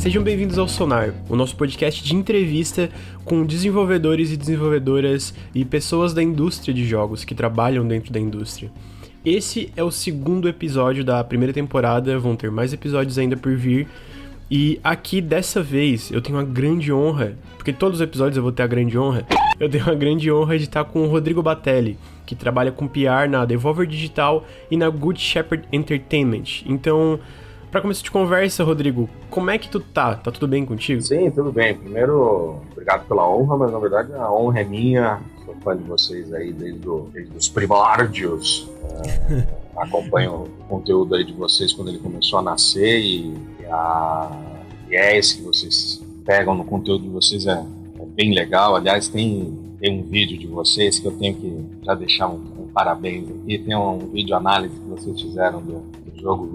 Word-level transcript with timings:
Sejam 0.00 0.22
bem-vindos 0.22 0.56
ao 0.56 0.66
Sonar, 0.66 1.12
o 1.28 1.36
nosso 1.36 1.54
podcast 1.54 2.02
de 2.02 2.16
entrevista 2.16 2.88
com 3.22 3.44
desenvolvedores 3.44 4.32
e 4.32 4.36
desenvolvedoras 4.38 5.34
e 5.54 5.62
pessoas 5.62 6.14
da 6.14 6.22
indústria 6.22 6.72
de 6.72 6.86
jogos 6.86 7.22
que 7.22 7.34
trabalham 7.34 7.86
dentro 7.86 8.10
da 8.10 8.18
indústria. 8.18 8.72
Esse 9.22 9.70
é 9.76 9.84
o 9.84 9.90
segundo 9.90 10.48
episódio 10.48 11.04
da 11.04 11.22
primeira 11.22 11.52
temporada, 11.52 12.18
vão 12.18 12.34
ter 12.34 12.50
mais 12.50 12.72
episódios 12.72 13.18
ainda 13.18 13.36
por 13.36 13.54
vir. 13.54 13.86
E 14.50 14.80
aqui 14.82 15.20
dessa 15.20 15.62
vez 15.62 16.10
eu 16.10 16.22
tenho 16.22 16.38
a 16.38 16.44
grande 16.44 16.90
honra, 16.90 17.36
porque 17.58 17.70
todos 17.70 18.00
os 18.00 18.02
episódios 18.02 18.38
eu 18.38 18.42
vou 18.42 18.52
ter 18.52 18.62
a 18.62 18.66
grande 18.66 18.98
honra, 18.98 19.26
eu 19.60 19.68
tenho 19.68 19.86
a 19.86 19.94
grande 19.94 20.32
honra 20.32 20.56
de 20.56 20.64
estar 20.64 20.82
com 20.84 21.02
o 21.02 21.08
Rodrigo 21.08 21.42
Batelli, 21.42 21.98
que 22.24 22.34
trabalha 22.34 22.72
com 22.72 22.88
PR 22.88 23.28
na 23.28 23.44
Devolver 23.44 23.86
Digital 23.86 24.46
e 24.70 24.78
na 24.78 24.88
Good 24.88 25.20
Shepherd 25.20 25.68
Entertainment. 25.70 26.62
Então, 26.64 27.20
para 27.70 27.80
começar 27.80 28.02
de 28.02 28.10
conversa, 28.10 28.64
Rodrigo, 28.64 29.08
como 29.30 29.50
é 29.50 29.56
que 29.56 29.68
tu 29.68 29.78
tá? 29.78 30.16
Tá 30.16 30.32
tudo 30.32 30.48
bem 30.48 30.66
contigo? 30.66 31.00
Sim, 31.02 31.30
tudo 31.30 31.52
bem. 31.52 31.76
Primeiro, 31.76 32.60
obrigado 32.72 33.06
pela 33.06 33.28
honra, 33.28 33.56
mas 33.58 33.72
na 33.72 33.78
verdade 33.78 34.12
a 34.12 34.32
honra 34.32 34.60
é 34.60 34.64
minha. 34.64 35.20
Sou 35.44 35.54
fã 35.62 35.76
de 35.76 35.84
vocês 35.84 36.32
aí 36.32 36.52
desde, 36.52 36.88
o, 36.88 37.08
desde 37.12 37.36
os 37.36 37.48
primórdios. 37.48 38.68
É, 39.04 39.46
acompanho 39.80 40.32
o 40.32 40.64
conteúdo 40.68 41.14
aí 41.14 41.24
de 41.24 41.32
vocês 41.32 41.72
quando 41.72 41.88
ele 41.88 41.98
começou 41.98 42.40
a 42.40 42.42
nascer 42.42 42.98
e, 43.00 43.34
a, 43.70 44.30
esse 44.90 45.36
que 45.36 45.42
vocês 45.42 46.02
pegam 46.24 46.54
no 46.54 46.64
conteúdo 46.64 47.04
de 47.04 47.10
vocês 47.10 47.46
é, 47.46 47.52
é, 47.52 48.04
bem 48.16 48.34
legal. 48.34 48.74
Aliás, 48.74 49.08
tem, 49.08 49.56
tem 49.78 50.00
um 50.00 50.02
vídeo 50.02 50.36
de 50.36 50.48
vocês 50.48 50.98
que 50.98 51.06
eu 51.06 51.12
tenho 51.12 51.36
que 51.36 51.64
já 51.84 51.94
deixar 51.94 52.28
um, 52.28 52.42
um 52.58 52.68
parabéns 52.74 53.28
aqui. 53.30 53.58
Tem 53.58 53.76
um 53.76 53.98
vídeo 54.08 54.34
análise 54.34 54.74
que 54.74 54.88
vocês 54.88 55.20
fizeram 55.20 55.62
do, 55.62 55.78
do 55.78 56.20
jogo 56.20 56.46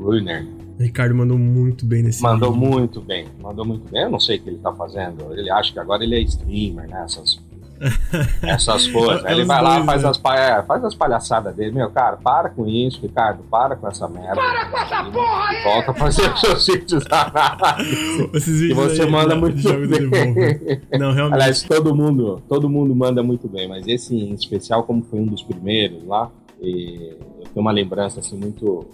Ricardo 0.79 1.15
mandou 1.15 1.37
muito 1.37 1.85
bem 1.85 2.03
nesse 2.03 2.21
Mandou 2.21 2.51
vídeo. 2.51 2.69
muito 2.69 3.01
bem, 3.01 3.27
mandou 3.41 3.65
muito 3.65 3.89
bem. 3.89 4.03
Eu 4.03 4.09
não 4.09 4.19
sei 4.19 4.37
o 4.37 4.41
que 4.41 4.49
ele 4.49 4.57
tá 4.57 4.73
fazendo. 4.73 5.33
Ele 5.33 5.49
acha 5.49 5.71
que 5.71 5.79
agora 5.79 6.03
ele 6.03 6.15
é 6.15 6.21
streamer, 6.21 6.89
né? 6.89 7.03
Essas, 7.05 7.39
essas 8.43 8.87
coisas. 8.87 9.23
ele 9.25 9.45
vai 9.45 9.61
lá, 9.61 9.83
faz, 9.85 10.03
né? 10.03 10.09
as, 10.09 10.21
é, 10.37 10.63
faz 10.63 10.83
as 10.83 10.93
palhaçadas 10.93 11.55
dele. 11.55 11.71
Meu, 11.71 11.89
cara, 11.91 12.17
para 12.17 12.49
com 12.49 12.67
isso, 12.67 13.01
Ricardo, 13.01 13.43
para 13.43 13.77
com 13.77 13.87
essa 13.87 14.07
merda. 14.09 14.35
Para 14.35 14.65
com 14.65 14.77
essa 14.77 15.03
porra 15.05 15.49
aí! 15.49 15.63
Volta 15.63 15.91
a 15.91 15.93
fazer 15.93 16.33
os 16.33 16.41
seus 16.41 16.67
vídeos 16.67 17.03
E 18.69 18.73
você 18.73 19.03
aí, 19.03 19.09
manda 19.09 19.35
muito 19.35 19.57
bem. 19.63 20.99
Não, 20.99 21.13
realmente. 21.15 21.35
Aliás, 21.35 21.63
todo 21.63 21.95
mundo, 21.95 22.41
todo 22.49 22.69
mundo 22.69 22.93
manda 22.93 23.23
muito 23.23 23.47
bem, 23.47 23.67
mas 23.67 23.87
esse 23.87 24.13
em 24.13 24.33
especial, 24.33 24.83
como 24.83 25.03
foi 25.03 25.19
um 25.19 25.25
dos 25.25 25.41
primeiros 25.41 26.03
lá, 26.05 26.29
eu 26.61 27.17
tenho 27.53 27.61
uma 27.61 27.71
lembrança 27.71 28.19
assim 28.19 28.37
muito 28.37 28.85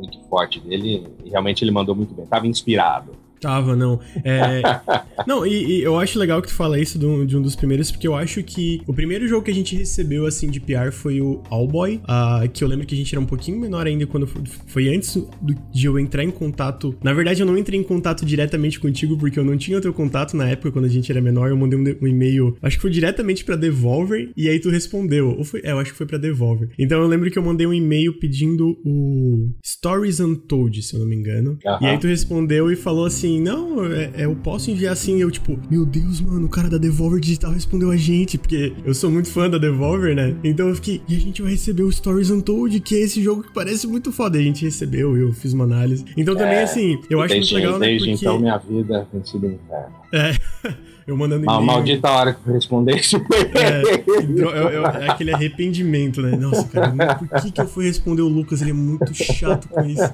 muito 0.00 0.20
forte 0.28 0.58
dele 0.60 1.06
e 1.24 1.30
realmente 1.30 1.62
ele 1.64 1.70
mandou 1.70 1.94
muito 1.94 2.14
bem. 2.14 2.26
Tava 2.26 2.46
inspirado. 2.46 3.12
Tava, 3.40 3.74
não. 3.74 3.98
É... 4.22 4.60
não, 5.26 5.46
e, 5.46 5.78
e, 5.78 5.82
eu 5.82 5.98
acho 5.98 6.18
legal 6.18 6.42
que 6.42 6.48
tu 6.48 6.54
fala 6.54 6.78
isso 6.78 6.98
de 6.98 7.06
um, 7.06 7.24
de 7.24 7.36
um, 7.36 7.42
dos 7.42 7.56
primeiros, 7.56 7.90
porque 7.90 8.06
eu 8.06 8.14
acho 8.14 8.42
que 8.42 8.82
o 8.86 8.92
primeiro 8.92 9.26
jogo 9.26 9.44
que 9.44 9.50
a 9.50 9.54
gente 9.54 9.74
recebeu, 9.74 10.26
assim, 10.26 10.50
de 10.50 10.60
PR 10.60 10.92
foi 10.92 11.20
o 11.20 11.42
Allboy, 11.48 12.00
uh, 12.04 12.48
que 12.50 12.62
eu 12.62 12.68
lembro 12.68 12.86
que 12.86 12.94
a 12.94 12.98
gente 12.98 13.14
era 13.14 13.20
um 13.20 13.26
pouquinho 13.26 13.58
menor 13.58 13.86
ainda 13.86 14.06
quando 14.06 14.26
foi, 14.26 14.42
foi 14.66 14.94
antes 14.94 15.16
do, 15.16 15.54
de 15.72 15.86
eu 15.86 15.98
entrar 15.98 16.22
em 16.22 16.30
contato. 16.30 16.94
Na 17.02 17.12
verdade, 17.12 17.40
eu 17.40 17.46
não 17.46 17.56
entrei 17.56 17.80
em 17.80 17.82
contato 17.82 18.26
diretamente 18.26 18.78
contigo, 18.78 19.16
porque 19.16 19.38
eu 19.38 19.44
não 19.44 19.56
tinha 19.56 19.80
teu 19.80 19.94
contato 19.94 20.36
na 20.36 20.48
época, 20.48 20.72
quando 20.72 20.84
a 20.84 20.88
gente 20.88 21.10
era 21.10 21.20
menor. 21.20 21.48
Eu 21.48 21.56
mandei 21.56 21.78
um, 21.78 22.04
um 22.04 22.06
e-mail, 22.06 22.56
acho 22.60 22.76
que 22.76 22.82
foi 22.82 22.90
diretamente 22.90 23.44
pra 23.44 23.56
Devolver, 23.56 24.30
e 24.36 24.48
aí 24.48 24.60
tu 24.60 24.68
respondeu. 24.68 25.30
Ou 25.38 25.44
foi, 25.44 25.60
é, 25.64 25.72
eu 25.72 25.78
acho 25.78 25.92
que 25.92 25.96
foi 25.96 26.06
pra 26.06 26.18
Devolver. 26.18 26.68
Então 26.78 27.00
eu 27.00 27.08
lembro 27.08 27.30
que 27.30 27.38
eu 27.38 27.42
mandei 27.42 27.66
um 27.66 27.72
e-mail 27.72 28.18
pedindo 28.18 28.78
o 28.84 29.48
Stories 29.64 30.20
Untold, 30.20 30.82
se 30.82 30.94
eu 30.94 31.00
não 31.00 31.06
me 31.06 31.16
engano. 31.16 31.58
Uhum. 31.64 31.78
E 31.80 31.86
aí 31.86 31.98
tu 31.98 32.06
respondeu 32.06 32.70
e 32.70 32.76
falou 32.76 33.06
assim 33.06 33.29
assim, 33.30 33.40
não, 33.40 33.84
é, 33.86 34.10
é, 34.14 34.24
eu 34.24 34.34
posso 34.34 34.70
enviar 34.70 34.92
assim, 34.92 35.20
eu 35.20 35.30
tipo, 35.30 35.58
meu 35.70 35.86
Deus, 35.86 36.20
mano, 36.20 36.46
o 36.46 36.48
cara 36.48 36.68
da 36.68 36.78
Devolver 36.78 37.20
Digital 37.20 37.52
respondeu 37.52 37.90
a 37.90 37.96
gente, 37.96 38.36
porque 38.36 38.72
eu 38.84 38.94
sou 38.94 39.10
muito 39.10 39.30
fã 39.30 39.48
da 39.48 39.58
Devolver, 39.58 40.14
né? 40.14 40.34
Então 40.42 40.68
eu 40.68 40.74
fiquei, 40.74 41.00
e 41.08 41.16
a 41.16 41.20
gente 41.20 41.42
vai 41.42 41.52
receber 41.52 41.82
o 41.82 41.92
Stories 41.92 42.30
Untold, 42.30 42.80
que 42.80 42.96
é 42.96 43.00
esse 43.00 43.22
jogo 43.22 43.42
que 43.42 43.52
parece 43.52 43.86
muito 43.86 44.10
foda. 44.10 44.38
E 44.38 44.40
a 44.40 44.44
gente 44.44 44.64
recebeu, 44.64 45.16
eu 45.16 45.32
fiz 45.32 45.52
uma 45.52 45.64
análise. 45.64 46.04
Então 46.16 46.34
também, 46.34 46.56
é, 46.56 46.62
assim, 46.62 46.98
eu 47.08 47.20
acho 47.20 47.34
desde, 47.34 47.54
muito 47.54 47.64
legal, 47.64 47.78
né? 47.78 47.86
Desde 47.86 48.08
porque... 48.10 48.24
então 48.24 48.40
minha 48.40 48.58
vida 48.58 49.08
tem 49.12 49.24
sido 49.24 49.46
um 49.46 49.52
inferno. 49.52 49.94
É. 50.12 50.70
Eu 51.06 51.16
mandando 51.16 51.44
e-mail. 51.44 51.62
Maldita 51.62 52.08
hora 52.08 52.34
que 52.34 52.46
eu 52.46 52.52
respondesse. 52.52 53.16
É, 53.16 55.06
é, 55.06 55.10
aquele 55.10 55.34
arrependimento, 55.34 56.22
né? 56.22 56.36
Nossa, 56.36 56.68
cara, 56.68 57.16
por 57.16 57.28
que, 57.40 57.50
que 57.50 57.60
eu 57.60 57.66
fui 57.66 57.86
responder 57.86 58.22
o 58.22 58.28
Lucas? 58.28 58.62
Ele 58.62 58.70
é 58.70 58.74
muito 58.74 59.12
chato 59.12 59.68
com 59.68 59.80
isso. 59.84 60.08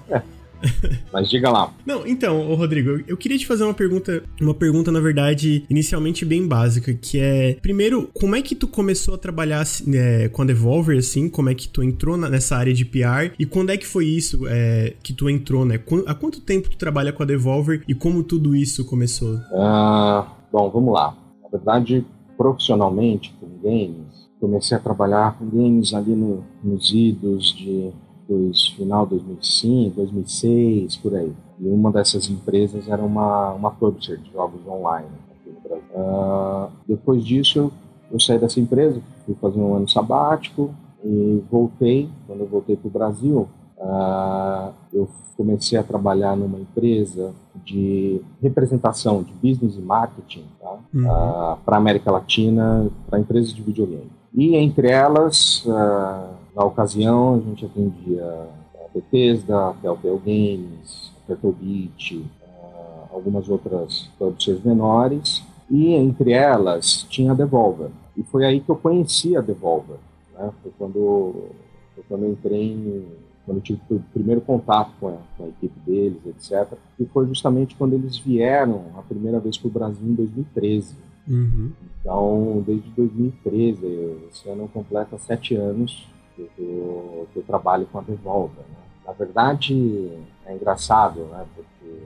Mas 1.12 1.28
diga 1.28 1.50
lá. 1.50 1.72
Não, 1.84 2.06
então, 2.06 2.54
Rodrigo, 2.54 3.02
eu 3.06 3.16
queria 3.16 3.38
te 3.38 3.46
fazer 3.46 3.64
uma 3.64 3.74
pergunta, 3.74 4.22
uma 4.40 4.54
pergunta, 4.54 4.90
na 4.90 5.00
verdade, 5.00 5.64
inicialmente 5.68 6.24
bem 6.24 6.46
básica, 6.46 6.92
que 6.94 7.18
é, 7.18 7.54
primeiro, 7.60 8.10
como 8.14 8.36
é 8.36 8.42
que 8.42 8.54
tu 8.54 8.66
começou 8.66 9.14
a 9.14 9.18
trabalhar 9.18 9.64
é, 9.94 10.28
com 10.28 10.42
a 10.42 10.44
Devolver, 10.44 10.98
assim, 10.98 11.28
como 11.28 11.48
é 11.48 11.54
que 11.54 11.68
tu 11.68 11.82
entrou 11.82 12.16
nessa 12.16 12.56
área 12.56 12.72
de 12.72 12.84
PR, 12.84 13.32
e 13.38 13.46
quando 13.46 13.70
é 13.70 13.76
que 13.76 13.86
foi 13.86 14.06
isso 14.06 14.46
é, 14.48 14.94
que 15.02 15.12
tu 15.12 15.28
entrou, 15.28 15.64
né? 15.64 15.80
Há 16.06 16.14
quanto 16.14 16.40
tempo 16.40 16.68
tu 16.70 16.76
trabalha 16.76 17.12
com 17.12 17.22
a 17.22 17.26
Devolver 17.26 17.82
e 17.86 17.94
como 17.94 18.22
tudo 18.22 18.54
isso 18.54 18.84
começou? 18.84 19.36
Uh, 19.52 20.26
bom, 20.52 20.70
vamos 20.70 20.92
lá. 20.92 21.16
Na 21.42 21.48
verdade, 21.48 22.04
profissionalmente, 22.36 23.34
com 23.40 23.46
games, 23.62 24.28
comecei 24.40 24.76
a 24.76 24.80
trabalhar 24.80 25.38
com 25.38 25.48
games 25.48 25.94
ali 25.94 26.14
no, 26.14 26.44
nos 26.62 26.92
idos 26.92 27.54
de 27.54 27.90
dos 28.28 28.68
final 28.70 29.06
2005, 29.06 29.96
2006, 29.96 30.96
por 30.96 31.14
aí. 31.14 31.32
E 31.58 31.68
uma 31.68 31.90
dessas 31.90 32.28
empresas 32.28 32.88
era 32.88 33.02
uma, 33.02 33.52
uma 33.52 33.70
publisher 33.70 34.18
de 34.18 34.30
jogos 34.32 34.60
online 34.66 35.06
aqui 35.30 35.50
no 35.50 35.60
Brasil. 35.60 35.86
Uh, 35.94 36.70
depois 36.86 37.24
disso, 37.24 37.72
eu 38.10 38.20
saí 38.20 38.38
dessa 38.38 38.60
empresa, 38.60 39.00
fui 39.24 39.34
fazer 39.40 39.58
um 39.58 39.74
ano 39.74 39.88
sabático 39.88 40.74
e 41.04 41.42
voltei. 41.50 42.08
Quando 42.26 42.40
eu 42.40 42.46
voltei 42.46 42.76
para 42.76 42.88
o 42.88 42.90
Brasil, 42.90 43.48
uh, 43.78 44.72
eu 44.92 45.08
comecei 45.36 45.78
a 45.78 45.82
trabalhar 45.82 46.36
numa 46.36 46.58
empresa 46.58 47.32
de 47.64 48.20
representação 48.42 49.22
de 49.22 49.32
business 49.34 49.76
e 49.76 49.80
marketing 49.80 50.44
tá? 50.60 50.78
uhum. 50.94 51.04
uh, 51.04 51.56
para 51.64 51.76
a 51.76 51.78
América 51.78 52.10
Latina, 52.10 52.88
para 53.08 53.18
empresas 53.18 53.52
de 53.52 53.62
videogame. 53.62 54.10
E 54.34 54.56
entre 54.56 54.88
elas, 54.88 55.64
uh, 55.66 56.34
na 56.56 56.64
ocasião, 56.64 57.34
a 57.34 57.40
gente 57.40 57.66
atendia 57.66 58.24
a 58.24 58.88
Bethesda, 58.94 59.68
a 59.68 59.74
Telltale 59.74 60.18
Games, 60.24 61.12
a 61.18 61.26
Petrobit, 61.26 62.16
uh, 62.16 63.12
algumas 63.12 63.46
outras 63.46 64.08
publishers 64.18 64.64
menores, 64.64 65.44
e 65.70 65.92
entre 65.92 66.32
elas 66.32 67.04
tinha 67.10 67.32
a 67.32 67.34
Devolver. 67.34 67.90
E 68.16 68.22
foi 68.22 68.46
aí 68.46 68.60
que 68.60 68.70
eu 68.70 68.76
conheci 68.76 69.36
a 69.36 69.42
Devolver. 69.42 69.98
Né? 70.32 70.50
Foi 70.62 70.72
quando, 70.78 71.50
foi 71.94 72.04
quando 72.08 72.22
eu 72.22 72.32
entrei 72.32 72.72
em, 72.72 73.06
quando 73.44 73.58
eu 73.58 73.62
tive 73.62 73.80
o 73.90 74.00
primeiro 74.14 74.40
contato 74.40 74.92
com 74.98 75.08
a, 75.08 75.16
com 75.36 75.44
a, 75.44 75.48
equipe 75.48 75.78
deles, 75.80 76.22
etc. 76.24 76.72
E 76.98 77.04
foi 77.04 77.26
justamente 77.26 77.74
quando 77.74 77.92
eles 77.92 78.16
vieram 78.16 78.86
a 78.96 79.02
primeira 79.02 79.38
vez 79.40 79.58
para 79.58 79.68
o 79.68 79.72
Brasil 79.72 80.08
em 80.08 80.14
2013. 80.14 80.94
Uhum. 81.28 81.72
Então, 82.00 82.64
desde 82.66 82.88
2013, 82.92 84.16
esse 84.30 84.48
ano 84.48 84.70
completa 84.72 85.18
sete 85.18 85.54
anos 85.54 86.15
que 86.44 86.62
eu, 86.62 87.26
que 87.32 87.38
eu 87.38 87.42
trabalho 87.42 87.86
com 87.86 87.98
a 87.98 88.02
Devolver. 88.02 88.64
Né? 88.68 88.76
Na 89.06 89.12
verdade, 89.12 90.12
é 90.44 90.54
engraçado, 90.54 91.20
né? 91.26 91.44
Porque, 91.54 92.02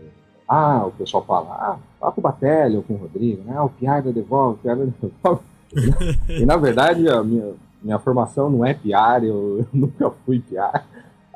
ah, 0.48 0.84
o 0.86 0.90
pessoal 0.92 1.24
fala, 1.24 1.48
ah, 1.50 1.78
fala 1.98 2.12
com 2.12 2.20
o 2.20 2.22
Batelli 2.22 2.76
ou 2.76 2.82
com 2.82 2.94
o 2.94 2.98
Rodrigo, 2.98 3.42
né? 3.42 3.54
Ah, 3.56 3.64
o 3.64 3.70
PR 3.70 4.02
da 4.04 4.10
Devolver, 4.10 4.54
o 4.54 4.58
PR 4.58 4.76
da 4.76 4.84
Devolver. 4.84 5.44
e, 6.28 6.44
na 6.44 6.56
verdade, 6.56 7.08
a 7.08 7.22
minha, 7.22 7.54
minha 7.82 7.98
formação 7.98 8.50
não 8.50 8.64
é 8.64 8.74
PR, 8.74 9.24
eu, 9.24 9.66
nunca 9.72 10.10
fui 10.24 10.40
PR. 10.40 10.84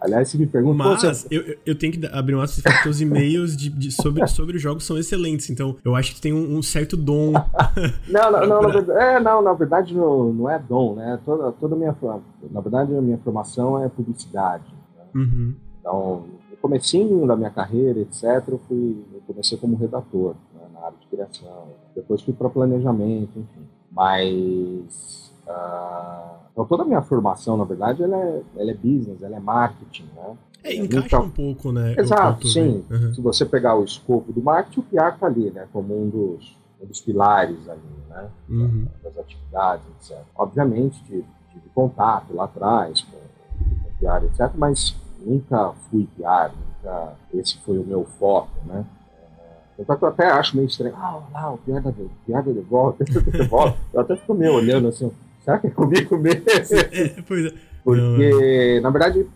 Aliás, 0.04 0.28
se 0.28 0.36
me 0.36 0.46
pergunta. 0.46 0.76
Mas 0.76 1.00
você... 1.02 1.26
eu, 1.30 1.56
eu 1.64 1.74
tenho 1.74 1.94
que 1.94 2.06
abrir 2.06 2.34
uma 2.34 2.44
porque 2.46 2.88
os 2.90 3.00
e-mails 3.00 3.56
de, 3.56 3.70
de, 3.70 3.90
sobre, 3.90 4.26
sobre 4.26 4.56
os 4.56 4.62
jogos 4.62 4.84
são 4.84 4.98
excelentes, 4.98 5.48
então 5.48 5.76
eu 5.82 5.96
acho 5.96 6.14
que 6.14 6.20
tem 6.20 6.30
um, 6.30 6.58
um 6.58 6.62
certo 6.62 6.94
dom. 6.94 7.32
não, 8.06 8.30
não, 8.30 8.46
não, 8.46 8.62
na 8.62 8.68
verdade, 8.68 9.00
é, 9.00 9.20
não, 9.20 9.42
na 9.42 9.52
verdade 9.54 9.94
não, 9.94 10.30
não 10.30 10.50
é 10.50 10.58
dom, 10.58 10.94
né? 10.94 11.18
Toda, 11.24 11.50
toda 11.52 11.74
minha, 11.74 11.96
na 12.50 12.60
verdade, 12.60 12.94
a 12.94 13.00
minha 13.00 13.16
formação 13.16 13.82
é 13.82 13.88
publicidade. 13.88 14.64
Né? 14.94 15.04
Uhum. 15.14 15.54
Então, 15.80 16.24
no 16.50 16.56
comecinho 16.58 17.26
da 17.26 17.34
minha 17.34 17.50
carreira, 17.50 18.00
etc., 18.00 18.24
eu, 18.48 18.60
fui, 18.68 19.02
eu 19.14 19.22
comecei 19.26 19.56
como 19.56 19.74
redator 19.74 20.34
né, 20.54 20.66
na 20.74 20.80
área 20.80 20.98
de 21.00 21.06
criação. 21.06 21.68
Depois 21.96 22.20
fui 22.20 22.34
para 22.34 22.50
planejamento, 22.50 23.38
enfim. 23.38 23.66
Mas. 23.90 25.23
Uh, 25.46 26.44
então, 26.52 26.64
toda 26.66 26.84
a 26.84 26.86
minha 26.86 27.02
formação, 27.02 27.56
na 27.56 27.64
verdade, 27.64 28.02
ela 28.02 28.16
é, 28.16 28.42
ela 28.56 28.70
é 28.70 28.74
business, 28.74 29.22
ela 29.22 29.36
é 29.36 29.40
marketing, 29.40 30.08
né? 30.14 30.36
É, 30.62 30.74
encaixa 30.76 31.18
um 31.18 31.28
pouco, 31.28 31.72
né? 31.72 31.94
Exato, 31.98 32.46
sim. 32.46 32.84
Uhum. 32.90 33.12
Se 33.12 33.20
você 33.20 33.44
pegar 33.44 33.74
o 33.74 33.84
escopo 33.84 34.32
do 34.32 34.40
marketing, 34.40 34.80
o 34.80 34.82
PR 34.84 35.14
está 35.14 35.26
ali, 35.26 35.50
né? 35.50 35.66
Como 35.72 36.00
um 36.00 36.08
dos, 36.08 36.56
um 36.80 36.86
dos 36.86 37.00
pilares 37.00 37.68
ali, 37.68 37.80
né? 38.08 38.28
Uhum. 38.48 38.86
Das 39.02 39.18
atividades, 39.18 39.84
etc. 40.00 40.22
Obviamente, 40.36 41.02
tive, 41.04 41.24
tive 41.52 41.68
contato 41.74 42.32
lá 42.32 42.44
atrás 42.44 43.02
com, 43.02 43.18
com 43.58 43.90
PR, 43.98 44.24
etc. 44.24 44.50
Mas 44.56 44.96
nunca 45.20 45.72
fui 45.90 46.08
PR, 46.16 46.52
nunca 46.54 47.14
esse 47.34 47.58
foi 47.58 47.78
o 47.78 47.84
meu 47.84 48.04
foco, 48.04 48.50
né? 48.64 48.86
Então 49.78 49.98
eu 50.00 50.08
até 50.08 50.30
acho 50.30 50.56
meio 50.56 50.68
estranho. 50.68 50.94
Ah, 50.96 51.20
lá, 51.32 51.52
o 51.52 51.58
pior 51.58 51.80
da, 51.80 51.92
pior 52.24 52.42
da 52.42 52.52
Devolver, 52.52 53.06
Devolver. 53.32 53.74
Eu 53.92 54.00
até 54.00 54.16
fico 54.16 54.32
meio 54.32 54.54
olhando 54.54 54.88
assim, 54.88 55.10
será 55.44 55.58
que 55.58 55.66
é 55.66 55.70
comigo 55.70 56.16
mesmo? 56.16 56.44
É, 56.48 57.22
pois 57.26 57.46
é. 57.46 57.54
Porque, 57.84 58.80
na 58.82 58.90
verdade, 58.90 59.26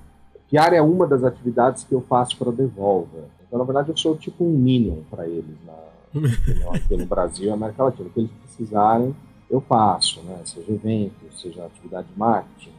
PR 0.51 0.75
é 0.75 0.83
uma 0.83 1.07
das 1.07 1.23
atividades 1.23 1.85
que 1.85 1.95
eu 1.95 2.01
faço 2.01 2.37
para 2.39 2.51
Devolver. 2.51 3.25
Então, 3.47 3.59
na 3.59 3.65
verdade, 3.65 3.91
eu 3.91 3.97
sou 3.97 4.17
tipo 4.17 4.45
um 4.45 4.51
minion 4.51 5.03
para 5.11 5.27
eles 5.27 5.57
na, 5.67 5.75
aqui 6.75 6.97
no 6.97 7.07
Brasil 7.07 7.47
e 7.47 7.51
América 7.51 7.85
Latina. 7.85 8.09
O 8.09 8.13
que 8.13 8.21
eles 8.21 8.31
precisarem, 8.43 9.15
eu 9.51 9.61
faço, 9.61 10.23
né? 10.23 10.39
Seja 10.45 10.73
evento, 10.73 11.15
seja 11.33 11.67
atividade 11.67 12.09
de 12.09 12.19
marketing, 12.19 12.73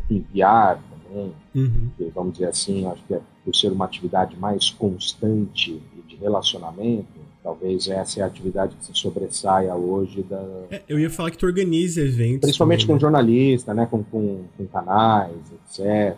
enfim, 0.00 0.26
PR 0.32 0.78
também. 0.90 1.32
Uhum. 1.54 1.90
Que, 1.96 2.12
vamos 2.14 2.34
dizer 2.34 2.48
assim, 2.48 2.86
acho 2.86 3.02
que 3.04 3.14
é 3.14 3.20
por 3.44 3.54
ser 3.54 3.72
uma 3.72 3.86
atividade 3.86 4.36
mais 4.38 4.70
constante 4.70 5.82
e 5.96 6.02
de 6.06 6.16
relacionamento, 6.16 7.27
talvez 7.48 7.88
essa 7.88 8.20
é 8.20 8.22
a 8.22 8.26
atividade 8.26 8.76
que 8.76 8.84
se 8.84 8.94
sobressaia 8.94 9.74
hoje 9.74 10.22
da. 10.22 10.38
É, 10.70 10.82
eu 10.86 10.98
ia 10.98 11.08
falar 11.08 11.30
que 11.30 11.38
tu 11.38 11.46
organiza 11.46 12.02
eventos. 12.02 12.40
Principalmente 12.42 12.80
também, 12.80 12.88
com 12.88 12.94
né? 12.94 13.00
jornalista, 13.00 13.74
né? 13.74 13.86
Com, 13.86 14.04
com, 14.04 14.44
com, 14.56 14.66
canais, 14.66 15.32
etc. 15.52 16.16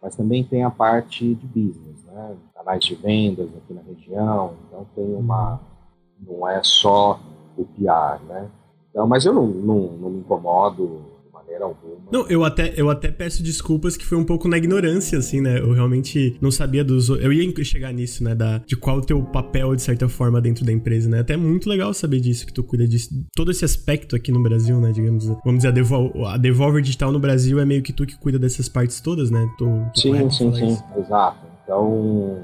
Mas 0.00 0.14
também 0.14 0.44
tem 0.44 0.62
a 0.62 0.70
parte 0.70 1.34
de 1.34 1.46
business, 1.46 2.04
né? 2.04 2.36
Canais 2.54 2.84
de 2.84 2.94
vendas 2.94 3.48
aqui 3.48 3.74
na 3.74 3.82
região. 3.82 4.54
Então 4.68 4.86
tem 4.94 5.14
uma. 5.16 5.60
Não 6.24 6.48
é 6.48 6.60
só 6.62 7.20
o 7.56 7.64
PR, 7.64 8.22
né? 8.28 8.48
Então, 8.90 9.06
mas 9.06 9.24
eu 9.24 9.32
não, 9.32 9.46
não, 9.46 9.78
não 9.92 10.10
me 10.10 10.20
incomodo 10.20 11.02
maneira 11.48 11.64
alguma. 11.64 11.96
Não, 12.12 12.26
eu 12.28 12.44
até, 12.44 12.74
eu 12.76 12.90
até 12.90 13.10
peço 13.10 13.42
desculpas 13.42 13.96
que 13.96 14.04
foi 14.04 14.18
um 14.18 14.24
pouco 14.24 14.46
na 14.46 14.58
ignorância, 14.58 15.18
assim, 15.18 15.40
né? 15.40 15.58
Eu 15.58 15.72
realmente 15.72 16.36
não 16.40 16.50
sabia 16.50 16.84
dos. 16.84 17.08
Eu 17.08 17.32
ia 17.32 17.48
chegar 17.64 17.92
nisso, 17.92 18.22
né? 18.22 18.34
Da, 18.34 18.58
de 18.58 18.76
qual 18.76 18.98
o 18.98 19.00
teu 19.00 19.22
papel, 19.22 19.74
de 19.74 19.82
certa 19.82 20.08
forma, 20.08 20.40
dentro 20.40 20.64
da 20.64 20.72
empresa, 20.72 21.08
né? 21.08 21.20
Até 21.20 21.34
é 21.34 21.36
muito 21.36 21.68
legal 21.68 21.92
saber 21.94 22.20
disso, 22.20 22.46
que 22.46 22.52
tu 22.52 22.62
cuida 22.62 22.86
disso. 22.86 23.08
Todo 23.34 23.50
esse 23.50 23.64
aspecto 23.64 24.14
aqui 24.14 24.30
no 24.30 24.42
Brasil, 24.42 24.78
né? 24.80 24.92
Digamos, 24.92 25.26
vamos 25.26 25.58
dizer, 25.58 25.68
a, 25.68 25.72
Devol 25.72 26.26
a 26.26 26.36
Devolver 26.36 26.82
Digital 26.82 27.10
no 27.10 27.18
Brasil 27.18 27.58
é 27.58 27.64
meio 27.64 27.82
que 27.82 27.92
tu 27.92 28.06
que 28.06 28.18
cuida 28.18 28.38
dessas 28.38 28.68
partes 28.68 29.00
todas, 29.00 29.30
né? 29.30 29.48
Tô, 29.58 29.66
tô 29.94 30.00
sim, 30.00 30.30
sim, 30.30 30.54
sim. 30.54 30.66
Isso. 30.68 30.84
Exato. 30.96 31.46
Então. 31.64 32.38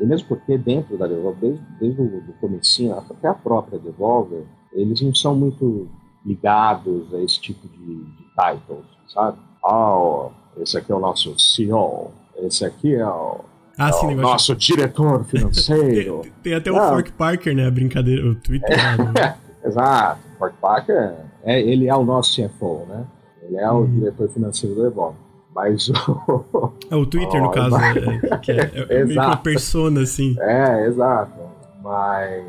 E 0.00 0.06
mesmo 0.06 0.26
porque 0.28 0.58
dentro 0.58 0.98
da 0.98 1.06
Devolver, 1.06 1.38
desde, 1.40 1.62
desde 1.78 2.00
o 2.00 2.20
do 2.22 2.32
comecinho, 2.40 2.94
até 2.94 3.28
a 3.28 3.34
própria 3.34 3.78
Devolver, 3.78 4.44
eles 4.72 5.00
não 5.00 5.14
são 5.14 5.34
muito 5.34 5.88
ligados 6.24 7.12
a 7.14 7.20
esse 7.20 7.40
tipo 7.40 7.68
de, 7.68 8.04
de 8.04 8.24
titles, 8.34 8.84
sabe? 9.08 9.38
Ah, 9.64 10.28
esse 10.58 10.76
aqui 10.76 10.92
é 10.92 10.94
o 10.94 11.00
nosso 11.00 11.38
CEO, 11.38 12.10
esse 12.36 12.64
aqui 12.64 12.94
é 12.94 13.06
o, 13.06 13.40
ah, 13.78 13.88
é 13.88 13.92
sim, 13.92 14.06
o 14.14 14.20
nosso 14.20 14.54
diretor 14.54 15.24
financeiro. 15.24 16.20
tem, 16.22 16.32
tem, 16.42 16.54
até 16.54 16.70
o 16.70 16.76
ah. 16.76 16.88
Fork 16.88 17.12
Parker, 17.12 17.54
né? 17.54 17.66
A 17.66 17.70
brincadeira, 17.70 18.28
o 18.28 18.34
Twitter. 18.34 18.76
Né? 18.76 19.36
Exato, 19.64 20.20
o 20.34 20.38
Fork 20.38 20.56
Parker, 20.60 21.14
é, 21.42 21.60
ele 21.60 21.88
é 21.88 21.94
o 21.94 22.04
nosso 22.04 22.40
CFO, 22.40 22.86
né? 22.88 23.06
Ele 23.42 23.56
é 23.56 23.70
o 23.70 23.80
hum. 23.80 23.86
diretor 23.86 24.28
financeiro 24.28 24.74
do 24.74 24.86
Evolve. 24.86 25.16
Mas 25.54 25.88
o. 25.88 26.72
É 26.90 26.96
o 26.96 27.06
Twitter, 27.06 27.40
oh, 27.40 27.46
no 27.46 27.50
caso, 27.50 27.70
mas... 27.70 27.96
é, 27.96 28.38
que 28.38 28.52
é, 28.52 28.56
é, 28.56 29.00
é 29.00 29.04
meio 29.04 29.20
que 29.20 29.26
uma 29.26 29.36
persona, 29.36 30.02
assim. 30.02 30.36
É, 30.38 30.86
exato. 30.86 31.40
Mas 31.82 32.44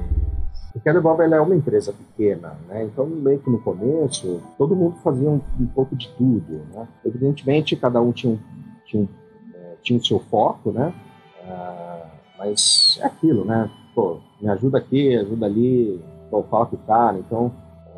porque 0.74 0.90
a 0.90 0.94
Devolver 0.94 1.31
é 1.31 1.40
uma 1.40 1.56
empresa 1.56 1.94
pequena, 1.94 2.58
né? 2.68 2.84
Então, 2.84 3.06
meio 3.06 3.38
que 3.40 3.50
no 3.50 3.60
começo, 3.60 4.42
todo 4.58 4.75
mundo 4.75 4.96
fazia 5.04 5.30
um, 5.30 5.40
um 5.60 5.68
pouco 5.68 5.96
de 5.96 6.10
tudo, 6.18 6.62
né? 6.74 6.88
Evidentemente, 7.06 7.75
cada 7.75 8.02
um 8.02 8.12
tinha, 8.12 8.40
tinha, 8.84 9.08
é, 9.54 9.75
tinha 9.84 10.00
o 10.00 10.04
seu 10.04 10.18
foco, 10.18 10.72
né? 10.72 10.92
Ah, 11.48 12.08
mas 12.40 12.98
é 13.00 13.06
aquilo, 13.06 13.46
né? 13.46 13.70
Pô, 13.94 14.18
me 14.42 14.50
ajuda 14.50 14.80
aqui, 14.80 15.16
ajuda 15.16 15.46
ali, 15.46 16.02
pô, 16.31 16.42
fala 16.42 16.66
com 16.66 16.75
o 16.75 16.80
cara. 16.80 17.20
Então, 17.20 17.52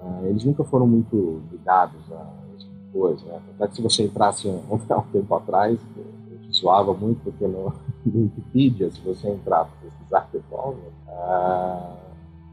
ah, 0.04 0.20
eles 0.26 0.44
nunca 0.44 0.66
foram 0.66 0.86
muito 0.86 1.42
ligados 1.50 2.02
a 2.12 2.28
essa 2.58 2.68
coisa, 2.92 3.26
né? 3.26 3.42
Até 3.56 3.70
que 3.70 3.76
se 3.78 3.82
você 3.82 4.04
entrasse 4.04 4.50
um, 4.50 4.62
um 4.70 4.78
tempo 5.14 5.34
atrás, 5.34 5.80
zoava 6.52 6.94
muito, 6.94 7.22
porque 7.24 7.48
no, 7.48 7.74
no 8.06 8.24
Wikipedia, 8.24 8.92
se 8.92 9.00
você 9.00 9.30
entrar 9.30 9.64
para 9.64 9.90
pesquisar 9.90 10.30
Devolver, 10.34 10.92
ah, 11.08 12.05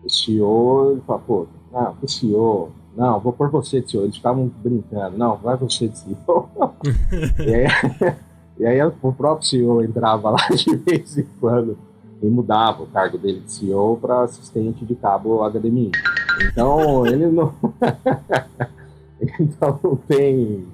o 0.04 0.10
CEO, 0.10 0.92
ele 0.92 1.00
fala, 1.06 1.20
pô, 1.20 1.46
não, 1.72 1.96
o 2.02 2.08
CEO, 2.08 2.72
não, 2.96 3.18
vou 3.20 3.32
por 3.32 3.50
você 3.50 3.80
de 3.80 3.90
CEO. 3.90 4.04
Eles 4.04 4.16
ficavam 4.16 4.50
brincando, 4.62 5.16
não, 5.16 5.36
vai 5.36 5.56
você 5.56 5.88
de 5.88 5.98
CEO. 5.98 6.48
e, 7.38 7.54
aí, 7.54 7.66
e 8.58 8.66
aí 8.66 8.82
o 8.82 9.12
próprio 9.12 9.48
CEO 9.48 9.82
entrava 9.82 10.30
lá 10.30 10.48
de 10.54 10.76
vez 10.76 11.16
em 11.18 11.26
quando 11.40 11.76
e 12.22 12.26
mudava 12.26 12.84
o 12.84 12.86
cargo 12.86 13.18
dele 13.18 13.40
de 13.40 13.52
CEO 13.52 13.98
para 14.00 14.22
assistente 14.22 14.84
de 14.84 14.94
cabo 14.94 15.42
HDMI. 15.48 15.90
Então, 16.50 17.04
ele 17.06 17.26
não. 17.26 17.52
então, 19.40 19.80
não 19.82 19.96
tem. 19.96 20.64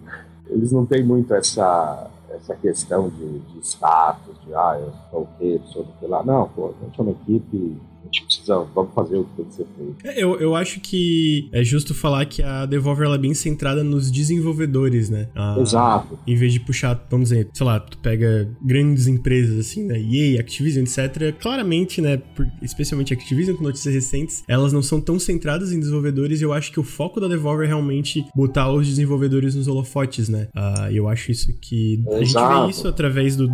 Eles 0.47 0.73
não 0.73 0.85
têm 0.85 1.03
muito 1.03 1.33
essa, 1.35 2.11
essa 2.31 2.55
questão 2.55 3.09
de, 3.09 3.39
de 3.39 3.59
status, 3.61 4.35
de 4.45 4.55
ah, 4.55 4.79
eu 4.81 4.93
sou 5.11 5.23
o 5.23 5.29
quê, 5.39 5.61
sou 5.67 5.85
do 5.85 5.93
que 5.93 6.07
lá. 6.07 6.23
Não, 6.23 6.49
pô, 6.49 6.69
a 6.81 6.85
gente 6.85 6.99
é 6.99 7.03
uma 7.03 7.13
equipe 7.13 7.81
gente 8.09 8.25
precisa, 8.25 8.67
vamos 8.75 8.93
fazer 8.95 9.19
o 9.19 9.25
que 9.25 9.37
tem 9.37 9.45
que 9.45 9.55
ser 9.55 9.67
feito. 9.77 9.97
É, 10.05 10.23
eu, 10.23 10.39
eu 10.41 10.55
acho 10.55 10.81
que 10.81 11.49
é 11.53 11.63
justo 11.63 11.95
falar 11.95 12.25
que 12.27 12.43
a 12.43 12.67
Devolver 12.67 13.07
ela 13.07 13.17
é 13.17 13.19
bem 13.19 13.35
centrada 13.35 13.85
nos 13.85 14.11
desenvolvedores, 14.11 15.09
né? 15.11 15.29
A, 15.35 15.59
Exato. 15.59 16.19
Em 16.27 16.35
vez 16.35 16.53
de 16.53 16.61
puxar, 16.61 17.07
vamos 17.11 17.31
dizer, 17.31 17.49
sei 17.53 17.67
lá, 17.67 17.81
tu 17.81 17.99
pega 17.99 18.49
grandes 18.63 19.07
empresas 19.07 19.59
assim, 19.59 19.85
né? 19.85 20.01
EA, 20.01 20.41
Activision, 20.41 20.85
etc. 20.85 21.35
Claramente, 21.39 22.01
né? 22.01 22.17
Por, 22.17 22.47
especialmente 22.63 23.13
Activision 23.13 23.57
com 23.57 23.63
notícias 23.63 23.95
recentes, 23.95 24.43
elas 24.49 24.73
não 24.73 24.83
são 24.83 25.01
tão 25.01 25.19
centradas 25.19 25.73
em 25.73 25.79
desenvolvedores 25.79 26.41
e 26.41 26.45
eu 26.45 26.53
acho 26.53 26.73
que 26.73 26.81
o 26.81 26.85
foco 26.85 27.21
da 27.21 27.29
Devolver 27.29 27.67
é 27.67 27.69
realmente 27.69 28.25
botar 28.35 28.71
os 28.73 28.87
desenvolvedores 28.87 29.55
nos 29.55 29.69
holofotes, 29.69 30.29
né? 30.29 30.49
Uh, 30.55 30.91
eu 30.93 31.09
acho 31.09 31.31
isso 31.31 31.53
que. 31.61 32.03
Exato. 32.21 32.47
A 32.47 32.49
gente 32.49 32.65
vê 32.65 32.71
isso 32.71 32.89
através 32.89 33.37
do, 33.37 33.49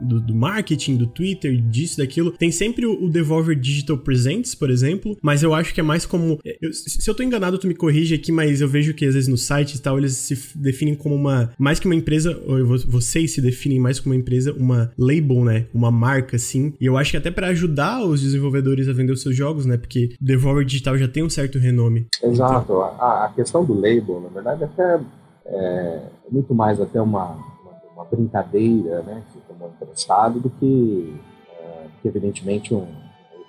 do, 0.00 0.20
do 0.20 0.34
marketing, 0.34 0.96
do 0.96 1.06
Twitter, 1.06 1.56
disso, 1.60 1.98
daquilo. 1.98 2.30
Tem 2.32 2.50
sempre 2.50 2.86
o, 2.86 3.04
o 3.04 3.08
Devolver 3.08 3.58
Digital 3.58 3.93
Digital 3.94 3.98
Presents, 3.98 4.54
por 4.54 4.70
exemplo, 4.70 5.16
mas 5.22 5.42
eu 5.42 5.54
acho 5.54 5.72
que 5.72 5.80
é 5.80 5.82
mais 5.82 6.04
como. 6.04 6.38
Eu, 6.60 6.72
se 6.72 7.08
eu 7.08 7.14
tô 7.14 7.22
enganado, 7.22 7.58
tu 7.58 7.66
me 7.66 7.74
corrige 7.74 8.14
aqui, 8.14 8.32
mas 8.32 8.60
eu 8.60 8.68
vejo 8.68 8.94
que 8.94 9.04
às 9.04 9.14
vezes 9.14 9.28
no 9.28 9.36
site 9.36 9.74
e 9.74 9.80
tal, 9.80 9.98
eles 9.98 10.16
se 10.16 10.56
definem 10.56 10.94
como 10.94 11.14
uma. 11.14 11.50
Mais 11.58 11.78
que 11.78 11.86
uma 11.86 11.94
empresa, 11.94 12.38
ou 12.46 12.78
vocês 12.86 13.32
se 13.32 13.40
definem 13.40 13.80
mais 13.80 14.00
como 14.00 14.14
uma 14.14 14.20
empresa, 14.20 14.52
uma 14.52 14.92
label, 14.98 15.44
né? 15.44 15.66
Uma 15.72 15.90
marca, 15.90 16.36
assim. 16.36 16.74
E 16.80 16.86
eu 16.86 16.96
acho 16.96 17.12
que 17.12 17.16
até 17.16 17.30
para 17.30 17.48
ajudar 17.48 18.04
os 18.04 18.20
desenvolvedores 18.20 18.88
a 18.88 18.92
vender 18.92 19.12
os 19.12 19.22
seus 19.22 19.36
jogos, 19.36 19.66
né? 19.66 19.76
Porque 19.76 20.14
Devolver 20.20 20.64
Digital 20.64 20.98
já 20.98 21.08
tem 21.08 21.22
um 21.22 21.30
certo 21.30 21.58
renome. 21.58 22.06
Exato. 22.22 22.64
Então... 22.64 22.82
A, 22.82 23.26
a, 23.26 23.32
questão 23.34 23.64
do 23.64 23.74
label, 23.74 24.20
na 24.20 24.28
verdade, 24.28 24.64
até 24.64 25.00
é 25.46 26.02
muito 26.30 26.54
mais 26.54 26.80
até 26.80 27.00
uma, 27.00 27.32
uma, 27.32 27.72
uma 27.94 28.04
brincadeira, 28.04 29.02
né? 29.02 29.22
Que 29.32 29.40
tomou 29.46 29.68
emprestado 29.68 30.40
do 30.40 30.50
que, 30.50 31.14
é, 31.60 31.86
que 32.00 32.08
evidentemente 32.08 32.74
um 32.74 33.03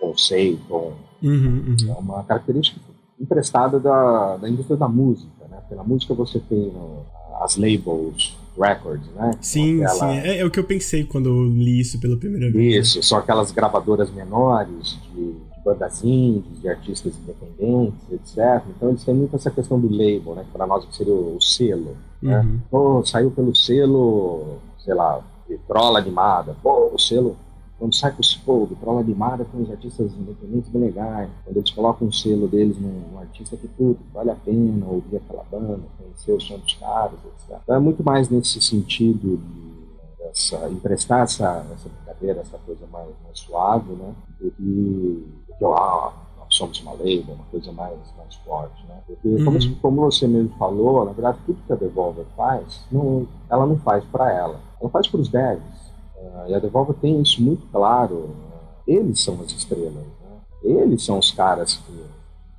conceito, 0.06 0.94
uhum, 1.24 1.66
uhum. 1.68 1.76
é 1.90 1.94
uma 1.94 2.24
característica 2.24 2.80
emprestada 3.20 3.80
da, 3.80 4.38
da 4.38 4.50
indústria 4.50 4.78
da 4.78 4.88
música, 4.88 5.48
né? 5.50 5.58
Pela 5.70 5.84
música 5.84 6.14
você 6.14 6.40
tem 6.40 6.72
no, 6.72 7.06
as 7.42 7.56
labels, 7.56 8.38
records, 8.58 9.08
né? 9.16 9.32
Sim, 9.42 9.84
aquela... 9.84 10.12
sim, 10.12 10.18
é, 10.20 10.40
é, 10.40 10.46
o 10.46 10.52
que 10.52 10.60
eu 10.60 10.64
pensei 10.64 11.04
quando 11.04 11.28
eu 11.28 11.46
li 11.46 11.80
isso 11.80 12.00
pela 12.00 12.18
primeira 12.18 12.52
vez. 12.52 12.88
Isso, 12.88 13.04
são 13.04 13.18
aquelas 13.18 13.52
gravadoras 13.52 14.10
menores 14.12 14.98
de, 15.14 15.34
de 15.34 15.64
bandas 15.64 16.04
indies, 16.04 16.62
de 16.62 16.70
artistas 16.70 17.14
independentes, 17.18 18.00
etc. 18.12 18.64
Então 18.70 18.90
eles 18.90 19.04
têm 19.04 19.16
muito 19.16 19.36
essa 19.36 19.52
questão 19.52 19.80
do 19.80 19.90
label, 19.90 20.36
né? 20.36 20.44
Que 20.44 20.52
para 20.52 20.68
nós 20.68 20.86
seria 20.92 21.14
o, 21.14 21.38
o 21.38 21.42
selo, 21.42 21.98
né? 22.22 22.40
uhum. 22.40 22.44
né? 22.44 22.60
Pô, 22.70 23.06
saiu 23.06 23.32
pelo 23.32 23.56
selo, 23.56 24.58
sei 24.80 24.94
lá, 24.94 25.22
Vitrola 25.48 26.00
Animada, 26.00 26.56
pô, 26.62 26.92
o 26.94 27.00
selo 27.00 27.38
quando 27.78 27.94
sai 27.94 28.12
com 28.12 28.22
o 28.22 28.46
pô, 28.46 28.66
do 28.66 28.76
Prova 28.76 29.02
Animada 29.02 29.46
com 29.46 29.62
os 29.62 29.70
artistas 29.70 30.14
independentes 30.14 30.70
bem 30.70 30.84
legais, 30.84 31.30
quando 31.44 31.58
eles 31.58 31.72
colocam 31.72 32.08
um 32.08 32.12
selo 32.12 32.48
deles 32.48 32.78
num, 32.80 33.20
artista 33.20 33.58
que 33.58 33.68
tudo, 33.68 34.00
vale 34.14 34.30
a 34.30 34.36
pena 34.36 34.86
ouvir 34.86 35.18
aquela 35.18 35.44
banda, 35.44 35.82
conhecer 35.98 36.32
o 36.32 36.40
som 36.40 36.58
dos 36.58 36.74
caras, 36.76 37.20
etc. 37.26 37.60
Então 37.64 37.76
é 37.76 37.80
muito 37.80 38.04
mais 38.04 38.30
nesse 38.30 38.62
sentido 38.62 39.38
de 39.38 39.76
essa, 40.30 40.70
emprestar 40.70 41.24
essa, 41.24 41.66
essa 41.74 41.90
brincadeira, 41.90 42.42
essa 42.42 42.58
coisa 42.60 42.86
mais, 42.92 43.10
mais 43.24 43.40
suave, 43.40 43.94
né? 43.94 44.14
Do 44.40 44.52
que, 44.52 44.64
do 44.64 45.56
que 45.58 45.66
ah, 45.66 46.14
nós 46.38 46.56
somos 46.56 46.80
uma 46.82 46.94
lei, 46.94 47.26
uma 47.28 47.44
coisa 47.46 47.72
mais, 47.72 47.98
mais 48.18 48.36
forte, 48.36 48.86
né? 48.88 49.02
Porque, 49.06 49.28
uhum. 49.28 49.46
como, 49.46 49.76
como, 49.78 50.02
você 50.12 50.28
mesmo 50.28 50.56
falou, 50.58 51.06
na 51.06 51.12
verdade, 51.12 51.40
tudo 51.46 51.62
que 51.66 51.74
a 51.74 51.76
Devolver 51.76 52.26
faz, 52.36 52.86
não, 52.92 53.28
ela 53.50 53.66
não 53.66 53.78
faz 53.78 54.04
para 54.06 54.32
ela. 54.32 54.60
Ela 54.80 54.90
faz 54.90 55.08
para 55.08 55.20
os 55.20 55.30
devs. 55.30 55.85
Uh, 56.18 56.50
e 56.50 56.54
a 56.56 56.60
Devolver 56.60 56.96
tem 56.96 57.22
isso 57.22 57.42
muito 57.42 57.66
claro. 57.68 58.30
Eles 58.88 59.20
são 59.20 59.40
as 59.42 59.52
estrelas. 59.52 59.94
Né? 59.94 60.40
Eles 60.64 61.04
são 61.04 61.20
os 61.20 61.32
caras 61.32 61.76
que 61.76 62.06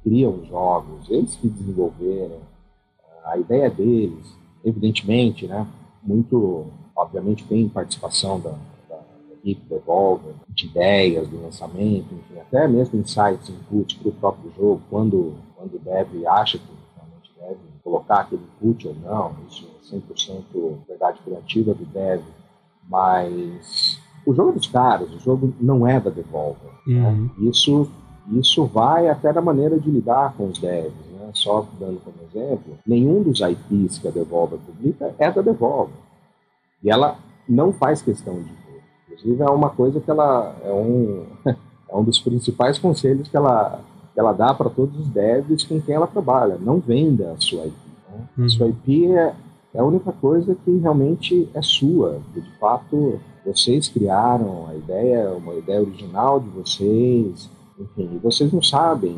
criam 0.03 0.35
os 0.35 0.49
jogos, 0.49 1.09
eles 1.09 1.35
que 1.37 1.49
desenvolveram. 1.49 2.37
Uh, 2.37 3.27
a 3.27 3.39
ideia 3.39 3.71
deles, 3.71 4.27
evidentemente, 4.65 5.47
né? 5.47 5.67
muito, 6.07 6.67
obviamente, 6.95 7.45
tem 7.45 7.69
participação 7.69 8.39
da, 8.41 8.55
da 8.89 9.01
equipe 9.35 9.69
Devolver, 9.69 10.35
de 10.49 10.67
ideias 10.67 11.29
do 11.29 11.43
lançamento, 11.43 12.15
enfim, 12.15 12.39
até 12.41 12.67
mesmo 12.69 12.99
insights, 12.99 13.49
input 13.49 13.99
para 13.99 14.09
o 14.09 14.13
próprio 14.13 14.53
jogo, 14.57 14.81
quando, 14.89 15.35
quando 15.57 15.75
o 15.75 15.79
dev 15.79 16.27
acha 16.27 16.59
que 16.59 16.65
realmente 16.95 17.33
deve 17.39 17.61
colocar 17.83 18.21
aquele 18.21 18.43
input 18.43 18.89
ou 18.89 18.95
não, 18.95 19.35
isso 19.49 19.69
é 19.93 19.97
100% 19.97 20.79
verdade 20.89 21.21
criativa 21.25 21.75
do 21.75 21.85
dev, 21.85 22.23
mas 22.89 24.01
o 24.27 24.35
jogo 24.35 24.51
é 24.51 24.53
dos 24.55 24.67
caras, 24.67 25.13
o 25.13 25.21
jogo 25.21 25.53
não 25.61 25.87
é 25.87 26.01
da 26.01 26.11
Devolver. 26.11 26.71
Né? 26.87 27.09
Uhum. 27.09 27.23
Né? 27.23 27.31
Isso, 27.51 27.89
isso 28.33 28.65
vai 28.67 29.09
até 29.09 29.33
da 29.33 29.41
maneira 29.41 29.79
de 29.79 29.91
lidar 29.91 30.35
com 30.37 30.49
os 30.49 30.59
devs. 30.59 30.93
Né? 31.13 31.31
Só 31.33 31.67
dando 31.79 32.01
como 32.01 32.17
exemplo, 32.29 32.79
nenhum 32.87 33.23
dos 33.23 33.41
IPs 33.41 33.99
que 33.99 34.09
a 34.09 34.11
Devolver 34.11 34.59
publica 34.59 35.15
é 35.19 35.31
da 35.31 35.43
Devolver. 35.43 35.95
E 36.83 36.91
ela 36.91 37.17
não 37.49 37.73
faz 37.73 38.03
questão 38.03 38.35
de 38.35 38.45
ver. 38.45 38.83
Inclusive, 39.09 39.43
é 39.43 39.51
uma 39.51 39.71
coisa 39.71 40.01
que 40.01 40.11
ela. 40.11 40.55
É 40.63 40.73
um, 40.73 41.25
é 41.47 41.97
um 41.97 42.05
dos 42.05 42.21
principais 42.21 42.79
conselhos 42.79 43.29
que 43.29 43.37
ela, 43.37 43.81
que 44.13 44.21
ela 44.21 44.33
dá 44.33 44.53
para 44.53 44.69
todos 44.69 44.99
os 44.99 45.09
devs 45.09 45.65
com 45.65 45.81
quem 45.81 45.95
ela 45.95 46.07
trabalha. 46.07 46.59
Não 46.61 46.81
venda 46.81 47.33
a 47.33 47.41
sua 47.41 47.67
IP. 47.67 47.77
Né? 48.11 48.29
Uhum. 48.39 48.45
A 48.45 48.49
sua 48.49 48.67
IP 48.69 49.13
é, 49.13 49.35
é 49.77 49.81
a 49.81 49.85
única 49.85 50.11
coisa 50.11 50.57
que 50.65 50.79
realmente 50.79 51.49
é 51.53 51.61
sua. 51.61 52.19
De 52.35 52.41
fato, 52.59 53.21
vocês 53.45 53.89
criaram 53.89 54.67
a 54.69 54.75
ideia, 54.75 55.31
uma 55.31 55.55
ideia 55.55 55.83
original 55.83 56.41
de 56.41 56.49
vocês. 56.49 57.51
Enfim, 57.79 58.19
vocês 58.23 58.51
não 58.51 58.63
sabem 58.63 59.15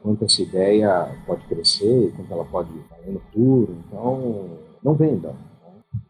quanto 0.00 0.24
essa 0.24 0.40
ideia 0.40 1.08
pode 1.26 1.44
crescer, 1.46 2.14
quanto 2.16 2.32
ela 2.32 2.44
pode 2.44 2.70
ir 3.04 3.10
no 3.10 3.18
futuro. 3.18 3.76
Então, 3.84 4.44
não 4.80 4.94
vendam. 4.94 5.34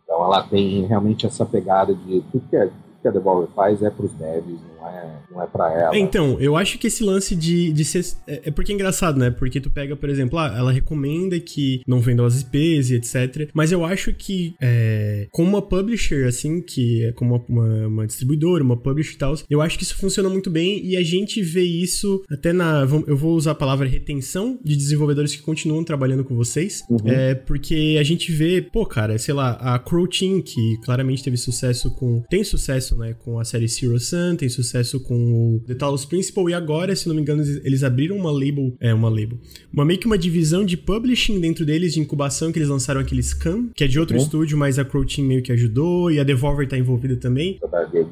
Então 0.04 0.22
ela 0.22 0.42
tem 0.42 0.84
realmente 0.84 1.26
essa 1.26 1.46
pegada 1.46 1.94
de 1.94 2.20
tudo 2.30 2.44
que, 2.50 2.56
é, 2.56 2.66
tudo 2.66 3.00
que 3.00 3.08
a 3.08 3.10
Devolver 3.10 3.48
faz 3.56 3.82
é 3.82 3.88
para 3.88 4.04
os 4.04 4.12
devs, 4.12 4.60
não 4.86 4.98
é, 4.98 5.18
não 5.30 5.42
é 5.42 5.46
para 5.46 5.72
ela. 5.72 5.98
Então, 5.98 6.40
eu 6.40 6.56
acho 6.56 6.78
que 6.78 6.86
esse 6.86 7.02
lance 7.02 7.34
de, 7.34 7.72
de 7.72 7.84
ser. 7.84 8.04
É, 8.26 8.42
é, 8.46 8.50
porque 8.50 8.72
é 8.72 8.74
engraçado, 8.74 9.18
né? 9.18 9.30
Porque 9.30 9.60
tu 9.60 9.70
pega, 9.70 9.96
por 9.96 10.08
exemplo, 10.08 10.38
ah, 10.38 10.54
ela 10.56 10.72
recomenda 10.72 11.38
que 11.40 11.80
não 11.86 12.00
vendam 12.00 12.24
as 12.24 12.40
IPs 12.40 12.90
e 12.90 12.94
etc. 12.94 13.50
Mas 13.52 13.72
eu 13.72 13.84
acho 13.84 14.12
que, 14.12 14.54
é, 14.60 15.26
como 15.30 15.48
uma 15.48 15.62
publisher, 15.62 16.26
assim, 16.26 16.60
que 16.60 17.04
é 17.04 17.12
como 17.12 17.44
uma, 17.48 17.86
uma 17.86 18.06
distribuidora, 18.06 18.62
uma 18.62 18.76
publisher 18.76 19.14
e 19.14 19.18
tal, 19.18 19.34
eu 19.50 19.60
acho 19.60 19.76
que 19.76 19.84
isso 19.84 19.96
funciona 19.96 20.28
muito 20.28 20.50
bem 20.50 20.84
e 20.84 20.96
a 20.96 21.02
gente 21.02 21.42
vê 21.42 21.62
isso 21.62 22.22
até 22.30 22.52
na. 22.52 22.86
Eu 23.06 23.16
vou 23.16 23.34
usar 23.34 23.52
a 23.52 23.54
palavra 23.54 23.86
retenção 23.86 24.58
de 24.64 24.76
desenvolvedores 24.76 25.34
que 25.34 25.42
continuam 25.42 25.84
trabalhando 25.84 26.24
com 26.24 26.34
vocês. 26.36 26.82
Uhum. 26.88 26.98
É, 27.06 27.34
porque 27.34 27.96
a 27.98 28.02
gente 28.02 28.30
vê, 28.32 28.62
pô, 28.62 28.86
cara, 28.86 29.18
sei 29.18 29.34
lá, 29.34 29.52
a 29.52 29.78
Crow 29.78 30.06
Team, 30.06 30.40
que 30.40 30.78
claramente 30.84 31.22
teve 31.22 31.36
sucesso 31.36 31.90
com. 31.90 32.22
Tem 32.28 32.44
sucesso, 32.44 32.96
né? 32.96 33.14
Com 33.24 33.38
a 33.38 33.44
série 33.44 33.68
Zero 33.68 33.98
Sun, 33.98 34.36
tem 34.36 34.48
sucesso 34.48 34.75
sucesso 34.76 35.00
com 35.00 35.56
o 35.56 35.61
The 35.66 35.75
Talos 35.75 36.04
Principal 36.04 36.50
e 36.50 36.54
agora, 36.54 36.95
se 36.95 37.09
não 37.09 37.14
me 37.14 37.23
engano, 37.23 37.42
eles 37.64 37.83
abriram 37.83 38.16
uma 38.16 38.30
label, 38.30 38.75
é, 38.80 38.92
uma 38.92 39.09
label, 39.09 39.38
uma 39.73 39.85
meio 39.85 39.99
que 39.99 40.06
uma 40.06 40.18
divisão 40.18 40.64
de 40.64 40.76
publishing 40.76 41.40
dentro 41.40 41.64
deles, 41.64 41.95
de 41.95 42.00
incubação, 42.00 42.52
que 42.52 42.59
eles 42.59 42.68
lançaram 42.68 43.00
aquele 43.00 43.23
Scam, 43.23 43.68
que 43.75 43.85
é 43.85 43.87
de 43.87 43.99
outro 43.99 44.16
uhum. 44.16 44.23
estúdio, 44.23 44.59
mas 44.59 44.78
a 44.78 44.85
Crow 44.85 45.04
Team 45.04 45.26
meio 45.26 45.42
que 45.42 45.52
ajudou 45.52 46.11
e 46.11 46.21
a 46.21 46.25
Devolver 46.25 46.68
tá 46.68 46.76
envolvida 46.76 47.16
também. 47.16 47.59
Game. 47.92 48.11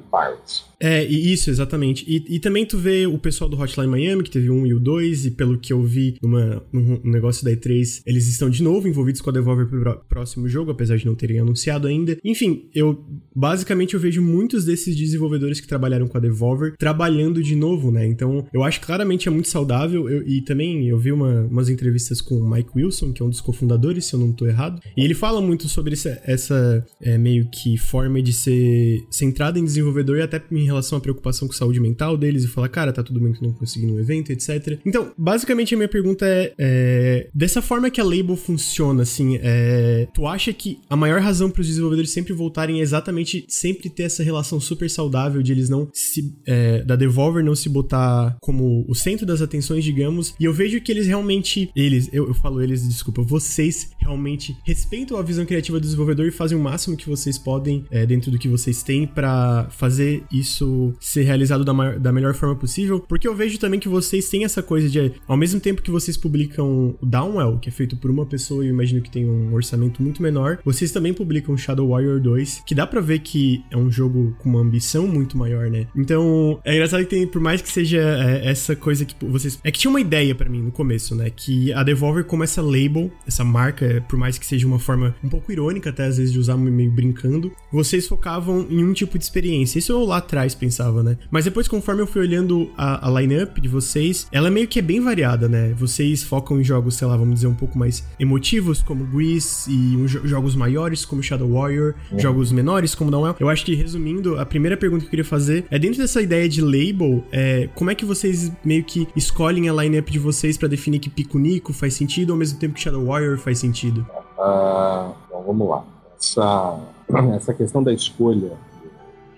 É, 0.84 1.02
isso, 1.02 1.48
exatamente. 1.48 2.04
E, 2.06 2.36
e, 2.36 2.38
também 2.38 2.66
tu 2.66 2.76
vê 2.76 3.06
o 3.06 3.18
pessoal 3.18 3.48
do 3.48 3.58
Hotline 3.58 3.88
Miami, 3.88 4.22
que 4.22 4.30
teve 4.30 4.50
um 4.50 4.66
e 4.66 4.74
o 4.74 4.78
dois, 4.78 5.24
e 5.24 5.30
pelo 5.30 5.58
que 5.58 5.72
eu 5.72 5.82
vi 5.82 6.18
numa, 6.22 6.62
num 6.70 7.00
negócio 7.02 7.42
da 7.42 7.50
E3, 7.50 8.02
eles 8.04 8.28
estão 8.28 8.50
de 8.50 8.62
novo 8.62 8.86
envolvidos 8.86 9.22
com 9.22 9.30
a 9.30 9.32
Devolver 9.32 9.66
pro 9.66 10.04
próximo 10.06 10.46
jogo, 10.46 10.70
apesar 10.70 10.98
de 10.98 11.06
não 11.06 11.14
terem 11.14 11.40
anunciado 11.40 11.88
ainda. 11.88 12.18
Enfim, 12.22 12.68
eu 12.74 13.02
basicamente 13.34 13.94
eu 13.94 14.00
vejo 14.00 14.20
muitos 14.20 14.66
desses 14.66 14.94
desenvolvedores 14.94 15.58
que 15.58 15.66
trabalharam 15.66 16.06
com 16.06 16.18
a 16.18 16.20
Devolver 16.20 16.76
trabalhando 16.76 17.42
de 17.42 17.56
novo, 17.56 17.90
né? 17.90 18.06
Então, 18.06 18.46
eu 18.52 18.62
acho 18.62 18.78
que 18.78 18.84
claramente 18.86 19.26
é 19.26 19.30
muito 19.30 19.48
saudável. 19.48 20.06
Eu, 20.06 20.28
e 20.28 20.42
também 20.42 20.86
eu 20.86 20.98
vi 20.98 21.12
uma, 21.12 21.46
umas 21.46 21.70
entrevistas 21.70 22.20
com 22.20 22.34
o 22.34 22.50
Mike 22.50 22.70
Wilson, 22.76 23.10
que 23.10 23.22
é 23.22 23.24
um 23.24 23.30
dos 23.30 23.40
cofundadores, 23.40 24.04
se 24.04 24.14
eu 24.14 24.20
não 24.20 24.32
tô 24.32 24.46
errado. 24.46 24.82
E 24.94 25.02
ele 25.02 25.14
fala 25.14 25.40
muito 25.40 25.66
sobre 25.66 25.94
essa, 25.94 26.20
essa 26.24 26.84
é, 27.00 27.16
meio 27.16 27.48
que 27.50 27.78
forma 27.78 28.20
de 28.20 28.34
ser 28.34 29.02
centrada 29.10 29.58
em 29.58 29.64
desenvolvedor 29.64 30.18
e 30.18 30.22
até 30.22 30.42
em 30.52 30.73
relação 30.74 30.98
à 30.98 31.00
preocupação 31.00 31.48
com 31.48 31.54
saúde 31.54 31.80
mental 31.80 32.16
deles 32.16 32.44
e 32.44 32.48
falar, 32.48 32.68
cara, 32.68 32.92
tá 32.92 33.02
tudo 33.02 33.20
bem 33.20 33.32
que 33.32 33.42
não 33.42 33.52
consegui 33.52 33.86
no 33.86 33.98
evento, 33.98 34.30
etc. 34.30 34.78
Então, 34.84 35.12
basicamente 35.16 35.74
a 35.74 35.76
minha 35.76 35.88
pergunta 35.88 36.26
é, 36.26 36.52
é 36.58 37.28
dessa 37.34 37.62
forma 37.62 37.90
que 37.90 38.00
a 38.00 38.04
label 38.04 38.36
funciona, 38.36 39.02
assim, 39.02 39.38
é, 39.42 40.06
tu 40.12 40.26
acha 40.26 40.52
que 40.52 40.80
a 40.88 40.96
maior 40.96 41.20
razão 41.20 41.50
para 41.50 41.60
os 41.60 41.66
desenvolvedores 41.66 42.10
sempre 42.10 42.32
voltarem 42.32 42.80
é 42.80 42.82
exatamente 42.82 43.44
sempre 43.48 43.88
ter 43.88 44.04
essa 44.04 44.22
relação 44.22 44.60
super 44.60 44.90
saudável 44.90 45.42
de 45.42 45.52
eles 45.52 45.68
não 45.68 45.88
se 45.92 46.34
é, 46.46 46.82
da 46.82 46.96
Devolver 46.96 47.44
não 47.44 47.54
se 47.54 47.68
botar 47.68 48.36
como 48.40 48.84
o 48.88 48.94
centro 48.94 49.26
das 49.26 49.40
atenções, 49.40 49.84
digamos, 49.84 50.34
e 50.38 50.44
eu 50.44 50.52
vejo 50.52 50.80
que 50.80 50.90
eles 50.90 51.06
realmente, 51.06 51.70
eles, 51.74 52.08
eu, 52.12 52.28
eu 52.28 52.34
falo 52.34 52.62
eles, 52.62 52.86
desculpa, 52.86 53.22
vocês 53.22 53.90
realmente 53.98 54.56
respeitam 54.64 55.16
a 55.16 55.22
visão 55.22 55.44
criativa 55.44 55.78
do 55.78 55.82
desenvolvedor 55.82 56.26
e 56.26 56.30
fazem 56.30 56.56
o 56.56 56.60
máximo 56.60 56.96
que 56.96 57.08
vocês 57.08 57.38
podem 57.38 57.84
é, 57.90 58.04
dentro 58.06 58.30
do 58.30 58.38
que 58.38 58.48
vocês 58.48 58.82
têm 58.82 59.06
para 59.06 59.68
fazer 59.70 60.24
isso 60.32 60.63
isso 60.64 60.94
ser 60.98 61.22
realizado 61.22 61.64
da, 61.64 61.72
maior, 61.72 61.98
da 61.98 62.12
melhor 62.12 62.34
forma 62.34 62.56
possível, 62.56 63.00
porque 63.00 63.28
eu 63.28 63.34
vejo 63.34 63.58
também 63.58 63.78
que 63.78 63.88
vocês 63.88 64.28
têm 64.28 64.44
essa 64.44 64.62
coisa 64.62 64.88
de, 64.88 65.12
ao 65.28 65.36
mesmo 65.36 65.60
tempo 65.60 65.82
que 65.82 65.90
vocês 65.90 66.16
publicam 66.16 66.96
o 67.00 67.06
Downwell, 67.06 67.58
que 67.58 67.68
é 67.68 67.72
feito 67.72 67.96
por 67.96 68.10
uma 68.10 68.24
pessoa 68.26 68.64
e 68.64 68.68
eu 68.68 68.72
imagino 68.72 69.02
que 69.02 69.10
tem 69.10 69.28
um 69.28 69.52
orçamento 69.54 70.02
muito 70.02 70.22
menor, 70.22 70.58
vocês 70.64 70.90
também 70.90 71.12
publicam 71.12 71.56
Shadow 71.56 71.88
Warrior 71.88 72.20
2, 72.20 72.62
que 72.66 72.74
dá 72.74 72.86
para 72.86 73.00
ver 73.00 73.20
que 73.20 73.62
é 73.70 73.76
um 73.76 73.90
jogo 73.90 74.34
com 74.38 74.48
uma 74.48 74.60
ambição 74.60 75.06
muito 75.06 75.36
maior, 75.36 75.70
né? 75.70 75.86
Então, 75.94 76.60
é 76.64 76.74
engraçado 76.74 77.00
que 77.00 77.10
tem, 77.10 77.26
por 77.26 77.40
mais 77.40 77.60
que 77.60 77.70
seja 77.70 77.98
é, 77.98 78.48
essa 78.48 78.74
coisa 78.74 79.04
que 79.04 79.14
vocês. 79.24 79.58
É 79.62 79.70
que 79.70 79.78
tinha 79.78 79.90
uma 79.90 80.00
ideia 80.00 80.34
para 80.34 80.48
mim 80.48 80.62
no 80.62 80.72
começo, 80.72 81.14
né? 81.14 81.30
Que 81.30 81.72
a 81.72 81.82
Devolver, 81.82 82.24
como 82.24 82.42
essa 82.42 82.62
label, 82.62 83.10
essa 83.26 83.44
marca, 83.44 84.04
por 84.08 84.18
mais 84.18 84.38
que 84.38 84.46
seja 84.46 84.66
uma 84.66 84.78
forma 84.78 85.14
um 85.22 85.28
pouco 85.28 85.52
irônica, 85.52 85.90
até 85.90 86.04
às 86.04 86.16
vezes 86.16 86.32
de 86.32 86.38
usar 86.38 86.56
meio 86.56 86.90
brincando, 86.90 87.52
vocês 87.70 88.06
focavam 88.06 88.66
em 88.70 88.82
um 88.82 88.92
tipo 88.92 89.18
de 89.18 89.24
experiência. 89.24 89.78
Isso 89.78 89.92
eu 89.92 90.04
lá 90.04 90.18
atrás 90.18 90.43
pensava, 90.52 91.04
né? 91.04 91.16
Mas 91.30 91.44
depois, 91.44 91.68
conforme 91.68 92.02
eu 92.02 92.06
fui 92.08 92.22
olhando 92.22 92.68
a, 92.76 93.06
a 93.06 93.20
line-up 93.20 93.60
de 93.60 93.68
vocês, 93.68 94.26
ela 94.32 94.50
meio 94.50 94.66
que 94.66 94.80
é 94.80 94.82
bem 94.82 95.00
variada, 95.00 95.48
né? 95.48 95.72
Vocês 95.78 96.24
focam 96.24 96.60
em 96.60 96.64
jogos, 96.64 96.96
sei 96.96 97.06
lá, 97.06 97.16
vamos 97.16 97.34
dizer, 97.34 97.46
um 97.46 97.54
pouco 97.54 97.78
mais 97.78 98.04
emotivos, 98.18 98.82
como 98.82 99.04
Grease, 99.04 99.70
e 99.70 99.96
um, 99.96 100.08
jogos 100.08 100.56
maiores, 100.56 101.04
como 101.04 101.22
Shadow 101.22 101.48
Warrior, 101.52 101.94
é. 102.10 102.18
jogos 102.18 102.50
menores, 102.50 102.96
como 102.96 103.12
Downwell. 103.12 103.36
Eu 103.38 103.48
acho 103.48 103.64
que, 103.64 103.76
resumindo, 103.76 104.40
a 104.40 104.44
primeira 104.44 104.76
pergunta 104.76 105.02
que 105.02 105.06
eu 105.06 105.10
queria 105.10 105.24
fazer 105.24 105.66
é 105.70 105.78
dentro 105.78 106.00
dessa 106.00 106.20
ideia 106.20 106.48
de 106.48 106.60
label, 106.60 107.22
é, 107.30 107.68
como 107.74 107.90
é 107.90 107.94
que 107.94 108.04
vocês 108.04 108.50
meio 108.64 108.82
que 108.82 109.06
escolhem 109.14 109.68
a 109.68 109.72
line-up 109.72 110.10
de 110.10 110.18
vocês 110.18 110.56
para 110.56 110.68
definir 110.68 110.98
que 110.98 111.10
Pico 111.10 111.38
Nico 111.38 111.72
faz 111.72 111.94
sentido 111.94 112.32
ao 112.32 112.38
mesmo 112.38 112.58
tempo 112.58 112.74
que 112.74 112.80
Shadow 112.80 113.04
Warrior 113.04 113.38
faz 113.38 113.58
sentido? 113.58 114.06
Uh, 114.38 115.14
então, 115.26 115.42
vamos 115.46 115.68
lá. 115.68 115.84
Essa, 116.18 116.80
essa 117.36 117.54
questão 117.54 117.82
da 117.82 117.92
escolha 117.92 118.52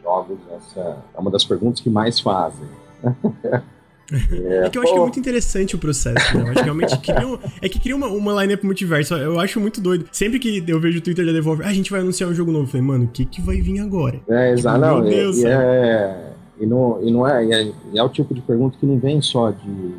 jogos? 0.07 0.39
Essa 0.53 0.99
é 1.15 1.21
uma 1.21 1.31
das 1.31 1.45
perguntas 1.45 1.81
que 1.81 1.91
mais 1.91 2.21
fazem. 2.21 2.67
É, 3.43 3.57
é, 4.67 4.71
que 4.71 4.79
eu 4.79 4.83
acho 4.83 4.93
que 4.93 4.99
é 4.99 5.03
muito 5.03 5.19
interessante 5.19 5.75
o 5.75 5.79
processo, 5.79 6.39
né? 6.39 6.45
Eu 6.45 6.47
acho 6.47 6.55
que 6.55 6.65
realmente 6.65 6.99
cria 6.99 7.27
um, 7.27 7.39
é 7.61 7.69
que 7.69 7.81
cria 7.81 7.97
uma, 7.97 8.07
uma 8.07 8.43
lineup 8.43 8.63
multiverso. 8.63 9.15
Eu 9.15 9.41
acho 9.41 9.59
muito 9.59 9.81
doido. 9.81 10.09
Sempre 10.13 10.39
que 10.39 10.63
eu 10.67 10.81
vejo 10.81 10.99
o 10.99 11.01
Twitter 11.03 11.27
da 11.27 11.33
Devolver, 11.33 11.67
ah, 11.67 11.71
a 11.71 11.75
gente 11.75 11.91
vai 11.91 12.01
anunciar 12.01 12.31
um 12.31 12.35
jogo 12.35 12.53
novo. 12.53 12.65
Eu 12.65 12.69
falei, 12.69 12.87
mano, 12.87 13.05
o 13.05 13.09
que, 13.09 13.25
que 13.25 13.41
vai 13.41 13.61
vir 13.61 13.81
agora? 13.81 14.21
É, 14.29 14.53
exato. 14.53 14.79
Tipo, 14.79 14.87
não, 14.87 15.03
meu 15.03 15.11
Deus, 15.11 15.39
e, 15.39 15.47
é, 15.47 16.33
e, 16.61 16.67
não, 16.67 16.99
e 17.03 17.11
não 17.11 17.27
é, 17.27 17.45
é, 17.45 17.73
é 17.95 18.03
o 18.03 18.09
tipo 18.09 18.33
de 18.33 18.41
pergunta 18.41 18.79
que 18.79 18.87
não 18.87 18.99
vem 18.99 19.21
só 19.21 19.51
de 19.51 19.95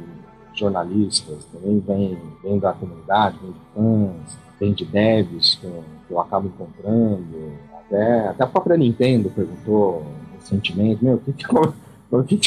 jornalistas, 0.53 1.45
também 1.53 1.79
vem, 1.79 2.17
vem 2.41 2.57
da 2.57 2.73
comunidade, 2.73 3.37
vem 3.41 3.51
de 3.51 3.59
fãs, 3.75 4.37
vem 4.59 4.73
de 4.73 4.85
devs 4.85 5.55
que 5.61 5.67
eu, 5.67 5.83
que 6.07 6.13
eu 6.13 6.19
acabo 6.19 6.47
encontrando 6.47 7.51
até, 7.87 8.27
até 8.27 8.43
a 8.43 8.47
própria 8.47 8.77
Nintendo 8.77 9.29
perguntou 9.29 10.05
recentemente, 10.35 11.03
meu, 11.03 11.17
que, 11.17 11.45
como, 11.45 11.73
que, 12.25 12.39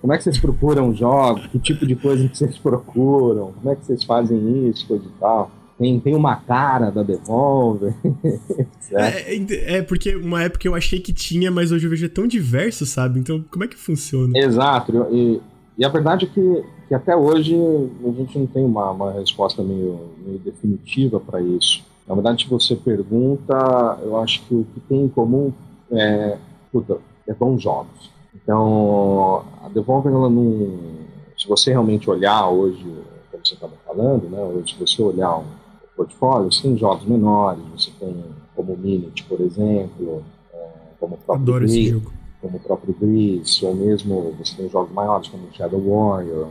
como 0.00 0.12
é 0.12 0.16
que 0.16 0.24
vocês 0.24 0.38
procuram 0.38 0.94
jogos? 0.94 1.46
Que 1.46 1.58
tipo 1.58 1.86
de 1.86 1.94
coisa 1.94 2.28
que 2.28 2.36
vocês 2.36 2.58
procuram? 2.58 3.52
Como 3.52 3.70
é 3.70 3.76
que 3.76 3.84
vocês 3.84 4.04
fazem 4.04 4.68
isso, 4.68 4.86
coisa 4.86 5.04
e 5.04 5.20
tal? 5.20 5.50
Tem, 5.78 6.00
tem 6.00 6.14
uma 6.14 6.34
cara 6.34 6.90
da 6.90 7.04
Devolver. 7.04 7.94
é, 8.92 9.34
é, 9.36 9.76
é, 9.76 9.82
porque 9.82 10.16
uma 10.16 10.42
época 10.42 10.66
eu 10.66 10.74
achei 10.74 10.98
que 10.98 11.12
tinha, 11.12 11.50
mas 11.50 11.70
hoje 11.70 11.86
eu 11.86 11.90
vejo 11.90 12.06
é 12.06 12.08
tão 12.08 12.26
diverso, 12.26 12.84
sabe? 12.84 13.20
Então, 13.20 13.44
como 13.50 13.62
é 13.64 13.68
que 13.68 13.76
funciona? 13.76 14.36
Exato. 14.36 15.06
E, 15.12 15.40
e 15.78 15.84
a 15.84 15.88
verdade 15.88 16.24
é 16.24 16.28
que, 16.28 16.64
que 16.88 16.94
até 16.94 17.14
hoje 17.14 17.54
a 17.54 18.10
gente 18.10 18.38
não 18.38 18.46
tem 18.46 18.64
uma, 18.64 18.90
uma 18.90 19.12
resposta 19.12 19.62
meio, 19.62 20.00
meio 20.26 20.38
definitiva 20.40 21.20
para 21.20 21.40
isso. 21.40 21.84
Na 22.08 22.14
verdade, 22.14 22.44
se 22.44 22.48
você 22.48 22.74
pergunta, 22.74 23.98
eu 24.02 24.18
acho 24.18 24.42
que 24.46 24.54
o 24.54 24.64
que 24.64 24.80
tem 24.80 25.02
em 25.02 25.08
comum 25.08 25.52
é, 25.92 26.38
puta, 26.72 26.98
é 27.26 27.34
bons 27.34 27.62
jogos. 27.62 28.10
Então, 28.34 29.44
a 29.62 29.68
Devolver, 29.68 30.12
ela 30.12 30.30
não. 30.30 30.70
Se 31.36 31.46
você 31.46 31.70
realmente 31.70 32.08
olhar 32.08 32.48
hoje, 32.48 32.82
como 33.30 33.46
você 33.46 33.54
estava 33.54 33.74
falando, 33.86 34.28
né, 34.30 34.42
hoje, 34.42 34.72
se 34.72 34.80
você 34.80 35.02
olhar 35.02 35.38
um 35.38 35.44
portfólio, 35.94 36.50
você 36.50 36.62
tem 36.62 36.78
jogos 36.78 37.04
menores, 37.04 37.62
você 37.76 37.90
tem 38.00 38.24
como 38.56 38.76
Minute, 38.76 39.24
por 39.24 39.40
exemplo, 39.40 40.24
é, 40.52 40.68
como 40.98 41.14
o 41.14 41.18
próprio 41.18 41.42
Adoro 41.42 41.64
esse 41.66 41.90
jogo. 41.90 42.12
como 42.40 42.56
o 42.56 42.60
próprio 42.60 42.96
Grease, 42.98 43.64
ou 43.64 43.74
mesmo 43.74 44.34
você 44.38 44.56
tem 44.56 44.68
jogos 44.70 44.92
maiores 44.92 45.28
como 45.28 45.52
Shadow 45.52 45.80
Warrior, 45.80 46.48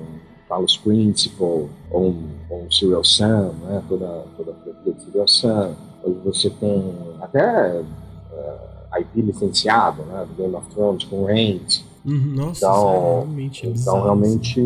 Talos 0.47 0.77
Principle, 0.77 1.69
ou 1.91 2.09
um, 2.09 2.23
ou 2.49 2.63
um 2.63 2.71
Serial 2.71 3.03
Sam, 3.03 3.51
né? 3.63 3.83
toda, 3.87 4.23
toda 4.35 4.51
a 4.51 4.55
franquia 4.55 4.93
de 4.93 5.03
Serial 5.03 5.27
Sam. 5.27 5.75
Hoje 6.03 6.19
você 6.23 6.49
tem 6.49 6.95
até 7.21 7.81
uh, 7.81 8.99
IP 8.99 9.21
licenciado, 9.21 10.03
né? 10.03 10.25
do 10.25 10.41
Game 10.41 10.55
of 10.55 10.67
Thrones 10.69 11.03
com 11.03 11.25
Reigns. 11.25 11.85
Uhum, 12.05 12.35
nossa, 12.35 12.65
então, 12.65 12.87
é 12.87 13.01
realmente 13.01 13.65
é 13.65 13.69
então 13.69 13.73
bizarro, 13.73 14.03
realmente 14.03 14.61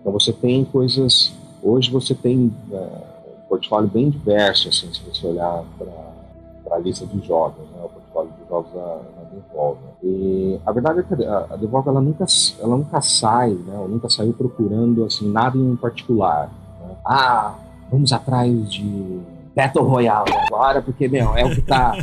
então 0.00 0.12
você 0.12 0.34
tem 0.34 0.66
coisas 0.66 1.32
hoje 1.62 1.90
você 1.90 2.14
tem 2.14 2.54
uh, 2.70 2.74
um 2.74 3.48
portfólio 3.48 3.88
bem 3.88 4.10
diverso 4.10 4.68
assim 4.68 4.92
se 4.92 5.00
você 5.00 5.26
olhar 5.26 5.64
para 5.78 6.76
a 6.76 6.78
lista 6.78 7.06
de 7.06 7.26
jogos 7.26 7.64
né? 7.70 7.88
Jogos 8.66 8.74
da, 8.74 9.22
da 9.22 9.28
Devolver 9.30 9.90
e 10.02 10.60
a 10.64 10.72
verdade 10.72 11.00
é 11.00 11.02
que 11.02 11.24
a, 11.24 11.46
a 11.50 11.56
Devolver 11.56 11.92
ela 11.92 12.00
nunca 12.00 12.24
ela 12.60 12.76
nunca 12.76 13.00
sai 13.00 13.50
né 13.50 13.74
ela 13.74 13.88
nunca 13.88 14.08
saiu 14.08 14.32
procurando 14.32 15.04
assim 15.04 15.30
nada 15.30 15.56
em 15.56 15.76
particular 15.76 16.50
né? 16.80 16.94
ah 17.04 17.54
vamos 17.90 18.12
atrás 18.12 18.70
de 18.70 19.20
Battle 19.56 19.86
Royale 19.86 20.30
agora, 20.46 20.82
porque, 20.82 21.08
meu, 21.08 21.34
é 21.34 21.42
o 21.42 21.54
que 21.54 21.62
tá. 21.62 21.96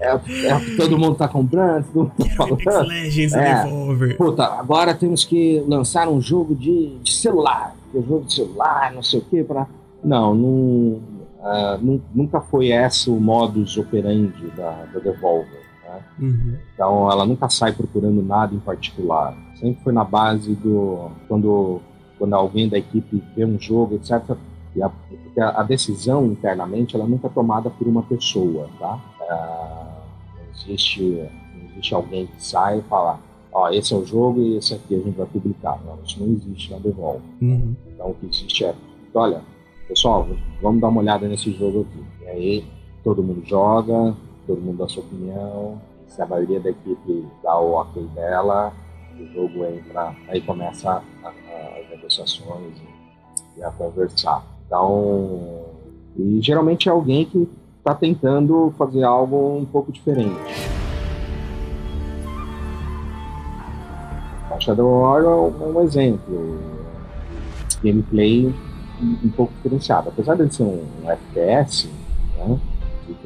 É, 0.00 0.12
o, 0.12 0.20
é 0.44 0.56
o 0.56 0.60
que 0.60 0.76
todo 0.76 0.98
mundo 0.98 1.14
tá 1.14 1.28
comprando, 1.28 1.84
todo 1.84 2.12
mundo 2.18 2.36
tá 2.36 2.46
falando. 2.46 2.88
Legends 2.88 3.32
é, 3.32 3.62
Devolver. 3.62 4.16
Puta, 4.16 4.44
agora 4.44 4.92
temos 4.92 5.24
que 5.24 5.62
lançar 5.68 6.08
um 6.08 6.20
jogo 6.20 6.56
de, 6.56 6.98
de 6.98 7.12
celular. 7.12 7.76
Um 7.94 8.02
jogo 8.02 8.24
de 8.24 8.34
celular, 8.34 8.92
não 8.92 9.04
sei 9.04 9.20
o 9.20 9.22
quê, 9.22 9.44
pra. 9.44 9.68
Não, 10.02 10.34
não, 10.34 10.48
uh, 10.48 12.00
nunca 12.12 12.40
foi 12.40 12.72
esse 12.72 13.08
o 13.08 13.14
modus 13.14 13.76
operandi 13.76 14.48
da, 14.56 14.84
da 14.92 14.98
Devolver. 14.98 15.65
Né? 15.96 16.04
Uhum. 16.28 16.58
Então 16.74 17.10
ela 17.10 17.26
nunca 17.26 17.48
sai 17.48 17.72
procurando 17.72 18.22
nada 18.22 18.54
em 18.54 18.60
particular. 18.60 19.36
Sempre 19.56 19.82
foi 19.82 19.92
na 19.92 20.04
base 20.04 20.54
do. 20.54 21.10
Quando, 21.28 21.80
quando 22.18 22.34
alguém 22.34 22.68
da 22.68 22.78
equipe 22.78 23.22
vê 23.34 23.44
um 23.44 23.58
jogo, 23.58 23.94
etc 23.96 24.36
e 24.76 24.82
a, 24.82 24.90
porque 24.90 25.40
a, 25.40 25.62
decisão 25.62 26.26
internamente 26.26 26.94
ela 26.94 27.06
nunca 27.06 27.28
é 27.28 27.30
tomada 27.30 27.70
por 27.70 27.88
uma 27.88 28.02
pessoa, 28.02 28.68
tá? 28.78 29.00
Ah, 29.22 30.02
não 30.34 30.50
existe, 30.54 31.00
não 31.02 31.70
existe 31.70 31.94
alguém 31.94 32.26
que 32.26 32.44
sai 32.44 32.78
e 32.78 32.82
fala, 32.82 33.18
ó, 33.50 33.70
esse 33.70 33.94
é 33.94 33.96
o 33.96 34.04
jogo 34.04 34.40
e 34.42 34.58
esse 34.58 34.74
aqui 34.74 34.94
a 34.94 34.98
gente 34.98 35.16
vai 35.16 35.26
publicar. 35.26 35.80
Não, 35.84 35.98
isso 36.04 36.22
não 36.22 36.30
existe 36.30 36.70
na 36.70 36.78
Devolve. 36.78 37.22
Uhum. 37.40 37.74
Então 37.86 38.10
o 38.10 38.14
que 38.14 38.26
existe 38.26 38.66
é, 38.66 38.74
olha, 39.14 39.40
pessoal, 39.88 40.28
vamos 40.60 40.80
dar 40.80 40.88
uma 40.88 41.00
olhada 41.00 41.26
nesse 41.26 41.50
jogo 41.52 41.86
aqui. 41.88 42.04
E 42.22 42.28
aí 42.28 42.64
todo 43.02 43.22
mundo 43.22 43.42
joga, 43.46 44.14
todo 44.46 44.60
mundo 44.60 44.78
dá 44.78 44.88
sua 44.88 45.02
opinião. 45.02 45.80
Se 46.08 46.22
a 46.22 46.26
maioria 46.26 46.60
da 46.60 46.70
equipe 46.70 47.26
dá 47.42 47.58
o 47.58 47.72
ok 47.72 48.02
dela, 48.14 48.72
o 49.18 49.26
jogo 49.32 49.64
entra, 49.64 50.14
aí 50.28 50.40
começa 50.40 50.90
a, 50.90 51.28
a, 51.28 51.30
as 51.80 51.90
negociações 51.90 52.74
e, 53.56 53.62
a 53.62 53.70
conversar. 53.70 54.44
Então, 54.66 55.64
e 56.16 56.40
geralmente 56.40 56.88
é 56.88 56.92
alguém 56.92 57.24
que 57.24 57.48
está 57.78 57.94
tentando 57.94 58.72
fazer 58.78 59.04
algo 59.04 59.56
um 59.56 59.64
pouco 59.64 59.92
diferente. 59.92 60.36
A 64.50 64.60
Shadow 64.60 65.02
Warrior 65.02 65.52
é 65.60 65.64
um 65.66 65.82
exemplo. 65.82 66.58
Gameplay 67.82 68.54
um 69.00 69.28
pouco 69.30 69.52
diferenciado. 69.54 70.08
Apesar 70.08 70.34
de 70.36 70.54
ser 70.54 70.62
um, 70.62 70.84
FPS, 71.04 71.88
né, 72.38 72.58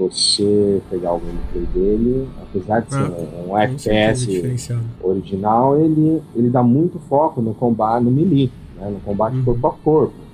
você 0.01 0.81
pegar 0.89 1.13
o 1.13 1.21
gameplay 1.21 1.67
dele, 1.75 2.29
apesar 2.43 2.81
de 2.81 2.91
ser 2.91 2.97
ah, 2.97 3.45
um, 3.47 3.59
FPS 3.59 4.27
original, 5.03 5.79
ele, 5.79 6.23
ele 6.35 6.49
dá 6.49 6.63
muito 6.63 6.99
foco 7.01 7.43
no 7.43 7.53
combate, 7.53 8.03
no 8.03 8.11
melee, 8.11 8.51
né, 8.79 8.89
no 8.89 9.01
combate 9.01 9.37
uhum. 9.37 9.45
corpo 9.45 9.67
a 9.67 9.73
corpo. 9.73 10.31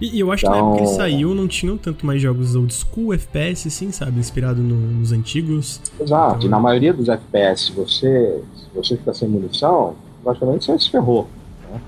E, 0.00 0.16
e, 0.16 0.20
eu 0.20 0.32
acho 0.32 0.46
então... 0.46 0.54
que 0.54 0.60
na 0.60 0.66
época 0.66 0.76
que 0.76 0.82
ele 0.82 0.92
então- 0.92 0.96
saiu 0.96 1.34
não 1.34 1.46
tinham 1.46 1.76
tanto 1.76 2.04
mais 2.04 2.20
jogos 2.20 2.56
old 2.56 2.72
school 2.72 3.12
FPS, 3.12 3.70
sim, 3.70 3.92
sabe? 3.92 4.18
Inspirado 4.18 4.62
no, 4.62 4.74
nos 4.74 5.12
antigos. 5.12 5.80
Exato, 6.00 6.38
então... 6.38 6.50
na 6.50 6.58
maioria 6.58 6.92
dos 6.92 7.08
FPS, 7.08 7.70
você, 7.72 8.42
se 8.56 8.66
você 8.74 8.96
fica 8.96 9.12
sem 9.12 9.28
munição, 9.28 9.94
praticamente 10.24 10.64
você 10.64 10.78
se 10.78 10.90
ferrou. 10.90 11.28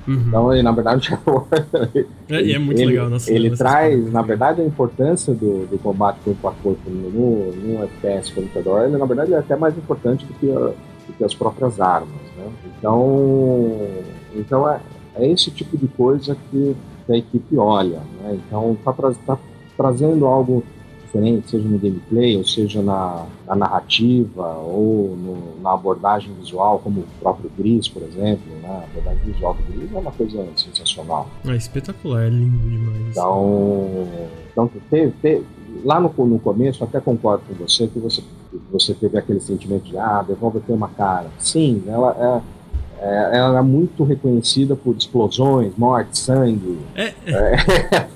Né? 0.07 0.15
Uhum. 0.15 0.25
Então, 0.29 0.53
ele, 0.53 0.63
na 0.63 0.73
verdade, 0.73 1.11
é, 2.29 2.43
e 2.43 2.55
é 2.55 2.59
muito 2.59 2.81
ele, 2.81 2.91
legal. 2.91 3.11
Nossa, 3.11 3.33
ele 3.33 3.57
traz, 3.57 4.13
na 4.13 4.23
verdade, 4.23 4.61
a 4.61 4.65
importância 4.65 5.35
do, 5.35 5.67
do 5.67 5.79
combate 5.79 6.19
corpo 6.25 6.49
a 6.49 6.53
corpo 6.53 6.91
no, 6.91 7.53
no 7.53 7.83
FPS 7.85 8.33
computador, 8.33 8.85
ele, 8.85 8.97
na 8.97 9.07
verdade, 9.07 9.35
é 9.35 9.39
até 9.39 9.57
mais 9.57 9.77
importante 9.77 10.25
do 10.25 10.35
que, 10.35 10.51
a, 10.51 10.59
do 10.59 11.13
que 11.17 11.25
as 11.25 11.35
próprias 11.35 11.81
armas. 11.81 12.09
Né? 12.37 12.49
Então, 12.79 13.89
então 14.35 14.69
é, 14.69 14.81
é 15.17 15.31
esse 15.31 15.51
tipo 15.51 15.77
de 15.77 15.89
coisa 15.89 16.37
que 16.51 16.77
a 17.09 17.17
equipe 17.17 17.57
olha. 17.57 18.01
Né? 18.23 18.39
Então, 18.47 18.73
está 18.73 18.93
tá 19.27 19.39
trazendo 19.77 20.27
algo 20.27 20.63
diferente, 21.11 21.51
seja 21.51 21.69
no 21.69 21.79
gameplay, 21.79 22.37
ou 22.37 22.45
seja 22.45 22.81
na, 22.81 23.27
na 23.47 23.57
narrativa, 23.57 24.57
ou 24.59 25.17
no, 25.17 25.61
na 25.61 25.75
abordagem 25.75 26.33
visual, 26.35 26.79
como 26.79 27.01
o 27.01 27.07
próprio 27.21 27.51
Gris, 27.59 27.89
por 27.89 28.03
exemplo. 28.03 28.41
Né? 28.63 28.69
A 28.69 28.85
abordagem 28.85 29.33
visual 29.33 29.55
do 29.55 29.73
Gris 29.73 29.93
é 29.93 29.99
uma 29.99 30.13
coisa 30.13 30.47
sensacional. 30.57 31.29
É 31.47 31.57
espetacular, 31.57 32.23
é 32.23 32.29
lindo 32.31 32.69
demais. 32.69 33.11
Então, 33.11 34.09
então 34.53 34.71
teve, 34.89 35.13
teve, 35.21 35.45
lá 35.85 35.99
no, 36.01 36.13
no 36.27 36.39
começo, 36.39 36.85
até 36.85 37.01
concordo 37.01 37.43
com 37.49 37.55
você 37.55 37.89
que 37.89 37.99
você, 37.99 38.23
você 38.71 38.95
teve 38.95 39.19
aquele 39.19 39.41
sentimento 39.41 39.85
de, 39.85 39.99
ah, 39.99 40.25
Devolver 40.27 40.63
tem 40.63 40.75
uma 40.75 40.89
cara. 40.89 41.27
Sim, 41.39 41.83
ela 41.87 42.43
é 42.47 42.61
é, 43.03 43.39
ela 43.39 43.61
é 43.61 43.63
muito 43.63 44.05
reconhecida 44.05 44.77
por 44.77 44.95
explosões, 44.95 45.73
morte, 45.75 46.19
sangue, 46.19 46.79
é. 46.95 47.15
É, 47.25 48.07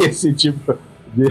esse 0.04 0.34
tipo 0.34 0.74
de, 1.14 1.28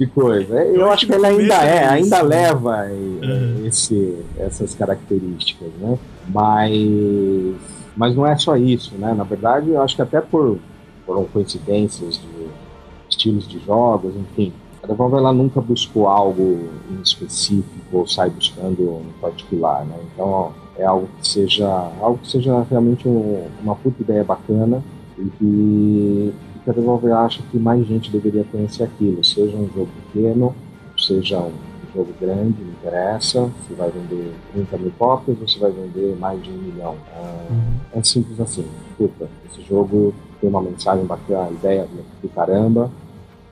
de 0.00 0.06
coisa. 0.06 0.54
Eu, 0.54 0.80
Eu 0.80 0.90
acho 0.90 1.06
que 1.06 1.12
ela 1.12 1.28
ainda 1.28 1.54
é, 1.56 1.86
ainda 1.86 2.22
leva 2.22 2.86
uhum. 2.86 3.66
esse, 3.66 4.16
essas 4.38 4.74
características, 4.74 5.68
né? 5.78 5.98
Mas, 6.26 7.54
mas 7.94 8.16
não 8.16 8.26
é 8.26 8.36
só 8.36 8.56
isso, 8.56 8.94
né? 8.96 9.12
Na 9.12 9.24
verdade, 9.24 9.70
eu 9.70 9.82
acho 9.82 9.94
que 9.94 10.02
até 10.02 10.20
por 10.20 10.58
foram 11.06 11.24
coincidências 11.24 12.14
de 12.18 12.48
estilos 13.10 13.46
de 13.46 13.58
jogos, 13.60 14.14
enfim. 14.16 14.52
A 14.82 14.86
Devolver 14.86 15.18
ela 15.18 15.32
nunca 15.32 15.60
buscou 15.60 16.08
algo 16.08 16.70
em 16.90 17.02
específico 17.02 17.68
ou 17.92 18.06
sai 18.06 18.30
buscando 18.30 18.82
um 18.82 19.04
particular, 19.20 19.84
né? 19.84 19.96
Então, 20.14 20.52
é 20.78 20.84
algo 20.84 21.08
que 21.20 21.28
seja 21.28 21.68
algo 22.00 22.18
que 22.18 22.30
seja 22.30 22.64
realmente 22.70 23.06
um, 23.06 23.46
uma 23.62 23.74
puta 23.74 24.00
ideia 24.00 24.24
bacana 24.24 24.82
e 25.18 25.24
que, 25.24 26.34
que 26.62 26.70
a 26.70 26.72
Devolver 26.72 27.12
acha 27.14 27.42
que 27.50 27.58
mais 27.58 27.86
gente 27.86 28.10
deveria 28.10 28.44
conhecer 28.44 28.84
aquilo, 28.84 29.24
seja 29.24 29.56
um 29.56 29.68
jogo 29.68 29.88
pequeno, 30.12 30.54
seja 30.96 31.38
um 31.38 31.52
jogo 31.94 32.12
grande, 32.20 32.62
não 32.62 32.72
interessa, 32.72 33.50
se 33.66 33.74
vai 33.74 33.90
vender 33.90 34.32
30 34.52 34.78
mil 34.78 34.92
cópias 34.98 35.36
ou 35.40 35.48
se 35.48 35.58
vai 35.58 35.70
vender 35.70 36.16
mais 36.18 36.42
de 36.42 36.50
um 36.50 36.58
milhão. 36.58 36.96
É, 37.14 37.52
uhum. 37.52 38.00
é 38.00 38.02
simples 38.02 38.40
assim. 38.40 38.64
Puta, 38.96 39.28
esse 39.50 39.62
jogo 39.62 40.14
tem 40.40 40.48
uma 40.48 40.62
mensagem 40.62 41.04
bacana, 41.04 41.50
ideia 41.50 41.86
do 42.22 42.28
caramba. 42.28 42.90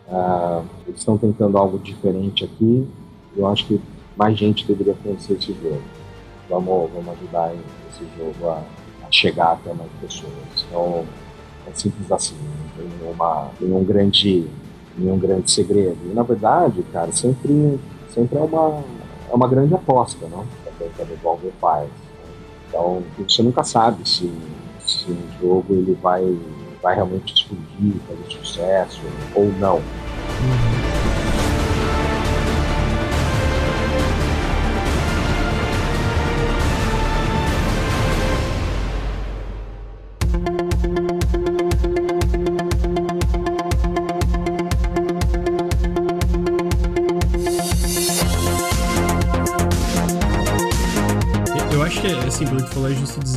Uh, 0.08 0.64
eles 0.86 1.00
estão 1.00 1.18
tentando 1.18 1.58
algo 1.58 1.78
diferente 1.78 2.44
aqui. 2.44 2.88
Eu 3.36 3.46
acho 3.46 3.66
que 3.66 3.80
mais 4.16 4.38
gente 4.38 4.66
deveria 4.66 4.94
conhecer 4.94 5.34
esse 5.34 5.52
jogo 5.52 5.80
vamos, 6.48 6.90
vamos 6.92 7.14
ajudar 7.18 7.52
esse 7.90 8.04
jogo 8.16 8.48
a, 8.48 8.62
a 9.06 9.12
chegar 9.12 9.52
até 9.52 9.72
mais 9.74 9.90
pessoas. 10.00 10.32
Então, 10.66 11.04
é 11.68 11.74
simples 11.74 12.11
assim, 12.11 12.35
não 12.37 12.70
tem 12.76 12.98
nenhuma, 12.98 13.50
nenhum, 13.61 13.85
grande, 13.85 14.46
nenhum 14.96 15.18
grande 15.18 15.50
segredo. 15.50 15.98
E, 16.04 16.14
na 16.14 16.22
verdade, 16.22 16.83
cara, 16.92 17.12
sempre, 17.12 17.78
sempre 18.12 18.38
é, 18.38 18.40
uma, 18.40 18.83
é 19.31 19.35
uma 19.35 19.48
grande 19.48 19.74
aposta, 19.74 20.26
não? 20.28 20.44
Que 20.78 21.02
a 21.02 21.04
Devolver 21.04 21.52
faz. 21.61 21.88
Então, 22.68 23.02
você 23.18 23.42
nunca 23.42 23.64
sabe 23.64 24.09
se, 24.09 24.31
se 24.81 25.11
um 25.11 25.40
jogo 25.40 25.74
ele 25.74 25.98
vai, 26.00 26.38
vai 26.83 26.94
realmente 26.94 27.35
explodir, 27.35 28.00
fazer 28.07 28.38
sucesso 28.38 29.00
ou 29.35 29.46
não. 29.59 29.76
Uhum. 29.76 30.77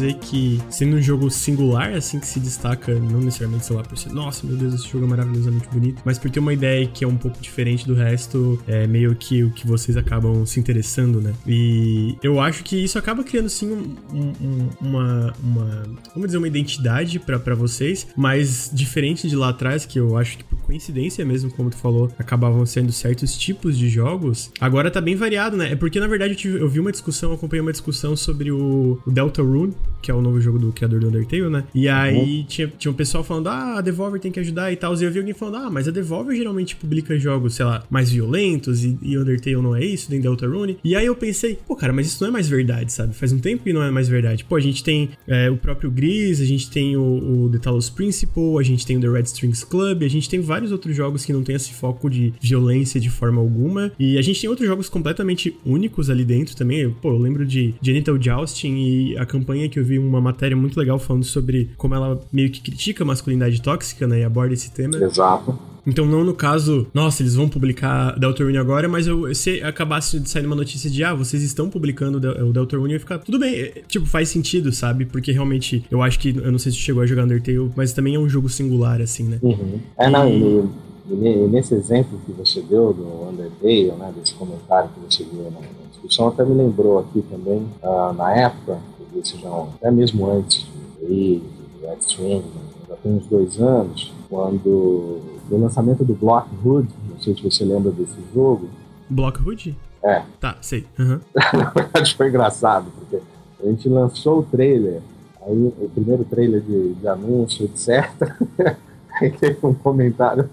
Dizer 0.02 0.16
que 0.16 0.60
sendo 0.70 0.98
um 0.98 1.02
jogo 1.02 1.30
singular, 1.30 1.94
assim, 1.94 2.20
que 2.20 2.28
se 2.28 2.40
destaca, 2.40 2.94
não 2.96 3.22
necessariamente, 3.22 3.66
sei 3.66 3.76
lá, 3.76 3.84
por 3.84 3.98
ser, 3.98 4.12
nossa, 4.12 4.46
meu 4.46 4.56
Deus, 4.56 4.74
esse 4.74 4.90
jogo 4.90 5.06
é 5.06 5.08
maravilhosamente 5.08 5.68
bonito, 5.70 6.02
mas 6.04 6.18
por 6.18 6.30
ter 6.32 6.40
uma 6.40 6.54
ideia 6.54 6.88
que 6.88 7.04
é 7.04 7.08
um 7.08 7.18
pouco 7.18 7.40
diferente 7.40 7.86
do 7.86 7.94
resto, 7.94 8.62
é 8.68 8.88
meio 8.88 9.16
que 9.16 9.44
o 9.44 9.52
que 9.52 9.68
vocês 9.68 9.96
acabam 9.96 10.46
se 10.46 10.60
interessando, 10.60 11.22
né? 11.22 11.34
E 11.48 12.18
eu 12.24 12.40
acho 12.40 12.64
que 12.64 12.84
isso 12.84 12.98
acaba 12.98 13.24
criando, 13.24 13.50
sim, 13.50 13.72
um, 13.72 14.34
um, 14.42 14.70
uma, 14.82 15.34
uma, 15.44 15.84
vamos 16.14 16.28
dizer, 16.28 16.38
uma 16.38 16.48
identidade 16.48 17.20
para 17.20 17.56
vocês, 17.56 18.08
mas 18.16 18.72
diferente 18.74 19.30
de 19.30 19.36
lá 19.36 19.50
atrás, 19.50 19.86
que 19.86 20.00
eu 20.00 20.18
acho 20.18 20.38
que 20.38 20.44
por 20.44 20.58
coincidência 20.62 21.24
mesmo, 21.24 21.52
como 21.52 21.70
tu 21.70 21.78
falou, 21.78 22.12
acabavam 22.18 22.66
sendo 22.66 22.92
certos 22.92 23.38
tipos 23.38 23.78
de 23.78 23.90
jogos, 23.90 24.52
agora 24.60 24.90
tá 24.90 25.00
bem 25.00 25.16
variado, 25.16 25.56
né? 25.56 25.74
É 25.74 25.76
porque, 25.76 26.00
na 26.00 26.08
verdade, 26.08 26.34
eu, 26.34 26.38
tive, 26.38 26.60
eu 26.60 26.70
vi 26.70 26.80
uma 26.80 26.92
discussão, 26.92 27.34
acompanhei 27.34 27.62
uma 27.62 27.72
discussão 27.72 28.16
sobre 28.16 28.52
o, 28.52 29.00
o 29.06 29.12
Deltarune, 29.12 29.74
que 30.02 30.12
é 30.12 30.14
o 30.14 30.22
novo 30.22 30.40
jogo 30.42 30.58
do 30.58 30.72
criador 30.72 31.00
do 31.00 31.08
Undertale, 31.08 31.50
né? 31.50 31.64
E 31.74 31.88
aí 31.88 32.40
uhum. 32.40 32.46
tinha, 32.48 32.74
tinha 32.78 32.92
um 32.92 32.96
pessoal 32.96 33.24
falando, 33.24 33.48
ah, 33.48 33.78
a 33.78 33.82
Devolver 33.82 34.20
tem 34.20 34.32
que 34.32 34.40
ajudar 34.40 34.72
e 34.72 34.76
tal. 34.76 34.96
E 34.96 35.04
eu 35.04 35.12
vi 35.12 35.20
alguém 35.20 35.34
falando, 35.34 35.58
ah, 35.58 35.70
mas 35.70 35.88
a 35.88 35.92
Devolver 35.92 36.36
geralmente 36.36 36.76
publica 36.76 37.18
jogos, 37.18 37.56
sei 37.56 37.66
lá, 37.66 37.84
mais 37.90 38.12
violentos 38.12 38.84
e, 38.84 38.98
e 39.02 39.18
Undertale 39.18 39.62
não 39.62 39.76
é 39.76 39.84
isso, 39.84 40.10
nem 40.10 40.20
Deltarune. 40.20 40.78
E 40.84 40.96
aí 40.96 41.06
eu 41.06 41.16
pensei, 41.16 41.58
pô, 41.68 41.76
cara, 41.76 41.94
mas 41.94 42.08
isso 42.08 42.24
não 42.24 42.30
é 42.30 42.32
mais 42.32 42.48
verdade, 42.48 42.92
sabe? 42.92 43.14
Faz 43.14 43.32
um 43.32 43.40
tempo 43.40 43.64
que 43.64 43.74
não 43.74 43.84
é 43.84 43.92
mais 43.92 44.08
verdade. 44.08 44.44
Pô, 44.44 44.56
a 44.56 44.60
gente 44.60 44.84
tem 44.84 45.10
é, 45.28 45.50
o 45.50 45.58
próprio 45.58 45.92
Gris, 45.92 46.42
a 46.42 46.46
gente 46.46 46.70
tem 46.70 46.96
o, 46.98 47.46
o 47.46 47.50
The 47.52 47.60
Talos 47.60 47.90
Principle, 47.90 48.58
a 48.60 48.64
gente 48.64 48.86
tem 48.86 48.98
o 48.98 49.02
The 49.02 49.10
Red 49.10 49.24
Strings 49.24 49.64
Club, 49.64 50.04
a 50.04 50.08
gente 50.08 50.30
tem 50.30 50.40
vários 50.40 50.72
outros 50.72 50.96
jogos 50.96 51.26
que 51.26 51.34
não 51.34 51.44
tem 51.44 51.56
esse 51.56 51.74
foco 51.74 52.10
de 52.10 52.34
violência 52.42 53.00
de 53.00 53.10
forma 53.10 53.42
alguma. 53.42 53.92
E 54.00 54.18
a 54.18 54.22
gente 54.22 54.42
tem 54.42 54.50
outros 54.50 54.68
jogos 54.68 54.90
completamente 54.90 55.56
únicos 55.66 56.10
ali 56.10 56.26
dentro 56.26 56.56
também. 56.56 56.90
Pô, 56.90 57.10
eu 57.10 57.18
lembro 57.18 57.46
de 57.46 57.74
Genital 57.82 58.22
Jousting 58.22 58.76
e 58.76 59.18
a 59.18 59.26
campanha 59.26 59.70
que 59.70 59.80
eu 59.80 59.86
vi 59.86 59.91
uma 60.00 60.22
matéria 60.22 60.56
muito 60.56 60.80
legal 60.80 61.00
falando 61.00 61.24
sobre 61.24 61.70
como 61.78 61.96
ela 61.96 62.20
meio 62.32 62.50
que 62.50 62.62
critica 62.62 63.04
a 63.04 63.08
masculinidade 63.08 63.62
tóxica, 63.62 64.08
né? 64.08 64.20
E 64.20 64.24
aborda 64.24 64.54
esse 64.54 64.72
tema. 64.72 64.98
Exato. 64.98 65.58
Então, 65.86 66.06
não 66.06 66.24
no 66.24 66.34
caso, 66.34 66.86
nossa, 66.94 67.24
eles 67.24 67.36
vão 67.36 67.50
publicar 67.50 68.18
Deltarune 68.20 68.58
agora, 68.58 68.88
mas 68.88 69.08
eu, 69.08 69.34
se 69.34 69.62
acabasse 69.64 70.20
de 70.20 70.30
sair 70.30 70.46
uma 70.46 70.56
notícia 70.56 70.90
de, 70.90 71.04
ah, 71.04 71.14
vocês 71.14 71.42
estão 71.42 71.70
publicando 71.70 72.18
o 72.18 72.54
Deltarune, 72.54 72.92
eu 72.92 72.96
ia 72.96 73.00
ficar, 73.00 73.18
tudo 73.18 73.40
bem, 73.40 73.56
é, 73.56 73.82
tipo, 73.88 74.06
faz 74.06 74.30
sentido, 74.30 74.72
sabe? 74.72 75.06
Porque 75.06 75.32
realmente, 75.32 75.84
eu 75.90 76.04
acho 76.04 76.20
que, 76.20 76.30
eu 76.38 76.52
não 76.52 76.60
sei 76.60 76.72
se 76.72 76.78
chegou 76.78 77.02
a 77.02 77.06
jogar 77.06 77.24
Undertale, 77.24 77.72
mas 77.76 77.94
também 77.94 78.16
é 78.16 78.20
um 78.20 78.30
jogo 78.30 78.48
singular, 78.48 79.02
assim, 79.02 79.24
né? 79.24 79.40
Uhum. 79.42 79.80
É, 79.98 80.10
não, 80.10 80.30
e, 80.30 80.70
e, 81.10 81.48
nesse 81.48 81.74
exemplo 81.74 82.20
que 82.26 82.32
você 82.32 82.62
deu 82.62 82.94
do 82.94 83.30
Undertale, 83.30 83.92
né, 83.98 84.14
desse 84.16 84.36
comentário 84.36 84.90
que 84.90 85.00
você 85.00 85.24
viu 85.24 85.50
na, 85.50 85.60
discussão, 85.92 86.28
até 86.28 86.44
me 86.44 86.56
lembrou 86.56 87.00
aqui 87.00 87.24
também, 87.30 87.68
uh, 87.84 88.14
na 88.14 88.36
época, 88.36 88.80
já, 89.24 89.50
até 89.76 89.92
mesmo 89.92 90.30
antes 90.30 90.68
de 91.00 91.42
de 91.82 91.88
Red 91.88 91.98
String, 92.00 92.44
já 92.88 92.96
tem 92.98 93.14
uns 93.14 93.26
dois 93.28 93.60
anos, 93.60 94.14
quando 94.30 95.20
do 95.50 95.58
lançamento 95.58 96.06
do 96.06 96.14
Blockhood, 96.14 96.88
não 97.10 97.20
sei 97.20 97.36
se 97.36 97.44
você 97.44 97.66
lembra 97.66 97.92
desse 97.92 98.18
jogo. 98.34 98.70
Blockhood? 99.10 99.78
É. 100.04 100.24
Tá, 100.40 100.58
sei. 100.62 100.86
Uhum. 100.98 101.20
Na 101.36 101.70
verdade 101.70 102.16
foi 102.16 102.30
engraçado, 102.30 102.92
porque 102.98 103.22
a 103.62 103.66
gente 103.68 103.90
lançou 103.90 104.40
o 104.40 104.44
trailer, 104.44 105.02
aí 105.46 105.74
o 105.80 105.90
primeiro 105.94 106.24
trailer 106.24 106.62
de, 106.62 106.94
de 106.94 107.08
anúncio, 107.08 107.66
etc. 107.66 108.10
aí 109.20 109.30
teve 109.32 109.58
um 109.64 109.74
comentário 109.74 110.50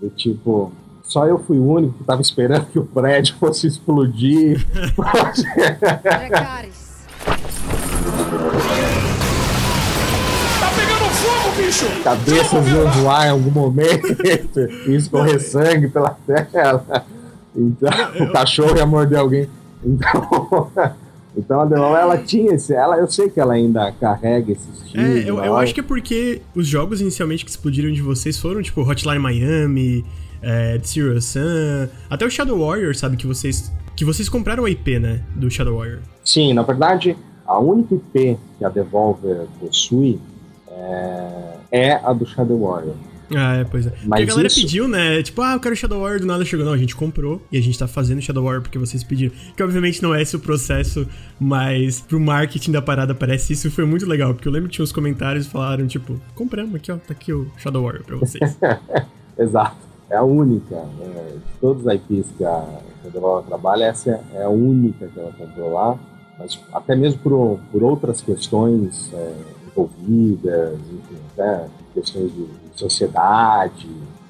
do 0.00 0.08
tipo, 0.10 0.72
só 1.02 1.26
eu 1.26 1.38
fui 1.38 1.58
o 1.58 1.66
único 1.66 1.94
que 1.94 2.02
estava 2.02 2.20
esperando 2.20 2.66
que 2.66 2.78
o 2.78 2.84
prédio 2.84 3.34
fosse 3.36 3.66
explodir. 3.66 4.64
é, 6.04 6.68
bicho! 11.76 12.02
Cabeças 12.02 12.66
iam 12.68 12.90
voar 12.92 13.26
em 13.26 13.30
algum 13.30 13.50
momento 13.50 14.06
e 14.88 14.94
escorrer 14.94 15.40
sangue 15.40 15.88
pela 15.88 16.10
tela. 16.10 17.06
Então, 17.54 17.90
o 18.20 18.32
cachorro 18.32 18.76
ia 18.76 18.86
morder 18.86 19.18
alguém. 19.18 19.48
Então, 19.84 20.70
então 21.36 21.60
a 21.60 21.64
Devolver, 21.64 22.00
ela 22.00 22.18
tinha 22.18 22.54
esse. 22.54 22.74
Ela, 22.74 22.96
eu 22.98 23.08
sei 23.08 23.28
que 23.28 23.40
ela 23.40 23.54
ainda 23.54 23.92
carrega 23.92 24.52
esse 24.52 24.68
estilo. 24.70 25.04
É, 25.04 25.18
eu, 25.20 25.44
eu 25.44 25.56
acho 25.56 25.74
que 25.74 25.80
é 25.80 25.82
porque 25.82 26.42
os 26.54 26.66
jogos 26.66 27.00
inicialmente 27.00 27.44
que 27.44 27.50
explodiram 27.50 27.92
de 27.92 28.02
vocês 28.02 28.38
foram, 28.38 28.62
tipo, 28.62 28.82
Hotline 28.82 29.18
Miami, 29.18 30.04
é, 30.42 30.78
Zero 30.84 31.20
Sun, 31.20 31.88
até 32.08 32.24
o 32.24 32.30
Shadow 32.30 32.58
Warrior, 32.58 32.94
sabe? 32.94 33.16
Que 33.16 33.26
vocês. 33.26 33.72
Que 33.94 34.04
vocês 34.04 34.28
compraram 34.28 34.66
a 34.66 34.70
IP, 34.70 34.98
né? 34.98 35.22
Do 35.34 35.50
Shadow 35.50 35.78
Warrior. 35.78 36.00
Sim, 36.22 36.52
na 36.52 36.62
verdade, 36.62 37.16
a 37.46 37.58
única 37.58 37.94
IP 37.94 38.38
que 38.58 38.64
a 38.64 38.68
Devolver 38.68 39.46
possui 39.58 40.20
é 40.76 41.46
é 41.70 41.92
a 41.92 42.12
do 42.12 42.26
Shadow 42.26 42.58
Warrior. 42.58 42.94
Ah, 43.34 43.56
é, 43.56 43.64
pois 43.64 43.86
é. 43.86 43.90
Mas 43.90 44.06
porque 44.06 44.22
a 44.22 44.26
galera 44.26 44.46
isso... 44.46 44.60
pediu, 44.60 44.86
né? 44.86 45.20
Tipo, 45.20 45.42
ah, 45.42 45.54
eu 45.54 45.60
quero 45.60 45.74
Shadow 45.74 46.00
Warrior, 46.00 46.20
do 46.20 46.26
nada 46.26 46.44
chegou. 46.44 46.64
Não, 46.64 46.72
a 46.72 46.78
gente 46.78 46.94
comprou 46.94 47.42
e 47.50 47.58
a 47.58 47.60
gente 47.60 47.76
tá 47.76 47.88
fazendo 47.88 48.22
Shadow 48.22 48.44
Warrior 48.44 48.62
porque 48.62 48.78
vocês 48.78 49.02
pediram. 49.02 49.34
Que 49.56 49.62
obviamente 49.62 50.00
não 50.00 50.14
é 50.14 50.22
esse 50.22 50.36
o 50.36 50.38
processo, 50.38 51.06
mas 51.38 52.00
pro 52.00 52.20
marketing 52.20 52.70
da 52.70 52.80
parada 52.80 53.14
parece 53.14 53.52
isso 53.52 53.70
foi 53.70 53.84
muito 53.84 54.06
legal. 54.06 54.32
Porque 54.32 54.46
eu 54.46 54.52
lembro 54.52 54.68
que 54.68 54.76
tinha 54.76 54.84
uns 54.84 54.92
comentários 54.92 55.46
falaram, 55.46 55.86
tipo, 55.88 56.20
compramos 56.36 56.76
aqui, 56.76 56.92
ó, 56.92 56.96
tá 56.96 57.12
aqui 57.12 57.32
o 57.32 57.50
Shadow 57.58 57.82
Warrior 57.82 58.04
pra 58.04 58.16
vocês. 58.16 58.56
Exato. 59.36 59.76
É 60.08 60.16
a 60.16 60.22
única. 60.22 60.76
Né? 60.76 61.32
De 61.34 61.60
todos 61.60 61.84
os 61.84 61.92
IPs 61.92 62.28
que 62.38 62.44
a 62.44 62.64
Shadow 63.02 63.42
trabalha, 63.42 63.86
essa 63.86 64.20
é 64.34 64.44
a 64.44 64.48
única 64.48 65.08
que 65.08 65.18
ela 65.18 65.32
comprou 65.32 65.72
lá. 65.72 65.98
Mas 66.38 66.60
até 66.72 66.94
mesmo 66.94 67.18
por, 67.18 67.58
por 67.72 67.82
outras 67.82 68.20
questões. 68.20 69.10
É 69.12 69.55
envolvidas, 69.76 70.78
enfim, 70.92 71.18
até 71.32 71.66
questões 71.94 72.32
de, 72.32 72.66
sociedade, 72.76 73.88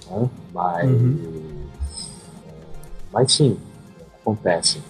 né? 0.08 0.30
mas, 0.54 0.88
uhum. 0.88 1.18
é, 2.46 2.52
mas 3.12 3.32
sim, 3.32 3.58
acontece. 4.20 4.80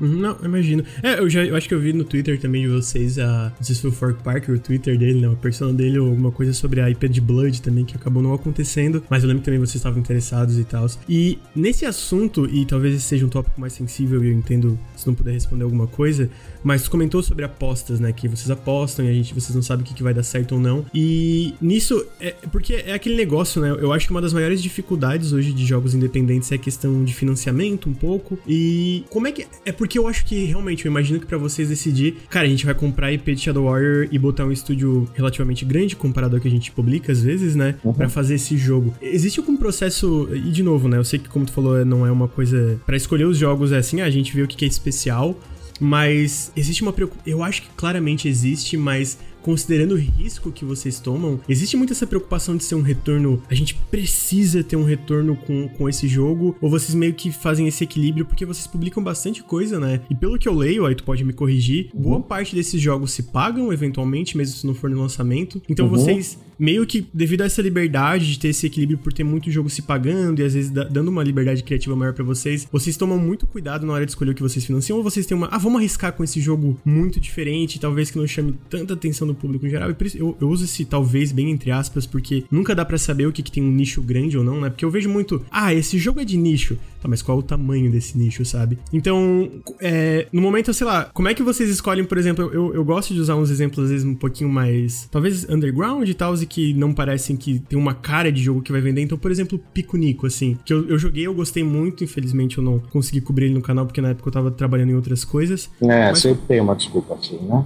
Uhum, 0.00 0.16
não, 0.16 0.36
imagino. 0.42 0.84
É, 1.02 1.18
eu 1.18 1.28
já 1.28 1.44
eu 1.44 1.56
acho 1.56 1.68
que 1.68 1.74
eu 1.74 1.80
vi 1.80 1.92
no 1.92 2.04
Twitter 2.04 2.38
também 2.38 2.62
de 2.62 2.68
vocês, 2.68 3.18
a, 3.18 3.52
não 3.56 3.64
sei 3.64 3.74
se 3.74 3.80
foi 3.80 3.90
o 3.90 3.92
Fork 3.92 4.22
Parker, 4.22 4.54
o 4.54 4.58
Twitter 4.58 4.98
dele, 4.98 5.20
né? 5.20 5.32
A 5.32 5.36
persona 5.36 5.72
dele, 5.72 5.98
ou 5.98 6.08
alguma 6.08 6.30
coisa 6.30 6.52
sobre 6.52 6.80
a 6.80 6.90
IP 6.90 7.08
de 7.08 7.20
Blood 7.20 7.62
também, 7.62 7.84
que 7.84 7.96
acabou 7.96 8.22
não 8.22 8.34
acontecendo. 8.34 9.02
Mas 9.08 9.22
eu 9.22 9.28
lembro 9.28 9.42
que 9.42 9.46
também 9.46 9.60
vocês 9.60 9.76
estavam 9.76 9.98
interessados 9.98 10.58
e 10.58 10.64
tal. 10.64 10.86
E 11.08 11.38
nesse 11.54 11.84
assunto, 11.84 12.46
e 12.46 12.64
talvez 12.64 12.94
esse 12.94 13.04
seja 13.04 13.26
um 13.26 13.28
tópico 13.28 13.60
mais 13.60 13.72
sensível, 13.72 14.22
e 14.24 14.28
eu 14.28 14.32
entendo 14.32 14.78
se 14.96 15.06
não 15.06 15.14
puder 15.14 15.32
responder 15.32 15.64
alguma 15.64 15.86
coisa, 15.86 16.28
mas 16.62 16.88
comentou 16.88 17.22
sobre 17.22 17.44
apostas, 17.44 18.00
né? 18.00 18.12
Que 18.12 18.28
vocês 18.28 18.50
apostam 18.50 19.04
e 19.04 19.08
a 19.08 19.12
gente, 19.12 19.32
vocês 19.32 19.54
não 19.54 19.62
sabem 19.62 19.84
o 19.84 19.86
que, 19.86 19.94
que 19.94 20.02
vai 20.02 20.12
dar 20.12 20.22
certo 20.22 20.56
ou 20.56 20.60
não. 20.60 20.84
E 20.92 21.54
nisso, 21.60 22.04
é 22.20 22.32
porque 22.50 22.74
é 22.74 22.92
aquele 22.92 23.16
negócio, 23.16 23.60
né? 23.60 23.70
Eu 23.70 23.92
acho 23.92 24.06
que 24.06 24.12
uma 24.12 24.20
das 24.20 24.32
maiores 24.32 24.62
dificuldades 24.62 25.32
hoje 25.32 25.52
de 25.52 25.64
jogos 25.64 25.94
independentes 25.94 26.50
é 26.50 26.56
a 26.56 26.58
questão 26.58 27.04
de 27.04 27.14
financiamento, 27.14 27.88
um 27.88 27.94
pouco. 27.94 28.38
E 28.46 29.04
como 29.10 29.26
é 29.26 29.32
que. 29.32 29.46
É 29.64 29.72
porque 29.72 29.85
eu 29.94 30.08
acho 30.08 30.24
que 30.24 30.44
realmente, 30.44 30.84
eu 30.84 30.90
imagino 30.90 31.20
que 31.20 31.26
para 31.26 31.38
vocês 31.38 31.68
decidir, 31.68 32.16
cara, 32.28 32.46
a 32.46 32.48
gente 32.48 32.64
vai 32.64 32.74
comprar 32.74 33.12
IP 33.12 33.34
de 33.34 33.42
Shadow 33.42 33.64
Warrior 33.64 34.08
e 34.10 34.18
botar 34.18 34.44
um 34.44 34.52
estúdio 34.52 35.08
relativamente 35.14 35.64
grande 35.64 35.94
comparado 35.94 36.36
ao 36.36 36.42
que 36.42 36.48
a 36.48 36.50
gente 36.50 36.72
publica 36.72 37.12
às 37.12 37.22
vezes, 37.22 37.54
né? 37.54 37.76
Uhum. 37.84 37.92
para 37.92 38.08
fazer 38.08 38.34
esse 38.34 38.56
jogo. 38.56 38.94
Existe 39.00 39.38
algum 39.38 39.56
processo. 39.56 40.28
E 40.32 40.50
de 40.50 40.62
novo, 40.62 40.88
né? 40.88 40.98
Eu 40.98 41.04
sei 41.04 41.18
que, 41.18 41.28
como 41.28 41.44
tu 41.44 41.52
falou, 41.52 41.84
não 41.84 42.06
é 42.06 42.10
uma 42.10 42.28
coisa. 42.28 42.80
para 42.84 42.96
escolher 42.96 43.24
os 43.24 43.38
jogos 43.38 43.72
é 43.72 43.78
assim, 43.78 44.00
ah, 44.00 44.06
a 44.06 44.10
gente 44.10 44.34
vê 44.34 44.42
o 44.42 44.48
que 44.48 44.64
é 44.64 44.68
especial. 44.68 45.38
Mas 45.78 46.50
existe 46.56 46.82
uma 46.82 46.92
preocupação. 46.92 47.30
Eu 47.30 47.42
acho 47.42 47.62
que 47.62 47.68
claramente 47.76 48.28
existe, 48.28 48.78
mas 48.78 49.18
considerando 49.46 49.92
o 49.92 49.96
risco 49.96 50.50
que 50.50 50.64
vocês 50.64 50.98
tomam, 50.98 51.40
existe 51.48 51.76
muito 51.76 51.92
essa 51.92 52.04
preocupação 52.04 52.56
de 52.56 52.64
ser 52.64 52.74
um 52.74 52.82
retorno. 52.82 53.40
A 53.48 53.54
gente 53.54 53.76
precisa 53.76 54.64
ter 54.64 54.74
um 54.74 54.82
retorno 54.82 55.36
com, 55.36 55.68
com 55.68 55.88
esse 55.88 56.08
jogo, 56.08 56.56
ou 56.60 56.68
vocês 56.68 56.96
meio 56.96 57.14
que 57.14 57.30
fazem 57.30 57.68
esse 57.68 57.84
equilíbrio 57.84 58.26
porque 58.26 58.44
vocês 58.44 58.66
publicam 58.66 59.00
bastante 59.04 59.44
coisa, 59.44 59.78
né? 59.78 60.00
E 60.10 60.16
pelo 60.16 60.36
que 60.36 60.48
eu 60.48 60.52
leio, 60.52 60.84
aí 60.84 60.96
tu 60.96 61.04
pode 61.04 61.22
me 61.22 61.32
corrigir, 61.32 61.90
uhum. 61.94 62.02
boa 62.02 62.20
parte 62.20 62.56
desses 62.56 62.82
jogos 62.82 63.12
se 63.12 63.22
pagam 63.22 63.72
eventualmente, 63.72 64.36
mesmo 64.36 64.56
se 64.56 64.66
não 64.66 64.74
for 64.74 64.90
no 64.90 65.00
lançamento. 65.00 65.62
Então 65.68 65.86
uhum. 65.86 65.92
vocês 65.92 66.36
meio 66.58 66.86
que 66.86 67.06
devido 67.12 67.42
a 67.42 67.46
essa 67.46 67.62
liberdade 67.62 68.32
de 68.32 68.38
ter 68.38 68.48
esse 68.48 68.66
equilíbrio 68.66 68.98
por 68.98 69.12
ter 69.12 69.24
muito 69.24 69.50
jogo 69.50 69.68
se 69.68 69.82
pagando 69.82 70.40
e 70.40 70.44
às 70.44 70.54
vezes 70.54 70.70
dando 70.70 71.08
uma 71.08 71.22
liberdade 71.22 71.62
criativa 71.62 71.94
maior 71.94 72.12
para 72.12 72.24
vocês, 72.24 72.66
vocês 72.70 72.96
tomam 72.96 73.18
muito 73.18 73.46
cuidado 73.46 73.86
na 73.86 73.92
hora 73.92 74.04
de 74.04 74.12
escolher 74.12 74.30
o 74.30 74.34
que 74.34 74.42
vocês 74.42 74.64
financiam 74.64 74.98
ou 74.98 75.04
vocês 75.04 75.26
têm 75.26 75.36
uma, 75.36 75.48
ah, 75.48 75.58
vamos 75.58 75.78
arriscar 75.78 76.12
com 76.12 76.24
esse 76.24 76.40
jogo 76.40 76.78
muito 76.84 77.20
diferente, 77.20 77.78
talvez 77.78 78.10
que 78.10 78.18
não 78.18 78.26
chame 78.26 78.54
tanta 78.68 78.94
atenção 78.94 79.26
do 79.26 79.34
público 79.34 79.66
em 79.66 79.70
geral. 79.70 79.90
E 79.90 80.18
eu, 80.18 80.36
eu 80.40 80.48
uso 80.48 80.64
esse 80.64 80.84
talvez 80.84 81.32
bem 81.32 81.50
entre 81.50 81.70
aspas, 81.70 82.06
porque 82.06 82.44
nunca 82.50 82.74
dá 82.74 82.84
para 82.84 82.98
saber 82.98 83.26
o 83.26 83.32
que, 83.32 83.42
que 83.42 83.52
tem 83.52 83.62
um 83.62 83.70
nicho 83.70 84.02
grande 84.02 84.36
ou 84.36 84.44
não, 84.44 84.60
né? 84.60 84.70
Porque 84.70 84.84
eu 84.84 84.90
vejo 84.90 85.08
muito, 85.08 85.44
ah, 85.50 85.74
esse 85.74 85.98
jogo 85.98 86.20
é 86.20 86.24
de 86.24 86.36
nicho. 86.36 86.78
Tá, 87.06 87.08
mas 87.08 87.22
qual 87.22 87.38
é 87.38 87.40
o 87.40 87.42
tamanho 87.42 87.90
desse 87.90 88.18
nicho, 88.18 88.44
sabe? 88.44 88.78
Então, 88.92 89.48
é, 89.80 90.26
no 90.32 90.42
momento, 90.42 90.74
sei 90.74 90.86
lá, 90.86 91.04
como 91.14 91.28
é 91.28 91.34
que 91.34 91.42
vocês 91.42 91.70
escolhem, 91.70 92.04
por 92.04 92.18
exemplo, 92.18 92.50
eu, 92.52 92.74
eu 92.74 92.84
gosto 92.84 93.14
de 93.14 93.20
usar 93.20 93.36
uns 93.36 93.48
exemplos 93.48 93.84
às 93.84 93.90
vezes 93.90 94.04
um 94.04 94.14
pouquinho 94.14 94.50
mais, 94.50 95.08
talvez 95.10 95.48
underground 95.48 96.08
e 96.08 96.14
tal, 96.14 96.34
e 96.34 96.44
que 96.44 96.74
não 96.74 96.92
parecem 96.92 97.36
que 97.36 97.60
tem 97.60 97.78
uma 97.78 97.94
cara 97.94 98.32
de 98.32 98.42
jogo 98.42 98.60
que 98.60 98.72
vai 98.72 98.80
vender. 98.80 99.02
Então, 99.02 99.16
por 99.16 99.30
exemplo, 99.30 99.58
Pico 99.72 99.96
Nico, 99.96 100.26
assim, 100.26 100.58
que 100.64 100.72
eu, 100.72 100.88
eu 100.88 100.98
joguei, 100.98 101.26
eu 101.26 101.32
gostei 101.32 101.62
muito, 101.62 102.02
infelizmente 102.02 102.58
eu 102.58 102.64
não 102.64 102.80
consegui 102.80 103.20
cobrir 103.20 103.46
ele 103.46 103.54
no 103.54 103.62
canal, 103.62 103.86
porque 103.86 104.00
na 104.00 104.08
época 104.08 104.28
eu 104.28 104.32
tava 104.32 104.50
trabalhando 104.50 104.90
em 104.90 104.94
outras 104.94 105.24
coisas. 105.24 105.70
É, 105.80 106.08
mas... 106.08 106.18
sempre 106.18 106.42
tem 106.48 106.60
uma 106.60 106.74
desculpa 106.74 107.14
assim, 107.14 107.38
né? 107.38 107.62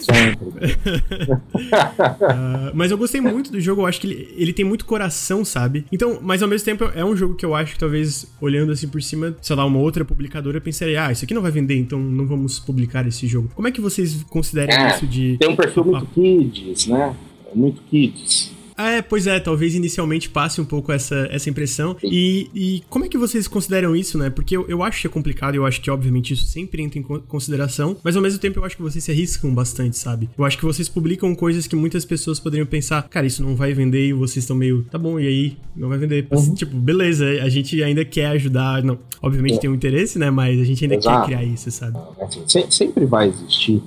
Sempre. 0.00 0.72
uh, 2.24 2.72
mas 2.74 2.90
eu 2.90 2.98
gostei 2.98 3.20
muito 3.20 3.52
do 3.52 3.60
jogo, 3.60 3.82
eu 3.82 3.86
acho 3.86 4.00
que 4.00 4.06
ele, 4.08 4.34
ele 4.36 4.52
tem 4.52 4.64
muito 4.64 4.84
coração, 4.84 5.44
sabe? 5.44 5.86
Então, 5.92 6.18
mas 6.20 6.42
ao 6.42 6.48
mesmo 6.48 6.64
tempo 6.64 6.90
é 6.94 7.04
um 7.04 7.16
jogo 7.16 7.34
que 7.34 7.46
eu 7.46 7.54
acho 7.54 7.74
que 7.74 7.78
talvez, 7.78 8.26
olhando 8.40 8.55
assim 8.64 8.88
por 8.88 9.02
cima, 9.02 9.36
sei 9.40 9.56
lá, 9.56 9.64
uma 9.64 9.78
outra 9.78 10.04
publicadora 10.04 10.60
pensaria, 10.60 11.06
ah, 11.06 11.12
isso 11.12 11.24
aqui 11.24 11.34
não 11.34 11.42
vai 11.42 11.50
vender, 11.50 11.76
então 11.76 11.98
não 11.98 12.26
vamos 12.26 12.58
publicar 12.58 13.06
esse 13.06 13.26
jogo. 13.26 13.50
Como 13.54 13.68
é 13.68 13.70
que 13.70 13.80
vocês 13.80 14.22
consideram 14.24 14.74
é, 14.74 14.94
isso 14.94 15.06
de. 15.06 15.36
Tem 15.38 15.48
um 15.48 15.56
perfil 15.56 15.84
muito 15.84 16.06
kids, 16.06 16.86
né? 16.86 17.14
Muito 17.54 17.82
kids. 17.82 18.55
Ah, 18.76 18.90
é, 18.90 19.02
pois 19.02 19.26
é, 19.26 19.40
talvez 19.40 19.74
inicialmente 19.74 20.28
passe 20.28 20.60
um 20.60 20.64
pouco 20.64 20.92
essa, 20.92 21.28
essa 21.30 21.48
impressão. 21.48 21.96
E, 22.02 22.50
e 22.54 22.82
como 22.90 23.04
é 23.04 23.08
que 23.08 23.16
vocês 23.16 23.48
consideram 23.48 23.96
isso, 23.96 24.18
né? 24.18 24.28
Porque 24.28 24.56
eu, 24.56 24.66
eu 24.68 24.82
acho 24.82 25.00
que 25.00 25.06
é 25.06 25.10
complicado, 25.10 25.54
eu 25.54 25.64
acho 25.64 25.80
que 25.80 25.90
obviamente 25.90 26.34
isso 26.34 26.46
sempre 26.46 26.82
entra 26.82 26.98
em 26.98 27.02
consideração, 27.02 27.96
mas 28.04 28.16
ao 28.16 28.22
mesmo 28.22 28.38
tempo 28.38 28.58
eu 28.58 28.64
acho 28.64 28.76
que 28.76 28.82
vocês 28.82 29.02
se 29.02 29.10
arriscam 29.10 29.54
bastante, 29.54 29.96
sabe? 29.96 30.28
Eu 30.36 30.44
acho 30.44 30.58
que 30.58 30.64
vocês 30.64 30.88
publicam 30.88 31.34
coisas 31.34 31.66
que 31.66 31.74
muitas 31.74 32.04
pessoas 32.04 32.38
poderiam 32.38 32.66
pensar, 32.66 33.02
cara, 33.08 33.26
isso 33.26 33.42
não 33.42 33.56
vai 33.56 33.72
vender 33.72 34.08
e 34.08 34.12
vocês 34.12 34.44
estão 34.44 34.56
meio, 34.56 34.84
tá 34.90 34.98
bom, 34.98 35.18
e 35.18 35.26
aí? 35.26 35.56
Não 35.74 35.88
vai 35.88 35.98
vender. 35.98 36.26
Uhum. 36.30 36.54
Tipo, 36.54 36.76
beleza, 36.76 37.24
a 37.42 37.48
gente 37.48 37.82
ainda 37.82 38.04
quer 38.04 38.26
ajudar, 38.26 38.82
não, 38.82 38.98
obviamente 39.22 39.56
é. 39.56 39.58
tem 39.58 39.70
um 39.70 39.74
interesse, 39.74 40.18
né? 40.18 40.30
Mas 40.30 40.60
a 40.60 40.64
gente 40.64 40.84
ainda 40.84 40.96
Exato. 40.96 41.20
quer 41.20 41.36
criar 41.36 41.44
isso, 41.44 41.70
sabe? 41.70 41.98
É, 42.18 42.24
assim, 42.24 42.70
sempre 42.70 43.06
vai 43.06 43.28
existir 43.28 43.82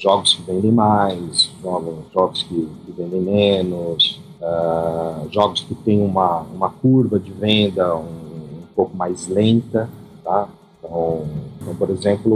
jogos 0.00 0.34
que 0.34 0.42
vendem 0.42 0.72
mais, 0.72 1.50
jogos, 1.62 1.94
jogos 2.12 2.42
que, 2.44 2.68
que 2.86 2.92
vendem 2.92 3.20
menos, 3.20 4.18
uh, 4.40 5.28
jogos 5.30 5.60
que 5.60 5.74
têm 5.74 6.02
uma, 6.02 6.40
uma 6.40 6.70
curva 6.70 7.18
de 7.18 7.30
venda 7.30 7.94
um, 7.96 8.00
um 8.00 8.66
pouco 8.74 8.96
mais 8.96 9.28
lenta, 9.28 9.88
tá? 10.24 10.48
Então, 10.78 11.26
então 11.60 11.74
por 11.74 11.90
exemplo, 11.90 12.32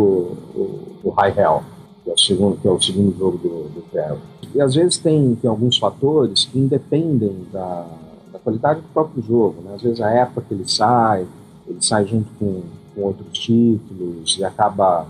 o, 0.54 0.98
o, 1.02 1.10
High 1.10 1.34
Hell, 1.38 1.62
que 2.04 2.10
é 2.10 2.12
o 2.12 2.18
segundo, 2.18 2.60
que 2.60 2.68
é 2.68 2.70
o 2.70 2.80
segundo 2.80 3.18
jogo 3.18 3.38
do, 3.38 3.68
do 3.70 3.82
Trevor. 3.90 4.18
E 4.54 4.60
às 4.60 4.74
vezes 4.74 4.98
tem, 4.98 5.34
tem 5.36 5.48
alguns 5.48 5.78
fatores 5.78 6.44
que 6.44 6.58
independem 6.58 7.46
da, 7.50 7.86
da 8.30 8.38
qualidade 8.38 8.82
do 8.82 8.88
próprio 8.88 9.22
jogo, 9.22 9.62
né? 9.62 9.72
Às 9.74 9.82
vezes 9.82 10.00
a 10.02 10.10
época 10.10 10.42
que 10.46 10.52
ele 10.52 10.68
sai, 10.68 11.26
ele 11.66 11.82
sai 11.82 12.04
junto 12.06 12.28
com, 12.38 12.62
com 12.94 13.00
outros 13.00 13.38
títulos 13.38 14.36
e 14.38 14.44
acaba 14.44 15.06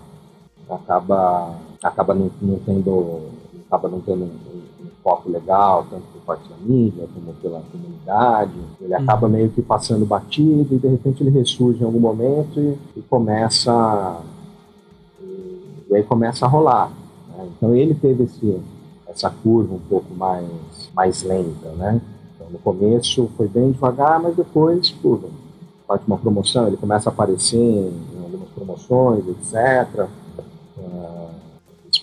acaba 0.70 1.58
acaba 1.84 2.14
não, 2.14 2.30
não 2.40 2.58
tendo 2.60 3.28
acaba 3.66 3.88
não 3.88 4.00
tendo 4.00 4.24
um, 4.24 4.28
um, 4.28 4.86
um, 4.86 4.90
foco 5.02 5.30
legal 5.30 5.86
tanto 5.90 6.04
por 6.12 6.22
parte 6.22 6.48
da 6.48 6.56
mídia 6.56 7.06
como 7.14 7.34
pela 7.34 7.62
comunidade 7.70 8.52
ele 8.80 8.94
uhum. 8.94 9.02
acaba 9.02 9.28
meio 9.28 9.50
que 9.50 9.60
passando 9.60 10.06
batido 10.06 10.74
e 10.74 10.78
de 10.78 10.88
repente 10.88 11.22
ele 11.22 11.30
ressurge 11.30 11.82
em 11.82 11.84
algum 11.84 12.00
momento 12.00 12.58
e, 12.58 12.78
e 12.96 13.02
começa 13.02 14.20
e, 15.20 15.84
e, 15.90 15.96
aí 15.96 16.02
começa 16.02 16.46
a 16.46 16.48
rolar 16.48 16.90
né? 17.36 17.48
então 17.56 17.74
ele 17.74 17.94
teve 17.94 18.24
esse 18.24 18.60
essa 19.06 19.30
curva 19.30 19.74
um 19.74 19.80
pouco 19.80 20.12
mais 20.14 20.48
mais 20.94 21.22
lenta 21.22 21.68
né 21.76 22.00
então, 22.34 22.48
no 22.50 22.58
começo 22.58 23.30
foi 23.36 23.46
bem 23.46 23.72
devagar 23.72 24.20
mas 24.20 24.34
depois 24.34 24.90
curva 24.90 25.28
parte 25.86 26.06
uma 26.06 26.16
promoção 26.16 26.66
ele 26.66 26.78
começa 26.78 27.10
a 27.10 27.12
aparecer 27.12 27.58
em 27.58 28.24
algumas 28.24 28.48
promoções 28.48 29.24
etc 29.28 30.08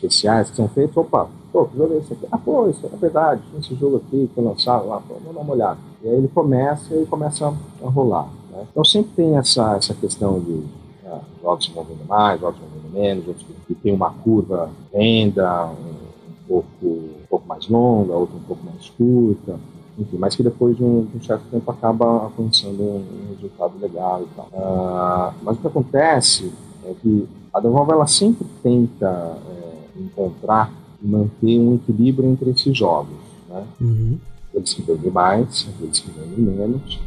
especiais 0.02 0.50
que 0.50 0.56
são 0.56 0.68
feitos, 0.68 0.98
opa, 0.98 1.28
pô, 1.54 1.66
que 1.66 1.78
jogo 1.78 1.94
é 1.94 1.98
esse 1.98 2.14
aqui? 2.14 2.28
Ah, 2.32 2.38
pô, 2.38 2.68
isso 2.70 2.86
é 2.92 2.98
verdade, 2.98 3.42
esse 3.60 3.76
jogo 3.76 3.98
aqui 3.98 4.30
que 4.34 4.42
lançaram 4.42 4.88
lá, 4.88 5.00
pô, 5.00 5.16
vamos 5.16 5.36
dar 5.36 5.42
uma 5.42 5.54
olhada. 5.54 5.78
E 6.04 6.08
aí 6.08 6.16
ele 6.16 6.28
começa 6.28 6.96
e 6.96 7.06
começa 7.06 7.48
a 7.48 7.88
rolar. 7.90 8.28
Né? 8.52 8.66
Então 8.72 8.84
sempre 8.84 9.12
tem 9.16 9.38
essa, 9.38 9.76
essa 9.76 9.94
questão 9.94 10.40
de 10.40 10.64
ah, 11.06 11.20
jogos 11.42 11.66
se 11.66 11.72
movendo 11.72 12.06
mais, 12.08 12.42
jogos 12.42 12.60
se 12.60 12.64
movendo 12.64 12.94
menos, 12.94 13.28
outros 13.28 13.46
que, 13.68 13.76
tem 13.76 13.94
uma 13.94 14.12
curva 14.12 14.70
venda 14.94 15.68
um, 15.68 16.30
um, 16.30 16.48
pouco, 16.48 16.86
um 16.86 17.26
pouco 17.30 17.48
mais 17.48 17.68
longa, 17.68 18.14
outra 18.14 18.36
um 18.36 18.44
pouco 18.44 18.64
mais 18.66 18.90
curta. 18.90 19.60
Enfim, 20.00 20.18
mas 20.18 20.36
que 20.36 20.42
depois 20.42 20.76
de 20.78 20.84
um, 20.84 21.04
de 21.06 21.18
um 21.18 21.22
certo 21.22 21.44
tempo 21.52 21.70
acaba 21.70 22.06
alcançando 22.06 22.82
um, 22.82 22.98
um 22.98 23.36
resultado 23.36 23.74
legal 23.80 24.24
e 24.24 24.28
tal. 24.36 24.48
Uh, 24.48 25.34
mas 25.44 25.58
o 25.58 25.62
que 25.62 25.68
acontece 25.68 26.52
é 26.86 26.94
que 27.02 27.28
a 27.54 27.60
Devolver 27.60 27.96
ela 27.96 28.08
sempre 28.08 28.48
tenta 28.64 29.38
é, 29.50 29.61
encontrar 30.00 30.72
e 31.02 31.08
manter 31.08 31.60
um 31.60 31.76
equilíbrio 31.76 32.30
entre 32.30 32.52
esses 32.52 32.78
jogos. 32.78 33.18
Né? 33.50 33.64
Uhum. 33.80 34.18
Aqueles 34.50 34.74
que 34.74 34.82
vendem 34.82 35.12
mais, 35.12 35.68
aqueles 35.76 36.00
que 36.00 36.12
vendem 36.12 36.38
menos. 36.40 37.00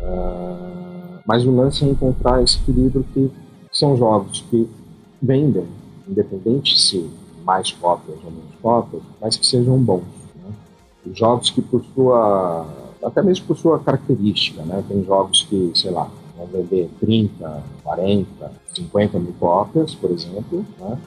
Uh, 0.00 1.20
mas 1.26 1.44
o 1.44 1.50
lance 1.50 1.84
é 1.84 1.88
encontrar 1.88 2.42
esse 2.42 2.58
equilíbrio 2.58 3.04
que 3.12 3.30
são 3.70 3.96
jogos 3.96 4.44
que 4.50 4.68
vendem, 5.20 5.66
independente 6.08 6.78
se 6.80 7.08
mais 7.44 7.72
cópias 7.72 8.18
ou 8.24 8.30
menos 8.30 8.54
cópias, 8.60 9.02
mas 9.20 9.36
que 9.36 9.46
sejam 9.46 9.78
bons. 9.78 10.02
Né? 10.36 10.52
jogos 11.14 11.50
que 11.50 11.62
por 11.62 11.84
sua, 11.94 12.66
até 13.02 13.22
mesmo 13.22 13.46
por 13.46 13.56
sua 13.56 13.78
característica, 13.78 14.62
né? 14.62 14.84
tem 14.88 15.04
jogos 15.04 15.46
que, 15.48 15.72
sei 15.74 15.90
lá, 15.90 16.08
vão 16.36 16.46
vender 16.46 16.90
30, 17.00 17.62
40, 17.82 18.52
50 18.74 19.18
mil 19.18 19.34
cópias, 19.38 19.94
por 19.94 20.10
exemplo, 20.10 20.64
né? 20.78 20.98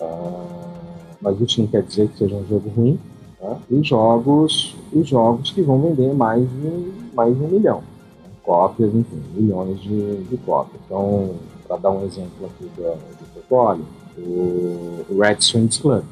Uh, 0.00 0.78
mas 1.20 1.40
isso 1.40 1.60
não 1.60 1.68
quer 1.68 1.82
dizer 1.82 2.08
que 2.08 2.18
seja 2.18 2.34
um 2.34 2.46
jogo 2.46 2.68
ruim. 2.70 2.98
Né? 3.40 3.58
E 3.70 3.82
jogos 3.82 4.76
e 4.92 5.02
jogos 5.02 5.50
que 5.50 5.62
vão 5.62 5.80
vender 5.80 6.14
mais 6.14 6.48
de, 6.48 6.92
mais 7.14 7.36
de 7.36 7.42
um 7.42 7.48
milhão. 7.48 7.78
Né? 7.78 8.30
Cópias, 8.42 8.94
enfim, 8.94 9.22
milhões 9.34 9.80
de, 9.80 10.24
de 10.24 10.36
cópias. 10.38 10.80
Então, 10.84 11.34
para 11.66 11.76
dar 11.76 11.90
um 11.90 12.04
exemplo 12.04 12.46
aqui 12.46 12.70
do, 12.76 12.82
do 12.82 13.32
portfólio, 13.34 13.84
o 14.18 15.18
Red 15.20 15.40
Swings 15.40 15.78
Club, 15.78 16.02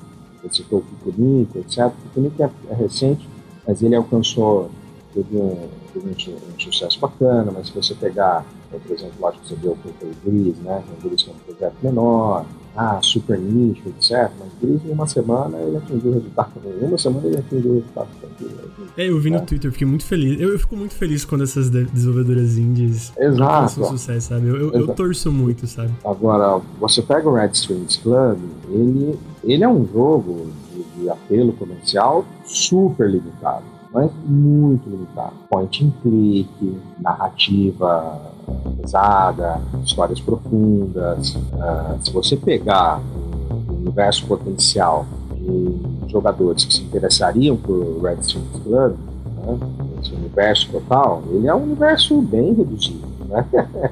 você 0.42 0.62
citou 0.62 0.81
o 0.81 0.83
Picunico, 0.83 1.59
etc. 1.59 1.87
O 1.87 2.09
Picunico 2.09 2.42
é, 2.42 2.51
é 2.70 2.75
recente, 2.75 3.29
mas 3.66 3.83
ele 3.83 3.96
alcançou 3.96 4.70
teve 5.16 5.37
um, 5.37 5.68
teve 5.92 6.09
um, 6.09 6.35
um, 6.35 6.61
sucesso 6.61 7.01
bacana, 7.01 7.51
mas 7.51 7.68
se 7.68 7.72
você 7.72 7.94
pegar, 7.94 8.44
por 8.70 8.92
exemplo, 8.92 9.27
acho 9.27 9.40
que 9.40 9.49
você 9.49 9.55
viu 9.55 9.72
o 9.72 9.77
Paper 9.77 10.09
Grease, 10.25 10.61
né? 10.61 10.85
O 10.99 11.09
Grease 11.09 11.27
é 11.29 11.33
um 11.33 11.53
projeto 11.53 11.75
menor, 11.83 12.44
ah, 12.77 12.99
super 13.03 13.39
nicho, 13.39 13.83
etc. 13.89 14.31
Mas 14.39 14.49
desde 14.61 14.91
uma 14.91 15.07
semana 15.07 15.59
ele 15.59 15.77
atingiu 15.77 16.11
o 16.11 16.15
resultado. 16.15 16.51
Em 16.65 16.85
uma 16.85 16.99
semana 16.99 17.27
ele 17.27 17.39
atingiu 17.39 17.71
o 17.71 17.75
resultado. 17.75 18.09
É, 18.97 19.09
eu 19.09 19.19
vi 19.19 19.31
no 19.31 19.37
é. 19.37 19.41
Twitter, 19.41 19.73
fiquei 19.73 19.87
muito 19.87 20.05
feliz. 20.05 20.41
Eu, 20.41 20.51
eu, 20.51 20.59
fico 20.59 20.77
muito 20.77 20.95
feliz 20.95 21.25
quando 21.25 21.45
essas 21.45 21.71
desenvolvedoras 21.71 22.57
indies 22.59 23.12
alcançam 23.19 23.85
sucesso, 23.85 24.29
sabe? 24.29 24.49
Eu, 24.49 24.57
eu, 24.57 24.73
eu, 24.73 24.89
torço 24.89 25.31
muito, 25.33 25.67
sabe? 25.67 25.93
Agora, 26.05 26.61
você 26.81 27.03
pega 27.03 27.29
o 27.29 27.35
Red 27.35 27.51
Strings 27.53 27.97
Club, 27.99 28.39
ele, 28.71 29.19
ele 29.45 29.65
é 29.65 29.69
um 29.69 29.87
jogo 29.87 30.51
de, 30.73 31.03
de 31.03 31.11
apelo 31.11 31.53
comercial 31.53 32.25
super 32.45 33.09
limitado 33.11 33.76
mas 33.92 34.11
muito 34.27 34.88
limitado. 34.88 35.33
Point 35.51 35.85
and 35.85 35.92
click, 36.03 36.79
narrativa 37.01 38.20
pesada, 38.81 39.61
histórias 39.85 40.20
profundas. 40.20 41.35
Uh, 41.35 41.99
se 42.03 42.12
você 42.12 42.37
pegar 42.37 43.01
o 43.68 43.72
universo 43.75 44.27
potencial 44.27 45.07
de 45.35 46.11
jogadores 46.11 46.64
que 46.64 46.75
se 46.75 46.83
interessariam 46.83 47.57
por 47.57 48.01
Red 48.03 48.20
Strings 48.20 48.62
Club, 48.62 48.96
né, 49.37 49.59
esse 50.01 50.12
universo 50.12 50.70
total, 50.70 51.22
ele 51.31 51.46
é 51.46 51.55
um 51.55 51.62
universo 51.62 52.20
bem 52.22 52.55
reduzido. 52.55 53.07
Né? 53.29 53.44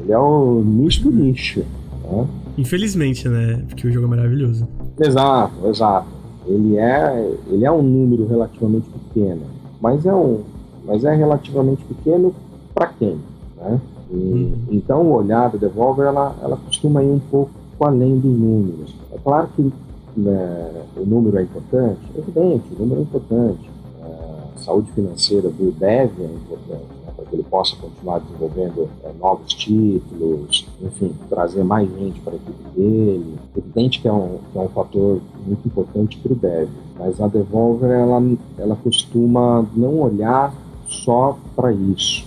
ele 0.00 0.12
é 0.12 0.18
um 0.18 0.62
nicho 0.62 1.02
do 1.02 1.10
nicho. 1.10 1.64
Né? 2.04 2.26
Infelizmente, 2.58 3.28
né? 3.28 3.64
Porque 3.68 3.86
o 3.86 3.92
jogo 3.92 4.06
é 4.06 4.10
maravilhoso. 4.10 4.68
Exato, 5.00 5.66
exato. 5.66 6.06
Ele 6.46 6.76
é, 6.76 7.36
ele 7.48 7.64
é 7.64 7.72
um 7.72 7.82
número 7.82 8.26
relativamente 8.26 8.86
pequeno, 8.88 9.42
mas 9.80 10.04
é 10.04 10.14
um, 10.14 10.40
mas 10.84 11.04
é 11.04 11.14
relativamente 11.14 11.82
pequeno 11.84 12.34
para 12.74 12.88
quem? 12.88 13.18
Né? 13.56 13.80
E, 14.10 14.14
uhum. 14.14 14.52
Então, 14.70 15.02
o 15.02 15.14
olhar 15.14 15.50
da 15.50 15.58
Devolver, 15.58 16.06
ela, 16.06 16.34
ela 16.42 16.56
costuma 16.56 17.02
ir 17.02 17.10
um 17.10 17.18
pouco 17.18 17.50
além 17.80 18.18
dos 18.18 18.38
números. 18.38 18.94
É 19.12 19.18
claro 19.18 19.48
que 19.56 19.72
né, 20.16 20.70
o 20.96 21.04
número 21.04 21.38
é 21.38 21.42
importante, 21.42 22.00
é 22.14 22.18
evidente, 22.18 22.64
o 22.74 22.78
número 22.80 23.00
é 23.00 23.02
importante. 23.02 23.70
A 24.02 24.58
saúde 24.58 24.90
financeira 24.92 25.48
do 25.48 25.72
dev 25.72 26.10
é 26.20 26.24
importante, 26.24 26.93
para 27.24 27.30
que 27.30 27.36
ele 27.36 27.42
possa 27.44 27.76
continuar 27.76 28.20
desenvolvendo 28.20 28.88
é, 29.02 29.12
novos 29.18 29.52
títulos, 29.54 30.66
enfim, 30.82 31.14
trazer 31.28 31.64
mais 31.64 31.88
gente 31.98 32.20
para 32.20 32.34
a 32.34 32.36
equipe 32.36 32.70
dele. 32.74 33.34
É 33.54 33.58
evidente 33.58 34.00
que 34.00 34.08
é 34.08 34.12
um, 34.12 34.38
que 34.52 34.58
é 34.58 34.60
um 34.60 34.68
fator 34.68 35.20
muito 35.46 35.66
importante 35.66 36.18
para 36.18 36.32
o 36.32 36.36
dev, 36.36 36.68
mas 36.98 37.20
a 37.20 37.26
Devolver, 37.26 37.90
ela, 37.90 38.22
ela 38.58 38.76
costuma 38.76 39.64
não 39.74 40.00
olhar 40.00 40.54
só 40.86 41.38
para 41.56 41.72
isso 41.72 42.24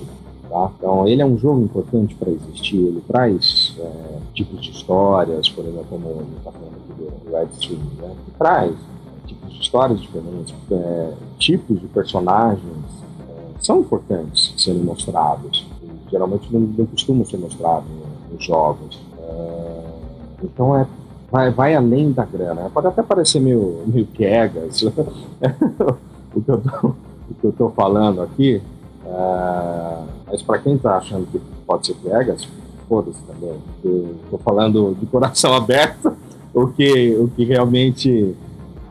Tá? 0.50 0.72
Então, 0.78 1.08
ele 1.08 1.22
é 1.22 1.26
um 1.26 1.38
jogo 1.38 1.62
importante 1.62 2.16
para 2.16 2.32
existir. 2.32 2.78
Ele 2.78 3.04
traz 3.08 3.76
é, 3.80 4.18
tipos 4.34 4.62
de 4.62 4.72
histórias, 4.72 5.50
por 5.50 5.66
exemplo, 5.66 5.86
como 5.90 6.10
ele 6.10 6.38
está 6.38 6.52
falando 6.52 6.74
aqui 6.76 7.04
do 7.04 7.32
Red 7.32 7.48
Stream, 7.60 7.82
né? 8.02 8.16
que 8.26 8.32
traz 8.32 8.76
tipos 9.26 9.54
de 9.54 9.62
histórias 9.62 10.02
diferentes, 10.02 10.56
é, 10.72 11.14
tipos 11.38 11.80
de 11.80 11.88
personagens 11.88 12.87
são 13.68 13.82
importantes 13.82 14.54
serem 14.58 14.82
mostrados. 14.82 15.68
Geralmente 16.10 16.48
não, 16.52 16.62
não, 16.62 16.86
costumam 16.86 17.26
ser 17.26 17.38
mostrados 17.38 17.90
nos 18.32 18.44
jogos. 18.44 18.98
É, 19.20 19.84
então 20.42 20.78
é 20.78 20.88
vai, 21.30 21.52
vai 21.52 21.76
além 21.76 22.14
da 22.14 22.24
grana. 22.24 22.70
Pode 22.74 22.88
até 22.88 23.04
parecer 23.04 23.42
meio, 23.42 23.84
meio 23.86 24.06
piegas 24.06 24.82
o, 26.34 26.42
que 26.42 26.50
eu 26.50 26.62
tô, 26.62 26.88
o 26.88 27.34
que 27.42 27.48
eu 27.48 27.52
tô 27.52 27.70
falando 27.72 28.22
aqui, 28.22 28.62
é, 29.06 30.04
mas 30.28 30.42
para 30.42 30.60
quem 30.60 30.76
está 30.76 30.96
achando 30.96 31.28
que 31.28 31.38
pode 31.66 31.88
ser 31.88 31.96
piegas, 31.96 32.48
foda-se 32.88 33.22
também. 33.24 33.58
Estou 34.24 34.40
falando 34.40 34.96
de 34.98 35.06
coração 35.08 35.52
aberto 35.58 36.16
o 36.54 36.68
que, 36.68 37.18
o 37.18 37.28
que 37.28 37.44
realmente 37.44 38.34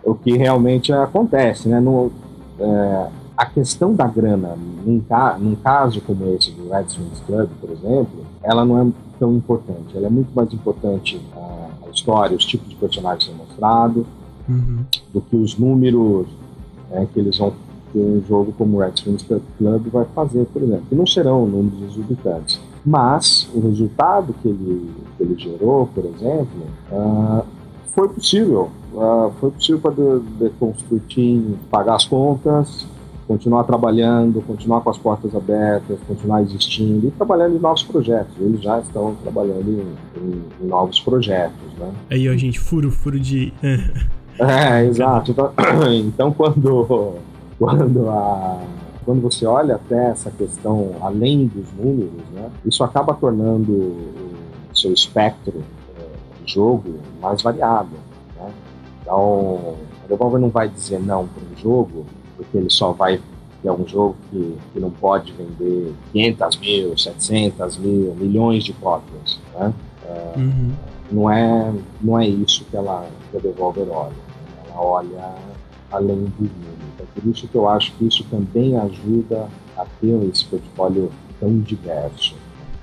o 0.05 0.15
que 0.15 0.37
realmente 0.37 0.93
acontece, 0.93 1.67
né? 1.67 1.81
No, 1.81 2.13
é, 2.61 3.07
a 3.37 3.47
questão 3.47 3.95
da 3.95 4.07
grana, 4.07 4.57
num, 4.85 5.01
ca 5.01 5.37
num, 5.39 5.55
caso 5.57 6.01
como 6.01 6.35
esse 6.35 6.51
do 6.53 6.69
Red 6.71 6.87
Swings 6.89 7.21
Club, 7.27 7.49
por 7.61 7.71
exemplo, 7.71 8.25
ela 8.43 8.65
não 8.65 8.81
é 8.81 8.87
tão 9.19 9.35
importante. 9.35 9.97
Ela 9.97 10.07
é 10.07 10.11
muito 10.11 10.35
mais 10.35 10.53
importante 10.53 11.21
a, 11.35 11.87
a 11.87 11.91
história, 11.91 12.37
os 12.37 12.45
tipos 12.45 12.69
de 12.69 12.75
personagens 12.77 13.25
que 13.25 13.31
são 13.31 13.47
mostrados, 13.47 14.07
uhum. 14.49 14.85
do 15.13 15.21
que 15.21 15.37
os 15.37 15.59
números 15.59 16.27
é, 16.91 17.05
que 17.07 17.21
eles 17.21 17.37
vão 17.37 17.53
ter 17.93 17.99
um 17.99 18.23
jogo 18.27 18.53
como 18.57 18.79
o 18.79 18.81
Red 18.81 18.93
Swings 18.97 19.25
Club 19.59 19.89
vai 19.93 20.05
fazer, 20.15 20.47
por 20.47 20.63
exemplo. 20.63 20.85
Que 20.89 20.95
não 20.95 21.07
serão 21.07 21.47
números 21.47 21.91
exorbitantes. 21.91 22.61
Mas 22.85 23.49
o 23.53 23.61
resultado 23.61 24.35
que 24.41 24.49
ele, 24.49 24.91
que 25.17 25.23
ele 25.23 25.39
gerou, 25.39 25.89
por 25.89 26.05
exemplo, 26.05 26.63
uh, 26.93 27.45
foi 27.93 28.09
possível. 28.09 28.71
Uh, 28.95 29.33
foi 29.41 29.51
possível 29.51 29.81
para 29.81 29.93
o 29.93 30.21
The 30.39 30.51
Construir 30.59 31.03
Team 31.13 31.57
pagar 31.71 31.97
as 31.97 32.07
contas, 32.07 32.87
continuar 33.27 33.65
trabalhando, 33.65 34.41
continuar 34.43 34.81
com 34.81 34.91
as 34.91 34.99
portas 34.99 35.35
abertas, 35.35 35.99
continuar 36.07 36.43
existindo 36.43 37.09
e 37.09 37.11
trabalhando 37.11 37.57
em 37.57 37.59
novos 37.59 37.83
projetos. 37.83 38.33
Eles 38.39 38.63
já 38.63 38.79
estão 38.81 39.15
trabalhando 39.23 39.69
em, 39.69 40.21
em, 40.21 40.45
em 40.61 40.67
novos 40.67 41.01
projetos, 41.01 41.73
né? 41.79 41.93
Aí, 42.11 42.29
ó, 42.29 42.37
gente, 42.37 42.59
furo, 42.59 42.91
furo 42.91 43.19
de... 43.19 43.53
é, 44.39 44.85
exato. 44.85 45.33
Então, 45.33 45.53
então, 46.07 46.33
quando, 46.33 47.15
quando 47.59 48.09
a 48.09 48.61
quando 49.07 49.23
você 49.23 49.47
olha 49.47 49.77
até 49.77 50.11
essa 50.11 50.33
questão 50.33 50.97
além 51.01 51.47
dos 51.47 51.73
números, 51.73 52.25
né, 52.35 52.51
isso 52.65 52.83
acaba 52.83 53.15
tornando 53.15 53.73
o 53.73 54.35
seu 54.75 54.93
espectro 54.93 55.63
é, 55.97 56.45
de 56.45 56.53
jogo 56.53 56.97
mais 57.23 57.41
variado. 57.41 57.91
Né? 58.37 58.51
Então, 59.01 59.19
o 59.23 60.09
Devolver 60.09 60.41
não 60.41 60.51
vai 60.51 60.69
dizer 60.69 60.99
não 60.99 61.29
para 61.29 61.41
um 61.41 61.57
jogo, 61.57 62.05
porque 62.37 62.57
ele 62.59 62.71
só 62.71 62.93
vai 62.93 63.21
ter 63.63 63.71
um 63.71 63.87
jogo 63.87 64.17
que, 64.31 64.57
que 64.73 64.81
não 64.81 64.91
pode 64.91 65.33
vender 65.33 65.93
500 66.13 66.57
mil, 66.59 66.99
700 66.99 67.79
mil, 67.79 68.15
milhões 68.15 68.65
de 68.65 68.73
cópias. 68.75 69.41
Né? 69.55 69.73
É, 70.05 70.39
uhum. 70.39 70.73
não, 71.11 71.31
é, 71.31 71.75
não 72.01 72.19
é 72.19 72.29
isso 72.29 72.65
que, 72.65 72.77
ela, 72.77 73.09
que 73.31 73.37
a 73.37 73.41
Devolver 73.41 73.89
olha. 73.91 74.13
Ela 74.69 74.81
olha 74.81 75.35
além 75.91 76.25
dos 76.25 76.39
números. 76.39 76.87
Então, 76.95 77.07
por 77.15 77.31
isso 77.31 77.49
que 77.49 77.55
eu 77.55 77.69
acho 77.69 77.93
que 77.93 78.07
isso 78.07 78.25
também 78.25 78.77
ajuda 78.77 79.49
a 79.77 79.85
ter 80.01 80.29
esse 80.31 80.45
portfólio 80.45 81.11
tão 81.41 81.59
diverso. 81.61 82.35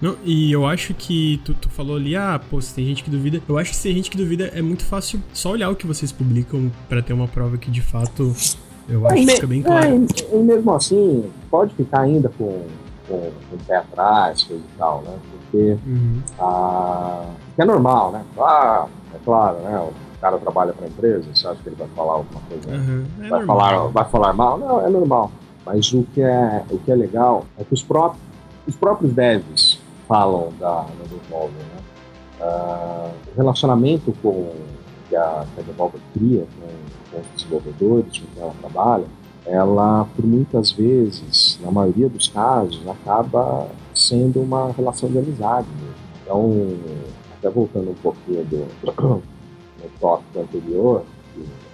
Não, 0.02 0.18
e 0.26 0.52
eu 0.52 0.66
acho 0.66 0.94
que 0.94 1.39
tu, 1.46 1.54
tu 1.54 1.70
falou 1.70 1.96
ali, 1.96 2.13
ah, 2.13 2.38
pô, 2.50 2.60
se 2.60 2.76
tem 2.76 2.86
gente 2.86 3.04
que 3.04 3.10
duvida. 3.10 3.42
Eu 3.48 3.58
acho 3.58 3.70
que 3.70 3.78
se 3.78 3.84
tem 3.84 3.96
gente 3.96 4.12
que 4.12 4.18
duvida, 4.18 4.52
é 4.54 4.62
muito 4.62 4.84
fácil 4.84 5.22
só 5.34 5.52
olhar 5.52 5.70
o 5.70 5.76
que 5.78 5.88
vocês 5.88 6.12
publicam 6.12 6.70
para 6.89 7.02
ter 7.02 7.13
uma 7.13 7.28
prova 7.28 7.58
que 7.58 7.72
de 7.72 7.82
fato 7.82 8.36
eu 8.89 9.08
acho 9.08 9.15
que 9.15 9.28
fica 9.28 9.48
bem 9.48 9.62
claro. 9.62 9.86
É, 9.86 10.36
e 10.36 10.38
mesmo 10.38 10.74
assim, 10.74 11.32
pode 11.50 11.74
ficar 11.76 12.02
ainda 12.02 12.30
com, 12.38 12.65
com, 13.08 13.17
com 13.17 13.56
o 13.56 13.60
pé 13.67 13.78
atrás, 13.78 14.43
coisa 14.43 14.63
e 14.63 14.78
tal, 14.78 15.02
né? 15.02 15.15
Porque 15.32 15.78
uhum. 15.86 16.22
ah, 16.39 17.26
é 17.58 17.65
normal, 17.65 18.12
né? 18.12 18.24
Ah, 18.38 18.88
é 19.13 19.17
claro, 19.24 19.58
né? 19.60 19.89
cara 20.24 20.38
trabalha 20.38 20.72
para 20.72 20.86
a 20.86 20.88
empresa, 20.88 21.28
você 21.34 21.46
acha 21.46 21.62
que 21.62 21.67
ele 21.67 21.76
vai 21.76 21.88
falar 21.89 22.13
alguma 22.13 22.39
coisa? 22.48 22.69
Uhum, 22.69 23.06
é 23.22 23.28
vai, 23.28 23.46
falar, 23.46 23.88
vai 23.88 24.06
falar 24.06 24.32
mal? 24.32 24.58
Não, 24.58 24.86
é 24.86 24.89
normal. 24.89 25.30
Mas 25.65 25.91
o 25.91 26.04
que 26.13 26.22
é, 26.22 26.63
o 26.72 26.78
que 26.78 26.89
é 26.89 26.96
legal 26.96 27.46
é 27.58 27.63
que 27.65 27.74
os 27.74 27.84
próprios, 27.84 28.24
os 28.65 28.76
próprios 28.76 29.12
devs 29.12 29.82
falam 30.08 30.54
da, 30.58 30.84
da 30.84 31.04
Devolver. 31.10 31.52
Né? 31.60 31.82
Uh, 32.39 33.12
o 33.34 33.38
relacionamento 33.38 34.13
com, 34.24 34.50
que, 35.10 35.15
a, 35.17 35.46
que 35.54 35.60
a 35.60 35.63
Devolver 35.63 36.00
cria 36.13 36.48
com, 36.58 36.67
com 37.13 37.19
os 37.19 37.28
desenvolvedores 37.36 38.19
com 38.19 38.26
quem 38.34 38.43
ela 38.43 38.56
trabalha, 38.60 39.06
ela, 39.45 40.08
por 40.15 40.26
muitas 40.26 40.71
vezes, 40.71 41.60
na 41.62 41.69
maioria 41.69 42.10
dos 42.10 42.30
casos, 42.30 42.82
acaba 42.88 43.67
sendo 43.93 44.41
uma 44.41 44.71
relação 44.71 45.10
de 45.10 45.17
amizade 45.17 45.67
mesmo. 45.80 46.04
Então, 46.23 46.52
até 47.38 47.49
voltando 47.49 47.91
um 47.91 47.95
pouquinho 47.95 48.43
do, 48.45 48.67
no 49.04 49.89
tópico 49.99 50.39
anterior, 50.39 51.04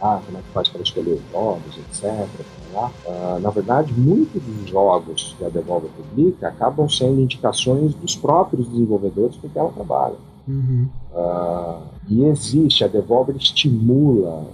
ah, 0.02 0.21
como 0.25 0.38
é 0.38 0.41
que 0.41 0.47
faz 0.49 0.69
para 0.69 0.82
escolher 0.82 1.13
os 1.13 1.32
jogos, 1.32 1.78
etc. 1.78 2.28
Lá. 2.73 2.91
Uh, 3.06 3.39
na 3.39 3.49
verdade, 3.49 3.93
muitos 3.93 4.41
dos 4.41 4.69
jogos 4.69 5.36
que 5.38 5.43
a 5.43 5.49
Devolver 5.49 5.89
publica 5.91 6.47
acabam 6.47 6.88
sendo 6.88 7.19
indicações 7.19 7.93
dos 7.95 8.15
próprios 8.15 8.67
desenvolvedores 8.69 9.36
com 9.38 9.49
quem 9.49 9.60
ela 9.62 9.71
trabalha. 9.71 10.15
Uhum. 10.47 10.88
Uh, 11.13 11.82
e 12.08 12.23
existe, 12.23 12.84
a 12.84 12.88
Devolver 12.88 13.36
estimula 13.36 14.45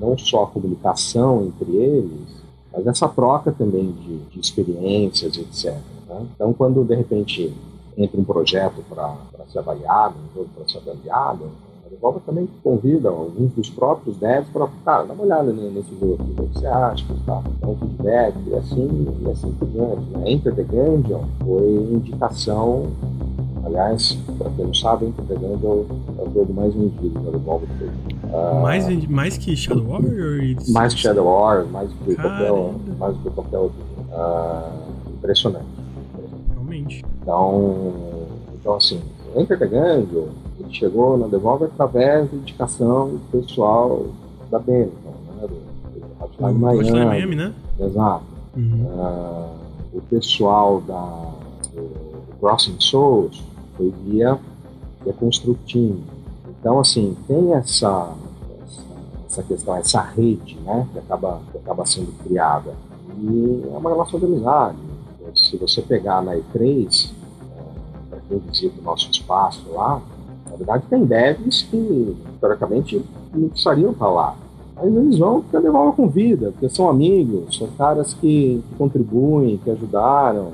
não 0.00 0.16
só 0.16 0.44
a 0.44 0.46
comunicação 0.46 1.44
entre 1.44 1.76
eles, 1.76 2.38
mas 2.72 2.86
essa 2.86 3.08
troca 3.08 3.52
também 3.52 3.90
de, 3.92 4.18
de 4.18 4.40
experiências, 4.40 5.36
etc. 5.36 5.74
Né? 6.08 6.26
Então, 6.34 6.52
quando 6.52 6.84
de 6.84 6.94
repente 6.94 7.52
entra 7.96 8.20
um 8.20 8.24
projeto 8.24 8.82
para 8.88 9.16
ser 9.50 9.58
avaliado, 9.58 10.14
um 10.18 10.34
jogo 10.34 10.48
para 10.54 10.68
ser 10.68 10.78
avaliado, 10.78 11.50
a 11.84 11.88
Devolver 11.88 12.22
também 12.24 12.48
convida 12.62 13.08
alguns 13.08 13.50
dos 13.52 13.70
próprios 13.70 14.16
devs 14.18 14.48
para, 14.50 14.68
cara, 14.84 15.04
dá 15.04 15.14
uma 15.14 15.24
olhada 15.24 15.52
nesse 15.52 15.90
jogo 15.98 16.18
o 16.20 16.44
que 16.44 16.58
você 16.58 16.66
acha, 16.66 17.04
tá? 17.24 17.42
Dá 17.60 17.66
um 17.66 17.76
feedback, 17.76 18.36
e 18.46 18.54
assim, 18.54 19.08
e 19.22 19.30
assim 19.30 19.50
por 19.52 19.66
diante. 19.68 20.02
Né? 20.10 20.30
Enter 20.30 20.54
the 20.54 20.62
Gungeon 20.62 21.24
foi 21.42 21.72
indicação, 21.90 22.88
aliás, 23.64 24.18
para 24.38 24.50
quem 24.50 24.66
não 24.66 24.74
sabe, 24.74 25.12
Gungeon 25.16 25.84
é 26.18 26.22
o 26.22 26.32
jogo 26.34 26.52
mais 26.54 26.74
vendido 26.74 27.20
da 27.20 27.30
Devolver. 27.30 27.68
Uh, 28.24 28.62
mais, 28.62 29.06
mais 29.06 29.36
que 29.36 29.56
Shadow 29.56 29.86
Warrior? 29.86 30.56
Mais 30.68 30.94
que 30.94 31.00
Shadow 31.00 31.24
Warrior, 31.24 31.66
mais 31.68 31.90
que 31.90 32.14
qualquer, 32.14 32.52
mais 32.98 33.16
que 33.16 33.30
qualquer 33.30 33.58
outro. 33.58 33.78
Uh, 34.10 35.12
impressionante. 35.14 35.66
Realmente. 36.52 37.04
Então, 37.22 37.92
então 38.54 38.74
assim, 38.74 39.00
Enter 39.36 39.58
the 39.58 39.66
Gungeon 39.66 40.28
ele 40.58 40.72
chegou 40.72 41.16
na 41.16 41.26
Devolver 41.26 41.68
através 41.72 42.30
da 42.30 42.36
indicação 42.36 43.10
do 43.10 43.20
pessoal 43.30 44.06
da 44.50 44.58
Benetton, 44.58 45.14
né? 45.40 45.46
Do, 45.46 46.00
do 46.00 46.24
Hotline 46.24 46.58
Miami. 46.58 47.04
Miami, 47.04 47.36
né? 47.36 47.52
Exato. 47.78 48.24
Uhum. 48.56 48.86
Uh, 48.86 49.98
o 49.98 50.00
pessoal 50.10 50.80
da, 50.80 51.32
Crossing 52.40 52.76
Souls 52.80 53.42
foi 53.76 53.92
via, 54.04 54.38
via 55.02 55.12
Constructing. 55.12 56.02
Então, 56.60 56.80
assim, 56.80 57.16
tem 57.26 57.52
essa, 57.54 58.14
essa, 58.62 58.82
essa, 59.26 59.42
questão, 59.42 59.76
essa 59.76 60.00
rede, 60.00 60.58
né? 60.64 60.86
Que 60.92 60.98
acaba, 60.98 61.40
que 61.52 61.58
acaba 61.58 61.86
sendo 61.86 62.12
criada. 62.24 62.74
E 63.20 63.62
é 63.72 63.76
uma 63.76 63.90
relação 63.90 64.18
de 64.18 64.26
amizade. 64.26 64.78
Se 65.34 65.56
você 65.56 65.82
pegar 65.82 66.22
na 66.22 66.34
E3, 66.34 67.10
é, 67.10 68.10
para 68.10 68.20
quem 68.28 68.38
visita 68.38 68.80
o 68.80 68.84
nosso 68.84 69.10
espaço 69.10 69.64
lá, 69.70 70.00
na 70.50 70.56
verdade, 70.56 70.84
tem 70.88 71.04
devs 71.04 71.62
que, 71.62 72.16
teoricamente, 72.40 73.04
não 73.34 73.48
precisariam 73.48 73.92
estar 73.92 74.08
lá. 74.08 74.36
Mas 74.74 74.94
eles 74.94 75.18
vão 75.18 75.42
porque 75.42 75.56
a 75.56 75.60
Devolva 75.60 75.92
convida, 75.92 76.52
porque 76.52 76.68
são 76.68 76.88
amigos, 76.88 77.56
são 77.56 77.68
caras 77.76 78.14
que, 78.14 78.62
que 78.68 78.74
contribuem, 78.76 79.58
que 79.58 79.70
ajudaram. 79.70 80.52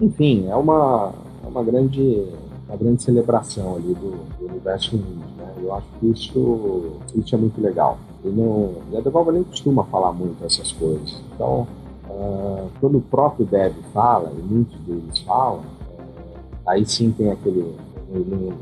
Enfim, 0.00 0.48
é 0.48 0.56
uma, 0.56 1.12
é 1.44 1.48
uma, 1.48 1.62
grande, 1.62 2.26
uma 2.68 2.76
grande 2.76 3.02
celebração 3.02 3.76
ali 3.76 3.94
do, 3.94 4.10
do 4.38 4.46
universo 4.46 4.96
indie. 4.96 5.24
Né? 5.36 5.54
Eu 5.62 5.74
acho 5.74 5.86
que 5.98 6.06
isso, 6.06 6.92
isso 7.14 7.34
é 7.34 7.38
muito 7.38 7.60
legal. 7.60 7.98
E, 8.24 8.28
não, 8.28 8.72
e 8.90 8.96
a 8.96 9.00
Devolva 9.00 9.32
nem 9.32 9.44
costuma 9.44 9.84
falar 9.84 10.12
muito 10.12 10.44
essas 10.44 10.72
coisas. 10.72 11.20
Então, 11.34 11.66
uh, 12.08 12.68
quando 12.80 12.98
o 12.98 13.02
próprio 13.02 13.46
dev 13.46 13.74
fala, 13.92 14.32
e 14.36 14.42
muitos 14.42 14.78
deles 14.80 15.18
falam, 15.20 15.58
uh, 15.58 16.66
aí 16.66 16.84
sim 16.86 17.12
tem 17.12 17.30
aquele, 17.30 17.74
não, 18.10 18.20
não, 18.20 18.52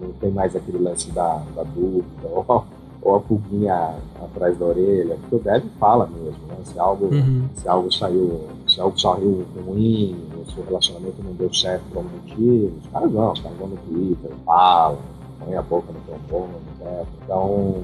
não, 0.00 0.12
tem 0.20 0.30
mais 0.30 0.56
aquele 0.56 0.78
lance 0.78 1.10
da, 1.12 1.42
da 1.54 1.62
dúvida 1.62 2.04
ou, 2.30 2.64
ou 3.00 3.16
a 3.16 3.20
pulguinha 3.20 3.94
atrás 4.20 4.58
da 4.58 4.66
orelha, 4.66 5.16
porque 5.20 5.36
o 5.36 5.38
Dev 5.38 5.64
fala 5.78 6.06
mesmo, 6.06 6.46
né? 6.48 6.56
Se 6.64 6.78
algo, 6.78 7.06
uhum. 7.06 7.48
se 7.54 7.68
algo 7.68 7.92
saiu, 7.92 8.40
se 8.72 8.80
algo 8.80 8.98
saiu 8.98 9.44
ruim, 9.66 10.16
o 10.56 10.62
relacionamento 10.62 11.22
não 11.22 11.32
deu 11.34 11.52
certo 11.52 11.82
por 11.90 11.98
algum 11.98 12.10
motivo, 12.10 12.72
os 12.78 12.86
caras 12.88 13.12
vão, 13.12 13.32
os 13.32 13.40
caras 13.40 13.58
vão 13.58 13.68
no 13.68 13.76
Twitter, 13.76 14.30
falam, 14.44 14.98
põem 15.38 15.56
a 15.56 15.62
boca 15.62 15.92
no 15.92 16.00
trombone, 16.00 16.54
etc. 16.80 17.06
Então, 17.24 17.74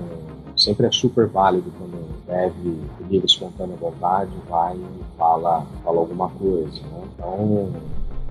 sempre 0.56 0.86
é 0.86 0.92
super 0.92 1.26
válido 1.26 1.70
quando 1.78 1.94
o 1.94 2.26
dev, 2.26 2.52
por 2.96 3.06
livre 3.08 3.26
espontânea 3.26 3.76
vontade, 3.76 4.30
vai 4.48 4.76
e 4.76 5.18
fala, 5.18 5.66
fala 5.84 5.98
alguma 5.98 6.28
coisa. 6.30 6.80
Né? 6.80 7.08
Então, 7.14 7.72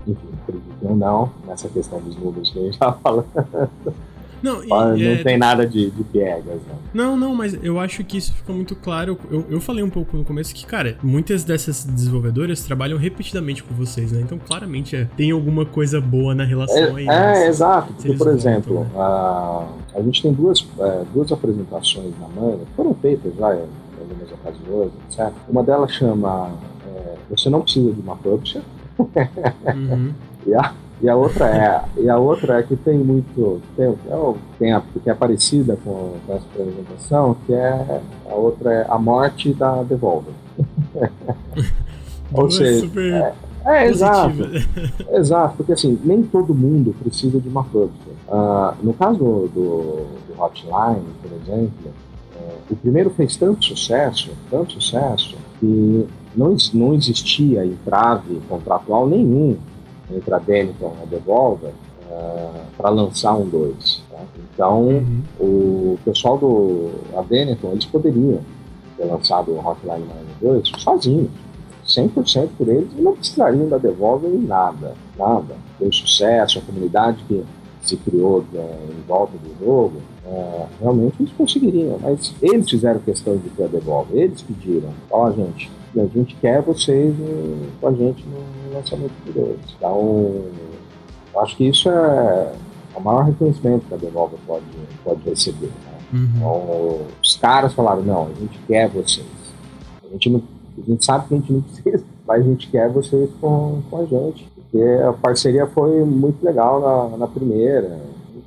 enfim, 0.08 0.30
acredito 0.43 0.88
ou 0.88 0.95
não, 0.95 1.30
nessa 1.45 1.70
questão 1.70 1.99
dos 1.99 2.16
números 2.16 2.49
que 2.49 2.60
a 2.60 2.62
gente 2.64 2.78
já 2.78 2.91
falando. 2.93 3.28
Não, 4.42 4.64
e, 4.64 4.68
não 4.68 4.94
é, 4.94 5.24
tem 5.24 5.38
nada 5.38 5.66
de, 5.66 5.90
de 5.90 6.04
piegas, 6.04 6.46
né? 6.46 6.76
Não, 6.94 7.18
não, 7.18 7.36
mas 7.36 7.58
eu 7.64 7.80
acho 7.80 8.04
que 8.04 8.18
isso 8.18 8.34
ficou 8.34 8.56
muito 8.56 8.76
claro. 8.76 9.18
Eu, 9.30 9.46
eu 9.50 9.62
falei 9.62 9.84
um 9.84 9.90
pouco 9.90 10.16
no 10.16 10.24
começo 10.24 10.54
que, 10.54 10.66
cara, 10.66 10.98
muitas 11.02 11.44
dessas 11.44 11.84
desenvolvedoras 11.84 12.64
trabalham 12.64 12.98
repetidamente 12.98 13.64
com 13.64 13.74
vocês, 13.74 14.12
né? 14.12 14.22
Então, 14.22 14.38
claramente, 14.38 14.96
é, 14.96 15.06
tem 15.18 15.32
alguma 15.32 15.66
coisa 15.66 16.00
boa 16.00 16.36
na 16.36 16.44
relação 16.44 16.78
é, 16.78 16.92
aí. 16.96 17.04
É, 17.04 17.08
né? 17.08 17.48
exato. 17.48 17.94
Porque, 17.94 18.14
por 18.14 18.28
exemplo, 18.28 18.82
né? 18.82 18.90
a, 18.96 19.68
a 19.96 20.02
gente 20.02 20.22
tem 20.22 20.34
duas, 20.34 20.66
é, 20.80 21.04
duas 21.14 21.32
apresentações 21.32 22.14
na 22.20 22.28
manga, 22.28 22.60
foram 22.76 22.94
feitas 22.96 23.34
já 23.36 23.56
em 23.56 23.66
algumas 24.00 24.32
ocasiões, 24.32 24.92
etc. 25.10 25.32
Uma 25.50 25.64
delas 25.64 25.92
chama 25.92 26.52
é, 26.88 27.16
Você 27.30 27.50
não 27.50 27.62
precisa 27.62 27.92
de 27.92 28.02
uma 28.02 28.16
publisher. 28.16 28.62
Uhum. 29.00 30.14
e 30.46 30.56
a 30.56 30.74
e 31.02 31.08
a 31.08 31.16
outra 31.16 31.48
é, 31.48 32.02
e 32.02 32.10
a 32.10 32.18
outra 32.18 32.60
é 32.60 32.64
que 32.64 32.76
tem 32.76 32.98
muito, 32.98 33.62
tem, 33.76 33.86
é 33.86 34.34
tem 34.58 34.74
a, 34.74 34.82
que 34.82 35.10
é 35.10 35.14
parecida 35.14 35.78
com, 35.84 36.14
essa 36.28 36.43
apresentação, 36.54 37.38
que 37.45 37.54
é 37.54 38.02
a 38.30 38.34
outra 38.34 38.74
é 38.74 38.86
a 38.89 38.98
morte 38.98 39.54
da 39.54 39.84
Devolver. 39.84 40.34
Ou 42.34 42.50
seja, 42.50 42.89
é, 43.00 43.34
é 43.66 43.88
exato, 43.88 44.41
exato, 45.14 45.58
porque 45.58 45.74
assim 45.74 46.00
nem 46.04 46.24
todo 46.24 46.54
mundo 46.54 46.95
precisa 47.00 47.39
de 47.39 47.48
uma 47.48 47.64
publisher. 47.64 48.18
Uh, 48.28 48.76
no 48.84 48.93
caso 48.93 49.18
do, 49.20 49.48
do, 49.48 50.41
Hotline, 50.41 51.06
por 51.22 51.32
exemplo, 51.32 51.91
uh, 52.36 52.54
o 52.72 52.76
primeiro 52.76 53.12
fez 53.12 53.38
tanto 53.38 53.64
sucesso, 53.64 54.32
tanto 54.50 54.74
sucesso 54.74 55.38
que 55.60 56.08
não, 56.36 56.58
não 56.74 56.93
existia 56.93 57.66
entrave 57.66 58.41
contratual 58.50 59.08
nenhum 59.08 59.58
entre 60.12 60.34
a 60.34 60.39
Denton 60.39 60.95
e 60.99 61.03
a 61.03 61.05
Devolver 61.05 61.70
uh, 61.70 61.74
eh, 62.12 62.62
para 62.78 62.89
lançar 62.89 63.36
um 63.36 63.47
2. 63.47 64.03
Tá? 64.10 64.18
Então, 64.53 64.88
uhum. 64.88 65.22
o 65.39 65.99
pessoal 66.05 66.38
do 66.38 66.91
a 67.16 67.26
eles 67.34 67.86
poderiam 67.86 68.39
ter 68.95 69.05
lançado 69.05 69.51
o 69.51 69.60
Hotline 69.60 70.05
Miami 70.05 70.62
2 70.64 70.72
sozinhos, 70.78 71.30
100% 71.86 72.49
por 72.58 72.68
eles, 72.68 72.89
e 72.97 73.01
não 73.01 73.14
precisariam 73.14 73.68
da 73.68 73.78
Devolver 73.78 74.30
em 74.30 74.39
nada, 74.39 74.95
nada. 75.18 75.55
Foi 75.78 75.91
sucesso, 75.91 76.60
a 76.60 76.62
comunidade 76.62 77.24
que 77.28 77.43
se 77.82 77.95
criou 77.97 78.43
né, 78.51 78.78
em 78.89 79.08
volta 79.08 79.34
do 79.38 79.66
jogo, 79.66 80.01
é, 80.26 80.66
realmente 80.82 81.16
eles 81.20 81.32
conseguiriam, 81.38 81.97
mas 82.01 82.34
eles 82.41 82.70
fizeram 82.70 82.99
questão 82.99 83.38
de 83.38 83.49
ter 83.49 83.64
a 83.64 83.68
Devolver, 83.68 84.24
eles 84.24 84.41
pediram, 84.41 84.89
ó 85.10 85.28
oh, 85.28 85.32
gente, 85.32 85.72
a 85.96 86.06
gente 86.06 86.36
quer 86.36 86.62
vocês 86.62 87.16
com 87.80 87.88
a 87.88 87.92
gente 87.92 88.24
no 88.26 88.76
lançamento 88.76 89.14
do 89.26 89.34
2. 89.34 89.58
Então, 89.78 90.46
eu 91.34 91.42
acho 91.42 91.56
que 91.56 91.68
isso 91.68 91.90
é 91.90 92.54
o 92.96 93.02
maior 93.02 93.24
reconhecimento 93.24 93.86
que 93.88 93.94
a 93.94 93.98
Devolver 93.98 94.40
pode, 94.46 94.66
pode 95.04 95.22
receber. 95.30 95.68
Né? 95.68 95.98
Uhum. 96.14 96.32
Então, 96.36 97.02
os 97.22 97.36
caras 97.38 97.74
falaram, 97.74 98.02
não, 98.02 98.28
a 98.28 98.40
gente 98.40 98.60
quer 98.68 98.90
vocês. 98.90 99.26
A 100.04 100.08
gente, 100.14 100.30
não, 100.30 100.42
a 100.78 100.90
gente 100.90 101.06
sabe 101.06 101.28
que 101.28 101.34
a 101.34 101.38
gente 101.38 101.54
não 101.54 101.62
precisa, 101.84 102.04
mas 102.26 102.42
a 102.42 102.44
gente 102.44 102.68
quer 102.70 102.90
vocês 102.90 103.30
com, 103.40 103.82
com 103.90 103.98
a 103.98 104.06
gente. 104.06 104.48
Porque 104.56 104.84
a 105.08 105.14
parceria 105.14 105.68
foi 105.68 106.04
muito 106.04 106.44
legal 106.44 107.10
na, 107.10 107.18
na 107.18 107.28
primeira. 107.28 108.00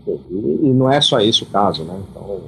E, 0.06 0.60
e 0.62 0.72
não 0.72 0.90
é 0.90 1.00
só 1.00 1.20
isso 1.20 1.44
o 1.44 1.48
caso, 1.48 1.84
né? 1.84 1.98
Então, 2.10 2.40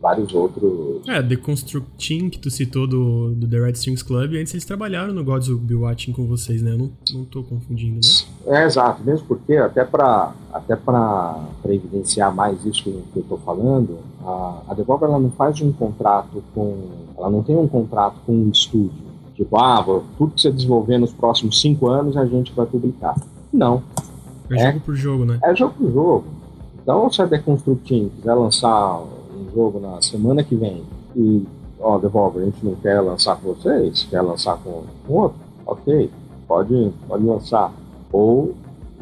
vários 0.00 0.34
outros. 0.34 1.06
É, 1.08 1.22
The 1.22 1.36
Constructing, 1.36 2.30
que 2.30 2.38
tu 2.38 2.50
citou 2.50 2.86
do, 2.86 3.34
do 3.34 3.48
The 3.48 3.58
Red 3.58 3.72
Strings 3.72 4.02
Club, 4.02 4.34
antes 4.34 4.54
eles 4.54 4.64
trabalharam 4.64 5.12
no 5.12 5.24
Gods 5.24 5.48
Will 5.48 5.58
Be 5.58 5.74
Watching 5.74 6.12
com 6.12 6.26
vocês, 6.26 6.62
né? 6.62 6.72
Eu 6.72 6.78
não, 6.78 6.90
não 7.12 7.24
tô 7.24 7.42
confundindo, 7.42 7.96
né? 7.96 8.58
É, 8.58 8.64
exato, 8.64 9.02
mesmo 9.02 9.26
porque, 9.26 9.56
até 9.56 9.84
para 9.84 10.32
até 10.52 10.74
pra, 10.76 11.44
pra 11.62 11.74
evidenciar 11.74 12.34
mais 12.34 12.64
isso 12.64 12.82
que, 12.82 13.02
eu 13.16 13.22
tô 13.28 13.36
falando, 13.38 13.98
a, 14.24 14.62
a 14.68 14.74
Devolver 14.74 15.08
ela 15.08 15.18
não 15.18 15.30
faz 15.30 15.60
um 15.60 15.72
contrato 15.72 16.42
com. 16.54 16.76
Ela 17.16 17.30
não 17.30 17.42
tem 17.42 17.56
um 17.56 17.68
contrato 17.68 18.16
com 18.26 18.32
um 18.32 18.50
estúdio. 18.50 19.08
Tipo, 19.34 19.56
ah, 19.56 19.84
tudo 20.16 20.34
que 20.34 20.40
você 20.40 20.50
desenvolver 20.50 20.98
nos 20.98 21.12
próximos 21.12 21.60
cinco 21.60 21.88
anos 21.88 22.16
a 22.16 22.26
gente 22.26 22.52
vai 22.52 22.66
publicar. 22.66 23.14
Não. 23.52 23.82
É, 24.50 24.56
é 24.56 24.66
jogo 24.66 24.80
por 24.80 24.96
jogo, 24.96 25.24
né? 25.24 25.38
É 25.44 25.54
jogo 25.54 25.74
por 25.74 25.92
jogo. 25.92 26.24
Então, 26.82 27.10
se 27.12 27.20
a 27.22 27.28
The 27.28 27.38
Constructing 27.38 28.10
quiser 28.16 28.34
lançar 28.34 29.02
um 29.48 29.54
jogo 29.54 29.80
na 29.80 30.00
semana 30.02 30.42
que 30.42 30.54
vem 30.54 30.82
e, 31.16 31.44
ó, 31.80 31.98
Devolver, 31.98 32.42
a 32.42 32.44
gente 32.46 32.64
não 32.64 32.74
quer 32.76 33.00
lançar 33.00 33.36
com 33.36 33.54
vocês, 33.54 34.06
quer 34.10 34.22
lançar 34.22 34.58
com, 34.58 34.84
com 35.06 35.12
outro, 35.14 35.38
ok, 35.66 36.10
pode, 36.46 36.92
pode 37.06 37.24
lançar. 37.24 37.72
Ou 38.12 38.54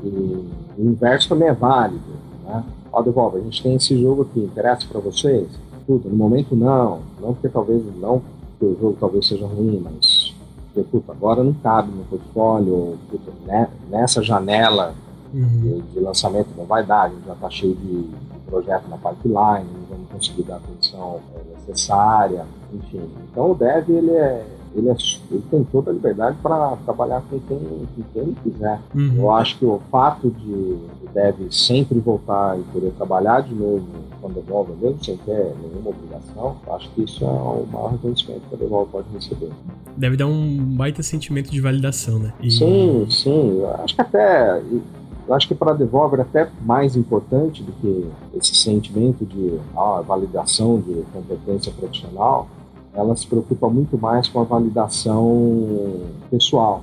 e, 0.02 0.08
o 0.08 0.82
inverso 0.82 1.28
também 1.28 1.48
é 1.48 1.54
válido, 1.54 2.02
né? 2.44 2.64
Ó, 2.92 3.02
Devolver, 3.02 3.40
a 3.40 3.44
gente 3.44 3.62
tem 3.62 3.74
esse 3.74 4.00
jogo 4.00 4.22
aqui, 4.22 4.40
interessa 4.40 4.86
para 4.88 5.00
vocês? 5.00 5.48
Puta, 5.86 6.08
no 6.08 6.16
momento 6.16 6.56
não, 6.56 7.00
não 7.20 7.32
porque 7.32 7.48
talvez 7.48 7.82
não 8.00 8.20
porque 8.58 8.74
o 8.74 8.80
jogo 8.80 8.96
talvez 8.98 9.26
seja 9.26 9.46
ruim, 9.46 9.80
mas 9.84 10.34
porque, 10.76 10.82
puta, 10.90 11.12
agora 11.12 11.42
não 11.42 11.54
cabe 11.54 11.90
no 11.90 12.04
portfólio, 12.04 12.72
ou, 12.72 12.98
puta, 13.10 13.32
né, 13.46 13.68
nessa 13.88 14.22
janela 14.22 14.94
uhum. 15.32 15.46
de, 15.46 15.80
de, 15.80 16.00
lançamento 16.00 16.48
não 16.56 16.64
vai 16.64 16.84
dar, 16.84 17.04
a 17.04 17.08
gente 17.08 17.26
já 17.26 17.32
está 17.32 17.48
cheio 17.50 17.74
de, 17.74 18.02
de 18.02 18.40
projeto 18.46 18.84
na 18.88 18.98
pipeline, 18.98 19.68
conseguir 20.06 20.42
dar 20.42 20.54
a 20.54 20.58
atenção 20.58 21.20
é, 21.34 21.58
necessária, 21.58 22.44
enfim. 22.72 23.08
Então 23.30 23.52
o 23.52 23.54
dev 23.54 23.88
ele 23.88 24.12
é 24.12 24.46
ele, 24.76 24.90
é, 24.90 24.96
ele 25.30 25.42
tem 25.50 25.64
toda 25.64 25.90
a 25.90 25.94
liberdade 25.94 26.36
para 26.42 26.76
trabalhar 26.84 27.22
com 27.22 27.40
quem, 27.40 27.58
com 27.58 28.02
quem 28.12 28.22
ele 28.22 28.36
quiser. 28.42 28.78
Uhum. 28.94 29.14
Eu 29.16 29.30
acho 29.30 29.58
que 29.58 29.64
o 29.64 29.80
fato 29.90 30.30
de 30.30 30.52
o 30.52 31.08
dev 31.14 31.50
sempre 31.50 31.98
voltar 31.98 32.58
e 32.58 32.62
querer 32.72 32.92
trabalhar 32.92 33.40
de 33.40 33.54
novo 33.54 33.86
com 34.20 34.28
a 34.28 34.30
Devolver, 34.30 34.76
mesmo 34.76 35.02
sem 35.02 35.16
ter 35.18 35.54
nenhuma 35.62 35.90
obrigação, 35.90 36.56
acho 36.70 36.90
que 36.90 37.04
isso 37.04 37.24
é 37.24 37.28
o 37.28 37.66
maior 37.72 37.92
reconhecimento 37.92 38.42
que 38.48 38.54
a 38.54 38.58
Devolver 38.58 38.92
pode 38.92 39.08
receber. 39.14 39.50
Deve 39.96 40.16
dar 40.16 40.26
um 40.26 40.76
baita 40.76 41.02
sentimento 41.02 41.50
de 41.50 41.60
validação, 41.60 42.18
né? 42.18 42.32
E... 42.40 42.50
Sim, 42.50 43.06
sim. 43.10 43.60
Eu 43.60 43.74
acho 43.82 43.94
que 43.94 44.02
até 44.02 44.62
eu 45.28 45.34
acho 45.34 45.48
que 45.48 45.54
para 45.54 45.72
a 45.72 45.74
Devolver 45.74 46.20
até 46.20 46.48
mais 46.62 46.96
importante 46.96 47.62
do 47.62 47.72
que 47.72 48.10
esse 48.34 48.54
sentimento 48.54 49.24
de 49.24 49.58
ah, 49.76 50.02
validação 50.06 50.80
de 50.80 51.04
competência 51.12 51.72
profissional, 51.72 52.46
ela 52.94 53.14
se 53.16 53.26
preocupa 53.26 53.68
muito 53.68 53.98
mais 53.98 54.28
com 54.28 54.40
a 54.40 54.44
validação 54.44 56.00
pessoal, 56.30 56.82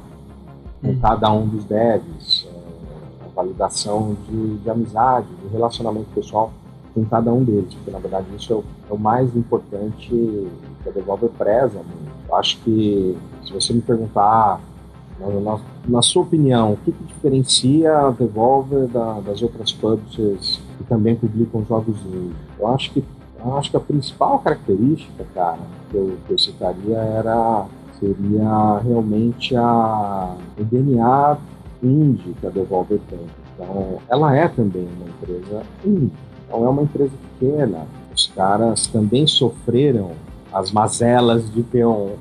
com 0.82 0.89
uhum. 0.89 1.00
cada 1.00 1.32
um 1.32 1.48
dos 1.48 1.64
devs, 1.66 2.48
é, 2.48 3.26
a 3.26 3.36
validação 3.36 4.16
de, 4.28 4.58
de, 4.58 4.70
amizade, 4.70 5.28
de 5.41 5.48
relacionamento 5.48 6.08
pessoal 6.14 6.52
com 6.94 7.04
cada 7.06 7.32
um 7.34 7.44
deles, 7.44 7.74
porque 7.74 7.89
na 7.89 7.98
verdade 7.98 8.28
isso 8.38 8.54
é 8.54 8.56
o, 8.58 8.64
é 8.91 8.94
o 8.94 9.00
mais 9.00 9.36
importante 9.36 10.10
que 10.10 10.89
a 10.89 10.91
Devolver 10.91 11.32
preza. 11.32 11.82
Eu 12.28 12.36
acho 12.36 12.60
que 12.60 13.18
se 13.44 13.54
você 13.54 13.74
me 13.74 13.82
perguntar 13.82 14.60
na, 15.20 15.60
na, 15.88 16.01
sua 16.01 16.23
opinião, 16.23 16.73
o 16.73 16.77
que, 16.77 16.91
que 16.91 17.03
diferencia 17.03 17.97
a 17.97 18.11
Devolver 18.11 18.88
da, 18.88 19.19
das 19.19 19.41
outras 19.41 19.71
publishers 19.71 20.61
que 20.77 20.84
também 20.86 21.15
publicam 21.15 21.65
jogos 21.65 21.97
indie? 22.05 22.34
Eu 22.59 22.67
acho 22.67 22.91
que 22.91 23.03
eu 23.45 23.57
acho 23.57 23.71
que 23.71 23.75
a 23.75 23.79
principal 23.81 24.39
característica, 24.39 25.25
cara, 25.36 25.59
que 25.91 25.97
eu, 25.97 26.17
que 26.25 26.31
eu 26.34 26.39
citaria 26.39 26.97
era 26.97 27.65
seria 27.99 28.79
realmente 28.84 29.55
a, 29.55 30.36
o 30.57 30.63
DNA 30.63 31.38
indie 31.81 32.34
que 32.39 32.47
a 32.47 32.49
Devolver 32.49 32.99
tem. 33.09 33.19
Então, 33.53 33.99
ela 34.09 34.36
é 34.36 34.47
também 34.47 34.88
uma 34.97 35.09
empresa 35.09 35.63
indie. 35.86 36.11
Então, 36.47 36.65
é 36.65 36.69
uma 36.69 36.84
empresa 36.84 37.11
pequena. 37.39 37.86
Os 38.15 38.27
caras 38.27 38.88
também 38.88 39.27
sofreram 39.27 40.11
as 40.53 40.71
mazelas 40.71 41.51
de 41.51 41.63
ter 41.63 41.86
um 41.86 42.11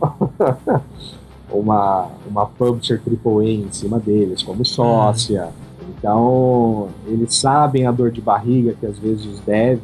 uma, 1.53 2.09
uma 2.29 2.47
publisher 2.47 3.01
AAA 3.07 3.45
em 3.45 3.73
cima 3.73 3.99
deles, 3.99 4.43
como 4.43 4.65
sócia. 4.65 5.51
Então, 5.89 6.89
eles 7.07 7.35
sabem 7.37 7.87
a 7.87 7.93
dor 7.93 8.11
de 8.11 8.21
barriga 8.21 8.75
que 8.79 8.87
às 8.87 8.99
vezes 8.99 9.27
os 9.27 9.41
devs 9.41 9.81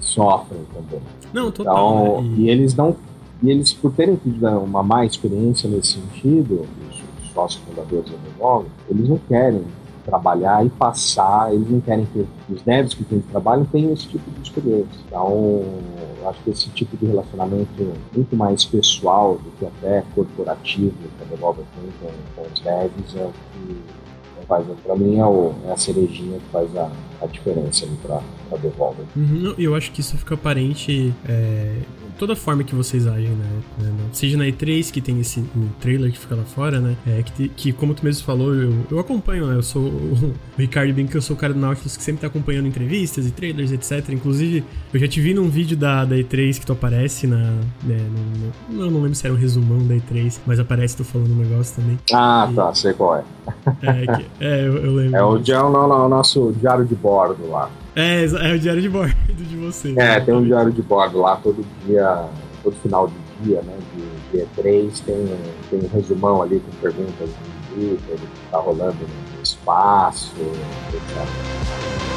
sofrem 0.00 0.60
também. 0.74 1.00
Não, 1.32 1.50
total. 1.50 2.20
Então, 2.20 2.22
né? 2.22 2.34
e... 2.38 2.50
eles 2.50 2.74
não. 2.74 2.94
E 3.42 3.50
eles, 3.50 3.72
por 3.72 3.92
terem 3.92 4.14
tido 4.16 4.46
uma 4.46 4.82
má 4.82 5.04
experiência 5.04 5.68
nesse 5.68 5.94
sentido, 5.94 6.64
os, 6.88 6.96
os 7.24 7.32
sócios 7.32 7.62
fundadores 7.64 8.10
da 8.10 8.16
Devolve, 8.18 8.68
eles 8.88 9.08
não 9.08 9.18
querem 9.28 9.62
trabalhar 10.04 10.64
e 10.64 10.68
passar, 10.70 11.52
eles 11.52 11.68
não 11.68 11.80
querem 11.80 12.06
que 12.06 12.24
os 12.48 12.62
devs 12.62 12.94
que 12.94 13.04
têm 13.04 13.20
trabalho 13.20 13.66
tenham 13.72 13.92
esse 13.92 14.06
tipo 14.06 14.30
de 14.30 14.42
experiência. 14.42 15.00
Então, 15.06 15.64
eu 16.22 16.28
acho 16.28 16.42
que 16.42 16.50
esse 16.50 16.68
tipo 16.70 16.96
de 16.96 17.06
relacionamento 17.06 17.92
muito 18.14 18.36
mais 18.36 18.64
pessoal 18.64 19.34
do 19.34 19.50
que 19.58 19.66
até 19.66 20.04
corporativo 20.14 20.92
que 21.18 21.22
a 21.22 21.26
Devolver 21.26 21.64
tem 21.74 21.90
com, 22.00 22.42
com 22.42 22.52
os 22.52 22.60
devs 22.60 23.16
é 23.16 23.24
o 23.24 23.32
que 23.32 24.46
faz, 24.46 24.66
pra 24.84 24.96
mim 24.96 25.18
é, 25.18 25.24
o, 25.24 25.54
é 25.66 25.72
a 25.72 25.76
cerejinha 25.76 26.38
que 26.38 26.48
faz 26.50 26.74
a, 26.76 26.90
a 27.20 27.26
diferença 27.26 27.86
pra, 28.02 28.20
pra 28.48 28.58
Devolver. 28.58 29.04
Uhum, 29.16 29.54
eu 29.58 29.74
acho 29.74 29.90
que 29.92 30.00
isso 30.00 30.16
fica 30.16 30.34
aparente 30.34 31.12
é, 31.28 31.78
toda 32.18 32.36
forma 32.36 32.62
que 32.64 32.74
vocês 32.74 33.06
agem, 33.06 33.30
né? 33.30 33.62
né 33.78 33.92
seja 34.12 34.36
na 34.36 34.44
E3, 34.44 34.90
que 34.90 35.00
tem 35.00 35.20
esse 35.20 35.40
o 35.40 35.68
trailer 35.80 36.10
que 36.10 36.18
fica 36.18 36.34
lá 36.34 36.44
fora, 36.44 36.80
né? 36.80 36.96
É, 37.06 37.22
que, 37.22 37.48
que 37.48 37.72
como 37.72 37.94
tu 37.94 38.04
mesmo 38.04 38.24
falou, 38.24 38.54
eu, 38.54 38.72
eu 38.90 38.98
acompanho, 38.98 39.46
né? 39.46 39.56
Eu 39.56 39.62
sou 39.62 39.82
o, 39.82 40.34
Ricardo 40.56 40.92
bem 40.92 41.06
que 41.06 41.16
eu 41.16 41.22
sou 41.22 41.36
o 41.36 41.38
cara 41.38 41.52
do 41.52 41.60
Nautilus 41.60 41.96
que 41.96 42.02
sempre 42.02 42.20
tá 42.20 42.26
acompanhando 42.26 42.66
entrevistas 42.66 43.26
e 43.26 43.30
trailers, 43.30 43.72
etc. 43.72 44.10
Inclusive, 44.10 44.64
eu 44.92 45.00
já 45.00 45.08
te 45.08 45.20
vi 45.20 45.34
num 45.34 45.48
vídeo 45.48 45.76
da, 45.76 46.04
da 46.04 46.16
E3 46.16 46.58
que 46.58 46.66
tu 46.66 46.72
aparece 46.72 47.26
na. 47.26 47.38
Né, 47.82 47.98
no, 48.68 48.76
no, 48.76 48.84
eu 48.84 48.90
não 48.90 49.02
lembro 49.02 49.14
se 49.14 49.26
era 49.26 49.34
um 49.34 49.38
resumão 49.38 49.86
da 49.86 49.94
E3, 49.94 50.38
mas 50.46 50.58
aparece 50.58 50.96
tu 50.96 51.04
falando 51.04 51.32
um 51.32 51.36
negócio 51.36 51.80
também. 51.80 51.98
Ah, 52.12 52.48
e, 52.50 52.54
tá, 52.54 52.74
sei 52.74 52.92
qual 52.92 53.16
é. 53.16 53.24
É, 53.82 54.06
que, 54.06 54.26
é 54.40 54.66
eu, 54.66 54.76
eu, 54.76 54.94
lembro. 54.94 55.16
É 55.16 55.22
o, 55.22 55.38
não, 55.70 55.88
não, 55.88 56.06
o 56.06 56.08
nosso 56.08 56.52
diário 56.52 56.84
de 56.84 56.94
bordo 56.94 57.48
lá. 57.48 57.68
É, 57.94 58.24
é 58.24 58.54
o 58.54 58.58
diário 58.58 58.80
de 58.80 58.88
bordo 58.88 59.14
de 59.28 59.56
vocês. 59.56 59.96
É, 59.96 60.20
tem 60.20 60.34
um 60.34 60.44
diário 60.44 60.72
de 60.72 60.82
bordo 60.82 61.20
lá 61.20 61.36
todo 61.36 61.64
dia, 61.86 62.24
todo 62.62 62.74
final 62.76 63.08
de 63.08 63.14
dia, 63.44 63.62
né? 63.62 63.76
De 63.94 64.36
dia 64.36 64.46
3 64.56 65.00
tem, 65.00 65.28
tem 65.70 65.80
um 65.80 65.88
resumão 65.88 66.42
ali 66.42 66.60
com 66.60 66.70
perguntas 66.80 67.28
do 67.28 67.96
que 67.96 68.50
tá 68.50 68.58
rolando 68.58 68.96
no 69.36 69.42
espaço, 69.42 70.32
etc. 70.92 72.11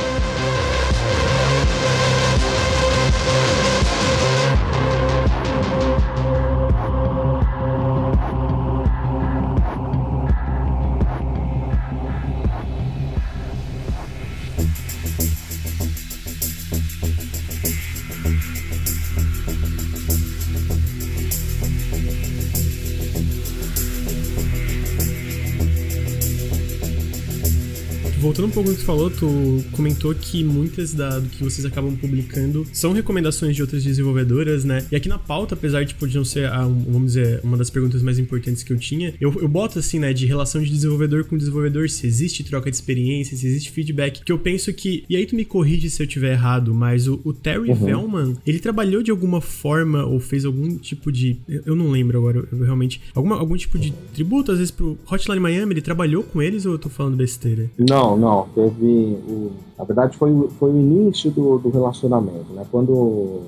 voltando 28.35 28.47
um 28.47 28.51
pouco 28.51 28.69
do 28.69 28.75
que 28.75 28.81
tu 28.81 28.85
falou, 28.85 29.09
tu 29.09 29.63
comentou 29.71 30.13
que 30.13 30.43
muitas 30.43 30.93
da, 30.93 31.19
do 31.19 31.29
que 31.29 31.41
vocês 31.41 31.65
acabam 31.65 31.95
publicando 31.95 32.67
são 32.73 32.91
recomendações 32.91 33.55
de 33.55 33.61
outras 33.61 33.83
desenvolvedoras, 33.83 34.65
né? 34.65 34.85
E 34.91 34.95
aqui 34.95 35.07
na 35.07 35.17
pauta, 35.17 35.55
apesar 35.55 35.85
tipo, 35.85 36.05
de 36.05 36.17
não 36.17 36.25
ser, 36.25 36.47
a, 36.47 36.63
vamos 36.63 37.13
dizer, 37.13 37.39
uma 37.43 37.55
das 37.55 37.69
perguntas 37.69 38.01
mais 38.01 38.19
importantes 38.19 38.61
que 38.61 38.73
eu 38.73 38.77
tinha, 38.77 39.13
eu, 39.21 39.33
eu 39.41 39.47
boto 39.47 39.79
assim, 39.79 39.99
né, 39.99 40.11
de 40.11 40.25
relação 40.25 40.61
de 40.61 40.69
desenvolvedor 40.69 41.23
com 41.23 41.37
desenvolvedor, 41.37 41.89
se 41.89 42.05
existe 42.05 42.43
troca 42.43 42.69
de 42.69 42.75
experiência, 42.75 43.37
se 43.37 43.47
existe 43.47 43.71
feedback, 43.71 44.21
que 44.23 44.31
eu 44.31 44.37
penso 44.37 44.73
que, 44.73 45.05
e 45.09 45.15
aí 45.15 45.25
tu 45.25 45.35
me 45.35 45.45
corrige 45.45 45.89
se 45.89 46.03
eu 46.03 46.07
tiver 46.07 46.33
errado, 46.33 46.73
mas 46.73 47.07
o, 47.07 47.21
o 47.23 47.31
Terry 47.31 47.69
uhum. 47.69 47.85
Velman, 47.85 48.33
ele 48.45 48.59
trabalhou 48.59 49.01
de 49.01 49.11
alguma 49.11 49.39
forma 49.39 50.03
ou 50.03 50.19
fez 50.19 50.43
algum 50.43 50.77
tipo 50.77 51.09
de, 51.09 51.37
eu 51.47 51.75
não 51.75 51.89
lembro 51.89 52.17
agora, 52.17 52.45
eu, 52.51 52.59
realmente, 52.59 53.01
alguma, 53.13 53.37
algum 53.37 53.55
tipo 53.55 53.79
de 53.79 53.93
tributo, 54.13 54.51
às 54.51 54.57
vezes 54.57 54.71
pro 54.71 54.97
Hotline 55.09 55.39
Miami, 55.39 55.73
ele 55.73 55.81
trabalhou 55.81 56.21
com 56.21 56.41
eles 56.41 56.65
ou 56.65 56.73
eu 56.73 56.79
tô 56.79 56.89
falando 56.89 57.15
besteira? 57.15 57.69
Não, 57.77 58.17
não 58.17 58.24
não, 58.25 58.47
teve. 58.55 59.19
O, 59.27 59.51
na 59.77 59.83
verdade, 59.83 60.17
foi, 60.17 60.31
foi 60.59 60.71
o 60.71 60.77
início 60.77 61.29
do, 61.29 61.59
do 61.59 61.69
relacionamento, 61.69 62.51
né? 62.53 62.65
Quando, 62.71 63.41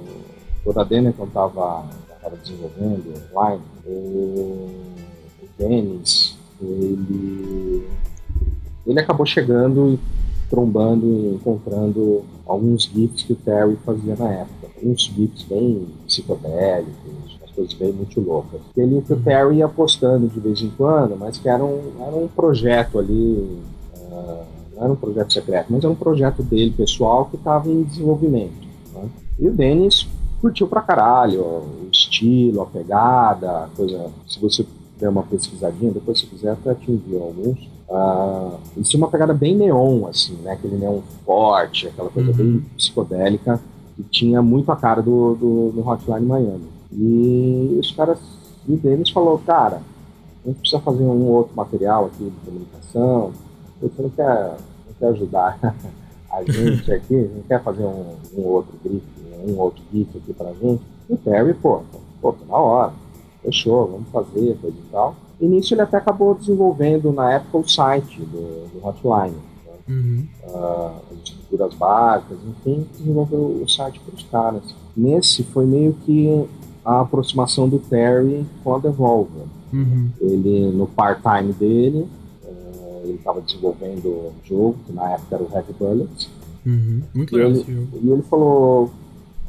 quando 0.64 0.80
a 0.80 0.84
Denison 0.84 1.24
estava 1.24 1.84
desenvolvendo 2.44 3.14
online, 3.32 3.62
o, 3.86 3.90
o 3.90 5.48
Dennis, 5.58 6.38
ele, 6.62 7.88
ele 8.86 9.00
acabou 9.00 9.26
chegando 9.26 9.94
e 9.94 10.00
trombando 10.48 11.06
e 11.06 11.36
encontrando 11.36 12.24
alguns 12.46 12.84
GIFs 12.84 13.24
que 13.24 13.34
o 13.34 13.36
Terry 13.36 13.78
fazia 13.86 14.16
na 14.16 14.32
época. 14.32 14.68
Uns 14.84 15.02
GIFs 15.02 15.44
bem 15.44 15.88
psicodélicos, 16.06 17.38
coisas 17.56 17.74
bem 17.74 17.92
muito 17.92 18.22
loucas. 18.22 18.62
Ele 18.78 19.02
que 19.02 19.14
o 19.14 19.20
Terry 19.20 19.58
ia 19.58 19.68
postando 19.68 20.28
de 20.28 20.40
vez 20.40 20.62
em 20.62 20.70
quando, 20.70 21.18
mas 21.18 21.40
que 21.40 21.50
era 21.50 21.66
um, 21.66 21.94
era 22.00 22.16
um 22.16 22.28
projeto 22.28 23.00
ali. 23.00 23.60
Uh, 24.12 24.57
não 24.78 24.84
era 24.84 24.94
um 24.94 24.96
projeto 24.96 25.34
secreto, 25.34 25.68
mas 25.70 25.84
era 25.84 25.92
um 25.92 25.96
projeto 25.96 26.44
dele 26.44 26.72
pessoal 26.72 27.26
que 27.26 27.36
estava 27.36 27.68
em 27.70 27.84
desenvolvimento. 27.84 28.68
Né? 28.94 29.10
E 29.40 29.48
o 29.48 29.52
Denis 29.52 30.08
curtiu 30.40 30.68
pra 30.68 30.82
caralho 30.82 31.42
o 31.42 31.90
estilo, 31.92 32.62
a 32.62 32.66
pegada, 32.66 33.66
a 33.66 33.70
coisa. 33.76 34.12
Se 34.28 34.40
você 34.40 34.66
der 35.00 35.10
uma 35.10 35.24
pesquisadinha, 35.24 35.92
depois 35.92 36.20
se 36.20 36.28
quiser 36.28 36.52
até 36.52 36.74
te 36.76 36.92
envio 36.92 37.24
alguns. 37.24 37.60
Uh, 37.90 38.58
eles 38.76 38.90
tinham 38.90 39.04
uma 39.04 39.12
pegada 39.12 39.34
bem 39.34 39.56
neon, 39.56 40.08
assim, 40.08 40.34
né? 40.44 40.52
Aquele 40.52 40.78
neon 40.78 41.00
forte, 41.26 41.88
aquela 41.88 42.10
coisa 42.10 42.32
uhum. 42.32 42.36
bem 42.36 42.66
psicodélica, 42.76 43.60
e 43.98 44.04
tinha 44.04 44.42
muito 44.42 44.72
a 44.72 44.76
cara 44.76 45.02
do, 45.02 45.36
do, 45.36 45.72
do 45.72 45.88
Hotline 45.88 46.26
Miami. 46.26 46.68
E 46.92 47.78
os 47.80 47.92
caras, 47.92 48.20
e 48.68 48.74
o 48.74 48.78
Denis 48.78 49.10
falou, 49.10 49.38
cara, 49.40 49.82
a 50.44 50.48
gente 50.48 50.60
precisa 50.60 50.82
fazer 50.82 51.04
um 51.04 51.28
outro 51.28 51.56
material 51.56 52.06
aqui 52.06 52.26
de 52.26 52.46
comunicação, 52.46 53.32
você 53.82 54.02
não 54.02 54.10
quer, 54.10 54.58
não 54.88 54.94
quer 55.00 55.08
ajudar 55.08 55.60
a 56.32 56.44
gente 56.44 56.92
aqui, 56.92 57.30
não 57.36 57.42
quer 57.44 57.64
fazer 57.64 57.84
um, 57.84 58.16
um 58.38 58.42
outro 58.46 58.74
grifo, 58.84 59.06
um 59.48 59.58
outro 59.60 59.84
GIF 59.92 60.18
aqui 60.18 60.34
pra 60.34 60.54
gente? 60.54 60.82
E 61.10 61.14
o 61.14 61.18
Terry, 61.18 61.54
pô, 61.54 61.82
pô, 62.22 62.34
tá 62.34 62.46
na 62.48 62.58
hora, 62.58 62.94
fechou, 63.42 63.88
vamos 63.88 64.10
fazer, 64.10 64.58
coisa 64.62 64.78
e 64.78 64.92
tal. 64.92 65.16
E 65.40 65.48
nisso 65.48 65.74
ele 65.74 65.82
até 65.82 65.98
acabou 65.98 66.34
desenvolvendo, 66.34 67.12
na 67.12 67.34
época, 67.34 67.58
o 67.60 67.68
site 67.68 68.20
do, 68.22 68.68
do 68.70 68.86
Hotline. 68.86 69.36
Né? 69.36 69.74
Uhum. 69.88 70.28
Uh, 70.44 70.92
as 71.12 71.24
estruturas 71.24 71.74
básicas, 71.76 72.38
enfim, 72.50 72.88
desenvolveu 72.98 73.62
o 73.64 73.70
site 73.70 74.00
para 74.00 74.16
os 74.16 74.24
caras. 74.24 74.76
Nesse 74.96 75.44
foi 75.44 75.66
meio 75.66 75.94
que 76.06 76.48
a 76.84 77.02
aproximação 77.02 77.70
do 77.70 77.78
Terry 77.78 78.46
com 78.64 78.76
a 78.76 78.80
Devolver. 78.80 79.44
Uhum. 79.72 80.10
Ele, 80.20 80.72
no 80.72 80.88
part-time 80.88 81.54
dele, 81.54 82.08
ele 83.10 83.18
estava 83.18 83.42
desenvolvendo 83.42 84.08
um 84.08 84.34
jogo, 84.46 84.76
que 84.86 84.94
na 84.94 85.12
época 85.14 85.36
era 85.36 85.44
o 85.44 85.58
Happy 85.58 85.74
Bullets. 85.74 86.30
Uhum. 86.66 87.02
Muito 87.14 87.36
legal 87.36 87.52
esse 87.52 87.72
jogo. 87.72 87.88
E 88.02 88.10
ele 88.10 88.22
falou, 88.24 88.92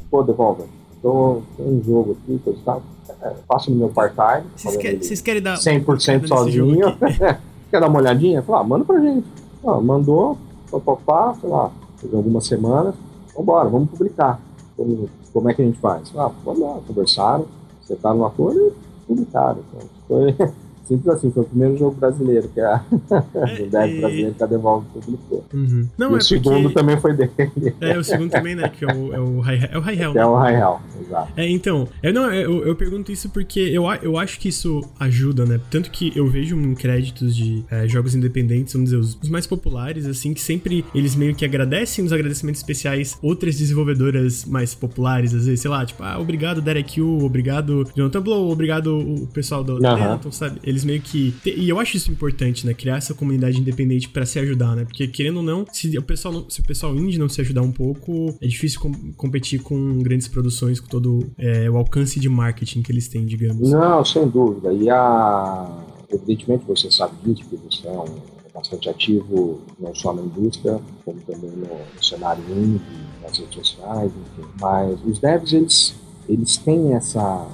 pô, 0.09 0.23
Devolver, 0.23 0.67
tô, 1.01 1.41
tem 1.57 1.67
um 1.67 1.83
jogo 1.83 2.17
aqui, 2.23 2.39
coisa 2.43 2.59
e 2.59 2.63
tal, 2.63 2.83
é, 3.21 3.33
faço 3.47 3.71
no 3.71 3.77
meu 3.77 3.89
part-time. 3.89 4.49
Vocês, 4.55 5.21
quer, 5.21 5.23
querem 5.23 5.41
dar 5.41 5.57
100% 5.57 6.27
sozinho. 6.27 6.97
quer 7.69 7.79
dar 7.79 7.87
uma 7.87 7.99
olhadinha? 7.99 8.41
Falei, 8.41 8.61
ah, 8.61 8.63
manda 8.63 8.85
pra 8.85 8.99
gente. 8.99 9.27
Ah, 9.65 9.79
mandou, 9.79 10.37
papapá, 10.71 11.35
sei 11.39 11.49
lá, 11.49 11.71
fez 11.97 12.13
algumas 12.13 12.45
semanas, 12.45 12.95
vambora, 13.35 13.67
vamos 13.67 13.89
publicar. 13.89 14.39
Como, 14.77 15.09
como 15.33 15.49
é 15.49 15.53
que 15.53 15.61
a 15.61 15.65
gente 15.65 15.79
faz? 15.79 16.11
Ah, 16.15 16.31
vamos 16.45 16.61
lá, 16.61 16.79
conversaram, 16.87 17.45
acertaram 17.83 18.19
um 18.19 18.25
acordo 18.25 18.67
e 18.67 19.05
publicaram. 19.07 19.59
Então, 19.67 19.89
foi 20.07 20.35
Simples 20.89 21.07
assim, 21.07 21.29
foi 21.29 21.43
o 21.43 21.45
primeiro 21.45 21.77
jogo 21.77 21.95
brasileiro 21.95 22.49
que 22.49 22.59
a 22.59 22.83
é, 23.11 23.61
o 23.61 23.69
dev 23.69 23.99
brasileiro 23.99 24.33
que 24.33 24.43
a 24.43 24.47
Devolve 24.47 24.87
publicou. 24.91 25.45
Uhum. 25.53 25.87
Não, 25.95 26.11
e 26.11 26.13
é 26.15 26.17
o 26.17 26.21
segundo 26.21 26.61
porque... 26.63 26.73
também 26.73 26.99
foi 26.99 27.13
dele. 27.13 27.31
É, 27.79 27.95
o 27.95 28.03
segundo 28.03 28.31
também, 28.31 28.55
né? 28.55 28.67
Que 28.69 28.85
é 28.85 28.87
o, 28.87 29.13
é 29.13 29.19
o 29.19 29.39
High, 29.39 29.69
é 29.71 29.77
o 29.77 29.81
High 29.81 30.01
Hell, 30.01 30.13
né? 30.15 30.21
É 30.21 30.25
o 30.25 30.35
High 30.35 30.55
Hell, 30.55 30.79
exato. 30.99 31.33
É, 31.37 31.47
então, 31.47 31.87
eu, 32.01 32.11
não, 32.11 32.33
eu, 32.33 32.65
eu 32.65 32.75
pergunto 32.75 33.11
isso 33.11 33.29
porque 33.29 33.59
eu, 33.59 33.83
eu 34.01 34.17
acho 34.17 34.39
que 34.39 34.49
isso 34.49 34.81
ajuda, 34.99 35.45
né? 35.45 35.59
Tanto 35.69 35.91
que 35.91 36.11
eu 36.15 36.27
vejo 36.27 36.55
em 36.55 36.73
créditos 36.73 37.35
de 37.35 37.63
é, 37.69 37.87
jogos 37.87 38.15
independentes, 38.15 38.73
vamos 38.73 38.89
dizer, 38.89 38.99
os, 38.99 39.15
os, 39.21 39.29
mais 39.29 39.45
populares, 39.45 40.07
assim, 40.07 40.33
que 40.33 40.41
sempre 40.41 40.83
eles 40.95 41.15
meio 41.15 41.35
que 41.35 41.45
agradecem 41.45 42.03
os 42.03 42.11
agradecimentos 42.11 42.61
especiais 42.61 43.15
outras 43.21 43.55
desenvolvedoras 43.55 44.43
mais 44.45 44.73
populares, 44.73 45.35
às 45.35 45.45
vezes, 45.45 45.61
sei 45.61 45.69
lá, 45.69 45.85
tipo, 45.85 46.01
ah, 46.01 46.17
obrigado 46.19 46.61
Derek 46.61 46.99
Yu, 46.99 47.23
obrigado 47.23 47.87
Jonathan 47.95 48.21
Blow, 48.21 48.49
obrigado 48.49 48.97
o 48.97 49.27
pessoal 49.27 49.63
do 49.63 49.75
uhum. 49.75 50.31
sabe? 50.31 50.59
Eles 50.63 50.78
eles 50.79 50.85
meio 50.85 51.01
que. 51.01 51.35
E 51.45 51.69
eu 51.69 51.79
acho 51.79 51.97
isso 51.97 52.11
importante, 52.11 52.65
né? 52.65 52.73
Criar 52.73 52.97
essa 52.97 53.13
comunidade 53.13 53.59
independente 53.59 54.09
para 54.09 54.25
se 54.25 54.39
ajudar, 54.39 54.75
né? 54.75 54.85
Porque 54.85 55.07
querendo 55.07 55.37
ou 55.37 55.43
não, 55.43 55.65
se 55.71 55.97
o 55.97 56.01
pessoal, 56.01 56.33
não, 56.33 56.49
se 56.49 56.59
o 56.61 56.63
pessoal 56.63 56.95
indie 56.95 57.19
não 57.19 57.29
se 57.29 57.41
ajudar 57.41 57.61
um 57.61 57.71
pouco, 57.71 58.35
é 58.41 58.47
difícil 58.47 58.79
com, 58.79 58.91
competir 59.13 59.61
com 59.61 59.99
grandes 59.99 60.27
produções, 60.27 60.79
com 60.79 60.87
todo 60.87 61.29
é, 61.37 61.69
o 61.69 61.77
alcance 61.77 62.19
de 62.19 62.29
marketing 62.29 62.81
que 62.81 62.91
eles 62.91 63.07
têm, 63.07 63.25
digamos. 63.25 63.69
Não, 63.69 64.03
sem 64.03 64.27
dúvida. 64.27 64.73
E 64.73 64.89
a. 64.89 65.85
Evidentemente 66.11 66.65
você 66.67 66.89
sabe 66.89 67.13
disso, 67.23 67.47
porque 67.47 67.63
você 67.69 67.87
é 67.87 67.91
um 67.91 68.39
bastante 68.51 68.89
ativo 68.89 69.61
não 69.79 69.93
só 69.93 70.11
na 70.11 70.23
indústria, 70.23 70.79
como 71.05 71.19
também 71.21 71.51
no, 71.51 71.67
no 71.67 72.03
cenário 72.03 72.43
indie, 72.49 72.81
nas 73.21 73.37
redes 73.37 73.53
sociais, 73.53 74.11
enfim. 74.11 74.49
Mas 74.59 74.99
os 75.05 75.19
devs, 75.19 75.53
eles, 75.53 75.95
eles 76.27 76.57
têm 76.57 76.93
essa 76.93 77.47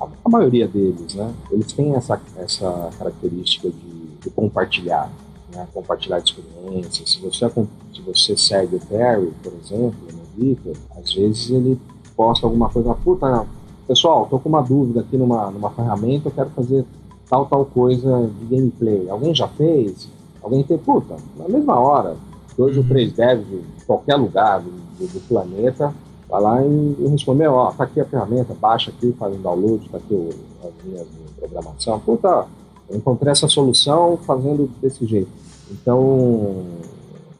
a, 0.00 0.28
maioria 0.28 0.66
deles, 0.66 1.14
né? 1.14 1.32
Eles 1.50 1.72
têm 1.72 1.94
essa, 1.94 2.20
essa 2.36 2.90
característica 2.98 3.68
de, 3.68 4.06
de 4.22 4.30
compartilhar, 4.30 5.10
né? 5.54 5.66
Compartilhar 5.72 6.18
experiências. 6.18 7.12
Se 7.12 7.20
você, 7.20 7.48
se 7.48 8.00
você 8.02 8.36
segue 8.36 8.76
o 8.76 8.80
Terry, 8.80 9.32
por 9.42 9.52
exemplo, 9.52 9.98
no 10.12 10.20
Twitter, 10.36 10.76
às 10.96 11.12
vezes 11.12 11.50
ele 11.50 11.80
posta 12.16 12.46
alguma 12.46 12.68
coisa, 12.68 12.94
puta, 12.94 13.46
pessoal, 13.86 14.26
tô 14.26 14.38
com 14.38 14.48
uma 14.48 14.62
dúvida 14.62 15.00
aqui 15.00 15.16
numa, 15.16 15.50
numa 15.50 15.70
ferramenta, 15.70 16.28
eu 16.28 16.32
quero 16.32 16.50
fazer 16.50 16.84
tal, 17.28 17.46
tal 17.46 17.64
coisa 17.64 18.30
de 18.38 18.56
gameplay. 18.56 19.08
Alguém 19.08 19.34
já 19.34 19.48
fez? 19.48 20.08
Alguém 20.42 20.64
tem, 20.64 20.78
puta, 20.78 21.16
na 21.36 21.48
mesma 21.48 21.78
hora, 21.78 22.16
dois 22.56 22.76
ou 22.76 22.82
uhum. 22.82 22.88
três 22.88 23.12
devs 23.12 23.46
de 23.46 23.84
qualquer 23.86 24.16
lugar 24.16 24.60
do, 24.60 24.70
do, 24.70 25.20
planeta, 25.28 25.94
vai 26.30 26.40
lá 26.40 26.64
e, 26.64 26.96
e 26.98 27.08
responder, 27.08 27.48
ó, 27.48 27.72
tá 27.72 27.84
aqui 27.84 28.00
a 28.00 28.04
ferramenta, 28.04 28.54
baixa 28.54 28.90
aqui, 28.90 29.12
faz 29.18 29.34
um 29.34 29.42
download, 29.42 29.88
tá 29.88 29.98
aqui 29.98 30.14
o, 30.14 30.28
as 30.62 30.84
linhas 30.84 31.06
de 31.06 31.40
programação. 31.40 31.98
Puta, 32.00 32.46
eu 32.88 32.96
encontrei 32.96 33.32
essa 33.32 33.48
solução 33.48 34.16
fazendo 34.18 34.70
desse 34.80 35.04
jeito. 35.06 35.30
Então, 35.70 36.64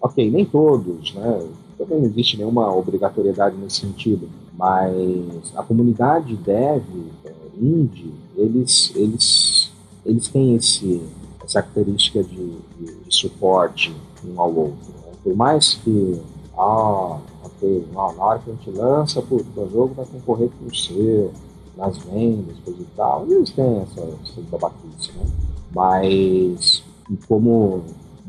ok, 0.01 0.31
nem 0.31 0.45
todos, 0.45 1.15
né? 1.15 1.47
Também 1.79 2.01
não 2.01 2.07
existe 2.07 2.37
nenhuma 2.37 2.75
obrigatoriedade 2.75 3.57
nesse 3.57 3.81
sentido, 3.81 4.29
mas 4.53 5.53
a 5.57 5.63
comunidade 5.63 6.37
dev, 6.37 6.83
é, 7.25 7.33
indie, 7.59 8.13
eles, 8.37 8.93
eles, 8.95 9.73
eles 10.05 10.29
têm 10.29 10.57
esse, 10.57 11.01
essa 11.43 11.63
característica 11.63 12.23
de, 12.23 12.57
de, 12.79 12.95
de 13.05 13.15
suporte 13.15 13.95
um 14.25 14.41
ao 14.41 14.55
outro. 14.55 14.93
Né? 14.93 15.13
Por 15.25 15.35
mais 15.35 15.75
que, 15.75 16.21
ah, 16.57 17.19
ok, 17.61 17.87
na 17.93 18.25
hora 18.25 18.39
que 18.39 18.51
a 18.51 18.55
gente 18.55 18.71
lança, 18.71 19.21
o 19.21 19.69
jogo 19.71 19.95
vai 19.95 20.07
concorrer 20.07 20.49
com 20.59 20.67
o 20.67 20.75
seu, 20.75 21.31
nas 21.77 21.99
vendas, 21.99 22.57
coisa 22.65 22.81
e 22.81 22.87
tal, 22.97 23.27
eles 23.29 23.51
têm 23.51 23.83
essa, 23.83 24.01
essa 24.01 24.41
babaquice, 24.51 25.13
né? 25.17 25.25
Mas, 25.75 26.83
como 27.29 27.83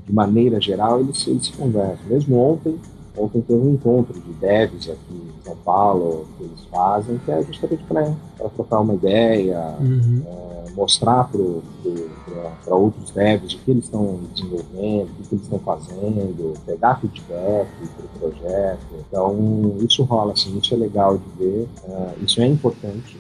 de 0.06 0.14
maneira 0.14 0.60
geral, 0.60 1.00
eles, 1.00 1.26
eles 1.28 1.46
se 1.48 1.54
conversam. 1.54 2.06
Mesmo 2.08 2.38
ontem, 2.38 2.80
ontem 3.18 3.42
teve 3.42 3.60
um 3.60 3.74
encontro 3.74 4.20
de 4.20 4.32
devs 4.34 4.90
aqui 4.90 5.14
em 5.14 5.44
São 5.44 5.56
Paulo, 5.58 6.28
que 6.38 6.44
eles 6.44 6.64
fazem, 6.72 7.18
que 7.20 7.32
é 7.32 7.42
justamente 7.44 7.84
para 7.86 8.14
trocar 8.56 8.80
uma 8.82 8.94
ideia, 8.94 9.76
uhum. 9.80 10.24
é, 10.26 10.61
mostrar 10.76 11.30
para 11.30 12.76
outros 12.76 13.12
devs 13.12 13.54
o 13.54 13.58
que 13.60 13.72
eles 13.72 13.86
estão 13.86 14.20
desenvolvendo, 14.34 15.10
o 15.10 15.24
que 15.24 15.36
eles 15.36 15.44
estão 15.44 15.60
fazendo, 15.60 16.54
pegar 16.66 17.00
feedback 17.00 17.68
para 17.96 18.06
o 18.06 18.32
projeto. 18.32 18.88
Então, 19.08 19.76
isso 19.80 20.04
rola, 20.04 20.34
assim, 20.34 20.58
isso 20.58 20.74
é 20.74 20.78
legal 20.78 21.18
de 21.18 21.30
ver, 21.38 21.70
é, 21.88 22.14
isso 22.24 22.42
é 22.42 22.48
importante 22.48 23.18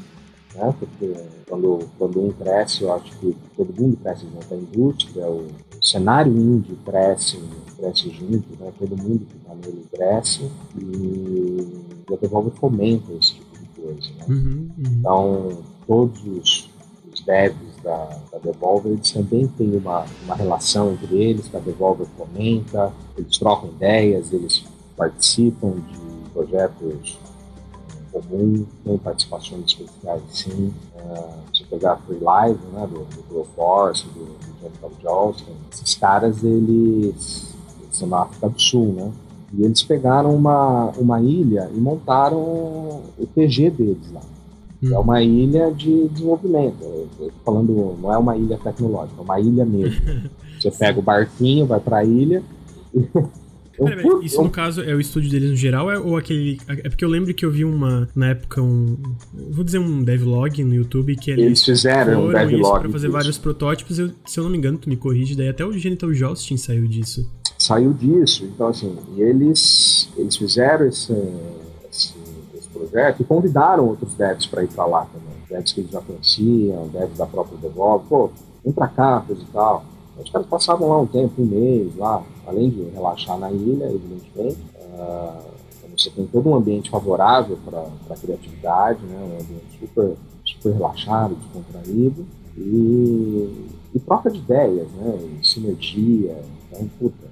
né? 0.55 0.73
Porque 0.77 1.13
quando, 1.47 1.79
quando 1.97 2.25
um 2.25 2.31
cresce, 2.31 2.83
eu 2.83 2.93
acho 2.93 3.17
que 3.17 3.35
todo 3.55 3.73
mundo 3.79 3.97
cresce 3.97 4.25
junto 4.25 4.53
à 4.53 4.57
indústria, 4.57 5.27
o 5.27 5.47
cenário 5.81 6.31
indie 6.35 6.75
cresce, 6.85 7.39
cresce 7.77 8.09
junto, 8.09 8.47
né? 8.59 8.71
Todo 8.77 8.97
mundo 8.97 9.25
que 9.25 9.37
está 9.37 9.55
nele 9.55 9.85
cresce 9.91 10.49
e 10.77 12.13
a 12.13 12.15
Devolver 12.17 12.53
fomenta 12.53 13.11
esse 13.13 13.35
tipo 13.35 13.57
de 13.59 13.81
coisa, 13.81 14.09
né? 14.17 14.25
Uhum, 14.27 14.69
uhum. 14.77 14.93
Então, 14.99 15.57
todos 15.87 16.21
os, 16.23 16.69
os 16.69 16.70
devs 17.31 17.55
da, 17.81 18.17
da 18.31 18.37
Devolver, 18.39 18.91
eles 18.91 19.11
também 19.11 19.47
têm 19.47 19.77
uma, 19.77 20.05
uma 20.25 20.35
relação 20.35 20.91
entre 20.91 21.15
eles, 21.15 21.47
que 21.47 21.55
a 21.55 21.59
Devolver 21.61 22.05
fomenta, 22.17 22.91
eles 23.17 23.37
trocam 23.37 23.69
ideias, 23.69 24.33
eles 24.33 24.65
participam 24.97 25.71
de 25.71 26.29
projetos 26.33 27.17
comum, 28.11 28.65
tem 28.83 28.97
participações 28.97 29.65
especiais 29.67 30.21
sim. 30.33 30.73
Uh, 30.95 31.55
se 31.55 31.63
pegar 31.63 31.93
a 31.93 31.97
Free 31.97 32.19
Live, 32.19 32.59
né, 32.73 32.87
do, 32.87 33.05
do 33.33 33.45
Force, 33.55 34.05
do, 34.07 34.25
do 34.25 34.61
Jonathan 34.61 35.01
Johnston, 35.01 35.51
esses 35.71 35.95
caras, 35.95 36.43
eles, 36.43 37.55
eles 37.81 37.97
são 37.97 38.09
da 38.09 38.23
África 38.23 38.49
do 38.49 38.61
Sul, 38.61 38.93
né? 38.93 39.11
E 39.53 39.63
eles 39.63 39.81
pegaram 39.83 40.35
uma, 40.35 40.91
uma 40.97 41.21
ilha 41.21 41.69
e 41.73 41.79
montaram 41.79 42.37
o 42.37 43.27
TG 43.33 43.69
deles 43.71 44.11
lá. 44.11 44.21
Hum. 44.83 44.93
É 44.93 44.99
uma 44.99 45.21
ilha 45.21 45.71
de 45.71 46.07
desenvolvimento. 46.09 47.07
Falando, 47.45 47.97
não 48.01 48.13
é 48.13 48.17
uma 48.17 48.35
ilha 48.37 48.57
tecnológica, 48.57 49.19
é 49.19 49.23
uma 49.23 49.39
ilha 49.39 49.65
mesmo. 49.65 50.01
Você 50.59 50.71
pega 50.71 50.99
o 50.99 51.01
barquinho, 51.01 51.65
vai 51.65 51.79
para 51.79 51.97
a 51.97 52.05
ilha 52.05 52.43
Pera, 53.77 53.95
pera, 53.95 54.19
isso 54.21 54.41
no 54.43 54.49
caso 54.49 54.81
é 54.81 54.93
o 54.93 54.99
estúdio 54.99 55.31
deles 55.31 55.49
no 55.49 55.55
geral 55.55 55.89
é, 55.89 55.97
ou 55.97 56.17
aquele. 56.17 56.59
É 56.67 56.89
porque 56.89 57.03
eu 57.03 57.09
lembro 57.09 57.33
que 57.33 57.43
eu 57.43 57.49
vi 57.51 57.65
uma, 57.65 58.07
na 58.15 58.29
época, 58.29 58.61
um. 58.61 58.97
Vou 59.49 59.63
dizer 59.63 59.79
um 59.79 60.03
devlog 60.03 60.63
no 60.63 60.75
YouTube 60.75 61.15
que 61.15 61.31
eles, 61.31 61.45
eles 61.45 61.65
fizeram 61.65 62.27
um 62.27 62.31
devlog. 62.31 62.81
Pra 62.81 62.89
fazer 62.89 63.09
vários 63.09 63.37
protótipos, 63.37 63.97
eu, 63.97 64.11
se 64.25 64.39
eu 64.39 64.43
não 64.43 64.51
me 64.51 64.57
engano, 64.57 64.77
tu 64.77 64.89
me 64.89 64.97
corrige, 64.97 65.35
daí 65.35 65.49
até 65.49 65.65
o 65.65 65.73
Genital 65.73 66.13
Justin 66.13 66.57
saiu 66.57 66.85
disso. 66.85 67.27
Saiu 67.57 67.93
disso, 67.93 68.45
então 68.45 68.67
assim, 68.67 68.95
eles, 69.17 70.09
eles 70.17 70.35
fizeram 70.35 70.87
esse, 70.87 71.13
esse, 71.91 72.13
esse 72.81 72.91
projeto 72.91 73.21
e 73.21 73.25
convidaram 73.25 73.87
outros 73.87 74.13
devs 74.15 74.45
para 74.45 74.63
ir 74.63 74.67
para 74.67 74.85
lá 74.85 75.05
também. 75.05 75.35
Devs 75.49 75.73
que 75.73 75.81
eles 75.81 75.91
já 75.91 76.01
conheciam, 76.01 76.87
devs 76.87 77.17
da 77.17 77.25
própria 77.25 77.57
Devolve, 77.57 78.05
pô, 78.07 78.29
vem 78.63 78.73
pra 78.73 78.87
cá, 78.87 79.23
coisa 79.25 79.41
e 79.41 79.45
tal. 79.53 79.83
Os 80.17 80.29
caras 80.29 80.47
passavam 80.47 80.89
lá 80.89 80.99
um 80.99 81.07
tempo, 81.07 81.41
um 81.41 81.45
mês 81.45 81.95
lá, 81.95 82.23
além 82.45 82.69
de 82.69 82.83
relaxar 82.89 83.37
na 83.37 83.51
ilha, 83.51 83.85
evidentemente. 83.85 84.59
Uh, 84.77 85.51
você 85.97 86.09
tem 86.09 86.25
todo 86.27 86.49
um 86.49 86.55
ambiente 86.55 86.89
favorável 86.89 87.57
para 87.65 87.85
a 88.09 88.17
criatividade, 88.17 89.03
né? 89.05 89.17
um 89.19 89.41
ambiente 89.41 89.79
super, 89.79 90.15
super 90.45 90.73
relaxado, 90.73 91.35
descontraído. 91.35 92.25
E, 92.57 93.67
e 93.95 93.99
troca 93.99 94.29
de 94.29 94.39
ideias, 94.39 94.87
né? 94.91 95.17
E 95.41 95.47
sinergia. 95.47 96.37
Então, 96.69 96.87
puta, 96.99 97.30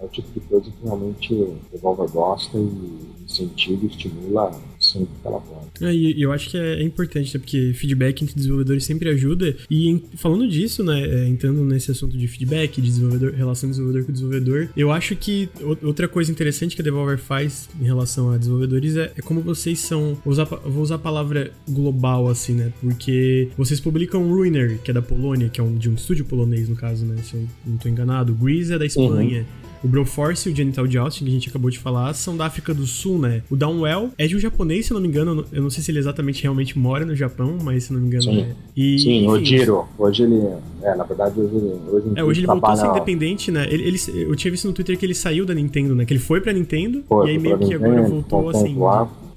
é 0.00 0.04
o 0.04 0.08
tipo 0.08 0.28
de 0.32 0.40
coisa 0.46 0.70
que 0.70 0.84
realmente 0.84 1.34
o 1.34 1.56
Devolver 1.72 2.10
gosta 2.10 2.58
e 2.58 3.18
incentiva 3.28 3.84
e 3.84 3.88
estimula 3.88 4.50
sempre 4.80 5.08
que 5.20 5.26
ela 5.26 5.40
pode. 5.40 5.84
É, 5.84 5.94
e 5.94 6.20
eu 6.20 6.32
acho 6.32 6.50
que 6.50 6.56
é, 6.56 6.80
é 6.80 6.82
importante, 6.82 7.34
né? 7.34 7.40
porque 7.40 7.72
feedback 7.74 8.22
entre 8.22 8.34
desenvolvedores 8.34 8.84
sempre 8.84 9.10
ajuda. 9.10 9.54
E 9.70 9.88
em, 9.88 10.02
falando 10.16 10.48
disso, 10.48 10.82
né, 10.82 11.00
é, 11.00 11.28
entrando 11.28 11.62
nesse 11.64 11.90
assunto 11.90 12.16
de 12.16 12.26
feedback, 12.26 12.80
de 12.80 12.88
desenvolvedor, 12.88 13.32
relação 13.32 13.68
desenvolvedor 13.68 14.06
com 14.06 14.12
desenvolvedor, 14.12 14.68
eu 14.76 14.90
acho 14.90 15.14
que 15.14 15.48
outra 15.82 16.08
coisa 16.08 16.30
interessante 16.30 16.74
que 16.74 16.82
a 16.82 16.84
Devolver 16.84 17.18
faz 17.18 17.68
em 17.80 17.84
relação 17.84 18.30
a 18.30 18.38
desenvolvedores 18.38 18.96
é, 18.96 19.12
é 19.16 19.22
como 19.22 19.40
vocês 19.40 19.78
são. 19.80 20.16
Vou 20.24 20.32
usar, 20.32 20.44
vou 20.44 20.82
usar 20.82 20.94
a 20.94 20.98
palavra 20.98 21.52
global, 21.68 22.28
assim, 22.28 22.54
né? 22.54 22.72
Porque 22.80 23.48
vocês 23.56 23.78
publicam 23.78 24.28
Ruiner, 24.28 24.78
que 24.82 24.90
é 24.90 24.94
da 24.94 25.02
Polônia, 25.02 25.48
que 25.48 25.60
é 25.60 25.64
um, 25.64 25.76
de 25.76 25.90
um 25.90 25.94
estúdio 25.94 26.24
polonês, 26.24 26.68
no 26.68 26.76
caso, 26.76 27.04
né? 27.04 27.16
Se 27.22 27.34
eu 27.34 27.46
não 27.66 27.76
estou 27.76 27.90
enganado. 27.90 28.34
Grease 28.34 28.72
é 28.72 28.78
da 28.78 28.86
Espanha. 28.86 29.40
Uhum. 29.40 29.67
O 29.82 29.88
Broforce 29.88 30.48
e 30.48 30.52
o 30.52 30.56
Genital 30.56 30.86
Jousting, 30.86 31.24
que 31.24 31.30
a 31.30 31.34
gente 31.34 31.48
acabou 31.48 31.70
de 31.70 31.78
falar, 31.78 32.12
são 32.14 32.36
da 32.36 32.46
África 32.46 32.74
do 32.74 32.86
Sul, 32.86 33.18
né? 33.18 33.42
O 33.50 33.56
Downwell 33.56 34.10
é 34.18 34.26
de 34.26 34.36
um 34.36 34.38
japonês, 34.38 34.86
se 34.86 34.92
eu 34.92 34.96
não 34.96 35.02
me 35.02 35.08
engano. 35.08 35.44
Eu 35.52 35.62
não 35.62 35.70
sei 35.70 35.82
se 35.82 35.90
ele 35.90 35.98
exatamente 35.98 36.42
realmente 36.42 36.78
mora 36.78 37.04
no 37.04 37.14
Japão, 37.14 37.56
mas 37.62 37.84
se 37.84 37.92
não 37.92 38.00
me 38.00 38.06
engano 38.06 38.24
Sim, 38.24 38.40
é. 38.40 38.54
E, 38.76 38.98
Sim 38.98 39.24
enfim, 39.24 39.28
o 39.28 39.44
Jiro. 39.44 39.84
Hoje 39.98 40.22
ele. 40.24 40.48
É, 40.82 40.94
na 40.94 41.04
verdade, 41.04 41.40
hoje 41.40 41.54
ele. 41.54 41.76
Hoje, 41.90 42.06
é, 42.14 42.24
hoje 42.24 42.40
ele 42.40 42.46
voltou 42.46 42.70
a 42.70 42.76
ser 42.76 42.86
independente, 42.86 43.50
né? 43.50 43.66
Ele, 43.70 43.84
ele, 43.84 43.98
eu 44.14 44.34
tinha 44.36 44.50
visto 44.50 44.66
no 44.66 44.72
Twitter 44.72 44.98
que 44.98 45.06
ele 45.06 45.14
saiu 45.14 45.46
da 45.46 45.54
Nintendo, 45.54 45.94
né? 45.94 46.04
Que 46.04 46.12
ele 46.12 46.20
foi 46.20 46.40
pra 46.40 46.52
Nintendo 46.52 47.02
foi, 47.08 47.26
e 47.26 47.30
aí 47.30 47.38
meio 47.38 47.58
que 47.58 47.74
agora 47.74 48.02
voltou 48.02 48.50
assim. 48.50 48.76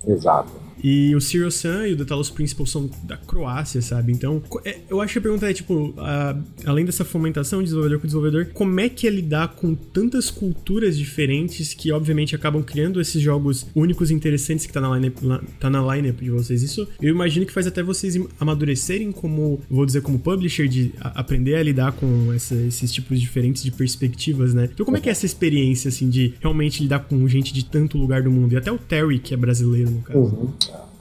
Exato. 0.07 0.51
E 0.83 1.15
o 1.15 1.21
Serial 1.21 1.51
Sun 1.51 1.85
e 1.85 1.93
o 1.93 1.97
The 1.97 2.05
Talos 2.05 2.29
Principal 2.29 2.65
são 2.65 2.89
da 3.03 3.17
Croácia, 3.17 3.81
sabe? 3.81 4.11
Então, 4.11 4.41
é, 4.65 4.79
eu 4.89 5.01
acho 5.01 5.13
que 5.13 5.19
a 5.19 5.21
pergunta 5.21 5.49
é, 5.49 5.53
tipo, 5.53 5.93
a, 5.97 6.37
além 6.65 6.85
dessa 6.85 7.05
fomentação 7.05 7.59
de 7.59 7.65
desenvolvedor 7.65 7.99
com 7.99 8.07
desenvolvedor, 8.07 8.45
como 8.53 8.79
é 8.79 8.89
que 8.89 9.07
é 9.07 9.09
lidar 9.09 9.49
com 9.49 9.75
tantas 9.75 10.29
culturas 10.29 10.97
diferentes 10.97 11.73
que, 11.73 11.91
obviamente, 11.91 12.35
acabam 12.35 12.63
criando 12.63 12.99
esses 12.99 13.21
jogos 13.21 13.65
únicos 13.75 14.11
e 14.11 14.13
interessantes 14.13 14.65
que 14.65 14.73
tá 14.73 14.81
na 14.81 14.95
lineup, 14.95 15.17
tá 15.59 15.69
na 15.69 15.95
lineup 15.95 16.19
de 16.19 16.29
vocês? 16.29 16.63
Isso 16.63 16.87
eu 17.01 17.09
imagino 17.09 17.45
que 17.45 17.53
faz 17.53 17.67
até 17.67 17.83
vocês 17.83 18.19
amadurecerem 18.39 19.11
como, 19.11 19.61
vou 19.69 19.85
dizer, 19.85 20.01
como 20.01 20.19
publisher, 20.19 20.67
de 20.67 20.93
a, 20.99 21.19
aprender 21.19 21.55
a 21.55 21.63
lidar 21.63 21.91
com 21.93 22.33
essa, 22.33 22.55
esses 22.55 22.91
tipos 22.91 23.19
diferentes 23.19 23.63
de 23.63 23.71
perspectivas, 23.71 24.53
né? 24.53 24.69
Então, 24.71 24.85
como 24.85 24.97
é 24.97 25.01
que 25.01 25.09
é 25.09 25.11
essa 25.11 25.25
experiência, 25.25 25.89
assim, 25.89 26.09
de 26.09 26.33
realmente 26.39 26.81
lidar 26.81 26.99
com 26.99 27.27
gente 27.27 27.53
de 27.53 27.65
tanto 27.65 27.97
lugar 27.97 28.23
do 28.23 28.31
mundo? 28.31 28.53
E 28.53 28.57
até 28.57 28.71
o 28.71 28.77
Terry, 28.77 29.19
que 29.19 29.33
é 29.33 29.37
brasileiro, 29.37 29.91
no 29.91 30.01
caso. 30.01 30.19
Uhum. 30.19 30.53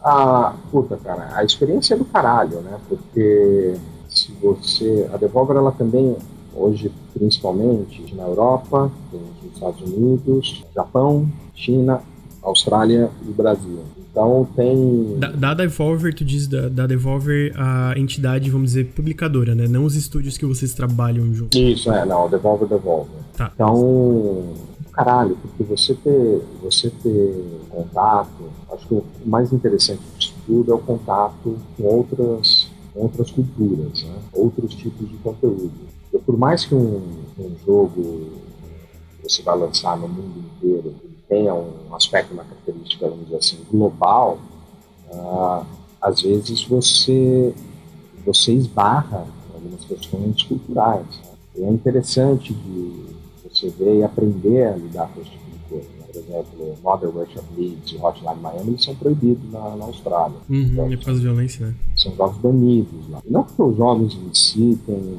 A, 0.03 0.55
puta, 0.71 0.97
cara, 0.97 1.31
a 1.35 1.45
experiência 1.45 1.95
é 1.95 1.97
do 1.97 2.05
caralho, 2.05 2.61
né? 2.61 2.79
Porque 2.89 3.75
se 4.09 4.33
você. 4.43 5.09
A 5.13 5.17
Devolver, 5.17 5.57
ela 5.57 5.73
também, 5.73 6.17
hoje, 6.55 6.91
principalmente 7.13 8.15
na 8.15 8.25
Europa, 8.25 8.91
nos 9.13 9.55
Estados 9.55 9.81
Unidos, 9.83 10.65
Japão, 10.75 11.29
China, 11.55 12.01
Austrália 12.43 13.11
e 13.29 13.33
Brasil. 13.33 13.81
Então 14.11 14.49
tem. 14.57 15.19
Da, 15.19 15.29
da 15.29 15.55
Devolver, 15.55 16.15
tu 16.15 16.25
diz 16.25 16.49
da, 16.49 16.69
da 16.69 16.87
Devolver 16.87 17.53
a 17.57 17.95
entidade, 17.97 18.51
vamos 18.51 18.71
dizer, 18.71 18.87
publicadora, 18.87 19.55
né? 19.55 19.69
Não 19.69 19.85
os 19.85 19.95
estúdios 19.95 20.37
que 20.37 20.47
vocês 20.47 20.73
trabalham 20.75 21.33
junto. 21.33 21.57
Isso, 21.57 21.93
é, 21.93 22.05
não, 22.05 22.29
Devolver 22.29 22.69
Devolver. 22.69 23.21
Tá. 23.37 23.53
Então, 23.55 24.55
caralho, 25.01 25.37
porque 25.37 25.65
você 25.65 25.95
ter, 25.95 26.43
você 26.63 26.91
ter 26.91 27.61
contato, 27.71 28.51
acho 28.71 28.87
que 28.87 28.95
o 28.95 29.05
mais 29.25 29.51
interessante 29.51 30.03
disso 30.19 30.35
tudo 30.47 30.73
é 30.73 30.75
o 30.75 30.79
contato 30.79 31.57
com 31.77 31.83
outras, 31.85 32.69
com 32.93 33.01
outras 33.01 33.31
culturas, 33.31 34.03
né? 34.03 34.19
outros 34.35 34.75
tipos 34.75 35.09
de 35.09 35.17
conteúdo. 35.19 35.73
E 36.13 36.19
por 36.19 36.37
mais 36.37 36.67
que 36.67 36.75
um, 36.75 37.01
um 37.39 37.57
jogo 37.65 38.29
você 39.23 39.43
vai 39.43 39.57
lançar 39.57 39.97
no 39.97 40.07
mundo 40.07 40.39
inteiro 40.39 40.95
tenha 41.29 41.55
um 41.55 41.95
aspecto, 41.95 42.35
uma 42.35 42.43
característica, 42.43 43.09
vamos 43.09 43.27
dizer 43.27 43.37
assim, 43.37 43.59
global, 43.71 44.39
uh, 45.13 45.65
às 46.03 46.23
vezes 46.23 46.65
você, 46.65 47.55
você 48.27 48.53
esbarra 48.53 49.25
algumas 49.55 49.85
questões 49.85 50.43
culturais. 50.43 51.07
Né? 51.07 51.31
E 51.57 51.63
é 51.63 51.71
interessante 51.71 52.53
de 52.53 53.20
você 53.53 53.69
ver 53.71 53.99
e 53.99 54.03
aprender 54.03 54.67
a 54.67 54.77
lidar 54.77 55.09
com 55.13 55.21
esse 55.21 55.31
tipo 55.31 55.51
de 55.51 55.59
coisa. 55.69 55.89
Né? 55.99 56.05
Por 56.07 56.17
exemplo, 56.17 56.79
Modern 56.83 57.13
Russia 57.13 57.43
Blitz 57.53 57.93
e 57.93 57.97
Hotline 57.97 58.41
Miami 58.41 58.71
eles 58.71 58.85
são 58.85 58.95
proibidos 58.95 59.51
na, 59.51 59.77
na 59.77 59.85
Austrália. 59.85 60.37
Uhum, 60.49 60.63
então, 60.63 60.93
é 60.93 60.97
por 60.97 61.05
causa 61.05 61.21
de 61.21 61.27
violência, 61.27 61.67
né? 61.67 61.75
São 61.97 62.15
jogos 62.17 62.39
banidos 62.39 63.11
lá. 63.11 63.23
Não 63.29 63.45
porque 63.45 63.63
os 63.63 63.77
jogos 63.77 64.15
em 64.15 64.35
si 64.35 64.79
têm. 64.87 65.19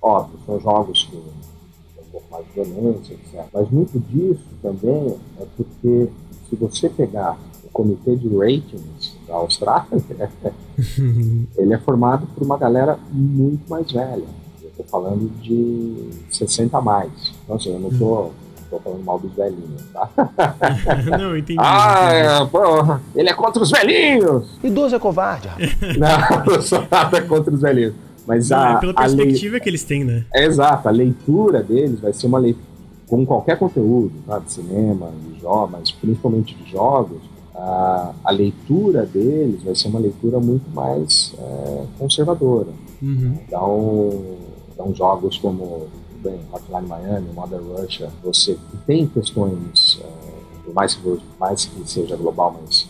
Óbvio, 0.00 0.38
são 0.46 0.60
jogos 0.60 1.04
que 1.10 1.16
um 1.16 2.10
pouco 2.12 2.26
mais 2.30 2.46
de 2.46 2.52
violência, 2.52 3.14
etc. 3.14 3.44
Mas 3.52 3.70
muito 3.70 3.98
disso 3.98 4.44
também 4.62 5.16
é 5.40 5.46
porque 5.56 6.08
se 6.48 6.56
você 6.56 6.88
pegar 6.88 7.38
o 7.64 7.68
comitê 7.70 8.14
de 8.14 8.28
ratings 8.28 9.16
da 9.26 9.34
Austrália, 9.34 9.86
ele 11.56 11.74
é 11.74 11.78
formado 11.78 12.26
por 12.28 12.44
uma 12.44 12.56
galera 12.56 12.98
muito 13.10 13.68
mais 13.68 13.90
velha. 13.90 14.45
Estou 14.78 14.86
falando 14.86 15.30
de 15.40 16.10
60 16.30 16.76
a 16.76 16.80
mais. 16.82 17.10
Então, 17.44 17.56
assim, 17.56 17.72
eu 17.72 17.80
não 17.80 17.88
estou 17.88 18.32
tô 18.70 18.80
falando 18.80 19.04
mal 19.04 19.18
dos 19.18 19.32
velhinhos, 19.32 19.82
tá? 19.92 20.10
não, 21.18 21.36
entendi. 21.36 21.58
Ah, 21.62 22.12
é, 22.12 22.44
porra, 22.46 23.00
ele 23.14 23.28
é 23.28 23.34
contra 23.34 23.62
os 23.62 23.70
velhinhos! 23.70 24.58
Idoso 24.62 24.96
é 24.96 24.98
covarde. 24.98 25.48
não, 25.98 26.54
eu 26.54 26.62
sou 26.62 26.84
nada 26.90 27.22
contra 27.22 27.52
os 27.52 27.60
velhinhos. 27.60 27.94
Mas 28.26 28.50
não, 28.50 28.58
a, 28.58 28.72
é 28.72 28.76
pela 28.78 28.94
perspectiva 28.94 29.54
le... 29.54 29.60
que 29.60 29.68
eles 29.68 29.84
têm, 29.84 30.04
né? 30.04 30.24
É, 30.34 30.44
exato, 30.44 30.88
a 30.88 30.90
leitura 30.90 31.62
deles 31.62 32.00
vai 32.00 32.12
ser 32.12 32.26
uma 32.26 32.38
leitura, 32.38 32.66
com 33.06 33.24
qualquer 33.24 33.56
conteúdo, 33.56 34.12
tá? 34.26 34.40
de 34.40 34.52
cinema, 34.52 35.10
de 35.32 35.40
jogos, 35.40 35.70
mas 35.70 35.92
principalmente 35.92 36.56
de 36.56 36.70
jogos, 36.70 37.22
a, 37.54 38.12
a, 38.24 38.30
leitura 38.32 39.06
deles 39.06 39.62
vai 39.62 39.76
ser 39.76 39.88
uma 39.88 40.00
leitura 40.00 40.40
muito 40.40 40.68
mais 40.74 41.32
é, 41.38 41.84
conservadora. 41.98 42.68
Uhum. 43.00 43.38
Então, 43.46 44.10
então, 44.76 44.94
jogos 44.94 45.38
como 45.38 45.88
bem, 46.22 46.38
Hotline 46.52 46.86
Miami, 46.86 47.32
Mother 47.32 47.62
Russia, 47.62 48.10
você 48.22 48.58
tem 48.86 49.06
questões, 49.06 49.98
é, 50.04 50.62
por 50.64 50.74
mais 50.74 50.94
que, 50.94 51.20
mais 51.40 51.64
que 51.64 51.90
seja 51.90 52.14
global, 52.14 52.60
mas 52.60 52.86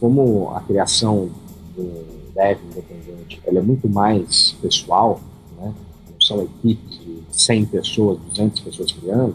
como 0.00 0.50
a 0.54 0.60
criação 0.60 1.28
do 1.76 2.32
dev 2.34 2.58
independente 2.64 3.42
ela 3.44 3.58
é 3.58 3.62
muito 3.62 3.86
mais 3.90 4.52
pessoal, 4.62 5.20
né? 5.58 5.74
não 6.10 6.20
são 6.20 6.42
equipes 6.42 6.98
de 6.98 7.22
100 7.30 7.66
pessoas, 7.66 8.18
200 8.30 8.60
pessoas 8.60 8.92
criando, 8.92 9.34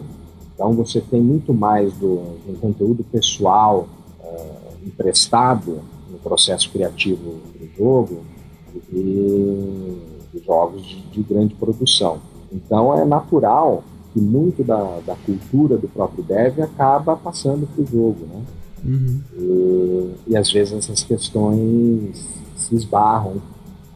então 0.52 0.72
você 0.72 1.00
tem 1.00 1.20
muito 1.20 1.54
mais 1.54 1.92
do, 1.94 2.16
do 2.44 2.58
conteúdo 2.60 3.04
pessoal 3.04 3.88
uh, 4.20 4.86
emprestado 4.86 5.80
no 6.10 6.18
processo 6.18 6.68
criativo 6.70 7.38
do 7.56 7.76
jogo 7.76 8.24
do 8.74 8.80
que 8.80 10.07
jogos 10.44 10.82
de, 10.82 11.00
de, 11.02 11.22
grande 11.22 11.54
produção. 11.54 12.18
Então 12.52 12.94
é 12.94 13.04
natural 13.04 13.82
que 14.12 14.20
muito 14.20 14.64
da, 14.64 15.00
da 15.06 15.14
cultura 15.16 15.76
do 15.76 15.88
próprio 15.88 16.24
dev 16.24 16.60
acaba 16.60 17.16
passando 17.16 17.66
para 17.66 17.82
o 17.82 17.86
jogo, 17.86 18.26
né? 18.26 18.42
Uhum. 18.84 19.20
E, 19.36 20.14
e 20.28 20.36
às 20.36 20.50
vezes 20.50 20.72
essas 20.72 21.02
questões 21.02 22.26
se 22.56 22.74
esbarram 22.74 23.36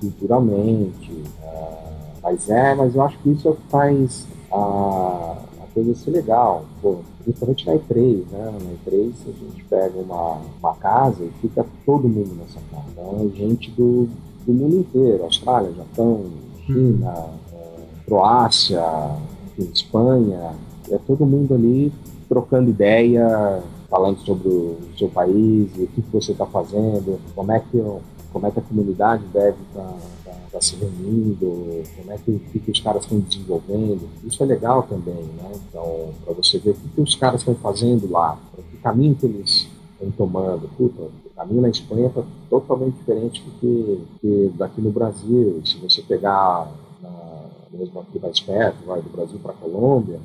culturalmente. 0.01 1.13
Uh, 1.13 1.83
mas 2.23 2.49
é, 2.49 2.75
mas 2.75 2.95
eu 2.95 3.03
acho 3.03 3.19
que 3.19 3.31
isso 3.31 3.57
faz 3.71 4.27
a, 4.51 5.37
a 5.63 5.67
coisa 5.75 5.95
ser 5.95 6.11
legal. 6.11 6.65
Pô, 6.81 6.99
principalmente 7.23 7.67
na 7.67 7.75
E3, 7.75 8.25
né? 8.31 8.53
Na 8.53 8.91
E3 8.91 9.13
a 9.27 9.33
gente 9.33 9.65
pega 9.65 9.99
uma, 9.99 10.41
uma 10.61 10.75
casa 10.75 11.25
e 11.25 11.31
fica 11.41 11.65
todo 11.87 12.09
mundo 12.09 12.35
nessa 12.35 12.61
casa. 12.71 12.85
Então 12.93 13.31
é 13.33 13.37
gente 13.37 13.71
do, 13.71 14.09
do 14.47 14.53
mundo 14.53 14.77
inteiro, 14.77 15.25
Austrália, 15.25 15.73
Japão, 15.73 16.25
China, 16.67 17.11
hum. 17.11 17.55
é, 17.55 18.05
Croácia, 18.07 18.83
Espanha, 19.59 20.55
é 20.91 20.99
todo 21.07 21.27
mundo 21.27 21.55
ali 21.55 21.93
trocando 22.29 22.71
ideia, 22.71 23.63
falando 23.91 24.19
sobre 24.21 24.49
o 24.49 24.79
seu 24.97 25.09
país, 25.09 25.71
o 25.77 25.87
que, 25.87 26.03
você 26.13 26.33
está 26.33 26.47
fazendo, 26.47 27.21
como 27.35 27.53
é 27.53 27.61
que 27.61 27.83
como 28.33 28.47
é 28.47 28.51
que 28.51 28.59
a 28.59 28.63
comunidade 28.63 29.23
deve 29.27 29.59
estar 29.69 29.83
tá, 29.83 29.99
tá, 30.25 30.33
tá 30.53 30.61
se 30.63 30.75
reunindo, 30.77 31.83
como 31.95 32.13
é 32.13 32.17
que, 32.17 32.39
que, 32.39 32.59
que 32.61 32.71
os 32.71 32.81
caras 32.81 33.03
estão 33.03 33.21
desenvolvendo. 33.21 34.09
Isso 34.25 34.43
é 34.43 34.47
legal 34.47 34.85
também, 34.85 35.23
né? 35.37 35.53
Então, 35.69 36.09
para 36.25 36.33
você 36.33 36.59
ver 36.59 36.71
o 36.71 36.75
que, 36.75 36.89
que 36.89 37.01
os 37.03 37.15
caras 37.15 37.43
estão 37.43 37.55
fazendo 37.57 38.11
lá, 38.11 38.39
que 38.71 38.79
caminho 38.79 39.15
que 39.15 39.27
eles 39.27 39.69
estão 39.93 40.11
tomando. 40.13 40.67
Puta, 40.79 41.03
caminho 41.37 41.63
na 41.63 41.69
Espanha 41.69 42.09
está 42.09 42.23
totalmente 42.49 42.97
diferente 42.97 43.43
do 43.43 43.51
que, 43.59 44.05
que, 44.21 44.53
daqui 44.57 44.81
no 44.81 44.91
Brasil. 44.91 45.61
Se 45.65 45.77
você 45.79 46.03
pegar 46.03 46.71
na, 47.03 47.45
mesmo 47.73 48.01
aqui 48.01 48.19
mais 48.19 48.41
perto, 48.41 48.85
vai 48.87 49.01
do 49.01 49.11
Brasil 49.11 49.39
para 49.43 49.53
a 49.53 49.57
Colômbia, 49.57 50.21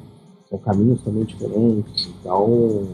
são 0.49 0.57
caminhos 0.59 1.01
também 1.01 1.23
diferentes. 1.23 2.09
Então, 2.19 2.87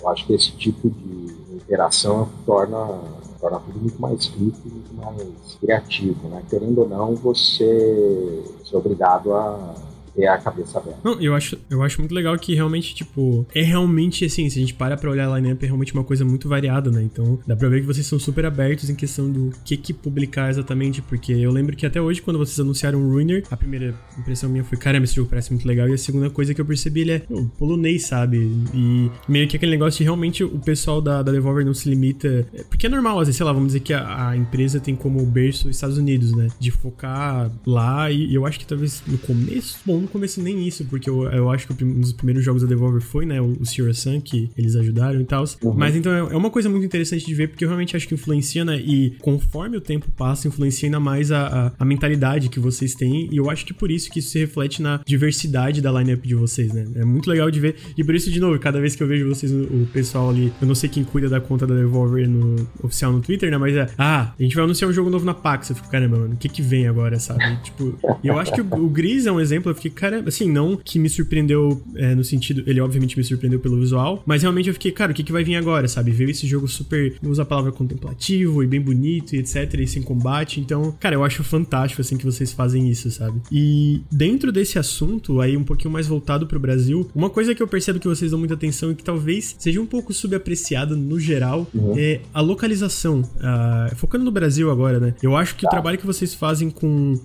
eu 0.00 0.08
acho 0.08 0.26
que 0.26 0.32
esse 0.32 0.52
tipo 0.52 0.88
de 0.88 1.54
interação 1.54 2.28
torna 2.44 3.00
torna 3.40 3.58
tudo 3.60 3.80
muito 3.80 4.00
mais 4.00 4.26
rico 4.26 4.58
muito 4.64 4.94
mais 4.94 5.54
criativo, 5.58 6.28
né? 6.28 6.42
Querendo 6.48 6.82
ou 6.82 6.88
não, 6.88 7.14
você 7.14 8.44
é 8.72 8.76
obrigado 8.76 9.32
a 9.32 9.74
ter 10.14 10.26
a 10.26 10.38
cabeça 10.38 10.78
aberta. 10.78 11.00
Não, 11.02 11.20
eu 11.20 11.34
acho, 11.34 11.58
eu 11.68 11.82
acho 11.82 12.00
muito 12.00 12.14
legal 12.14 12.36
que 12.38 12.54
realmente, 12.54 12.94
tipo, 12.94 13.46
é 13.54 13.62
realmente 13.62 14.24
assim, 14.24 14.48
se 14.48 14.58
a 14.58 14.60
gente 14.60 14.74
para 14.74 14.96
pra 14.96 15.10
olhar 15.10 15.30
a 15.30 15.36
lineup, 15.36 15.62
é 15.62 15.66
realmente 15.66 15.92
uma 15.94 16.04
coisa 16.04 16.24
muito 16.24 16.48
variada, 16.48 16.90
né? 16.90 17.02
Então, 17.02 17.38
dá 17.46 17.56
pra 17.56 17.68
ver 17.68 17.80
que 17.80 17.86
vocês 17.86 18.06
são 18.06 18.18
super 18.18 18.46
abertos 18.46 18.90
em 18.90 18.94
questão 18.94 19.30
do 19.30 19.52
que 19.64 19.76
que 19.76 19.92
publicar 19.92 20.50
exatamente, 20.50 21.02
porque 21.02 21.32
eu 21.32 21.50
lembro 21.50 21.76
que 21.76 21.86
até 21.86 22.00
hoje, 22.00 22.22
quando 22.22 22.38
vocês 22.38 22.58
anunciaram 22.60 23.00
o 23.00 23.12
Ruiner, 23.12 23.44
a 23.50 23.56
primeira 23.56 23.94
impressão 24.18 24.48
minha 24.48 24.64
foi, 24.64 24.78
caramba, 24.78 25.04
esse 25.04 25.14
jogo 25.14 25.28
parece 25.28 25.52
muito 25.52 25.66
legal, 25.66 25.88
e 25.88 25.92
a 25.92 25.98
segunda 25.98 26.30
coisa 26.30 26.54
que 26.54 26.60
eu 26.60 26.64
percebi, 26.64 27.00
ele 27.02 27.12
é 27.12 27.22
oh, 27.30 27.44
polonês, 27.58 28.06
sabe? 28.06 28.38
E 28.74 29.10
meio 29.28 29.48
que 29.48 29.56
aquele 29.56 29.72
negócio 29.72 29.98
de 29.98 30.04
realmente 30.04 30.44
o 30.44 30.58
pessoal 30.58 31.00
da, 31.00 31.22
da 31.22 31.32
Devolver 31.32 31.64
não 31.64 31.74
se 31.74 31.88
limita, 31.88 32.46
é, 32.52 32.62
porque 32.64 32.86
é 32.86 32.88
normal, 32.88 33.18
vezes, 33.20 33.36
sei 33.36 33.46
lá, 33.46 33.52
vamos 33.52 33.68
dizer 33.68 33.80
que 33.80 33.92
a, 33.92 34.28
a 34.28 34.36
empresa 34.36 34.80
tem 34.80 34.94
como 34.94 35.24
berço 35.24 35.68
os 35.68 35.76
Estados 35.76 35.98
Unidos, 35.98 36.32
né? 36.32 36.48
De 36.58 36.70
focar 36.70 37.50
lá, 37.66 38.10
e, 38.10 38.26
e 38.26 38.34
eu 38.34 38.46
acho 38.46 38.58
que 38.58 38.66
talvez 38.66 39.02
no 39.06 39.18
começo, 39.18 39.78
bom, 39.84 39.99
no 40.00 40.08
começo 40.08 40.40
nem 40.40 40.66
isso, 40.66 40.84
porque 40.84 41.08
eu, 41.08 41.24
eu 41.30 41.50
acho 41.50 41.66
que 41.66 41.84
um 41.84 42.00
dos 42.00 42.12
primeiros 42.12 42.44
jogos 42.44 42.62
da 42.62 42.68
Devolver 42.68 43.00
foi, 43.00 43.26
né, 43.26 43.40
o, 43.40 43.64
Sierra 43.64 43.92
Sun, 43.94 44.20
que 44.20 44.50
eles 44.56 44.76
ajudaram 44.76 45.20
e 45.20 45.24
tal. 45.24 45.44
Uhum. 45.62 45.74
Mas 45.74 45.96
então 45.96 46.12
é, 46.12 46.18
é, 46.18 46.36
uma 46.36 46.50
coisa 46.50 46.68
muito 46.68 46.84
interessante 46.84 47.24
de 47.24 47.34
ver, 47.34 47.48
porque 47.48 47.64
eu 47.64 47.68
realmente 47.68 47.96
acho 47.96 48.06
que 48.08 48.14
influencia, 48.14 48.64
né, 48.64 48.76
e 48.78 49.16
conforme 49.20 49.76
o 49.76 49.80
tempo 49.80 50.10
passa, 50.16 50.48
influencia 50.48 50.86
ainda 50.86 51.00
mais 51.00 51.30
a, 51.30 51.46
a, 51.46 51.72
a 51.78 51.84
mentalidade 51.84 52.48
que 52.48 52.58
vocês 52.58 52.94
têm, 52.94 53.28
e 53.30 53.36
eu 53.36 53.50
acho 53.50 53.64
que 53.64 53.72
por 53.72 53.90
isso 53.90 54.10
que 54.10 54.18
isso 54.18 54.30
se 54.30 54.38
reflete 54.38 54.82
na 54.82 55.00
diversidade 55.06 55.80
da 55.80 55.92
lineup 55.92 56.24
de 56.24 56.34
vocês, 56.34 56.72
né. 56.72 56.86
É 56.96 57.04
muito 57.04 57.28
legal 57.28 57.50
de 57.50 57.60
ver, 57.60 57.76
e 57.96 58.02
por 58.02 58.14
isso, 58.14 58.30
de 58.30 58.40
novo, 58.40 58.58
cada 58.58 58.80
vez 58.80 58.96
que 58.96 59.02
eu 59.02 59.06
vejo 59.06 59.28
vocês, 59.28 59.52
o 59.52 59.88
pessoal 59.92 60.30
ali, 60.30 60.52
eu 60.60 60.66
não 60.66 60.74
sei 60.74 60.88
quem 60.88 61.04
cuida 61.04 61.28
da 61.28 61.40
conta 61.40 61.66
da 61.66 61.74
Devolver 61.74 62.28
no, 62.28 62.68
oficial 62.82 63.12
no 63.12 63.20
Twitter, 63.20 63.50
né, 63.50 63.58
mas 63.58 63.76
é, 63.76 63.88
ah, 63.96 64.32
a 64.38 64.42
gente 64.42 64.54
vai 64.54 64.64
anunciar 64.64 64.90
um 64.90 64.92
jogo 64.92 65.10
novo 65.10 65.24
na 65.24 65.34
PAX, 65.34 65.70
eu 65.70 65.76
fico, 65.76 65.88
caramba, 65.88 66.18
mano, 66.18 66.34
o 66.34 66.36
que 66.36 66.48
que 66.48 66.62
vem 66.62 66.86
agora, 66.86 67.18
sabe? 67.18 67.40
tipo, 67.62 67.98
e 68.22 68.28
eu 68.28 68.38
acho 68.38 68.52
que 68.52 68.60
o, 68.60 68.84
o 68.84 68.88
Gris 68.88 69.26
é 69.26 69.32
um 69.32 69.40
exemplo, 69.40 69.70
eu 69.70 69.74
fiquei, 69.74 69.89
caramba, 69.90 70.28
assim, 70.28 70.50
não 70.50 70.76
que 70.76 70.98
me 70.98 71.08
surpreendeu 71.08 71.82
é, 71.96 72.14
no 72.14 72.24
sentido. 72.24 72.62
Ele 72.66 72.80
obviamente 72.80 73.16
me 73.16 73.24
surpreendeu 73.24 73.60
pelo 73.60 73.78
visual, 73.78 74.22
mas 74.26 74.42
realmente 74.42 74.68
eu 74.68 74.74
fiquei, 74.74 74.92
cara, 74.92 75.12
o 75.12 75.14
que, 75.14 75.22
que 75.22 75.32
vai 75.32 75.44
vir 75.44 75.56
agora, 75.56 75.88
sabe? 75.88 76.10
Veio 76.10 76.30
esse 76.30 76.46
jogo 76.46 76.68
super. 76.68 77.14
usa 77.22 77.42
a 77.42 77.46
palavra 77.46 77.72
contemplativo 77.72 78.62
e 78.62 78.66
bem 78.66 78.80
bonito 78.80 79.34
e 79.34 79.38
etc. 79.38 79.74
E 79.80 79.86
sem 79.86 80.02
combate. 80.02 80.60
Então, 80.60 80.94
cara, 80.98 81.14
eu 81.14 81.24
acho 81.24 81.42
fantástico 81.42 82.00
assim 82.00 82.16
que 82.16 82.24
vocês 82.24 82.52
fazem 82.52 82.88
isso, 82.88 83.10
sabe? 83.10 83.40
E 83.50 84.02
dentro 84.10 84.52
desse 84.52 84.78
assunto, 84.78 85.40
aí 85.40 85.56
um 85.56 85.64
pouquinho 85.64 85.90
mais 85.90 86.06
voltado 86.06 86.46
pro 86.46 86.58
Brasil, 86.58 87.08
uma 87.14 87.30
coisa 87.30 87.54
que 87.54 87.62
eu 87.62 87.68
percebo 87.68 87.98
que 87.98 88.08
vocês 88.08 88.30
dão 88.30 88.38
muita 88.38 88.54
atenção 88.54 88.90
e 88.90 88.94
que 88.94 89.04
talvez 89.04 89.56
seja 89.58 89.80
um 89.80 89.86
pouco 89.86 90.12
subapreciada 90.12 90.94
no 90.94 91.18
geral 91.18 91.66
uhum. 91.74 91.94
é 91.96 92.20
a 92.32 92.40
localização. 92.40 93.20
Uh, 93.20 93.94
focando 93.96 94.24
no 94.24 94.30
Brasil 94.30 94.70
agora, 94.70 94.98
né? 95.00 95.14
Eu 95.22 95.36
acho 95.36 95.54
que 95.56 95.62
tá. 95.62 95.68
o 95.68 95.70
trabalho 95.70 95.98
que 95.98 96.06
vocês 96.06 96.34
fazem 96.34 96.70
com 96.70 97.20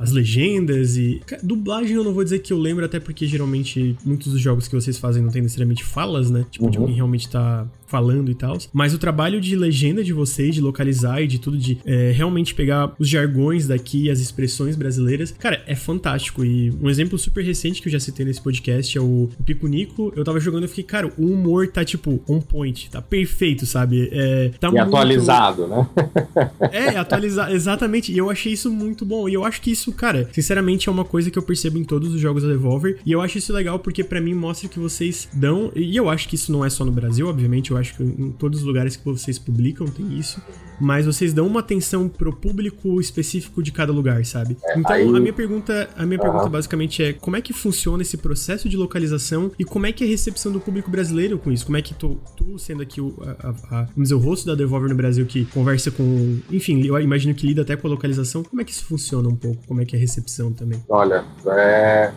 as 0.00 0.12
legendas 0.12 0.96
e. 0.96 1.20
Dublagem 1.42 1.96
eu 1.96 2.04
não 2.04 2.12
vou 2.12 2.22
dizer 2.22 2.38
que 2.38 2.52
eu 2.52 2.58
lembro, 2.58 2.84
até 2.84 3.00
porque 3.00 3.26
geralmente 3.26 3.96
muitos 4.04 4.32
dos 4.32 4.40
jogos 4.40 4.68
que 4.68 4.74
vocês 4.74 4.98
fazem 4.98 5.22
não 5.22 5.30
tem 5.30 5.42
necessariamente 5.42 5.82
falas, 5.84 6.30
né? 6.30 6.46
Tipo, 6.50 6.66
uhum. 6.66 6.70
de 6.70 6.78
alguém 6.78 6.94
realmente 6.94 7.28
tá 7.28 7.66
falando 7.92 8.30
e 8.30 8.34
tal. 8.34 8.56
Mas 8.72 8.94
o 8.94 8.98
trabalho 8.98 9.38
de 9.38 9.54
legenda 9.54 10.02
de 10.02 10.14
vocês, 10.14 10.54
de 10.54 10.62
localizar 10.62 11.20
e 11.20 11.26
de 11.26 11.38
tudo, 11.38 11.58
de 11.58 11.76
é, 11.84 12.10
realmente 12.10 12.54
pegar 12.54 12.94
os 12.98 13.06
jargões 13.06 13.66
daqui, 13.66 14.08
as 14.08 14.18
expressões 14.18 14.76
brasileiras, 14.76 15.34
cara, 15.38 15.62
é 15.66 15.74
fantástico. 15.74 16.42
E 16.42 16.72
um 16.80 16.88
exemplo 16.88 17.18
super 17.18 17.44
recente 17.44 17.82
que 17.82 17.88
eu 17.88 17.92
já 17.92 18.00
citei 18.00 18.24
nesse 18.24 18.40
podcast 18.40 18.96
é 18.96 19.00
o, 19.00 19.28
Pico 19.44 19.66
Nico. 19.66 20.10
Eu 20.16 20.24
tava 20.24 20.40
jogando 20.40 20.64
e 20.64 20.68
fiquei, 20.68 20.84
cara, 20.84 21.12
o 21.18 21.26
humor 21.26 21.68
tá 21.68 21.84
tipo 21.84 22.22
on 22.26 22.40
point, 22.40 22.88
tá 22.88 23.02
perfeito, 23.02 23.66
sabe? 23.66 24.08
É, 24.10 24.50
tá 24.58 24.68
e 24.68 24.70
muito... 24.70 24.84
atualizado, 24.84 25.66
né? 25.66 25.86
é, 26.72 26.88
atualizado, 26.96 27.52
exatamente. 27.52 28.10
E 28.10 28.16
eu 28.16 28.30
achei 28.30 28.52
isso 28.52 28.70
muito 28.70 29.04
bom. 29.04 29.28
E 29.28 29.34
eu 29.34 29.44
acho 29.44 29.60
que 29.60 29.70
isso, 29.70 29.92
cara, 29.92 30.28
sinceramente 30.32 30.88
é 30.88 30.92
uma 30.92 31.04
coisa 31.04 31.30
que 31.30 31.38
eu 31.38 31.42
percebo 31.42 31.78
em 31.78 31.84
todos 31.84 32.14
os 32.14 32.20
jogos 32.20 32.42
da 32.42 32.48
Devolver. 32.48 32.98
E 33.04 33.12
eu 33.12 33.20
acho 33.20 33.36
isso 33.36 33.52
legal 33.52 33.78
porque 33.78 34.02
para 34.02 34.20
mim 34.20 34.32
mostra 34.32 34.68
que 34.68 34.78
vocês 34.78 35.28
dão. 35.32 35.70
E 35.74 35.94
eu 35.96 36.08
acho 36.08 36.28
que 36.28 36.36
isso 36.36 36.50
não 36.50 36.64
é 36.64 36.70
só 36.70 36.84
no 36.84 36.92
Brasil, 36.92 37.28
obviamente. 37.28 37.70
Eu 37.70 37.76
acho 37.82 37.94
que 37.96 38.02
em 38.02 38.30
todos 38.32 38.60
os 38.60 38.64
lugares 38.66 38.96
que 38.96 39.04
vocês 39.04 39.38
publicam 39.38 39.86
tem 39.86 40.18
isso. 40.18 40.40
Mas 40.80 41.06
vocês 41.06 41.32
dão 41.32 41.46
uma 41.46 41.60
atenção 41.60 42.08
pro 42.08 42.34
público 42.34 43.00
específico 43.00 43.62
de 43.62 43.70
cada 43.70 43.92
lugar, 43.92 44.24
sabe? 44.24 44.56
É, 44.64 44.78
então, 44.78 44.90
aí- 44.92 45.06
a 45.06 45.20
minha 45.20 45.32
pergunta, 45.32 45.88
a 45.96 46.04
minha 46.06 46.18
Aham. 46.18 46.28
pergunta 46.30 46.48
basicamente 46.50 47.02
é 47.02 47.12
como 47.12 47.36
é 47.36 47.40
que 47.40 47.52
funciona 47.52 48.02
esse 48.02 48.16
processo 48.16 48.68
de 48.68 48.76
localização 48.76 49.52
e 49.58 49.64
como 49.64 49.86
é 49.86 49.92
que 49.92 50.02
é 50.02 50.06
a 50.06 50.10
recepção 50.10 50.50
do 50.50 50.58
público 50.58 50.90
brasileiro 50.90 51.38
com 51.38 51.52
isso? 51.52 51.64
Como 51.66 51.76
é 51.76 51.82
que 51.82 51.94
tu, 51.94 52.18
tu 52.36 52.58
sendo 52.58 52.82
aqui 52.82 53.00
o, 53.00 53.14
a- 53.22 53.48
a- 53.50 53.82
vamos 53.82 54.04
dizer, 54.04 54.14
o 54.14 54.18
rosto 54.18 54.46
da 54.46 54.54
Devolver 54.54 54.88
no 54.88 54.96
Brasil 54.96 55.24
que 55.26 55.44
conversa 55.44 55.90
com, 55.90 56.38
enfim, 56.50 56.84
eu 56.84 56.98
imagino 57.00 57.34
que 57.34 57.46
lida 57.46 57.62
até 57.62 57.76
com 57.76 57.86
a 57.86 57.90
localização, 57.90 58.42
como 58.42 58.60
é 58.60 58.64
que 58.64 58.72
isso 58.72 58.84
funciona 58.84 59.28
um 59.28 59.36
pouco? 59.36 59.62
Como 59.68 59.80
é 59.80 59.84
que 59.84 59.94
é 59.94 59.98
a 59.98 60.00
recepção 60.00 60.52
também? 60.52 60.82
Olha, 60.88 61.24
é, 61.46 62.10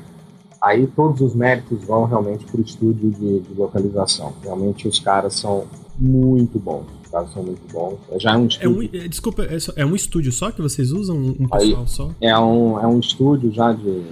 aí 0.66 0.88
todos 0.88 1.22
os 1.22 1.36
méritos 1.36 1.84
vão 1.84 2.05
realmente 2.05 2.45
para 2.45 2.59
o 2.59 2.63
estúdio 2.63 3.11
de, 3.11 3.39
de 3.41 3.53
localização. 3.53 4.34
Realmente 4.43 4.88
os 4.88 4.99
caras 4.99 5.36
são 5.36 5.66
muito 5.99 6.57
bons. 6.59 6.86
Os 7.03 7.11
caras 7.11 7.32
são 7.32 7.43
muito 7.43 7.61
bons. 7.72 7.97
Já 8.22 8.32
é 8.34 8.38
um 8.38 8.39
É 8.39 8.43
um, 8.43 8.47
estúdio, 8.47 9.01
é, 9.01 9.07
desculpa, 9.07 9.43
é, 9.43 9.59
só- 9.59 9.74
é 9.76 9.86
um 9.86 9.95
estúdio 9.95 10.32
só 10.32 10.51
que 10.51 10.61
vocês 10.61 10.91
usam? 10.91 11.16
Um 11.18 11.36
um 11.41 11.47
Aí- 11.51 11.68
pessoal 11.70 11.88
só? 11.88 12.09
é 12.20 12.38
um, 12.38 12.80
é 12.80 12.88
um 12.88 12.99
estúdio 12.99 13.51
já 13.51 13.72
de. 13.72 14.03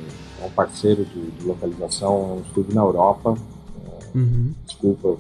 É 0.41 0.45
um 0.45 0.49
parceiro 0.51 1.05
de, 1.05 1.31
de 1.31 1.45
localização, 1.45 2.13
é 2.13 2.33
um 2.33 2.41
estúdio 2.41 2.75
na 2.75 2.81
Europa. 2.81 3.35
Uhum. 4.13 4.51
Desculpa, 4.65 5.07
eu 5.07 5.19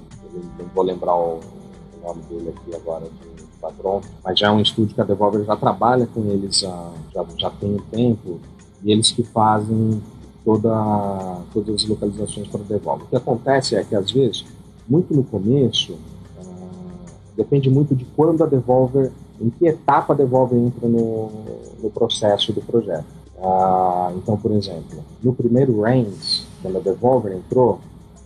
não 0.59 0.65
vou 0.75 0.83
lembrar 0.83 1.15
o, 1.15 1.39
o 1.39 2.07
nome 2.07 2.21
dele 2.29 2.49
aqui 2.55 2.75
agora 2.75 3.05
de, 3.05 3.41
de 3.43 3.47
padrão. 3.61 4.01
Mas 4.23 4.37
já 4.39 4.47
é 4.47 4.51
um 4.51 4.59
estúdio 4.61 4.93
que 4.95 5.01
a 5.01 5.03
Devolver 5.05 5.43
já 5.45 5.55
trabalha 5.55 6.05
com 6.07 6.21
eles 6.29 6.63
há, 6.63 6.91
já, 7.13 7.25
já 7.37 7.49
tem 7.51 7.75
um 7.75 7.79
tempo. 7.91 8.39
E 8.83 8.91
eles 8.91 9.11
que 9.11 9.23
fazem 9.23 10.01
toda, 10.43 11.37
todas 11.53 11.75
as 11.75 11.87
localizações 11.87 12.47
para 12.47 12.61
Devolver. 12.61 13.05
O 13.05 13.09
que 13.09 13.15
acontece 13.15 13.75
é 13.75 13.83
que, 13.83 13.95
às 13.95 14.11
vezes, 14.11 14.45
muito 14.87 15.13
no 15.13 15.23
começo, 15.23 15.95
ah, 16.39 16.43
depende 17.35 17.69
muito 17.69 17.95
de 17.95 18.05
quando 18.15 18.43
a 18.43 18.47
Devolver, 18.47 19.11
em 19.41 19.49
que 19.49 19.67
etapa 19.67 20.13
a 20.13 20.15
Devolver 20.15 20.59
entra 20.59 20.87
no, 20.87 21.29
no 21.81 21.89
processo 21.89 22.51
do 22.53 22.61
projeto. 22.61 23.05
Ah, 23.41 24.11
então, 24.15 24.37
por 24.37 24.51
exemplo, 24.51 25.03
no 25.21 25.33
primeiro 25.33 25.81
Reigns, 25.81 26.45
quando 26.61 26.77
a 26.77 26.81
Devolver 26.81 27.33
entrou, 27.33 27.79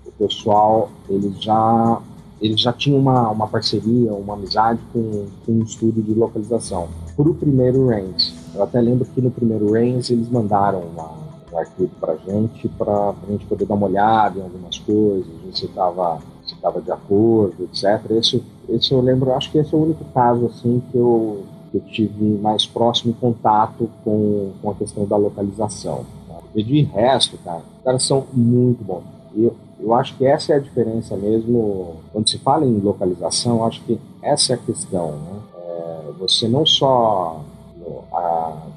o 0.06 0.12
pessoal 0.12 0.90
eles 1.10 1.42
já 1.42 2.02
eles 2.40 2.62
já 2.62 2.72
tinham 2.72 3.00
uma, 3.00 3.32
uma 3.32 3.48
parceria, 3.48 4.14
uma 4.14 4.36
amizade 4.36 4.80
com, 4.94 5.26
com 5.44 5.52
um 5.54 5.64
estúdio 5.64 6.04
de 6.04 6.14
localização. 6.14 6.88
Por 7.16 7.28
o 7.28 7.34
primeiro 7.34 7.88
Reigns, 7.88 8.32
eu 8.54 8.62
até 8.62 8.80
lembro 8.80 9.06
que 9.06 9.20
no 9.20 9.32
primeiro 9.32 9.72
Reigns 9.72 10.12
eles 10.12 10.30
mandaram 10.30 10.82
uma, 10.82 11.10
um 11.52 11.58
arquivo 11.58 11.92
para 12.00 12.16
gente, 12.18 12.68
para 12.70 13.10
a 13.10 13.32
gente 13.32 13.46
poder 13.46 13.66
dar 13.66 13.76
uma 13.76 13.88
olhada 13.88 14.40
em 14.40 14.44
algumas 14.44 14.78
coisas, 14.80 15.28
se 15.54 15.66
estava 15.66 16.20
se 16.46 16.56
tava 16.56 16.82
de 16.82 16.92
acordo, 16.92 17.66
etc. 17.66 18.12
Esse, 18.12 18.42
esse 18.70 18.94
eu 18.94 19.02
lembro, 19.02 19.34
acho 19.34 19.52
que 19.52 19.58
esse 19.58 19.74
é 19.74 19.78
o 19.78 19.82
único 19.82 20.06
caso 20.14 20.46
assim 20.46 20.82
que 20.92 20.98
eu, 20.98 21.44
que 21.70 21.78
eu 21.78 21.82
tive 21.82 22.24
mais 22.38 22.66
próximo 22.66 23.14
contato 23.14 23.90
com, 24.04 24.52
com 24.62 24.72
a 24.72 24.76
questão 24.76 25.06
da 25.06 25.18
localização. 25.18 26.06
Tá? 26.28 26.40
E 26.56 26.64
de 26.64 26.84
resto, 26.84 27.38
cara, 27.40 27.62
os 27.78 27.84
caras 27.84 28.04
são 28.04 28.26
muito 28.32 28.82
bons. 28.82 29.04
Eu, 29.36 29.54
eu 29.78 29.94
acho 29.94 30.16
que 30.16 30.26
essa 30.26 30.54
é 30.54 30.56
a 30.56 30.60
diferença 30.60 31.18
mesmo, 31.18 31.98
quando 32.14 32.30
se 32.30 32.38
fala 32.38 32.66
em 32.66 32.80
localização, 32.80 33.66
acho 33.66 33.82
que 33.84 34.00
essa 34.22 34.54
é 34.54 34.56
a 34.56 34.60
questão. 34.60 35.12
Né? 35.12 35.40
É, 35.58 36.12
você 36.18 36.48
não 36.48 36.66
só 36.66 37.42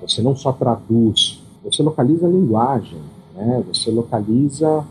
você 0.01 0.23
não 0.23 0.35
só 0.35 0.53
traduz, 0.53 1.40
você 1.65 1.83
localiza 1.83 2.27
a 2.27 2.31
linguagem, 2.31 2.99
né? 3.35 3.63
você 3.67 3.91
localiza 3.91 4.85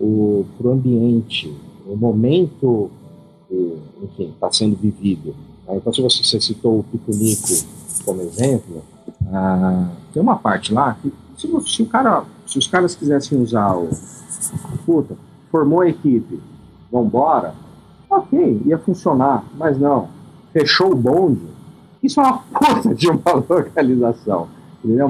o 0.00 0.44
pro 0.58 0.72
ambiente, 0.72 1.52
o 1.86 1.96
momento 1.96 2.90
que, 3.48 3.78
enfim, 4.02 4.30
está 4.30 4.50
sendo 4.52 4.76
vivido. 4.76 5.34
né? 5.66 5.76
Então, 5.76 5.92
se 5.92 6.02
você, 6.02 6.22
você 6.22 6.40
citou 6.40 6.80
o 6.80 6.84
Picunico 6.84 7.48
como 8.04 8.22
exemplo, 8.22 8.82
ah, 9.32 9.88
tem 10.12 10.22
uma 10.22 10.36
parte 10.36 10.72
lá 10.72 10.96
que 11.00 11.12
se, 11.36 11.48
se 11.66 11.82
o 11.82 11.86
cara, 11.86 12.24
se 12.46 12.58
os 12.58 12.66
caras 12.66 12.94
quisessem 12.94 13.40
usar 13.40 13.76
o 13.76 13.88
puta, 14.84 15.16
formou 15.50 15.80
a 15.80 15.88
equipe, 15.88 16.40
vambora, 16.90 17.54
ok, 18.08 18.62
ia 18.64 18.78
funcionar, 18.78 19.44
mas 19.56 19.78
não, 19.78 20.08
fechou 20.52 20.92
o 20.92 20.96
bonde, 20.96 21.46
isso 22.02 22.20
é 22.20 22.24
uma 22.24 22.38
puta 22.52 22.94
de 22.94 23.10
uma 23.10 23.32
localização, 23.32 24.48
entendeu? 24.82 25.08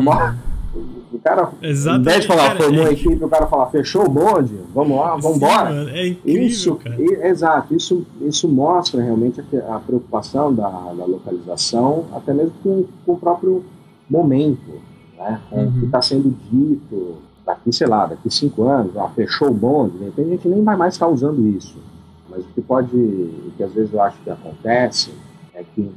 O 1.13 1.19
cara, 1.21 1.51
Exatamente, 1.63 2.01
em 2.09 2.11
vez 2.13 2.21
de 2.23 2.27
falar 2.27 2.49
cara, 2.49 2.61
formou 2.65 2.85
é- 2.85 2.89
a 2.89 2.93
equipe, 2.93 3.25
o 3.25 3.29
cara 3.29 3.47
falar 3.47 3.67
fechou 3.67 4.05
o 4.07 4.09
bonde, 4.09 4.55
vamos 4.75 4.97
lá, 4.97 5.17
vambora. 5.17 5.71
mano, 5.73 5.89
é 5.91 6.09
incrível, 6.09 6.43
Isso, 6.43 6.75
cara. 6.77 6.97
e- 7.01 7.27
exato, 7.29 7.75
isso, 7.75 8.05
isso 8.23 8.49
mostra 8.49 9.01
realmente 9.01 9.41
a, 9.41 9.77
a 9.77 9.79
preocupação 9.79 10.53
da, 10.53 10.69
da 10.69 11.05
localização, 11.07 12.07
até 12.13 12.35
mesmo 12.35 12.53
com, 12.63 12.85
com 13.05 13.13
o 13.13 13.17
próprio 13.19 13.65
momento, 14.11 14.73
né? 15.17 15.41
com 15.49 15.65
o 15.65 15.73
que 15.73 15.79
Uhum. 15.79 15.85
está 15.87 16.03
sendo 16.03 16.35
dito 16.51 17.17
daqui, 17.45 17.73
sei 17.73 17.87
lá, 17.87 18.07
daqui 18.07 18.29
cinco 18.29 18.65
anos, 18.65 18.91
ó, 18.97 19.09
fechou 19.11 19.49
o 19.49 19.55
bonde, 19.55 19.97
de 19.99 20.05
repente 20.05 20.27
a 20.27 20.31
gente 20.33 20.49
nem 20.49 20.65
vai 20.65 20.77
mais 20.77 20.95
estar 20.95 21.07
usando 21.09 21.47
isso. 21.49 21.77
Mas 22.29 22.45
o 22.45 22.49
que 22.49 22.61
pode, 22.61 22.97
o 22.97 23.53
que 23.57 23.63
às 23.63 23.73
vezes 23.73 23.93
eu 23.93 24.01
acho 24.03 24.19
que 24.23 24.29
acontece 24.31 25.13
é 25.55 25.63
que 25.63 25.89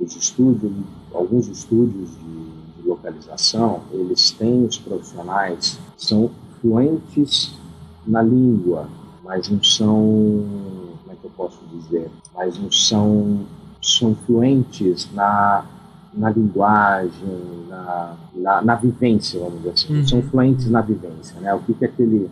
os 0.00 0.16
estúdios, 0.16 0.72
alguns 1.12 1.46
estúdios 1.48 2.08
de 2.10 2.57
localização, 2.88 3.80
eles 3.92 4.30
têm 4.32 4.64
os 4.64 4.78
profissionais, 4.78 5.78
são 5.96 6.30
fluentes 6.60 7.54
na 8.06 8.22
língua, 8.22 8.88
mas 9.24 9.48
não 9.48 9.62
são, 9.62 9.92
como 11.02 11.12
é 11.12 11.14
que 11.20 11.24
eu 11.26 11.30
posso 11.36 11.58
dizer, 11.72 12.10
mas 12.34 12.58
não 12.58 12.70
são, 12.72 13.40
são 13.82 14.14
fluentes 14.26 15.08
na, 15.12 15.64
na 16.14 16.30
linguagem, 16.30 17.66
na, 17.68 18.16
na, 18.34 18.62
na 18.62 18.74
vivência, 18.76 19.38
vamos 19.38 19.58
dizer 19.58 19.70
assim, 19.70 19.94
Uhum. 19.94 20.06
são 20.08 20.22
fluentes 20.22 20.70
na 20.70 20.80
vivência, 20.80 21.38
né? 21.40 21.52
O 21.54 21.58
que 21.60 21.74
que 21.74 21.84
aquele, 21.84 22.30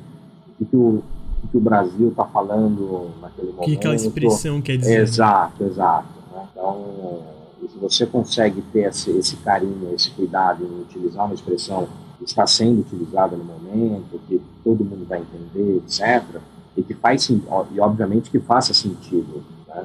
o 0.48 0.52
que 0.58 0.64
que 0.64 0.76
o, 0.76 1.02
o 1.44 1.48
que 1.50 1.56
o 1.56 1.60
Brasil 1.60 2.08
está 2.08 2.24
falando 2.24 3.10
naquele 3.20 3.48
O 3.50 3.52
momento? 3.52 3.66
que 3.68 3.76
aquela 3.76 3.94
expressão 3.94 4.62
quer 4.62 4.78
dizer? 4.78 4.96
né? 4.96 5.02
Exato, 5.02 5.62
exato. 5.64 6.08
né? 6.34 6.46
Então, 6.50 7.20
se 7.68 7.78
você 7.78 8.06
consegue 8.06 8.62
ter 8.72 8.88
esse, 8.88 9.10
esse 9.10 9.36
carinho, 9.36 9.94
esse 9.94 10.10
cuidado 10.10 10.64
em 10.64 10.82
utilizar 10.82 11.24
uma 11.24 11.34
expressão 11.34 11.88
que 12.18 12.24
está 12.24 12.46
sendo 12.46 12.80
utilizada 12.80 13.36
no 13.36 13.44
momento, 13.44 14.20
que 14.28 14.40
todo 14.64 14.84
mundo 14.84 15.06
vai 15.06 15.20
entender, 15.20 15.76
etc., 15.78 16.40
e 16.76 16.82
que 16.82 16.94
faz 16.94 17.28
e 17.30 17.42
obviamente 17.80 18.30
que 18.30 18.38
faça 18.38 18.74
sentido. 18.74 19.42
Né? 19.66 19.84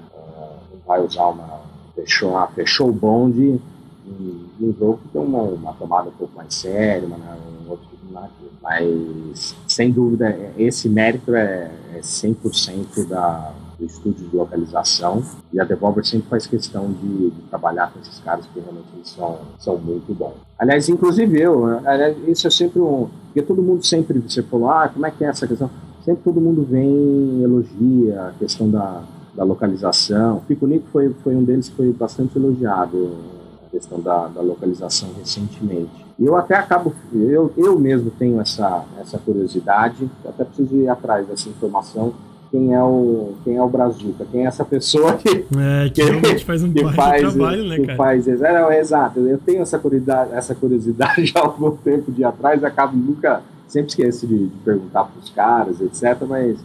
Não 0.71 0.79
vai 0.85 1.01
usar 1.01 1.27
uma 1.27 1.61
fechou, 1.95 2.37
ah, 2.37 2.47
fechou 2.47 2.89
o 2.89 2.93
bonde 2.93 3.59
em 4.05 4.47
um 4.61 4.73
jogo 4.77 4.99
que 4.99 5.09
tem 5.09 5.21
uma, 5.21 5.41
uma 5.41 5.73
tomada 5.73 6.09
um 6.09 6.13
pouco 6.13 6.35
mais 6.35 6.53
séria, 6.53 7.07
uma, 7.07 7.17
um 7.17 7.69
outro 7.69 7.87
tipo 7.89 8.13
narrativa. 8.13 8.51
Mas, 8.61 9.55
sem 9.67 9.91
dúvida, 9.91 10.29
é- 10.29 10.53
esse 10.57 10.89
mérito 10.89 11.33
é, 11.35 11.71
é 11.95 11.99
100% 12.01 13.07
da, 13.07 13.53
do 13.81 13.85
estúdio 13.87 14.27
de 14.29 14.35
localização. 14.35 15.23
E 15.51 15.59
a 15.59 15.63
Devolver 15.63 16.05
sempre 16.05 16.29
faz 16.29 16.45
questão 16.45 16.91
de, 16.91 17.31
de 17.31 17.41
trabalhar 17.49 17.91
com 17.91 17.99
esses 17.99 18.19
caras, 18.19 18.45
porque 18.45 18.59
realmente 18.59 18.87
eles 18.93 19.09
são, 19.09 19.39
são 19.57 19.77
muito 19.77 20.13
bons. 20.13 20.35
Aliás, 20.57 20.87
inclusive 20.87 21.41
eu, 21.41 21.65
aliás, 21.65 22.15
isso 22.27 22.47
é 22.47 22.51
sempre 22.51 22.79
um. 22.79 23.09
Porque 23.25 23.41
todo 23.41 23.63
mundo 23.63 23.83
sempre, 23.85 24.19
você 24.19 24.43
falou, 24.43 24.69
ah, 24.69 24.87
como 24.87 25.05
é 25.05 25.11
que 25.11 25.25
é 25.25 25.27
essa 25.27 25.47
questão? 25.47 25.69
Sempre 26.05 26.23
todo 26.23 26.39
mundo 26.39 26.63
vem, 26.63 27.41
elogia 27.41 28.27
a 28.27 28.31
questão 28.33 28.69
da, 28.69 29.01
da 29.35 29.43
localização. 29.43 30.41
Pico 30.47 30.67
Nico 30.67 30.87
foi, 30.91 31.09
foi 31.23 31.35
um 31.35 31.43
deles 31.43 31.69
que 31.69 31.75
foi 31.75 31.91
bastante 31.91 32.37
elogiado, 32.37 33.17
a 33.65 33.69
questão 33.69 33.99
da, 33.99 34.27
da 34.27 34.41
localização 34.41 35.09
recentemente. 35.17 36.05
Eu 36.19 36.35
até 36.35 36.55
acabo, 36.55 36.93
eu, 37.13 37.51
eu 37.57 37.79
mesmo 37.79 38.11
tenho 38.11 38.39
essa, 38.39 38.85
essa 38.99 39.17
curiosidade, 39.17 40.09
até 40.23 40.43
preciso 40.43 40.75
ir 40.75 40.87
atrás 40.87 41.25
dessa 41.27 41.49
informação, 41.49 42.13
quem 42.51 42.73
é 42.73 42.83
o, 42.83 43.33
quem 43.45 43.55
é 43.55 43.63
o 43.63 43.69
Brazuca, 43.69 44.25
quem 44.29 44.43
é 44.43 44.47
essa 44.47 44.65
pessoa 44.65 45.13
que, 45.13 45.45
É, 45.57 45.89
que 45.89 46.03
realmente 46.03 46.43
faz 46.43 46.61
um 46.61 46.71
que 46.71 46.83
faz, 46.93 47.21
trabalho, 47.21 47.63
né, 47.63 47.77
que 47.77 47.85
cara? 47.85 47.97
faz 47.97 48.27
é, 48.27 48.61
não, 48.61 48.71
exato, 48.71 49.21
eu 49.21 49.37
tenho 49.37 49.61
essa 49.61 49.79
curiosidade, 49.79 50.31
essa 50.33 50.53
curiosidade 50.53 51.31
há 51.35 51.39
algum 51.39 51.71
tempo 51.77 52.11
de 52.11 52.23
atrás, 52.25 52.63
acabo 52.63 52.97
nunca, 52.97 53.41
sempre 53.67 53.89
esqueço 53.89 54.27
de, 54.27 54.47
de 54.47 54.57
perguntar 54.65 55.05
para 55.05 55.19
os 55.19 55.29
caras, 55.29 55.79
etc, 55.79 56.27
mas 56.27 56.57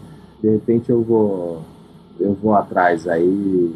de 0.42 0.50
repente 0.50 0.90
eu 0.90 1.02
vou 1.02 1.62
eu 2.18 2.34
vou 2.34 2.54
atrás 2.54 3.06
aí 3.06 3.72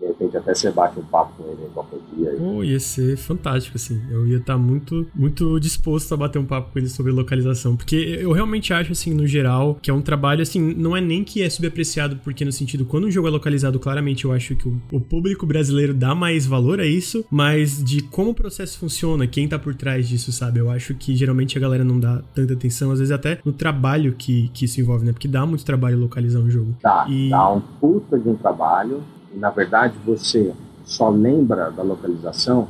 De 0.00 0.06
repente 0.06 0.36
até 0.36 0.54
você 0.54 0.70
bate 0.70 0.98
um 0.98 1.02
papo 1.02 1.34
com 1.36 1.50
ele 1.50 1.68
qualquer 1.74 1.98
dia. 2.16 2.34
Oh, 2.40 2.64
ia 2.64 2.80
ser 2.80 3.18
fantástico, 3.18 3.76
assim. 3.76 4.00
Eu 4.10 4.26
ia 4.26 4.38
estar 4.38 4.54
tá 4.54 4.58
muito, 4.58 5.06
muito 5.14 5.60
disposto 5.60 6.14
a 6.14 6.16
bater 6.16 6.38
um 6.38 6.46
papo 6.46 6.72
com 6.72 6.78
ele 6.78 6.88
sobre 6.88 7.12
localização. 7.12 7.76
Porque 7.76 8.18
eu 8.20 8.32
realmente 8.32 8.72
acho, 8.72 8.92
assim, 8.92 9.12
no 9.12 9.26
geral, 9.26 9.78
que 9.82 9.90
é 9.90 9.94
um 9.94 10.00
trabalho, 10.00 10.40
assim, 10.40 10.74
não 10.74 10.96
é 10.96 11.02
nem 11.02 11.22
que 11.22 11.42
é 11.42 11.50
subapreciado, 11.50 12.16
porque 12.24 12.46
no 12.46 12.52
sentido, 12.52 12.86
quando 12.86 13.06
um 13.06 13.10
jogo 13.10 13.28
é 13.28 13.30
localizado, 13.30 13.78
claramente 13.78 14.24
eu 14.24 14.32
acho 14.32 14.56
que 14.56 14.66
o, 14.66 14.80
o 14.90 15.00
público 15.00 15.44
brasileiro 15.44 15.92
dá 15.92 16.14
mais 16.14 16.46
valor 16.46 16.80
a 16.80 16.86
isso, 16.86 17.22
mas 17.30 17.82
de 17.84 18.02
como 18.02 18.30
o 18.30 18.34
processo 18.34 18.78
funciona, 18.78 19.26
quem 19.26 19.46
tá 19.46 19.58
por 19.58 19.74
trás 19.74 20.08
disso, 20.08 20.32
sabe? 20.32 20.60
Eu 20.60 20.70
acho 20.70 20.94
que 20.94 21.14
geralmente 21.14 21.58
a 21.58 21.60
galera 21.60 21.84
não 21.84 22.00
dá 22.00 22.22
tanta 22.34 22.54
atenção, 22.54 22.90
às 22.90 23.00
vezes 23.00 23.12
até 23.12 23.38
no 23.44 23.52
trabalho 23.52 24.14
que, 24.16 24.48
que 24.54 24.64
isso 24.64 24.80
envolve, 24.80 25.04
né? 25.04 25.12
Porque 25.12 25.28
dá 25.28 25.44
muito 25.44 25.64
trabalho 25.64 25.98
localizar 25.98 26.40
um 26.40 26.50
jogo. 26.50 26.74
Dá, 26.82 27.04
e... 27.06 27.28
dá 27.28 27.52
um 27.52 27.60
puta 27.60 28.18
de 28.18 28.28
um 28.28 28.36
trabalho 28.36 29.02
e 29.34 29.38
na 29.38 29.50
verdade 29.50 29.94
você 30.04 30.52
só 30.84 31.08
lembra 31.08 31.70
da 31.70 31.82
localização 31.82 32.68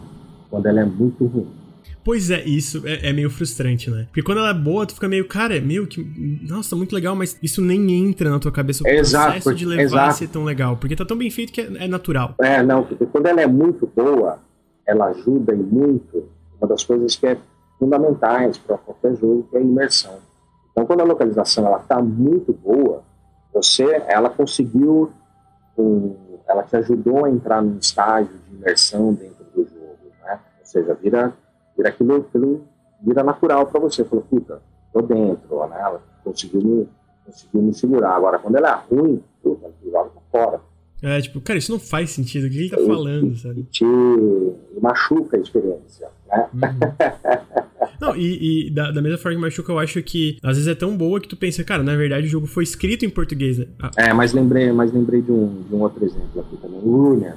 quando 0.50 0.66
ela 0.66 0.80
é 0.80 0.84
muito 0.84 1.24
ruim. 1.26 1.61
Pois 2.02 2.30
é, 2.30 2.42
isso 2.44 2.82
é, 2.86 3.11
é, 3.11 3.12
meio 3.12 3.30
frustrante, 3.30 3.90
né? 3.90 4.06
Porque 4.06 4.22
quando 4.22 4.38
ela 4.38 4.50
é 4.50 4.54
boa, 4.54 4.86
tu 4.86 4.94
fica 4.94 5.08
meio, 5.08 5.28
cara, 5.28 5.56
é 5.56 5.61
meio 5.61 5.86
que. 5.86 6.02
Nossa, 6.48 6.74
muito 6.74 6.94
legal, 6.94 7.14
mas 7.14 7.38
isso 7.42 7.61
nem 7.61 7.90
entra 7.92 8.30
na 8.30 8.38
tua 8.38 8.50
cabeça 8.50 8.82
o 8.82 8.88
exato, 8.88 9.32
processo 9.32 9.54
de 9.54 9.66
levar 9.66 9.82
exato. 9.82 10.08
a 10.08 10.12
ser 10.12 10.28
tão 10.28 10.44
legal. 10.44 10.76
Porque 10.76 10.96
tá 10.96 11.04
tão 11.04 11.16
bem 11.16 11.30
feito 11.30 11.52
que 11.52 11.61
é, 11.61 11.84
é 11.84 11.88
natural. 11.88 12.34
É, 12.40 12.62
não, 12.62 12.84
porque 12.84 13.04
quando 13.06 13.26
ela 13.26 13.42
é 13.42 13.46
muito 13.46 13.86
boa, 13.94 14.38
ela 14.86 15.06
ajuda 15.06 15.54
em 15.54 15.62
muito. 15.62 16.28
Uma 16.58 16.68
das 16.68 16.82
coisas 16.84 17.14
que 17.16 17.26
é 17.26 17.38
fundamentais 17.78 18.58
para 18.58 18.76
qualquer 18.78 19.16
jogo, 19.16 19.46
que 19.50 19.56
é 19.56 19.61
a 19.61 19.62
imersão. 19.62 20.18
Então, 20.72 20.86
quando 20.86 21.00
a 21.00 21.04
localização 21.04 21.66
ela 21.66 21.78
tá 21.78 22.00
muito 22.00 22.52
boa, 22.52 23.02
você, 23.52 23.84
ela 24.06 24.30
conseguiu 24.30 25.11
um, 25.76 26.16
ela 26.51 26.62
te 26.64 26.76
ajudou 26.76 27.24
a 27.24 27.30
entrar 27.30 27.62
num 27.62 27.78
estágio 27.78 28.36
de 28.48 28.57
imersão 28.57 29.14
dentro 29.14 29.44
do 29.55 29.64
jogo, 29.64 29.98
né? 30.22 30.40
Ou 30.59 30.66
seja, 30.66 30.94
vira, 30.94 31.32
vira 31.76 31.88
aquilo, 31.88 32.16
aquilo 32.16 32.64
vira 33.01 33.22
natural 33.22 33.66
para 33.66 33.80
você. 33.80 34.05
Falou, 34.05 34.24
puta, 34.28 34.61
tô 34.92 35.01
dentro, 35.01 35.66
né? 35.68 35.76
Ela 35.80 36.03
conseguiu 36.24 36.61
me, 36.61 36.88
conseguiu 37.24 37.62
me 37.62 37.72
segurar. 37.72 38.16
Agora, 38.16 38.38
quando 38.38 38.57
ela 38.57 38.70
é 38.70 38.94
ruim, 38.94 39.22
puta, 39.42 39.66
ela 39.66 39.74
joga 39.84 40.11
pra 40.11 40.22
fora. 40.30 40.61
É, 41.03 41.20
tipo, 41.20 41.40
cara, 41.40 41.59
isso 41.59 41.72
não 41.72 41.78
faz 41.78 42.11
sentido. 42.11 42.46
O 42.46 42.51
que 42.51 42.59
ele 42.59 42.70
tá 42.70 42.76
falando, 42.76 43.36
sabe? 43.36 43.62
Te 43.64 43.84
machuca 44.80 45.36
a 45.36 45.40
experiência, 45.40 46.09
né? 46.31 46.49
Uhum. 46.55 47.81
Não, 48.01 48.16
e, 48.16 48.68
e 48.68 48.70
da, 48.70 48.91
da, 48.91 49.03
mesma 49.03 49.18
forma 49.18 49.37
que 49.37 49.43
machuca, 49.43 49.72
eu 49.72 49.78
acho 49.78 50.03
que 50.03 50.39
às 50.43 50.57
vezes 50.57 50.66
é 50.66 50.74
tão 50.74 50.97
boa 50.97 51.20
que 51.20 51.28
tu 51.28 51.37
pensa, 51.37 51.62
cara, 51.62 51.83
na 51.83 51.95
verdade 51.95 52.26
o 52.26 52.31
jogo 52.31 52.47
foi 52.47 52.64
escrito 52.64 53.05
em 53.05 53.11
português, 53.11 53.59
né? 53.59 53.66
Ah. 53.78 53.91
É, 53.97 54.12
mas 54.12 54.33
lembrei, 54.33 54.72
mas 54.72 54.91
lembrei 54.91 55.20
de 55.20 55.31
um, 55.31 55.62
de 55.68 55.74
um 55.74 55.83
outro 55.83 56.03
exemplo 56.05 56.41
aqui 56.41 56.57
também. 56.57 56.81
O 56.83 57.11
Runner. 57.11 57.35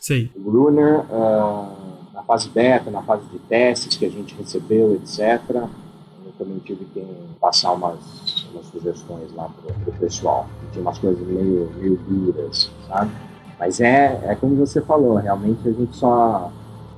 Sei. 0.00 0.30
O 0.34 0.50
Runner, 0.50 1.00
uh, 1.10 2.14
na 2.14 2.22
fase 2.22 2.48
beta, 2.48 2.90
na 2.90 3.02
fase 3.02 3.24
de 3.30 3.38
testes 3.40 3.98
que 3.98 4.06
a 4.06 4.10
gente 4.10 4.34
recebeu, 4.34 4.94
etc. 4.94 5.42
Eu 5.50 6.32
também 6.38 6.58
tive 6.60 6.86
que 6.86 7.04
passar 7.38 7.72
umas, 7.72 8.46
umas 8.52 8.66
sugestões 8.66 9.30
lá 9.34 9.48
pro, 9.48 9.74
pro 9.74 9.92
pessoal. 10.00 10.48
Tinha 10.72 10.82
umas 10.82 10.98
coisas 10.98 11.26
meio, 11.26 11.70
meio 11.78 11.96
duras, 12.08 12.70
sabe? 12.88 13.10
Mas 13.58 13.80
é, 13.80 14.20
é 14.24 14.34
como 14.36 14.54
você 14.54 14.80
falou, 14.80 15.16
realmente 15.16 15.68
a 15.68 15.72
gente 15.72 15.94
só. 15.96 16.52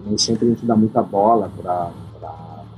Nem 0.04 0.18
sempre 0.18 0.46
a 0.46 0.50
gente 0.50 0.64
dá 0.64 0.74
muita 0.74 1.02
bola 1.02 1.50
para 1.60 1.90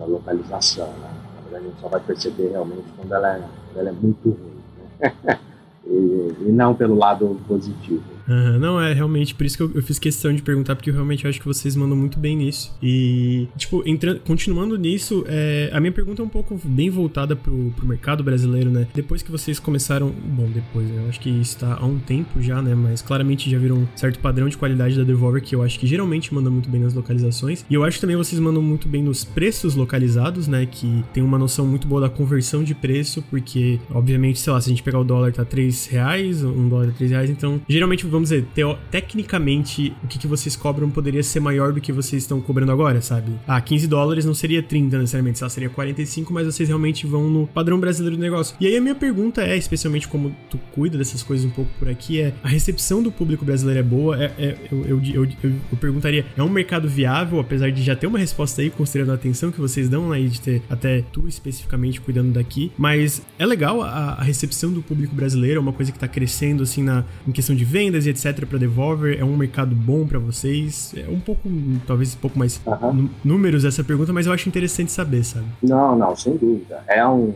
a 0.01 0.05
localização. 0.05 0.87
Né? 0.87 1.11
Na 1.37 1.41
verdade, 1.43 1.65
a 1.65 1.69
gente 1.69 1.81
só 1.81 1.89
vai 1.89 2.01
perceber 2.01 2.49
realmente 2.51 2.85
quando 2.97 3.13
ela 3.13 3.37
é, 3.37 3.41
quando 3.41 3.79
ela 3.79 3.89
é 3.89 3.93
muito 3.93 4.31
ruim. 4.31 4.63
Né? 5.01 5.39
e, 5.87 6.37
e 6.41 6.53
não 6.53 6.75
pelo 6.75 6.95
lado 6.95 7.41
positivo. 7.47 8.03
Uhum, 8.29 8.59
não, 8.59 8.81
é 8.81 8.93
realmente 8.93 9.35
por 9.35 9.45
isso 9.45 9.57
que 9.57 9.63
eu, 9.63 9.71
eu, 9.75 9.83
fiz 9.83 9.99
questão 9.99 10.35
de 10.35 10.43
perguntar, 10.43 10.77
porque 10.77 10.91
eu 10.91 10.95
realmente 10.95 11.27
acho 11.27 11.41
que 11.41 11.47
vocês 11.47 11.75
mandam 11.77 11.97
muito 11.97 12.19
bem 12.19 12.37
nisso. 12.37 12.75
E, 12.83 13.49
tipo, 13.57 13.83
entrando, 13.87 14.21
continuando 14.21 14.77
nisso, 14.77 15.25
é, 15.27 15.71
a 15.73 15.81
minha 15.81 15.93
pergunta 15.93 16.23
é 16.23 16.25
um 16.25 16.29
pouco 16.29 16.59
bem 16.65 16.91
voltada 16.91 17.35
pro, 17.35 17.73
pro 17.77 17.87
mercado 17.87 18.23
brasileiro, 18.23 18.71
né? 18.71 18.87
Depois 18.95 19.23
que 19.23 19.31
vocês 19.31 19.59
começaram. 19.59 20.11
Bom, 20.11 20.49
depois, 20.51 20.89
né? 20.89 21.03
Eu 21.03 21.09
acho 21.09 21.21
que 21.21 21.31
isso 21.31 21.59
tá 21.59 21.79
há 21.81 21.87
um 21.87 21.99
tempo 21.99 22.41
já, 22.41 22.63
né? 22.63 22.75
Mas 22.75 23.03
claramente 23.03 23.51
já 23.51 23.59
viram 23.59 23.77
um 23.77 23.89
certo 23.97 24.19
padrão 24.19 24.49
de 24.49 24.57
qualidade 24.57 24.97
da 24.97 25.05
Devolver, 25.05 25.43
que 25.43 25.55
eu 25.55 25.63
acho 25.63 25.79
que 25.79 25.87
geralmente 25.87 26.33
manda 26.33 26.51
muito 26.51 26.69
bem 26.69 26.81
nas 26.81 26.95
localizações. 26.95 27.65
E 27.69 27.75
eu 27.75 27.85
acho 27.85 27.97
que 27.97 28.01
também 28.01 28.17
vocês 28.17 28.41
mandam 28.41 28.63
muito 28.63 28.89
bem 28.89 29.03
nos 29.03 29.25
preços 29.25 29.75
localizados, 29.75 30.47
né? 30.47 30.67
Que 30.67 31.05
tem 31.13 31.23
uma 31.23 31.39
noção 31.39 31.67
muito 31.67 31.87
boa 31.87 32.01
da 32.01 32.09
conversão 32.09 32.63
de 32.63 32.75
preço, 32.75 33.23
porque, 33.31 33.79
obviamente, 33.91 34.39
sei 34.39 34.53
lá, 34.53 34.61
se 34.61 34.69
a 34.69 34.71
gente 34.71 34.83
pegar 34.83 34.99
o 34.99 35.05
dólar 35.05 35.33
tá 35.33 35.45
3 35.45 35.87
reais, 35.87 36.43
um 36.45 36.69
dólar 36.69 36.87
tá 36.87 36.93
3 36.99 37.11
reais, 37.11 37.31
então 37.31 37.61
geralmente 37.69 38.07
vamos 38.13 38.29
dizer, 38.29 38.47
teo, 38.55 38.79
tecnicamente, 38.91 39.93
o 40.03 40.07
que, 40.07 40.19
que 40.19 40.27
vocês 40.27 40.55
cobram 40.55 40.91
poderia 40.91 41.23
ser 41.23 41.41
maior 41.41 41.73
do 41.73 41.81
que 41.81 41.93
vocês 41.93 42.23
estão 42.23 42.41
cobrando 42.41 42.71
agora, 42.71 43.01
sabe? 43.01 43.33
Ah, 43.47 43.61
15 43.61 43.87
dólares 43.87 44.25
não 44.25 44.35
seria 44.35 44.63
30 44.63 44.99
necessariamente, 44.99 45.39
só 45.39 45.49
seria 45.49 45.71
45, 45.71 46.33
mas 46.33 46.47
vocês 46.47 46.69
realmente 46.69 47.07
vão 47.07 47.29
no 47.29 47.47
padrão 47.47 47.81
brasileiro 47.81 48.17
do 48.17 48.23
negócio. 48.23 48.57
E 48.61 48.67
aí 48.67 48.77
a 48.77 48.81
minha 48.81 48.95
pergunta 48.95 49.43
é, 49.43 49.57
especialmente 49.57 50.07
como 50.07 50.35
tu 50.51 50.59
cuida 50.73 50.99
dessas 50.99 51.23
coisas 51.23 51.45
um 51.45 51.51
pouco 51.51 51.71
por 51.79 51.89
aqui, 51.89 52.21
é 52.21 52.35
a 52.43 52.49
recepção 52.49 53.03
do 53.03 53.11
público 53.11 53.45
brasileiro 53.45 53.81
é 53.81 53.83
boa? 53.83 54.23
É, 54.23 54.33
é 54.39 54.59
eu, 54.71 54.85
eu, 54.85 55.03
eu, 55.15 55.29
eu, 55.45 55.79
perguntaria, 55.81 56.27
é 56.37 56.43
um 56.43 56.49
mercado 56.49 56.89
viável, 56.89 57.41
apesar 57.41 57.71
de 57.71 57.83
já 57.83 57.97
ter 57.97 58.07
uma 58.07 58.19
resposta 58.19 58.61
aí, 58.63 58.71
considerando 58.71 59.13
a 59.13 59.15
atenção 59.15 59.51
que 59.51 59.61
vocês 59.61 59.89
dão 59.89 60.13
aí, 60.13 60.29
de 60.29 60.41
ter 60.41 60.63
até 60.69 61.03
tu 61.13 61.27
especificamente 61.27 62.01
cuidando 62.01 62.33
daqui, 62.33 62.71
mas 62.77 63.23
é 63.39 63.47
legal 63.47 63.83
a, 63.83 64.15
a 64.15 64.23
recepção 64.23 64.73
do 64.73 64.83
público 64.83 65.15
brasileiro, 65.15 65.59
é 65.59 65.61
uma 65.61 65.73
coisa 65.73 65.91
que 65.91 65.99
tá 65.99 66.09
crescendo 66.09 66.63
assim 66.63 66.83
na, 66.83 67.05
em 67.27 67.33
questão 67.33 67.55
de 67.55 67.65
vendas 67.65 68.02
e 68.07 68.11
etc 68.11 68.47
para 68.47 68.59
Devolver? 68.59 69.19
É 69.19 69.25
um 69.25 69.37
mercado 69.37 69.75
bom 69.75 70.07
para 70.07 70.19
vocês? 70.19 70.95
É 70.97 71.09
um 71.09 71.21
pouco, 71.21 71.49
talvez 71.87 72.15
um 72.15 72.19
pouco 72.19 72.39
mais 72.39 72.61
uhum. 72.67 73.09
números 73.25 73.65
essa 73.65 73.83
pergunta, 73.83 74.13
mas 74.13 74.27
eu 74.27 74.33
acho 74.33 74.49
interessante 74.49 74.93
saber, 74.93 75.25
sabe? 75.25 75.47
Não, 75.63 75.97
não, 75.97 76.15
sem 76.17 76.37
dúvida. 76.37 76.83
É 76.87 77.07
um, 77.07 77.35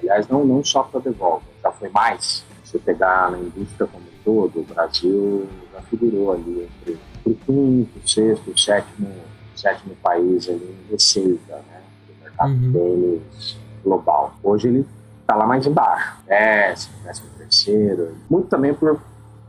aliás, 0.00 0.28
não, 0.28 0.44
não 0.44 0.64
só 0.64 0.82
para 0.82 1.00
Devolver, 1.00 1.48
já 1.62 1.72
foi 1.72 1.88
mais. 1.90 2.44
Se 2.64 2.78
pegar 2.78 3.30
na 3.30 3.38
indústria 3.38 3.86
como 3.86 4.04
um 4.04 4.24
todo, 4.24 4.60
o 4.60 4.74
Brasil 4.74 5.46
já 5.72 5.80
figurou 5.82 6.32
ali 6.32 6.68
entre 6.80 6.98
o 7.24 7.34
quinto, 7.34 8.08
sexto, 8.08 8.58
sétimo, 8.58 9.08
sétimo 9.54 9.94
país 10.02 10.48
ali 10.48 10.76
em 10.88 10.92
receita, 10.92 11.54
né? 11.54 11.80
Do 12.08 12.24
mercado 12.24 12.50
uhum. 12.50 12.72
deles 12.72 13.56
global. 13.84 14.34
Hoje 14.42 14.68
ele 14.68 14.86
está 15.20 15.34
lá 15.34 15.46
mais 15.46 15.66
embaixo, 15.66 16.16
décimo, 16.26 16.94
décimo 17.04 17.28
terceiro, 17.36 18.16
muito 18.30 18.48
também 18.48 18.74
por 18.74 19.00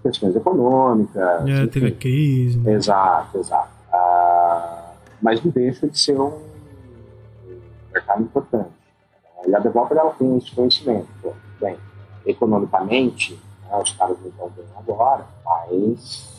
questões 0.03 0.35
econômicas. 0.35 1.47
É, 1.47 1.67
teve 1.67 1.87
a 1.87 1.91
crise. 1.91 2.57
Né? 2.59 2.73
Exato, 2.73 3.37
exato. 3.39 3.69
Ah, 3.91 4.91
mas 5.21 5.43
não 5.43 5.51
deixa 5.51 5.87
de 5.87 5.99
ser 5.99 6.19
um 6.19 6.33
mercado 7.91 8.23
importante. 8.23 8.69
E 9.47 9.55
a 9.55 9.59
Devolver 9.59 9.97
ela 9.97 10.11
tem 10.11 10.37
esse 10.37 10.51
conhecimento. 10.51 11.07
Bem, 11.59 11.77
economicamente, 12.25 13.39
né, 13.69 13.77
os 13.81 13.91
caras 13.93 14.17
não 14.21 14.29
estão 14.29 14.49
bem 14.49 14.65
agora, 14.77 15.25
mas 15.45 16.35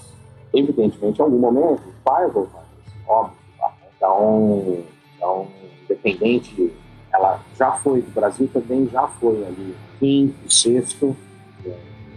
evidentemente 0.54 1.18
em 1.18 1.22
algum 1.22 1.38
momento 1.38 1.82
vai 2.04 2.28
voltar 2.28 2.68
óbvio. 3.08 3.36
Tá? 3.58 3.72
Então, 3.96 4.84
então, 5.16 5.48
independente, 5.84 6.72
ela 7.12 7.40
já 7.58 7.72
foi 7.72 8.02
do 8.02 8.10
Brasil 8.12 8.48
também 8.52 8.86
já 8.88 9.08
foi 9.08 9.44
ali 9.44 9.74
quinto, 9.98 10.52
sexto, 10.52 11.16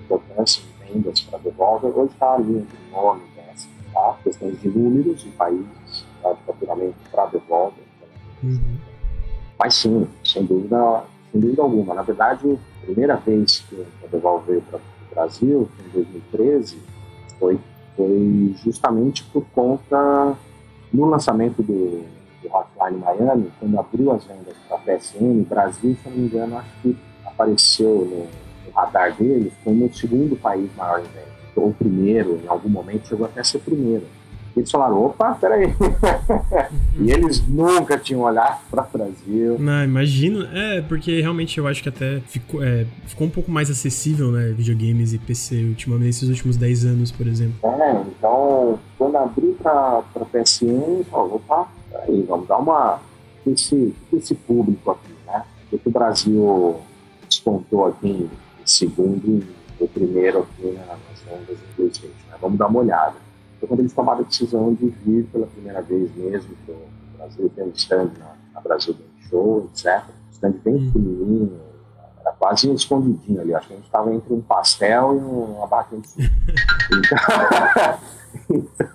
importância 0.03 0.70
vendas 0.91 1.21
para 1.21 1.39
Devolver, 1.39 1.97
hoje 1.97 2.13
está 2.13 2.33
ali 2.33 2.57
entre 2.57 2.77
9 2.91 3.21
e 3.21 3.41
10, 3.41 3.69
tá? 3.93 4.17
Questões 4.23 4.61
de 4.61 4.69
números 4.69 5.21
de 5.21 5.29
países, 5.31 6.05
tá? 6.21 6.33
de 6.33 6.41
faturamento 6.43 6.95
para 7.11 7.25
Devolver. 7.27 7.83
Uhum. 8.43 8.77
Mas 9.59 9.75
sim, 9.75 10.07
sem 10.23 10.45
dúvida, 10.45 11.03
sem 11.31 11.39
dúvida 11.39 11.61
alguma. 11.61 11.93
Na 11.93 12.01
verdade, 12.01 12.59
a 12.81 12.85
primeira 12.85 13.15
vez 13.17 13.59
que 13.69 13.85
a 14.03 14.07
Devolver 14.07 14.45
veio 14.47 14.61
para 14.63 14.77
o 14.77 15.15
Brasil, 15.15 15.69
em 15.85 15.89
2013, 15.89 16.79
foi, 17.39 17.59
foi 17.95 18.55
justamente 18.63 19.23
por 19.25 19.45
conta 19.53 20.35
no 20.91 21.05
lançamento 21.05 21.61
do, 21.63 22.03
do 22.41 22.47
Hotline 22.49 22.99
Miami, 22.99 23.51
quando 23.59 23.79
abriu 23.79 24.11
as 24.11 24.23
vendas 24.25 24.55
para 24.67 24.77
a 24.77 24.79
PSN, 24.79 25.43
Brasil, 25.47 25.95
se 26.01 26.09
não 26.09 26.17
me 26.17 26.25
engano, 26.25 26.57
acho 26.57 26.69
que 26.81 26.97
apareceu 27.25 28.05
no 28.05 28.50
radar 28.75 29.15
deles 29.15 29.53
como 29.63 29.85
o 29.85 29.93
segundo 29.93 30.35
país 30.35 30.69
maior 30.75 30.99
em 30.99 31.03
vendas, 31.03 31.31
ou 31.55 31.69
o 31.69 31.73
primeiro, 31.73 32.39
em 32.43 32.47
algum 32.47 32.69
momento 32.69 33.07
chegou 33.07 33.25
até 33.25 33.41
a 33.41 33.43
ser 33.43 33.59
primeiro. 33.59 34.05
Eles 34.55 34.69
falaram, 34.69 35.05
opa, 35.05 35.33
peraí. 35.35 35.73
e 36.99 37.11
eles 37.11 37.45
nunca 37.47 37.97
tinham 37.97 38.21
olhado 38.21 38.59
para 38.69 38.83
o 38.83 38.97
Brasil. 38.97 39.57
Não, 39.57 39.83
imagino. 39.83 40.45
É, 40.53 40.81
porque 40.81 41.21
realmente 41.21 41.57
eu 41.57 41.67
acho 41.67 41.81
que 41.81 41.89
até 41.89 42.19
ficou, 42.27 42.61
é, 42.61 42.85
ficou 43.05 43.27
um 43.27 43.29
pouco 43.29 43.49
mais 43.49 43.69
acessível, 43.69 44.31
né? 44.31 44.49
Videogames 44.49 45.13
e 45.13 45.17
PC 45.17 45.63
ultimamente, 45.63 46.07
nesses 46.07 46.29
últimos 46.29 46.57
10 46.57 46.85
anos, 46.85 47.11
por 47.11 47.27
exemplo. 47.27 47.55
É, 47.63 47.91
então, 48.07 48.77
quando 48.97 49.15
abri 49.15 49.55
para 49.61 50.03
PSN, 50.31 51.03
falou, 51.09 51.35
opa, 51.35 51.69
peraí, 51.89 52.21
vamos 52.23 52.47
dar 52.47 52.57
uma. 52.57 52.99
Esse, 53.47 53.95
esse 54.13 54.35
público 54.35 54.91
aqui, 54.91 55.13
né? 55.25 55.43
Porque 55.69 55.89
o 55.89 55.91
Brasil 55.91 56.75
despontou 57.27 57.87
aqui 57.87 58.29
segundo 58.65 59.45
o 59.79 59.87
primeiro 59.87 60.39
aqui 60.39 60.71
nas 60.73 60.99
ondas 61.31 61.57
PlayStation. 61.75 62.29
Né? 62.29 62.37
Vamos 62.39 62.57
dar 62.57 62.67
uma 62.67 62.79
olhada. 62.79 63.15
foi 63.59 63.67
quando 63.67 63.79
eles 63.79 63.93
tomaram 63.93 64.19
a 64.19 64.23
decisão 64.23 64.73
de 64.73 64.87
vir 64.87 65.25
pela 65.25 65.47
primeira 65.47 65.81
vez 65.81 66.13
mesmo 66.15 66.55
para 66.65 66.75
o 66.75 67.17
Brasil, 67.17 67.51
tem 67.55 67.63
um 67.63 67.71
stand 67.75 68.11
na, 68.19 68.35
na 68.53 68.61
Brasil 68.61 68.93
Game 68.93 69.29
Show, 69.29 69.69
etc. 69.73 70.03
Um 70.09 70.31
stand 70.31 70.51
bem 70.63 70.75
hum. 70.75 70.85
pequenininho, 70.87 71.59
era 72.19 72.31
quase 72.33 72.69
um 72.69 72.75
escondidinho 72.75 73.41
ali, 73.41 73.53
acho 73.53 73.67
que 73.67 73.73
a 73.73 73.75
gente 73.77 73.85
estava 73.85 74.13
entre 74.13 74.33
um 74.33 74.41
pastel 74.41 75.15
e 75.15 75.19
uma 75.19 75.67
barra 75.67 75.89
de 75.91 75.97
então, 78.49 78.87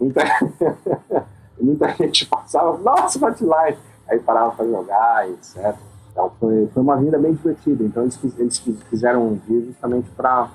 muita, 0.00 0.22
muita 1.60 1.88
gente 1.94 2.26
passava, 2.26 2.78
nossa, 2.78 3.24
Hotline! 3.24 3.76
Aí 4.08 4.18
parava 4.18 4.52
para 4.52 4.66
jogar, 4.66 5.30
etc. 5.30 5.76
Então 6.12 6.30
foi, 6.38 6.68
foi 6.72 6.82
uma 6.82 6.96
vida 6.96 7.18
bem 7.18 7.32
divertida. 7.32 7.82
Então 7.82 8.02
eles, 8.02 8.18
eles 8.38 8.58
fizeram 8.88 9.40
vir 9.48 9.64
justamente 9.66 10.08
para 10.10 10.50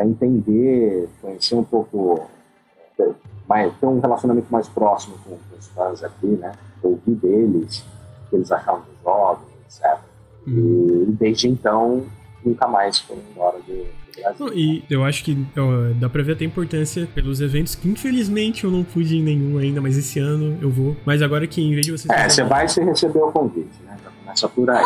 entender, 0.00 1.08
conhecer 1.20 1.54
um 1.56 1.64
pouco, 1.64 2.30
mais, 3.48 3.72
ter 3.78 3.86
um 3.86 4.00
relacionamento 4.00 4.50
mais 4.50 4.68
próximo 4.68 5.16
com, 5.24 5.30
com 5.30 5.58
os 5.58 5.66
fãs 5.68 6.02
aqui, 6.04 6.28
né? 6.28 6.52
Ouvir 6.82 7.14
deles, 7.16 7.84
o 8.26 8.30
que 8.30 8.36
eles 8.36 8.50
achavam 8.50 8.80
dos 8.82 9.02
jogos, 9.02 9.44
etc. 9.66 9.98
Uhum. 10.46 11.06
E 11.08 11.12
desde 11.12 11.48
então, 11.48 12.04
nunca 12.44 12.66
mais 12.68 13.00
foram 13.00 13.20
embora 13.32 13.60
de, 13.62 13.86
e 14.54 14.82
eu 14.90 15.04
acho 15.04 15.24
que 15.24 15.46
ó, 15.56 15.92
dá 15.98 16.08
pra 16.08 16.22
ver 16.22 16.32
até 16.32 16.44
a 16.44 16.46
importância 16.46 17.08
pelos 17.14 17.40
eventos 17.40 17.74
que 17.74 17.88
infelizmente 17.88 18.64
eu 18.64 18.70
não 18.70 18.84
pude 18.84 19.16
em 19.16 19.22
nenhum 19.22 19.58
ainda, 19.58 19.80
mas 19.80 19.96
esse 19.96 20.18
ano 20.18 20.58
eu 20.60 20.70
vou. 20.70 20.96
Mas 21.04 21.22
agora 21.22 21.46
que 21.46 21.62
em 21.62 21.72
vez 21.72 21.86
de 21.86 21.92
você. 21.92 22.12
É, 22.12 22.28
você 22.28 22.42
vai 22.42 22.68
se 22.68 22.82
receber 22.82 23.20
o 23.20 23.30
convite, 23.32 23.70
né? 23.86 23.89
Começa 24.30 24.48
por 24.48 24.70
aí. 24.70 24.84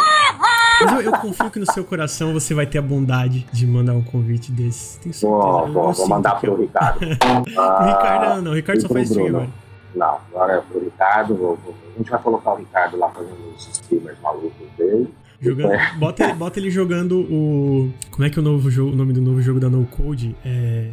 Mas 0.83 0.93
eu, 0.93 1.01
eu, 1.03 1.13
confio 1.13 1.51
que 1.51 1.59
no 1.59 1.73
seu 1.73 1.85
coração 1.85 2.33
você 2.33 2.55
vai 2.55 2.67
ter 2.67 2.79
a 2.79 2.83
bondade 2.83 3.47
de 3.53 3.67
mandar 3.67 3.93
um 3.93 4.03
convite 4.03 4.51
desse. 4.51 4.99
Tenho 5.01 5.15
certeza. 5.15 5.33
Vou, 5.33 5.73
vou, 5.73 5.93
vou 5.93 6.09
mandar 6.09 6.41
pro 6.41 6.53
eu... 6.53 6.61
Ricardo. 6.61 7.05
o 7.07 7.85
Ricardo 7.85 8.43
não, 8.43 8.53
o 8.53 8.55
Ricardo 8.55 8.81
só 8.83 8.89
faz 8.89 9.11
stream 9.11 9.29
agora. 9.29 9.49
Não, 9.95 10.19
agora 10.33 10.53
é 10.55 10.61
pro 10.61 10.81
Ricardo. 10.81 11.37
Vou, 11.37 11.59
a 11.95 11.99
gente 11.99 12.11
vai 12.11 12.21
colocar 12.21 12.53
o 12.53 12.57
Ricardo 12.57 12.97
lá 12.97 13.09
fazendo 13.11 13.55
os 13.55 13.69
streamers 13.69 14.19
malucos 14.21 14.69
dele. 14.77 15.15
Jogando, 15.41 15.73
é. 15.73 15.93
bota, 15.97 16.25
ele, 16.25 16.33
bota 16.33 16.59
ele 16.59 16.71
jogando 16.71 17.21
o. 17.21 17.93
Como 18.11 18.27
é 18.27 18.31
que 18.31 18.39
é 18.39 18.43
o, 18.43 18.45
novo 18.45 18.71
jogo, 18.71 18.93
o 18.93 18.97
nome 18.97 19.13
do 19.13 19.21
novo 19.21 19.41
jogo 19.43 19.61
da 19.61 19.69
No 19.69 19.85
Code? 19.87 20.35
É. 20.45 20.89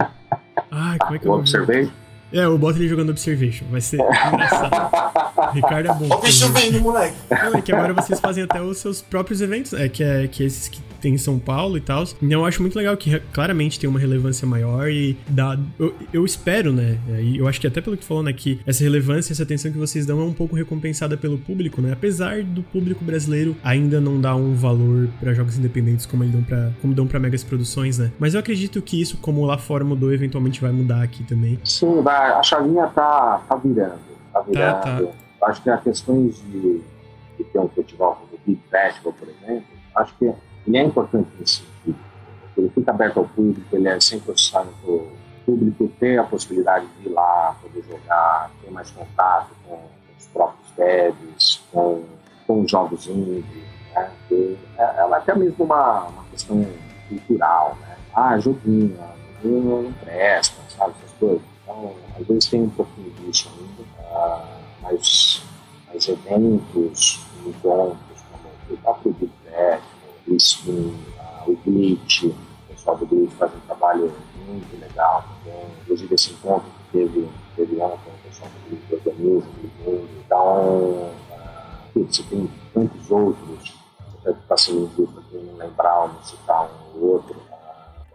Ai, 0.69 0.97
como 0.99 1.15
é 1.15 1.19
que 1.19 1.25
é 1.25 1.29
o 1.29 1.31
nome? 1.31 1.41
Observation? 1.43 2.00
É, 2.33 2.45
eu 2.45 2.57
boto 2.57 2.79
ele 2.79 2.87
jogando 2.87 3.09
Observation. 3.09 3.65
Vai 3.69 3.81
ser 3.81 3.97
engraçado. 3.99 5.51
Ricardo 5.53 5.89
é 5.89 5.93
bom. 5.93 6.07
Ó 6.09 6.17
o 6.17 6.21
bicho 6.21 6.51
vendo, 6.51 6.79
moleque. 6.79 7.15
Não, 7.29 7.55
é 7.55 7.61
que 7.61 7.71
agora 7.71 7.93
vocês 7.93 8.19
fazem 8.19 8.43
até 8.43 8.61
os 8.61 8.77
seus 8.77 9.01
próprios 9.01 9.41
eventos, 9.41 9.73
é 9.73 9.89
que, 9.89 10.03
é, 10.03 10.27
que 10.27 10.43
esses 10.43 10.67
que 10.67 10.79
tem 11.01 11.15
em 11.15 11.17
São 11.17 11.39
Paulo 11.39 11.77
e 11.77 11.81
tal. 11.81 12.03
Então 12.21 12.41
eu 12.41 12.45
acho 12.45 12.61
muito 12.61 12.77
legal 12.77 12.95
que 12.95 13.19
claramente 13.33 13.79
tem 13.79 13.89
uma 13.89 13.99
relevância 13.99 14.47
maior 14.47 14.89
e 14.89 15.17
dá. 15.27 15.57
Eu, 15.79 15.93
eu 16.13 16.23
espero, 16.23 16.71
né? 16.71 16.97
E 17.19 17.37
eu 17.37 17.47
acho 17.47 17.59
que 17.59 17.67
até 17.67 17.81
pelo 17.81 17.97
que 17.97 18.05
falou, 18.05 18.23
né? 18.23 18.31
Que 18.31 18.59
essa 18.65 18.83
relevância, 18.83 19.33
essa 19.33 19.43
atenção 19.43 19.71
que 19.71 19.77
vocês 19.77 20.05
dão 20.05 20.21
é 20.21 20.23
um 20.23 20.33
pouco 20.33 20.55
recompensada 20.55 21.17
pelo 21.17 21.37
público, 21.37 21.81
né? 21.81 21.91
Apesar 21.91 22.43
do 22.43 22.61
público 22.61 23.03
brasileiro 23.03 23.57
ainda 23.63 23.99
não 23.99 24.21
dar 24.21 24.35
um 24.35 24.53
valor 24.53 25.09
para 25.19 25.33
jogos 25.33 25.57
independentes 25.57 26.05
como 26.05 26.23
eles 26.23 26.33
dão 26.33 26.43
para 26.43 26.71
como 26.81 26.93
dão 26.93 27.07
para 27.07 27.19
megas 27.19 27.43
produções, 27.43 27.97
né? 27.97 28.11
Mas 28.19 28.35
eu 28.35 28.39
acredito 28.39 28.81
que 28.81 29.01
isso, 29.01 29.17
como 29.17 29.43
lá 29.43 29.57
fora 29.57 29.83
mudou, 29.83 30.13
eventualmente 30.13 30.61
vai 30.61 30.71
mudar 30.71 31.01
aqui 31.01 31.23
também. 31.23 31.59
Sim, 31.63 32.01
vai, 32.01 32.20
a 32.21 32.43
chavinha 32.43 32.87
tá, 32.87 33.41
tá 33.47 33.55
virando. 33.55 33.99
Tá 34.33 34.41
virando. 34.41 35.07
Tá, 35.07 35.13
tá. 35.39 35.47
Acho 35.47 35.63
que 35.63 35.69
as 35.69 35.81
questões 35.81 36.35
de, 36.43 36.83
de 37.37 37.43
ter 37.45 37.59
um 37.59 37.69
festival 37.69 38.15
como 38.15 38.33
o 38.33 38.39
Big 38.45 38.61
Festival, 38.69 39.13
por 39.13 39.27
exemplo, 39.27 39.63
acho 39.95 40.15
que 40.17 40.33
ele 40.67 40.77
é 40.77 40.83
importante 40.83 41.29
nesse 41.39 41.63
sentido. 41.63 41.99
Ele 42.57 42.69
fica 42.69 42.91
aberto 42.91 43.17
ao 43.17 43.25
público, 43.25 43.75
ele 43.75 43.87
é 43.87 43.97
100% 43.97 44.51
para 44.51 44.91
o 44.91 45.11
público 45.45 45.87
ter 45.99 46.19
a 46.19 46.23
possibilidade 46.23 46.85
de 46.99 47.09
ir 47.09 47.11
lá, 47.11 47.55
poder 47.61 47.83
jogar, 47.83 48.51
ter 48.61 48.71
mais 48.71 48.89
contato 48.91 49.49
com, 49.67 49.79
os 50.17 50.27
próprios 50.27 50.71
devs, 50.77 51.61
com, 51.71 52.03
com 52.45 52.61
os 52.61 52.71
jogos 52.71 53.07
indie. 53.07 53.63
Né? 53.95 54.11
É, 54.77 54.83
ela 54.97 55.17
é 55.17 55.19
até 55.19 55.35
mesmo 55.35 55.65
uma, 55.65 56.03
uma 56.05 56.23
questão 56.25 56.65
cultural. 57.09 57.77
Né? 57.81 57.97
Ah, 58.13 58.37
joguinho, 58.37 58.97
joguinho 59.41 59.83
não 59.83 59.93
presta, 59.93 60.61
sabe, 60.69 60.93
essas 60.99 61.17
coisas. 61.17 61.41
Então, 61.63 61.93
às 62.21 62.27
vezes 62.27 62.49
tem 62.49 62.61
um 62.61 62.69
pouquinho 62.69 63.11
disso 63.11 63.49
ainda, 63.57 63.81
uh, 63.81 64.47
mas, 64.81 65.41
mas 65.87 66.07
eventos, 66.07 67.19
encontros, 67.45 68.19
como 68.31 68.73
o 68.73 68.77
próprio 68.77 69.13
Big 69.13 69.31
Bad, 69.49 69.81
isso, 70.27 70.69
uh, 70.69 71.51
o 71.51 71.57
Glitch, 71.65 72.25
o 72.25 72.35
pessoal 72.69 72.97
do 72.97 73.05
Glitch 73.07 73.33
faz 73.33 73.51
um 73.55 73.59
trabalho 73.61 74.13
muito 74.47 74.79
legal 74.79 75.25
também. 75.43 75.65
Inclusive 75.81 76.15
esse 76.15 76.31
encontro 76.31 76.69
que 76.69 76.97
teve, 76.97 77.29
teve 77.55 77.81
ontem, 77.81 78.11
o 78.11 78.29
pessoal 78.29 78.49
do 78.49 78.69
Glitch 78.69 78.91
organiza. 78.91 79.47
Então, 80.25 81.11
uh, 81.95 82.05
você 82.05 82.23
tem 82.23 82.49
tantos 82.73 83.09
outros, 83.09 83.73
você 84.21 84.29
está 84.29 84.55
sendo 84.55 84.85
injusto 84.85 85.19
aqui 85.19 85.37
não 85.37 85.57
lembrar 85.57 86.05
um, 86.05 86.23
citar 86.23 86.65
um 86.65 86.99
ou 86.99 87.13
outro. 87.13 87.41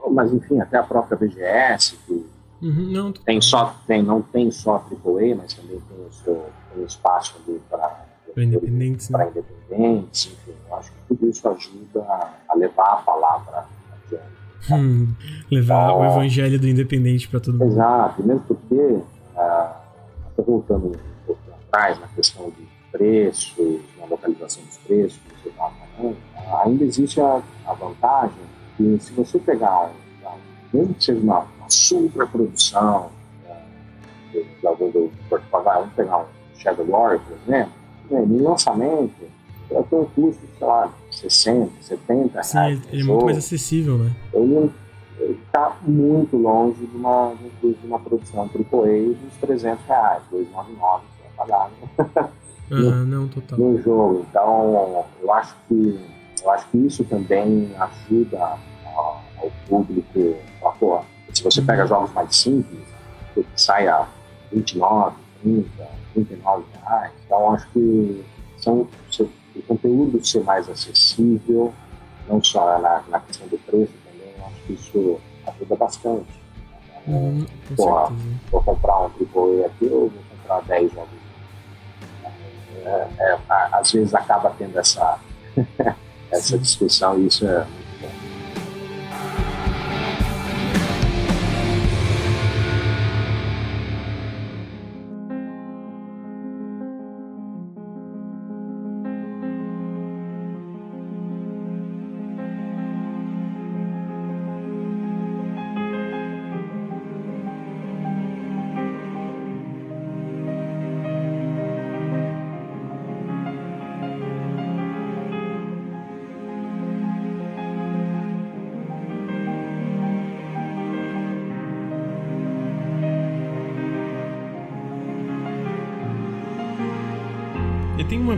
Uh, 0.04 0.10
mas 0.10 0.32
enfim, 0.32 0.60
até 0.60 0.78
a 0.78 0.84
própria 0.84 1.18
BGS, 1.18 1.96
que 2.06 2.35
Uhum, 2.62 2.90
não, 2.90 3.12
tem 3.12 3.40
só, 3.40 3.74
tem, 3.86 4.02
não 4.02 4.22
tem 4.22 4.50
só 4.50 4.76
AAA, 4.76 5.36
mas 5.36 5.54
também 5.54 5.78
tem 5.78 6.06
o 6.06 6.12
seu 6.12 6.46
tem 6.74 6.84
espaço 6.84 7.36
ali 7.46 7.60
para 7.68 8.06
independentes, 8.36 9.08
né? 9.10 9.30
independentes, 9.30 10.32
enfim, 10.32 10.58
eu 10.68 10.76
acho 10.76 10.92
que 10.92 10.98
tudo 11.08 11.28
isso 11.28 11.48
ajuda 11.48 12.06
a 12.48 12.54
levar 12.54 12.92
a 12.92 12.96
palavra 12.96 13.66
adiante. 14.04 14.72
Hum, 14.72 15.14
levar 15.50 15.90
então, 15.90 16.00
o 16.00 16.04
evangelho 16.04 16.58
do 16.58 16.68
independente 16.68 17.28
para 17.28 17.40
todo 17.40 17.58
mundo. 17.58 17.72
Exato, 17.72 18.22
mesmo 18.22 18.40
porque, 18.46 18.74
uh, 18.74 20.42
voltando 20.42 20.88
um 20.88 21.26
pouco 21.26 21.40
atrás 21.66 21.98
na 22.00 22.08
questão 22.08 22.50
de 22.50 22.66
preços, 22.90 23.80
na 23.98 24.06
localização 24.06 24.62
dos 24.64 24.76
preços, 24.78 25.20
você 25.42 25.48
estava 25.48 25.72
falando, 25.96 26.14
uh, 26.14 26.56
ainda 26.64 26.84
existe 26.84 27.20
a, 27.20 27.42
a, 27.66 27.72
vantagem 27.74 28.36
que 28.76 28.98
se 29.00 29.12
você 29.12 29.38
pegar, 29.38 29.90
um, 29.90 30.76
mesmo 30.76 30.94
que 30.94 31.04
seja 31.04 31.20
uma, 31.20 31.46
uma 31.66 31.70
super 31.70 32.26
produção 32.28 33.10
de, 34.32 34.44
de 34.44 34.66
algum 34.66 34.90
do 34.90 35.10
Portugal, 35.28 35.80
vamos 35.80 35.94
pegar 35.94 36.18
um 36.18 36.24
Shadow 36.58 36.86
Warrior, 36.86 37.20
por 37.20 37.36
exemplo, 37.36 37.72
né, 38.10 38.24
no 38.26 38.42
lançamento, 38.42 39.14
ela 39.68 39.82
tem 39.82 39.98
um 39.98 40.04
custo, 40.04 40.42
sei 40.58 40.66
lá, 40.66 40.92
60, 41.10 41.72
70 41.82 42.42
Sim, 42.42 42.56
reais. 42.56 42.78
Sim, 42.78 42.84
ele 42.92 43.02
é 43.02 43.04
muito 43.04 43.24
mais 43.24 43.38
acessível, 43.38 43.98
né? 43.98 44.12
Ele 44.32 44.72
está 45.44 45.76
muito 45.82 46.36
longe 46.36 46.86
de 46.86 46.96
uma, 46.96 47.34
de 47.34 47.66
um 47.66 47.72
de 47.72 47.86
uma 47.86 47.98
produção 47.98 48.42
AAA 48.42 49.14
dos 49.14 49.34
300 49.40 49.84
reais, 49.86 50.22
299 50.30 51.04
você 51.04 51.22
vai 51.22 51.46
pagar 51.46 51.70
né? 51.70 52.30
ah, 52.70 53.04
não, 53.04 53.26
total. 53.26 53.58
no 53.58 53.82
jogo. 53.82 54.26
Então, 54.30 55.04
eu 55.20 55.32
acho 55.32 55.56
que 55.66 55.98
eu 56.44 56.50
acho 56.50 56.68
que 56.68 56.78
isso 56.78 57.02
também 57.04 57.72
ajuda 57.76 58.56
ao 58.94 59.50
público. 59.68 60.36
A, 60.62 61.02
se 61.36 61.42
você 61.42 61.60
pega 61.60 61.82
uhum. 61.82 61.88
jogos 61.88 62.12
mais 62.12 62.34
simples, 62.34 62.80
que 63.34 63.44
sai 63.54 63.86
a 63.88 64.06
29, 64.50 65.16
30, 65.42 65.68
39 66.14 66.64
reais, 66.82 67.12
então 67.24 67.52
acho 67.52 67.68
que 67.72 68.24
são, 68.56 68.88
o 69.54 69.62
conteúdo 69.68 70.24
ser 70.24 70.42
mais 70.44 70.68
acessível, 70.68 71.74
não 72.26 72.42
só 72.42 72.78
na, 72.78 73.02
na 73.08 73.20
questão 73.20 73.46
do 73.48 73.58
preço 73.58 73.92
também, 74.04 74.34
acho 74.46 74.62
que 74.66 74.72
isso 74.72 75.20
ajuda 75.46 75.76
bastante. 75.76 76.40
Hum, 77.06 77.44
Porra, 77.76 78.12
vou 78.50 78.62
comprar 78.62 78.98
um 79.00 79.04
AAA 79.04 79.66
aqui 79.66 79.84
ou 79.84 80.08
vou 80.08 80.22
comprar 80.30 80.62
10 80.62 80.92
jogos. 80.92 81.08
É, 82.84 83.08
é, 83.18 83.38
às 83.72 83.92
vezes 83.92 84.14
acaba 84.14 84.54
tendo 84.58 84.78
essa, 84.78 85.18
essa 86.30 86.58
discussão 86.58 87.18
e 87.18 87.26
isso 87.26 87.46
é 87.46 87.66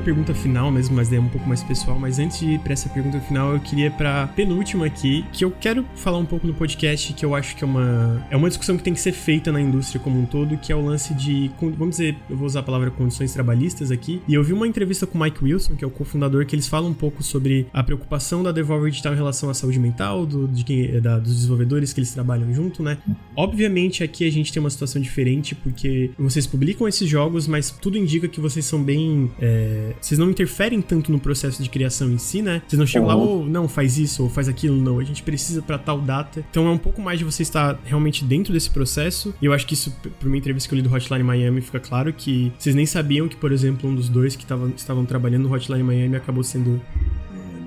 pergunta 0.09 0.35
final 0.35 0.71
mesmo, 0.71 0.97
mas 0.97 1.13
é 1.13 1.21
um 1.21 1.29
pouco 1.29 1.47
mais 1.47 1.63
pessoal. 1.63 1.99
Mas 1.99 2.19
antes 2.19 2.39
de 2.39 2.53
ir 2.53 2.61
pra 2.61 2.73
essa 2.73 2.89
pergunta 2.89 3.21
final, 3.21 3.53
eu 3.53 3.61
queria 3.61 3.91
pra 3.91 4.27
penúltima 4.29 4.87
aqui, 4.87 5.23
que 5.35 5.45
eu 5.45 5.51
quero 5.51 5.85
falar 5.97 6.17
um 6.17 6.25
pouco 6.25 6.47
no 6.47 6.55
podcast, 6.55 7.13
que 7.13 7.27
eu 7.27 7.35
acho 7.35 7.55
que 7.55 7.63
é 7.63 7.67
uma, 7.67 8.27
é 8.31 8.37
uma 8.37 8.49
discussão 8.49 8.79
que 8.79 8.83
tem 8.83 8.95
que 8.95 9.01
ser 9.01 9.13
feita 9.13 9.53
na 9.53 9.61
indústria 9.61 10.01
como 10.01 10.19
um 10.19 10.25
todo, 10.25 10.57
que 10.57 10.73
é 10.73 10.75
o 10.77 10.83
lance 10.83 11.13
de, 11.13 11.51
vamos 11.61 11.91
dizer, 11.91 12.17
eu 12.31 12.39
vou 12.39 12.47
usar 12.47 12.61
a 12.61 12.63
palavra 12.63 12.91
condições 12.91 13.35
trabalhistas 13.35 13.91
aqui. 13.91 14.23
E 14.27 14.33
eu 14.33 14.43
vi 14.43 14.55
uma 14.55 14.67
entrevista 14.67 15.07
com 15.07 15.19
o 15.19 15.23
Mike 15.23 15.45
Wilson, 15.45 15.77
que 15.77 15.85
é 15.85 15.87
o 15.87 15.91
cofundador, 15.91 16.47
que 16.47 16.55
eles 16.57 16.67
falam 16.67 16.91
um 16.91 16.95
pouco 16.95 17.23
sobre 17.23 17.67
a 17.71 17.83
preocupação 17.83 18.43
da 18.43 18.51
Devolver 18.51 18.89
Digital 18.91 19.13
em 19.13 19.17
relação 19.17 19.51
à 19.51 19.55
saúde 19.55 19.79
mental, 19.79 20.25
do, 20.25 20.49
de 20.49 20.65
quem, 20.65 21.03
da, 21.03 21.19
dos 21.19 21.35
desenvolvedores 21.35 21.93
que 21.93 22.01
eles 22.01 22.15
trabalham 22.15 22.51
junto, 22.55 22.83
né? 22.83 22.97
Obviamente 23.37 24.03
aqui 24.03 24.27
a 24.27 24.33
gente 24.33 24.51
tem 24.55 24.59
uma 24.59 24.71
situação 24.71 25.03
diferente, 25.03 25.55
porque 25.55 26.13
vocês 26.19 26.47
publicam 26.47 26.89
esses 26.89 27.07
jogos, 27.07 27.47
mas 27.47 27.71
tudo 27.71 27.99
indica 27.99 28.27
que 28.27 28.41
vocês 28.41 28.65
são 28.65 28.83
bem. 28.83 29.31
É, 29.39 29.93
vocês 30.01 30.19
não 30.19 30.31
interferem 30.31 30.81
tanto 30.81 31.11
no 31.11 31.19
processo 31.19 31.63
de 31.63 31.69
criação 31.69 32.11
em 32.11 32.19
si, 32.19 32.43
né? 32.43 32.63
Vocês 32.67 32.79
não 32.79 32.87
chegam 32.87 33.09
uhum. 33.09 33.15
lá, 33.15 33.21
ou 33.21 33.43
oh, 33.43 33.45
não, 33.45 33.69
faz 33.69 33.99
isso, 33.99 34.23
ou 34.23 34.31
faz 34.31 34.49
aquilo, 34.49 34.77
não. 34.77 34.99
A 34.99 35.05
gente 35.05 35.23
precisa 35.23 35.63
pra 35.63 35.79
tal 35.79 36.01
data. 36.01 36.45
Então 36.51 36.67
é 36.67 36.71
um 36.71 36.79
pouco 36.79 37.01
mais 37.01 37.19
de 37.19 37.25
você 37.25 37.43
estar 37.43 37.79
realmente 37.85 38.25
dentro 38.25 38.53
desse 38.53 38.71
processo. 38.71 39.35
E 39.41 39.47
eu 39.47 39.53
acho 39.53 39.67
que 39.67 39.75
isso, 39.75 39.95
por 40.19 40.27
uma 40.27 40.37
entrevista 40.37 40.69
que 40.69 40.75
eu 40.75 40.77
li 40.77 40.83
do 40.83 40.95
Hotline 40.95 41.23
Miami, 41.23 41.61
fica 41.61 41.81
claro 41.81 42.13
que 42.13 42.53
vocês 42.59 42.75
nem 42.75 42.87
sabiam 42.87 43.29
que, 43.29 43.37
por 43.37 43.53
exemplo, 43.53 43.89
um 43.89 43.95
dos 43.95 44.09
dois 44.09 44.37
que 44.37 44.47
tavam, 44.47 44.73
estavam 44.77 45.05
trabalhando 45.05 45.49
no 45.49 45.55
Hotline 45.55 45.83
Miami 45.83 46.17
acabou 46.17 46.43
sendo. 46.43 46.81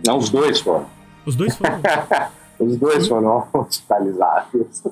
Não, 0.05 0.17
os 0.17 0.29
dois 0.29 0.59
foram. 0.59 0.87
Os 1.25 1.35
dois 1.35 1.55
foram? 1.55 1.81
Os 2.61 2.77
dois 2.77 3.07
foram 3.07 3.43
hospitalizados. 3.53 4.83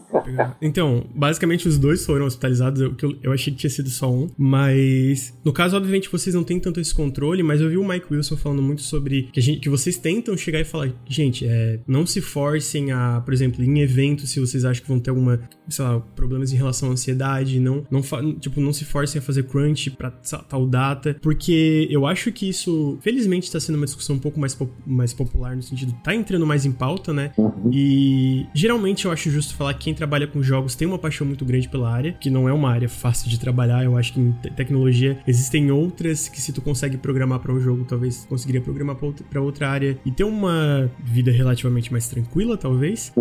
Então, 0.61 1.05
basicamente 1.13 1.67
os 1.67 1.77
dois 1.77 2.05
foram 2.05 2.25
hospitalizados. 2.25 2.81
Eu, 2.81 2.95
eu 3.21 3.31
achei 3.31 3.53
que 3.53 3.59
tinha 3.59 3.69
sido 3.69 3.89
só 3.89 4.11
um. 4.11 4.29
Mas, 4.37 5.33
no 5.43 5.53
caso, 5.53 5.77
obviamente, 5.77 6.09
vocês 6.11 6.35
não 6.35 6.43
têm 6.43 6.59
tanto 6.59 6.79
esse 6.79 6.93
controle. 6.93 7.43
Mas 7.43 7.61
eu 7.61 7.69
vi 7.69 7.77
o 7.77 7.87
Mike 7.87 8.07
Wilson 8.11 8.35
falando 8.35 8.61
muito 8.61 8.81
sobre 8.81 9.29
que, 9.31 9.39
a 9.39 9.43
gente, 9.43 9.59
que 9.59 9.69
vocês 9.69 9.97
tentam 9.97 10.35
chegar 10.35 10.59
e 10.59 10.65
falar: 10.65 10.91
gente, 11.07 11.45
é, 11.47 11.79
não 11.87 12.05
se 12.05 12.21
forcem 12.21 12.91
a, 12.91 13.21
por 13.23 13.33
exemplo, 13.33 13.63
em 13.63 13.79
eventos, 13.79 14.31
se 14.31 14.39
vocês 14.39 14.65
acham 14.65 14.83
que 14.83 14.89
vão 14.89 14.99
ter 14.99 15.11
alguma, 15.11 15.39
sei 15.67 15.85
lá, 15.85 15.99
problemas 16.15 16.51
em 16.51 16.55
relação 16.55 16.89
à 16.89 16.91
ansiedade. 16.93 17.59
Não, 17.59 17.85
não, 17.89 18.01
tipo, 18.39 18.59
não 18.59 18.73
se 18.73 18.85
forcem 18.85 19.19
a 19.19 19.21
fazer 19.21 19.43
crunch 19.43 19.91
pra 19.91 20.11
tal 20.11 20.65
data. 20.65 21.15
Porque 21.21 21.87
eu 21.89 22.05
acho 22.05 22.31
que 22.31 22.49
isso, 22.49 22.97
felizmente, 23.01 23.45
está 23.45 23.59
sendo 23.59 23.75
uma 23.75 23.85
discussão 23.85 24.15
um 24.15 24.19
pouco 24.19 24.39
mais, 24.39 24.57
mais 24.85 25.13
popular 25.13 25.55
no 25.55 25.61
sentido, 25.61 25.93
tá 26.03 26.15
entrando 26.15 26.45
mais 26.45 26.65
em 26.65 26.71
pauta, 26.71 27.13
né? 27.13 27.31
Uhum. 27.37 27.58
E 27.71 28.47
geralmente 28.53 29.05
eu 29.05 29.11
acho 29.11 29.29
justo 29.29 29.55
falar 29.55 29.73
que 29.73 29.85
quem 29.85 29.93
trabalha 29.93 30.27
com 30.27 30.41
jogos 30.41 30.75
tem 30.75 30.87
uma 30.87 30.97
paixão 30.97 31.25
muito 31.25 31.45
grande 31.45 31.67
pela 31.67 31.91
área, 31.91 32.13
que 32.13 32.29
não 32.29 32.47
é 32.47 32.53
uma 32.53 32.69
área 32.69 32.89
fácil 32.89 33.29
de 33.29 33.39
trabalhar. 33.39 33.83
Eu 33.83 33.97
acho 33.97 34.13
que 34.13 34.19
em 34.19 34.31
te 34.31 34.49
tecnologia 34.51 35.19
existem 35.27 35.71
outras 35.71 36.27
que 36.27 36.41
se 36.41 36.51
tu 36.51 36.61
consegue 36.61 36.97
programar 36.97 37.39
para 37.39 37.53
um 37.53 37.59
jogo, 37.59 37.85
talvez 37.85 38.25
conseguiria 38.25 38.61
programar 38.61 38.97
para 39.29 39.41
outra 39.41 39.69
área 39.69 39.97
e 40.05 40.11
ter 40.11 40.23
uma 40.23 40.89
vida 41.03 41.31
relativamente 41.31 41.91
mais 41.91 42.07
tranquila, 42.07 42.57
talvez. 42.57 43.11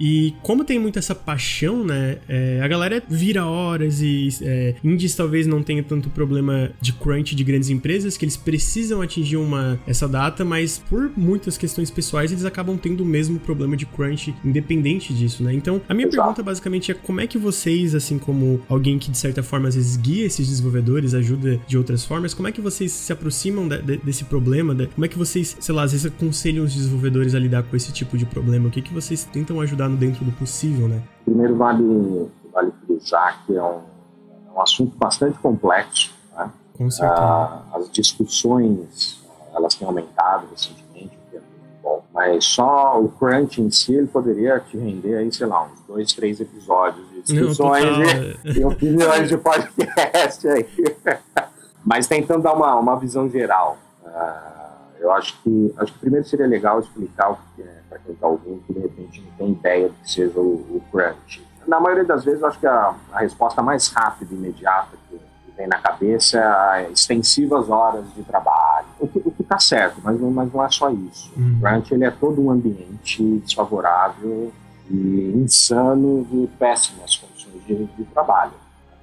E 0.00 0.34
como 0.42 0.64
tem 0.64 0.78
muito 0.78 0.98
essa 0.98 1.14
paixão, 1.14 1.84
né? 1.84 2.16
É, 2.26 2.60
a 2.62 2.66
galera 2.66 3.02
vira 3.06 3.44
horas 3.44 4.00
e 4.00 4.28
é, 4.40 4.74
indies 4.82 5.14
talvez 5.14 5.46
não 5.46 5.62
tenha 5.62 5.82
tanto 5.82 6.08
problema 6.08 6.70
de 6.80 6.94
crunch 6.94 7.36
de 7.36 7.44
grandes 7.44 7.68
empresas, 7.68 8.16
que 8.16 8.24
eles 8.24 8.36
precisam 8.36 9.02
atingir 9.02 9.36
uma, 9.36 9.78
essa 9.86 10.08
data, 10.08 10.44
mas 10.44 10.78
por 10.88 11.10
muitas 11.14 11.58
questões 11.58 11.90
pessoais 11.90 12.32
eles 12.32 12.46
acabam 12.46 12.78
tendo 12.78 13.02
o 13.02 13.06
mesmo 13.06 13.38
problema 13.38 13.76
de 13.76 13.84
crunch 13.84 14.34
independente 14.42 15.12
disso, 15.12 15.42
né? 15.42 15.52
Então, 15.52 15.82
a 15.86 15.92
minha 15.92 16.06
Exato. 16.06 16.22
pergunta 16.22 16.42
basicamente 16.42 16.90
é 16.90 16.94
como 16.94 17.20
é 17.20 17.26
que 17.26 17.36
vocês, 17.36 17.94
assim 17.94 18.18
como 18.18 18.62
alguém 18.68 18.98
que 18.98 19.10
de 19.10 19.18
certa 19.18 19.42
forma 19.42 19.68
às 19.68 19.74
vezes 19.74 19.96
guia 19.96 20.24
esses 20.24 20.48
desenvolvedores, 20.48 21.12
ajuda 21.12 21.60
de 21.66 21.76
outras 21.76 22.04
formas, 22.04 22.32
como 22.32 22.48
é 22.48 22.52
que 22.52 22.60
vocês 22.60 22.90
se 22.90 23.12
aproximam 23.12 23.68
de, 23.68 23.82
de, 23.82 23.96
desse 23.98 24.24
problema? 24.24 24.74
De, 24.74 24.86
como 24.86 25.04
é 25.04 25.08
que 25.08 25.18
vocês, 25.18 25.56
sei 25.60 25.74
lá, 25.74 25.82
às 25.82 25.92
vezes 25.92 26.06
aconselham 26.06 26.64
os 26.64 26.74
desenvolvedores 26.74 27.34
a 27.34 27.38
lidar 27.38 27.64
com 27.64 27.76
esse 27.76 27.92
tipo 27.92 28.16
de 28.16 28.24
problema? 28.24 28.68
O 28.68 28.70
que, 28.70 28.80
que 28.80 28.94
vocês 28.94 29.24
tentam 29.24 29.60
ajudar 29.60 29.89
dentro 29.96 30.24
do 30.24 30.32
possível, 30.32 30.88
né? 30.88 31.02
Primeiro 31.24 31.56
vale, 31.56 32.30
vale 32.52 32.72
frisar 32.86 33.44
que 33.46 33.56
é 33.56 33.62
um, 33.62 33.80
é 34.48 34.52
um 34.56 34.60
assunto 34.60 34.96
bastante 34.96 35.38
complexo. 35.38 36.12
Né? 36.36 36.50
Com 36.76 36.90
certeza. 36.90 37.20
Ah, 37.20 37.62
as 37.74 37.90
discussões 37.90 39.20
elas 39.54 39.74
têm 39.74 39.86
aumentado 39.86 40.46
recentemente, 40.50 41.16
o 41.16 41.30
que 41.30 41.36
é 41.36 41.40
muito 41.40 41.82
bom. 41.82 42.04
Mas 42.14 42.44
só 42.44 43.00
o 43.00 43.08
crunch 43.08 43.60
em 43.60 43.70
si 43.70 43.94
ele 43.94 44.06
poderia 44.06 44.60
te 44.60 44.76
render 44.76 45.16
aí, 45.16 45.32
sei 45.32 45.46
lá, 45.46 45.64
uns 45.64 45.80
dois, 45.86 46.12
três 46.12 46.40
episódios 46.40 47.08
de 47.10 47.22
discussões 47.22 47.84
Não, 47.84 48.52
e, 48.52 48.58
e 48.58 48.64
opiniões 48.64 49.28
de 49.28 49.36
podcast 49.36 50.48
aí. 50.48 50.66
Mas 51.84 52.06
tentando 52.06 52.42
dar 52.42 52.52
uma, 52.52 52.74
uma 52.76 52.96
visão 52.96 53.28
geral. 53.28 53.78
Uh, 54.04 54.59
eu 55.00 55.10
acho 55.12 55.40
que, 55.42 55.74
acho 55.78 55.92
que 55.94 55.98
primeiro 55.98 56.26
seria 56.26 56.46
legal 56.46 56.78
explicar 56.78 57.36
que 57.56 57.62
é 57.62 57.80
para 57.88 57.98
quem 57.98 58.14
está 58.14 58.26
ouvindo 58.26 58.62
que 58.66 58.72
de 58.72 58.80
repente 58.80 59.20
não 59.22 59.32
tem 59.36 59.52
ideia 59.52 59.88
do 59.88 59.94
que 59.94 60.10
seja 60.10 60.38
o, 60.38 60.54
o 60.76 60.82
crunch. 60.92 61.42
Na 61.66 61.80
maioria 61.80 62.04
das 62.04 62.24
vezes, 62.24 62.40
eu 62.40 62.48
acho 62.48 62.60
que 62.60 62.66
a, 62.66 62.94
a 63.12 63.20
resposta 63.20 63.62
mais 63.62 63.88
rápida 63.88 64.32
e 64.32 64.36
imediata 64.36 64.96
que, 65.08 65.16
que, 65.16 65.56
vem 65.56 65.66
na 65.66 65.78
cabeça 65.78 66.38
é 66.76 66.90
extensivas 66.90 67.68
horas 67.68 68.04
de 68.14 68.22
trabalho. 68.22 68.86
O 68.98 69.08
que, 69.08 69.42
está 69.42 69.58
certo, 69.58 70.00
mas 70.04 70.20
não, 70.20 70.30
mas 70.30 70.52
não 70.52 70.64
é 70.64 70.70
só 70.70 70.90
isso. 70.90 71.32
Uhum. 71.36 71.56
O 71.56 71.60
crunch 71.60 71.94
ele 71.94 72.04
é 72.04 72.10
todo 72.10 72.42
um 72.42 72.50
ambiente 72.50 73.22
desfavorável 73.38 74.52
e 74.88 75.32
insano 75.34 76.24
de 76.30 76.46
péssimas 76.58 77.16
condições 77.16 77.64
de, 77.66 77.84
de 77.84 78.04
trabalho. 78.04 78.52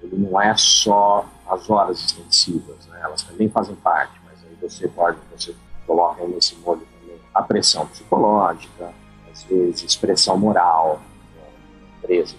Ele 0.01 0.29
não 0.29 0.39
é 0.39 0.55
só 0.55 1.25
as 1.49 1.69
horas 1.69 1.99
extensivas, 1.99 2.85
né? 2.87 2.99
elas 3.03 3.23
também 3.23 3.49
fazem 3.49 3.75
parte, 3.75 4.13
mas 4.25 4.35
aí 4.43 4.57
você 4.61 4.87
pode, 4.87 5.17
você 5.35 5.53
coloca 5.87 6.23
nesse 6.27 6.55
molho 6.57 6.81
também 6.99 7.17
a 7.33 7.41
pressão 7.41 7.87
psicológica, 7.87 8.91
às 9.31 9.43
vezes 9.43 9.95
pressão 9.95 10.37
moral, 10.37 10.99
né, 11.35 11.43
empresa, 11.97 12.35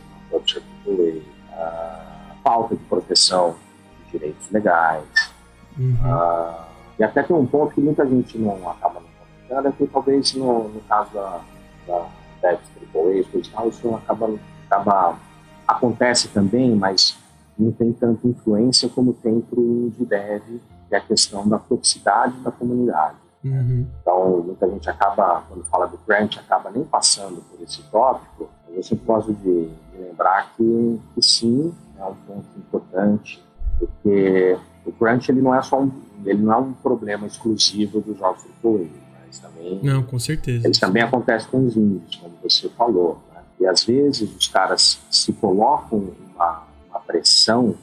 a 1.53 2.35
falta 2.45 2.77
de 2.77 2.85
proteção 2.85 3.57
de 4.05 4.13
direitos 4.13 4.51
legais. 4.51 5.33
Uhum. 5.79 5.97
Uh, 6.05 6.69
e 6.99 7.05
até 7.05 7.23
tem 7.23 7.35
um 7.35 7.47
ponto 7.47 7.75
que 7.75 7.81
muita 7.81 8.07
gente 8.07 8.37
não 8.37 8.69
acaba 8.69 9.01
não 9.01 9.09
comentando, 9.49 9.67
é 9.67 9.73
que 9.73 9.87
talvez 9.87 10.35
no, 10.35 10.69
no 10.69 10.81
caso 10.83 11.11
da, 11.15 11.41
da 11.87 12.07
Devs 12.43 12.61
AAA, 12.95 13.69
isso 13.69 13.95
acaba, 13.95 14.31
acaba, 14.67 15.19
acontece 15.67 16.29
também, 16.29 16.75
mas 16.75 17.17
não 17.59 17.73
tem 17.73 17.93
tanta 17.93 18.27
influência 18.27 18.89
como 18.89 19.13
tem 19.13 19.41
para 19.41 19.59
o 19.59 19.93
de 19.97 20.05
dev, 20.05 20.43
que 20.89 20.95
é 20.95 20.99
a 20.99 21.01
questão 21.01 21.47
da 21.49 21.59
toxicidade 21.59 22.37
da 22.41 22.51
comunidade. 22.51 23.17
Uhum. 23.45 23.87
Então, 24.01 24.43
muita 24.43 24.69
gente 24.69 24.91
acaba, 24.91 25.43
quando 25.49 25.65
fala 25.65 25.87
do 25.87 25.97
crunch, 25.99 26.39
acaba 26.39 26.71
nem 26.71 26.85
passando 26.85 27.43
por 27.43 27.63
esse 27.63 27.83
tópico. 27.85 28.49
Eu 28.69 28.83
sempre 28.83 29.05
gosto 29.07 29.33
de, 29.33 29.69
de 29.69 29.99
lembrar 29.99 30.53
que, 30.57 31.01
que, 31.15 31.23
sim, 31.23 31.75
é 31.99 32.05
um 32.05 32.15
ponto 32.15 32.47
importante, 32.57 33.43
porque 33.79 34.59
o 34.85 34.93
crunch 34.93 35.31
ele 35.31 35.41
não 35.41 35.55
é 35.55 35.63
só 35.63 35.81
um, 35.81 35.91
ele 36.25 36.43
não 36.43 36.53
é 36.53 36.57
um 36.59 36.73
problema 36.73 37.27
exclusivo 37.27 38.01
dos 38.01 38.19
jogos 38.19 38.45
AAA, 38.65 38.87
mas 39.27 39.39
também 39.39 39.81
não, 39.83 40.03
com 40.03 40.19
certeza. 40.19 40.67
Ele 40.67 40.79
também 40.79 41.03
acontece 41.03 41.47
com 41.49 41.65
os 41.65 41.77
índios, 41.77 42.17
como 42.17 42.35
você 42.43 42.69
falou. 42.71 43.21
Né? 43.35 43.41
E 43.61 43.67
às 43.67 43.85
vezes 43.85 44.35
os 44.37 44.49
caras 44.49 45.01
se 45.11 45.33
colocam 45.33 46.13
uma, 46.35 46.65
uma 46.89 47.01
pressão 47.01 47.75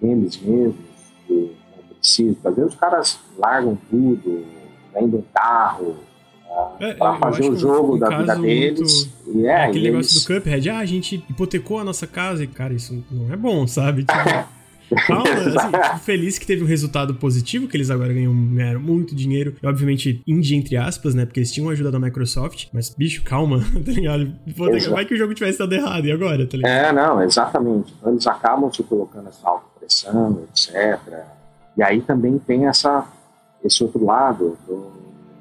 neles 0.00 0.40
mesmos 0.40 0.76
que 1.26 1.56
não 1.76 1.96
precisam. 1.96 2.36
Às 2.44 2.56
vezes 2.56 2.72
os 2.72 2.78
caras 2.78 3.18
largam 3.36 3.76
tudo, 3.90 4.44
vende 4.94 5.16
um 5.16 5.24
carro 5.34 5.96
é, 6.80 6.94
para 6.94 7.18
fazer 7.18 7.50
o 7.50 7.56
jogo 7.56 7.98
da 7.98 8.18
vida 8.18 8.36
deles. 8.36 9.10
Muito... 9.24 9.40
E 9.40 9.46
é, 9.46 9.50
é 9.50 9.64
aquele 9.64 9.90
negócio 9.90 10.20
do 10.20 10.26
Cuphead, 10.26 10.70
ah, 10.70 10.78
a 10.78 10.84
gente 10.84 11.24
hipotecou 11.28 11.78
a 11.78 11.84
nossa 11.84 12.06
casa 12.06 12.44
e, 12.44 12.46
cara, 12.46 12.72
isso 12.72 13.04
não 13.10 13.32
é 13.32 13.36
bom, 13.36 13.66
sabe? 13.66 14.04
Tipo, 14.04 14.54
calma, 15.06 15.30
assim, 15.30 16.04
feliz 16.04 16.38
que 16.38 16.46
teve 16.46 16.62
um 16.62 16.66
resultado 16.66 17.14
positivo, 17.14 17.66
que 17.66 17.76
eles 17.76 17.90
agora 17.90 18.12
ganham, 18.12 18.32
ganharam 18.54 18.80
muito 18.80 19.14
dinheiro. 19.14 19.56
E, 19.62 19.66
obviamente, 19.66 20.22
indie 20.26 20.54
entre 20.54 20.76
aspas, 20.76 21.14
né? 21.14 21.24
Porque 21.24 21.40
eles 21.40 21.50
tinham 21.50 21.68
ajuda 21.70 21.90
da 21.90 21.98
Microsoft. 21.98 22.68
Mas, 22.72 22.90
bicho, 22.90 23.22
calma, 23.24 23.60
tá 23.84 23.92
ligado? 23.92 24.32
Vai 24.90 25.04
que 25.04 25.14
o 25.14 25.16
jogo 25.16 25.34
tivesse 25.34 25.58
dado 25.58 25.74
errado, 25.74 26.06
e 26.06 26.12
agora, 26.12 26.46
tá 26.46 26.56
ligado? 26.56 26.70
É, 26.70 26.92
não, 26.92 27.22
exatamente. 27.22 27.94
Eles 28.06 28.26
acabam 28.26 28.72
se 28.72 28.82
colocando 28.82 29.28
essa 29.28 29.48
alta 29.48 29.66
pressão, 29.78 30.42
etc. 30.50 31.00
E 31.76 31.82
aí 31.82 32.00
também 32.00 32.38
tem 32.38 32.66
essa 32.66 33.04
esse 33.64 33.82
outro 33.82 34.04
lado 34.04 34.58
do, 34.66 34.92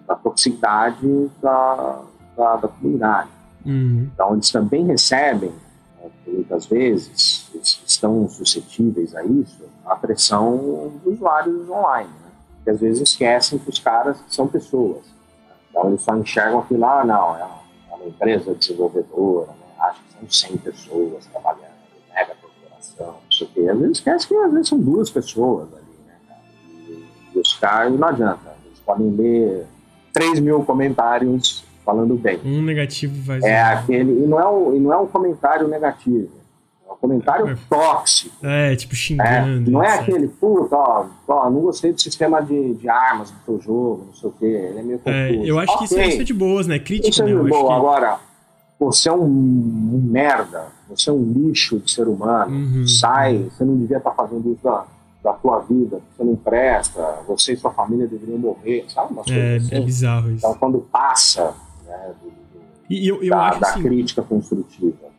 da 0.08 0.16
toxicidade 0.16 1.30
da, 1.42 2.02
da, 2.36 2.56
da 2.56 2.68
comunidade. 2.68 3.30
Uhum. 3.66 4.10
Então, 4.14 4.34
eles 4.34 4.52
também 4.52 4.86
recebem, 4.86 5.52
né, 6.02 6.10
muitas 6.28 6.66
vezes, 6.66 7.50
estão 7.86 8.28
suscetíveis 8.28 9.16
a 9.16 9.24
isso, 9.24 9.64
a 9.86 9.96
pressão 9.96 10.92
dos 11.04 11.16
usuários 11.16 11.70
online, 11.70 12.10
né? 12.10 12.32
que 12.64 12.70
às 12.70 12.80
vezes 12.80 13.10
esquecem 13.10 13.60
que 13.60 13.70
os 13.70 13.80
caras 13.80 14.18
são 14.28 14.48
pessoas. 14.48 15.04
Né? 15.48 15.56
Então, 15.70 15.90
eles 15.90 16.02
só 16.02 16.16
enxergam 16.16 16.60
aquilo 16.60 16.80
lá, 16.80 17.02
ah, 17.02 17.06
não, 17.06 17.36
é 17.36 17.96
uma 17.96 18.06
empresa 18.06 18.54
desenvolvedora, 18.56 19.48
né? 19.48 19.66
acho 19.80 20.02
que 20.04 20.14
são 20.14 20.50
100 20.50 20.58
pessoas 20.58 21.26
trabalhando, 21.28 21.74
mega 22.14 22.36
corporação, 22.36 23.08
não 23.24 23.32
sei 23.32 23.48
o 23.48 23.50
quê. 23.50 23.70
Às 23.70 23.80
vezes 23.80 23.98
esquece 23.98 24.28
que 24.28 24.36
às 24.36 24.52
vezes 24.52 24.68
são 24.68 24.80
duas 24.80 25.10
pessoas 25.10 25.70
né, 25.70 25.80
cara? 27.60 27.90
E, 27.90 27.94
não 27.98 28.08
adianta. 28.08 28.54
Eles 28.66 28.80
podem 28.86 29.10
ler 29.12 29.66
3 30.14 30.40
mil 30.40 30.64
comentários 30.64 31.64
falando 31.86 32.16
bem. 32.16 32.40
Um 32.46 32.62
negativo 32.62 33.14
vai 33.24 33.40
É 33.44 33.62
aquele. 33.62 34.24
E 34.24 34.28
não 34.28 34.40
é 34.40 34.48
um, 34.48 34.76
e 34.76 34.80
não 34.80 34.94
é 34.94 34.98
um 34.98 35.08
comentário 35.08 35.68
negativo. 35.68 36.30
É 36.88 36.92
um 36.94 36.96
comentário 36.96 37.48
É. 37.50 37.58
tóxico. 37.70 38.36
É, 38.46 38.76
tipo, 38.76 38.94
É, 38.94 38.96
xingando. 38.96 39.72
não 39.72 39.84
é 39.84 40.00
aquele, 40.00 40.28
puta, 40.28 40.76
ó, 40.76 41.06
ó, 41.28 41.50
não 41.50 41.62
gostei 41.62 41.92
do 41.92 42.00
sistema 42.00 42.42
de, 42.42 42.76
de 42.76 42.88
armas 42.90 43.32
do 43.32 43.38
teu 43.46 43.60
jogo, 43.62 44.06
não 44.08 44.14
sei 44.14 44.30
o 44.30 44.34
quê. 44.34 44.46
Ele 44.46 44.80
é 44.80 44.84
meio 44.84 45.00
confuso. 45.00 45.16
É, 45.18 45.32
eu 45.50 45.60
acho 45.60 45.78
que 45.80 45.84
isso, 45.86 45.98
é- 46.00 46.16
é 46.16 46.24
de 46.24 46.34
boas, 46.34 46.68
né? 46.68 46.80
Crítica, 46.80 47.10
Isso 47.10 47.22
é 47.22 47.26
né? 47.26 47.32
de 47.34 47.38
acho 47.40 47.50
boa. 47.50 47.68
que- 47.68 47.74
Agora, 47.74 48.20
você 48.80 49.10
é 49.10 49.14
um, 49.14 49.24
um 49.26 50.02
merda, 50.06 50.68
você 50.90 51.10
é 51.10 51.14
um 51.14 51.24
lixo 51.24 51.80
de 51.80 51.92
ser 51.92 52.08
humano, 52.08 52.56
Uhum. 52.56 52.88
sai, 52.88 53.38
você 53.50 53.64
não 53.66 53.76
devia 53.78 53.98
estar 53.98 54.12
fazendo 54.12 54.52
isso 54.54 54.64
da, 54.64 54.86
da 55.24 55.34
tua 55.34 55.60
vida, 55.60 56.02
você 56.18 56.24
não 56.24 56.36
presta, 56.36 57.02
você 57.28 57.54
e 57.54 57.58
sua 57.58 57.72
família 57.72 58.06
deveriam 58.08 58.38
morrer, 58.38 58.86
sabe? 58.90 59.14
É, 59.32 59.52
coisas 59.54 59.72
é 59.72 59.76
assim. 59.78 59.86
bizarro 59.86 60.30
isso. 60.32 60.46
Então, 60.46 60.54
quando 60.60 60.80
passa 60.92 61.54
né, 61.86 62.14
do- 62.22 62.28
do- 62.30 62.34
E 62.90 63.08
eu, 63.08 63.24
eu 63.24 63.30
da, 63.30 63.48
acho 63.50 63.60
da 63.62 63.70
assim. 63.70 63.84
crítica 63.84 64.22
construtiva? 64.22 65.13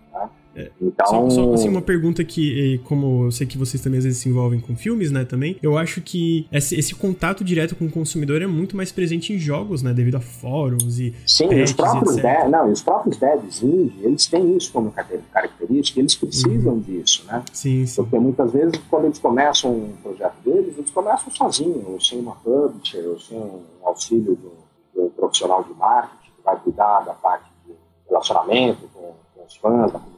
É, 0.55 0.71
Então, 0.81 1.07
Só, 1.07 1.31
só, 1.31 1.53
assim, 1.55 1.69
uma 1.69 1.83
pergunta 1.83 2.23
que, 2.25 2.81
como 2.85 3.25
eu 3.27 3.31
sei 3.31 3.47
que 3.47 3.59
vocês 3.59 3.83
também 3.83 3.99
às 3.99 4.05
vezes 4.05 4.21
se 4.21 4.29
envolvem 4.29 4.61
com 4.61 4.77
filmes, 4.77 5.11
né, 5.11 5.25
também, 5.25 5.57
eu 5.63 5.77
acho 5.77 6.01
que 6.01 6.47
esse, 6.53 6.79
esse 6.79 6.95
contato 6.95 7.45
direto 7.45 7.75
com 7.75 7.87
o 7.87 7.91
consumidor 7.91 8.43
é 8.43 8.47
muito 8.47 8.77
mais 8.77 8.93
presente 8.93 9.33
em 9.33 9.39
jogos, 9.39 9.83
né, 9.83 9.93
devido 9.93 10.17
a 10.17 10.21
fóruns 10.21 10.99
e... 10.99 11.15
Sim, 11.27 11.49
patches, 11.49 11.71
os 11.71 11.73
próprios, 11.77 12.17
dev, 12.17 12.49
não, 12.51 12.71
os 12.71 12.83
próprios 12.83 13.17
devs 13.17 13.63
indie, 13.63 13.95
eles 14.03 14.27
têm 14.27 14.57
isso 14.57 14.73
como 14.73 14.93
característica, 15.33 16.01
eles 16.01 16.15
precisam 16.15 16.79
disso, 16.79 17.25
né? 17.27 17.43
Sim, 17.53 17.87
sim. 17.87 18.03
Porque 18.03 18.19
muitas 18.19 18.53
vezes, 18.53 18.81
quando 18.89 19.07
eles 19.07 19.19
começam 19.19 19.73
um 19.73 19.93
projeto 20.03 20.37
deles, 20.45 20.75
eles 20.77 20.91
começam 20.91 21.33
sozinhos, 21.33 21.85
ou 21.87 22.01
sem 22.01 22.21
uma 22.21 22.35
publisher, 22.37 23.05
ou 23.07 23.19
sem 23.19 23.37
um 23.39 23.61
auxílio 23.83 24.37
de 24.37 24.47
um, 24.47 24.51
de 24.95 25.01
um 25.07 25.11
profissional 25.11 25.63
de 25.65 25.73
marketing 25.75 26.31
que 26.37 26.45
vai 26.45 26.57
cuidar 26.61 27.01
da 27.01 27.13
parte 27.15 27.51
de 27.67 27.73
relacionamento 28.09 28.89
com, 28.93 29.15
com 29.35 29.47
os 29.47 29.57
fãs, 29.57 29.93
da 29.93 29.99
comunidade. 29.99 30.14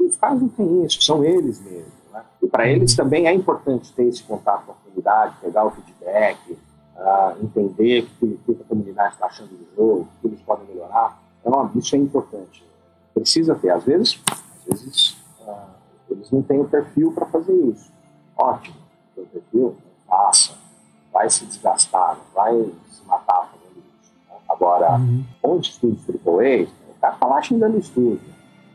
Os 0.00 0.16
caras 0.16 0.40
não 0.40 0.48
têm 0.48 0.84
isso, 0.84 1.00
são 1.02 1.24
eles 1.24 1.60
mesmos. 1.60 1.92
Né? 2.12 2.22
E 2.42 2.46
para 2.48 2.66
eles 2.68 2.94
também 2.94 3.26
é 3.26 3.32
importante 3.34 3.92
ter 3.92 4.04
esse 4.04 4.22
contato 4.22 4.66
com 4.66 4.72
a 4.72 4.74
comunidade, 4.74 5.36
pegar 5.40 5.64
o 5.66 5.70
feedback, 5.70 6.58
ah, 6.96 7.34
entender 7.42 8.02
o 8.20 8.26
que, 8.36 8.38
que 8.54 8.62
a 8.62 8.64
comunidade 8.68 9.14
está 9.14 9.26
achando 9.26 9.48
do 9.50 9.66
jogo, 9.76 10.00
o 10.02 10.20
que 10.20 10.26
eles 10.28 10.40
podem 10.42 10.66
melhorar. 10.66 11.20
Então, 11.40 11.70
isso 11.74 11.94
é 11.94 11.98
importante. 11.98 12.64
Precisa 13.14 13.54
ter. 13.54 13.70
Às 13.70 13.84
vezes, 13.84 14.20
às 14.30 14.80
vezes 14.80 15.16
ah, 15.46 15.66
eles 16.10 16.30
não 16.30 16.42
têm 16.42 16.60
o 16.60 16.64
perfil 16.68 17.12
para 17.12 17.26
fazer 17.26 17.52
isso. 17.54 17.90
Ótimo, 18.36 18.76
o 19.16 19.26
perfil, 19.26 19.76
faça. 20.08 20.52
Vai 21.12 21.28
se 21.30 21.44
desgastar, 21.46 22.18
vai 22.34 22.54
se 22.90 23.04
matar 23.06 23.50
fazendo 23.52 23.78
isso. 24.02 24.12
né? 24.28 24.36
Agora, 24.48 24.96
Uhum. 24.98 25.24
onde 25.42 25.68
estúdios 25.70 26.02
AAA, 26.08 26.64
o 26.90 27.00
cara 27.00 27.14
tá 27.16 27.26
lá 27.26 27.42
xingando 27.42 27.78
estúdio. 27.78 28.20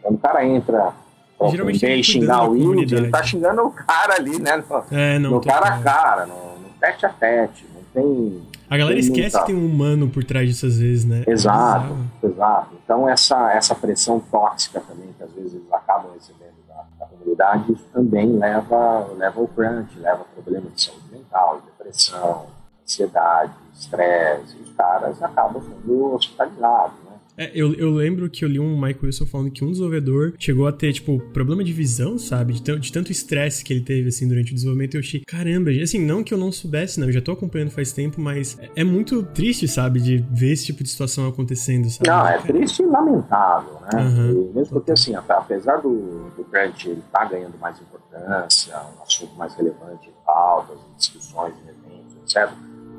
Quando 0.07 0.15
o 0.15 0.19
cara 0.19 0.45
entra 0.45 0.93
ó, 1.39 1.49
Geralmente 1.49 1.79
cuidar 1.79 2.03
xingar 2.03 2.49
o 2.49 2.55
indie, 2.55 2.95
ele 2.95 3.09
tá 3.11 3.21
xingando 3.23 3.61
o 3.63 3.71
cara 3.71 4.15
ali, 4.15 4.39
né? 4.41 4.55
No, 4.57 4.83
É, 4.97 5.19
não, 5.19 5.31
no 5.31 5.41
cara 5.41 5.67
a 5.67 5.79
cara, 5.79 6.25
no, 6.25 6.33
no 6.59 6.69
tete 6.79 7.05
a 7.05 7.09
tete. 7.09 7.65
Não 7.75 7.81
tem. 7.93 8.41
A 8.69 8.77
galera 8.77 8.95
tem 8.95 8.99
esquece 9.03 9.21
muita- 9.35 9.39
que 9.39 9.45
tem 9.47 9.55
um 9.55 9.65
humano 9.65 10.09
por 10.09 10.23
trás 10.23 10.47
disso 10.47 10.65
às 10.65 10.77
vezes, 10.79 11.05
né? 11.05 11.23
É 11.27 11.31
Exato, 11.31 11.93
bizarro. 11.93 12.07
exato. 12.23 12.69
Então 12.83 13.07
essa, 13.09 13.51
essa 13.53 13.75
pressão 13.75 14.19
tóxica 14.19 14.79
também, 14.81 15.07
que 15.17 15.23
às 15.23 15.31
vezes 15.31 15.53
eles 15.55 15.71
acabam 15.71 16.11
recebendo 16.13 16.55
da, 16.67 16.83
da 16.99 17.05
comunidade, 17.05 17.71
isso 17.73 17.85
também 17.93 18.27
leva, 18.37 19.07
leva 19.17 19.39
ao 19.39 19.47
crunch, 19.47 19.97
leva 19.99 20.23
problemas 20.33 20.73
de 20.73 20.81
saúde 20.83 21.03
mental, 21.11 21.61
depressão, 21.65 22.45
ansiedade, 22.83 23.51
estresse, 23.77 24.55
e 24.57 24.63
os 24.63 24.71
caras 24.75 25.21
acabam 25.21 25.61
sendo 25.61 26.13
hospitalizados? 26.15 27.06
É, 27.37 27.51
eu, 27.53 27.73
eu 27.75 27.91
lembro 27.91 28.27
que 28.29 28.43
eu 28.43 28.49
li 28.49 28.59
um 28.59 28.75
Michael 28.75 28.97
Wilson 29.03 29.25
falando 29.27 29.51
que 29.51 29.63
um 29.63 29.69
desenvolvedor 29.69 30.33
chegou 30.39 30.67
a 30.67 30.71
ter, 30.71 30.91
tipo, 30.91 31.19
problema 31.31 31.63
de 31.63 31.71
visão, 31.71 32.17
sabe? 32.17 32.53
De, 32.53 32.79
de 32.79 32.91
tanto 32.91 33.11
estresse 33.11 33.63
que 33.63 33.71
ele 33.71 33.81
teve, 33.81 34.09
assim, 34.09 34.27
durante 34.27 34.51
o 34.51 34.55
desenvolvimento. 34.55 34.95
Eu 34.95 35.01
achei, 35.01 35.21
caramba, 35.21 35.69
assim, 35.69 36.03
não 36.03 36.23
que 36.23 36.33
eu 36.33 36.37
não 36.37 36.51
soubesse, 36.51 36.99
né? 36.99 37.05
Eu 37.05 37.11
já 37.11 37.21
tô 37.21 37.31
acompanhando 37.31 37.69
faz 37.69 37.91
tempo, 37.91 38.19
mas 38.19 38.57
é, 38.59 38.81
é 38.81 38.83
muito 38.83 39.21
triste, 39.21 39.67
sabe? 39.67 39.99
De 39.99 40.17
ver 40.31 40.53
esse 40.53 40.65
tipo 40.65 40.83
de 40.83 40.89
situação 40.89 41.27
acontecendo, 41.27 41.87
sabe? 41.91 42.09
Não, 42.09 42.27
é 42.27 42.39
triste 42.39 42.81
e 42.81 42.85
lamentável, 42.85 43.73
né? 43.81 44.01
Uhum. 44.01 44.51
Mesmo 44.55 44.73
porque, 44.73 44.91
assim, 44.91 45.13
ape- 45.13 45.33
apesar 45.33 45.77
do, 45.77 46.31
do 46.35 46.43
crunch 46.45 46.89
ele 46.89 47.01
estar 47.05 47.25
ganhando 47.25 47.57
mais 47.59 47.79
importância, 47.79 48.75
um 48.97 49.03
assunto 49.03 49.35
mais 49.35 49.53
relevante 49.53 50.07
em 50.09 50.25
pautas, 50.25 50.75
em 50.75 50.97
discussões, 50.97 51.53
em 51.53 51.69
eventos, 51.69 52.15
etc., 52.35 52.51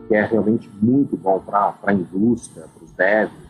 que 0.06 0.14
é 0.14 0.24
realmente 0.24 0.70
muito 0.80 1.16
bom 1.16 1.38
para 1.40 1.74
a 1.82 1.92
indústria, 1.92 2.64
para 2.74 2.84
os 2.84 2.92
devs, 2.92 3.47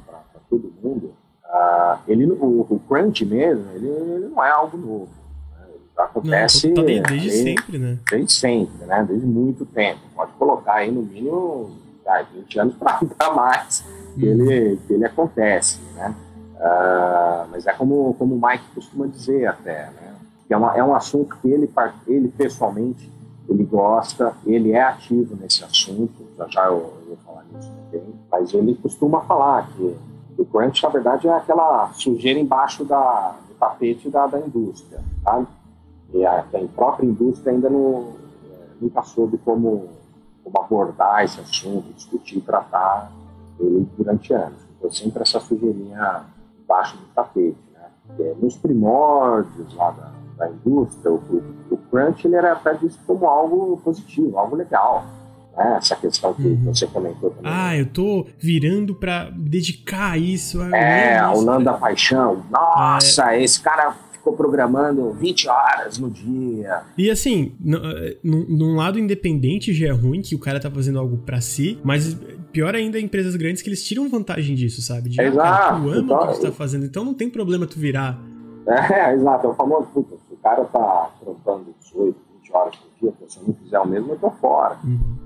todo 0.48 0.72
mundo, 0.82 1.12
ah, 1.44 2.00
ele, 2.06 2.26
o, 2.26 2.66
o 2.68 2.80
crunch 2.88 3.24
mesmo, 3.24 3.64
ele, 3.74 3.88
ele 3.88 4.28
não 4.28 4.44
é 4.44 4.50
algo 4.50 4.76
novo. 4.76 5.08
Né? 5.56 5.66
Não, 5.96 6.04
acontece 6.04 6.72
tá 6.72 6.82
desde, 6.82 7.02
desde 7.08 7.30
sempre, 7.30 7.78
né? 7.78 7.98
desde 8.10 8.32
sempre, 8.32 8.86
né? 8.86 9.04
Desde 9.08 9.26
muito 9.26 9.64
tempo. 9.66 10.00
Pode 10.14 10.32
colocar 10.32 10.74
aí 10.74 10.90
no 10.90 11.02
mínimo 11.02 11.70
ah, 12.06 12.22
20 12.34 12.58
anos 12.60 12.74
para 12.76 13.00
mais 13.34 13.84
que, 14.14 14.24
Uhum. 14.24 14.50
ele, 14.50 14.76
que 14.86 14.92
ele 14.94 15.04
acontece, 15.04 15.78
né? 15.94 16.14
Ah, 16.60 17.46
mas 17.50 17.66
é 17.66 17.72
como, 17.72 18.14
como 18.14 18.34
o 18.34 18.40
Mike 18.48 18.64
costuma 18.74 19.06
dizer 19.06 19.46
até, 19.46 19.86
né? 19.90 20.14
Que 20.46 20.54
é, 20.54 20.56
uma, 20.56 20.76
é 20.76 20.82
um 20.82 20.94
assunto 20.94 21.36
que 21.40 21.48
ele, 21.48 21.70
ele 22.06 22.28
pessoalmente 22.28 23.10
ele 23.48 23.64
gosta, 23.64 24.34
ele 24.46 24.72
é 24.72 24.82
ativo 24.82 25.34
nesse 25.40 25.64
assunto, 25.64 26.26
já 26.36 26.46
já 26.48 26.66
eu, 26.66 26.92
eu 27.00 27.06
vou 27.08 27.16
falar 27.24 27.44
nisso 27.50 27.72
também, 27.90 28.14
mas 28.30 28.52
ele 28.52 28.74
costuma 28.74 29.22
falar 29.22 29.68
que 29.68 29.96
crunch, 30.44 30.82
na 30.82 30.88
verdade, 30.88 31.26
é 31.26 31.32
aquela 31.32 31.92
sujeira 31.92 32.38
embaixo 32.38 32.84
da, 32.84 33.34
do 33.48 33.54
tapete 33.54 34.08
da, 34.08 34.26
da 34.26 34.38
indústria, 34.38 35.00
sabe? 35.24 35.46
E 36.14 36.24
a, 36.24 36.40
a 36.40 36.68
própria 36.74 37.06
indústria 37.06 37.52
ainda 37.52 37.68
não, 37.68 38.14
eh, 38.44 38.66
nunca 38.80 39.02
soube 39.02 39.36
como, 39.38 39.88
como 40.44 40.64
abordar 40.64 41.24
esse 41.24 41.40
assunto, 41.40 41.92
discutir, 41.92 42.40
tratar 42.40 43.10
ele 43.58 43.88
durante 43.96 44.32
anos. 44.32 44.58
Então, 44.78 44.90
sempre 44.90 45.22
essa 45.22 45.40
sujeirinha 45.40 46.24
embaixo 46.62 46.96
do 46.96 47.04
tapete. 47.14 47.58
Né? 47.72 47.90
É, 48.20 48.34
nos 48.40 48.56
primórdios 48.56 49.74
lá 49.74 49.90
da, 49.90 50.12
da 50.36 50.50
indústria, 50.50 51.10
o, 51.10 51.16
o, 51.16 51.74
o 51.74 51.76
crunch 51.90 52.26
ele 52.26 52.36
era 52.36 52.52
até 52.52 52.74
visto 52.74 53.04
como 53.06 53.26
algo 53.26 53.76
positivo, 53.78 54.38
algo 54.38 54.56
legal. 54.56 55.04
Né? 55.58 55.76
Essa 55.76 55.96
questão 55.96 56.32
que 56.34 56.42
Uhum. 56.42 56.72
você 56.72 56.86
comentou 56.86 57.30
também. 57.30 57.50
Ah, 57.52 57.76
eu 57.76 57.86
tô 57.86 58.26
virando 58.38 58.94
pra 58.94 59.30
me 59.30 59.48
dedicar 59.48 60.12
a 60.12 60.18
isso. 60.18 60.60
ah, 60.62 60.76
É, 60.76 61.26
o 61.26 61.40
Lando 61.40 61.64
da. 61.64 61.72
Paixão. 61.74 62.44
Nossa, 62.50 63.36
esse 63.36 63.60
cara 63.60 63.92
ficou 64.12 64.32
programando 64.34 65.10
20 65.12 65.48
horas 65.48 65.98
no 65.98 66.08
dia. 66.10 66.82
E 66.96 67.10
assim, 67.10 67.56
eh, 67.66 68.18
num 68.22 68.76
lado 68.76 68.98
independente 68.98 69.72
já 69.72 69.88
é 69.88 69.90
ruim 69.90 70.22
que 70.22 70.34
o 70.34 70.38
cara 70.38 70.60
tá 70.60 70.70
fazendo 70.70 70.98
algo 70.98 71.16
pra 71.18 71.40
si, 71.40 71.78
mas 71.82 72.14
pior 72.52 72.74
ainda 72.74 72.98
é 72.98 73.00
empresas 73.00 73.34
grandes 73.36 73.60
que 73.62 73.68
eles 73.68 73.82
tiram 73.84 74.08
vantagem 74.08 74.54
disso, 74.54 74.80
sabe? 74.82 75.08
De, 75.10 75.20
ah, 75.20 75.24
cara, 75.24 75.34
Exato, 75.34 75.82
tu 75.82 75.88
ama 75.90 75.96
então- 75.98 76.18
o 76.22 76.26
que 76.28 76.34
tu 76.34 76.42
tá 76.42 76.52
fazendo, 76.52 76.84
então 76.86 77.04
não 77.04 77.14
tem 77.14 77.28
problema 77.30 77.66
tu 77.66 77.78
virar. 77.78 78.18
É, 78.66 78.68
exato. 79.14 79.46
É 79.46 79.50
o 79.50 79.54
famoso, 79.54 79.86
puta, 79.94 80.14
se 80.28 80.34
o 80.34 80.36
cara 80.36 80.64
tá 80.64 81.10
trampando 81.20 81.74
18, 81.80 82.16
20 82.42 82.52
horas 82.54 82.74
por 82.76 82.88
dia, 83.00 83.14
se 83.28 83.38
eu 83.38 83.42
não 83.46 83.54
fizer 83.54 83.78
o 83.78 83.86
mesmo, 83.88 84.12
eu 84.12 84.18
tô 84.18 84.30
fora. 84.32 84.76
Uhum. 84.84 85.17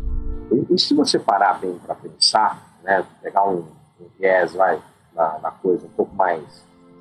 E, 0.52 0.74
e 0.74 0.78
se 0.78 0.94
você 0.94 1.18
parar 1.18 1.58
bem 1.60 1.78
para 1.84 1.94
pensar, 1.94 2.60
né, 2.82 3.04
pegar 3.22 3.44
um, 3.48 3.64
um 4.00 4.06
viés 4.18 4.52
vai, 4.54 4.78
na, 5.14 5.38
na 5.42 5.50
coisa 5.50 5.86
um 5.86 5.90
pouco 5.90 6.14
mais 6.14 6.42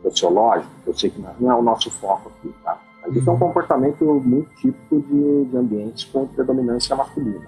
sociológico, 0.02 0.72
que 0.84 0.90
eu 0.90 0.94
sei 0.98 1.10
que 1.10 1.22
não 1.22 1.34
não 1.40 1.52
é 1.52 1.56
o 1.56 1.62
nosso 1.62 1.90
foco 1.92 2.30
aqui, 2.30 2.54
tá? 2.64 2.78
Mas 3.04 3.16
isso 3.16 3.28
é 3.30 3.32
um 3.32 3.36
Uhum. 3.36 3.40
comportamento 3.40 4.06
muito 4.06 4.50
típico 4.56 5.00
de, 5.02 5.46
de 5.46 5.58
ambientes 5.58 6.04
com 6.06 6.28
predominância 6.28 6.96
masculina. 6.96 7.46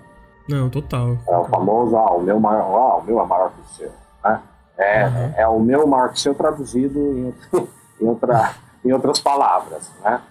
Não, 0.49 0.69
total. 0.69 1.17
É 1.27 1.37
o 1.37 1.45
famoso, 1.45 1.95
ah, 1.95 2.11
o 2.15 2.21
meu, 2.21 2.39
maior, 2.39 2.75
ah, 2.75 2.97
o 2.97 3.03
meu 3.03 3.21
é 3.21 3.25
maior 3.25 3.51
que 3.51 3.61
o 3.61 3.65
seu. 3.75 3.91
Né? 4.23 4.41
É, 4.77 5.05
Uhum. 5.05 5.33
é 5.37 5.47
o 5.47 5.59
meu 5.59 5.85
maior 5.87 6.09
que 6.09 6.15
o 6.15 6.19
seu 6.19 6.33
traduzido 6.35 6.99
em, 6.99 7.33
em, 8.01 8.07
outra, 8.07 8.53
em 8.83 8.91
outras 8.91 9.19
palavras. 9.19 9.91
Né? 10.03 10.21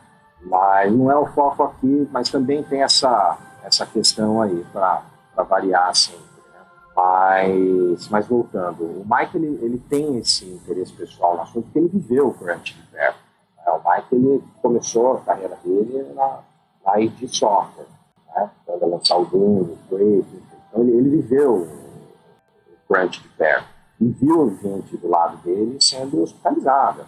Mas 0.45 0.93
não 0.93 1.11
é 1.11 1.17
o 1.17 1.27
foco 1.27 1.63
aqui, 1.63 2.09
mas 2.13 2.29
também 2.29 2.63
tem 2.65 2.83
essa, 2.83 3.39
essa 3.65 3.87
questão 3.87 4.43
aí 4.43 4.65
para 4.73 5.03
variar 5.37 5.95
sempre. 5.95 6.21
Né? 6.21 6.61
Mas, 6.95 8.09
mas 8.09 8.27
voltando, 8.27 8.85
o 8.85 9.07
Mike 9.09 9.37
ele, 9.37 9.59
ele 9.63 9.79
tem 9.79 10.19
esse 10.19 10.45
interesse 10.45 10.93
pessoal 10.93 11.37
no 11.37 11.43
assunto 11.43 11.65
porque 11.65 11.79
ele 11.79 11.89
viveu 11.89 12.29
o 12.29 12.35
crunch 12.35 12.75
de 12.75 12.97
né? 12.97 13.15
O 13.67 13.91
Mike 13.91 14.15
ele 14.15 14.45
começou 14.61 15.15
a 15.15 15.21
carreira 15.21 15.57
dele 15.65 16.13
na, 16.15 16.41
na 16.85 17.01
ID 17.01 17.29
Software 17.29 17.87
né? 18.35 18.51
Quando 18.65 18.87
lançar 18.87 19.19
o 19.19 19.25
Doom, 19.25 19.61
o 19.61 19.79
Quake, 19.89 20.43
então 20.69 20.83
ele, 20.83 20.93
ele 20.93 21.11
viveu 21.11 21.55
o 21.63 22.93
crunch 22.93 23.23
de 23.23 23.29
perto 23.31 23.69
e 24.01 24.09
viu 24.09 24.57
gente 24.61 24.97
do 24.97 25.09
lado 25.09 25.37
dele 25.39 25.79
sendo 25.81 26.23
hospitalizada, 26.23 27.07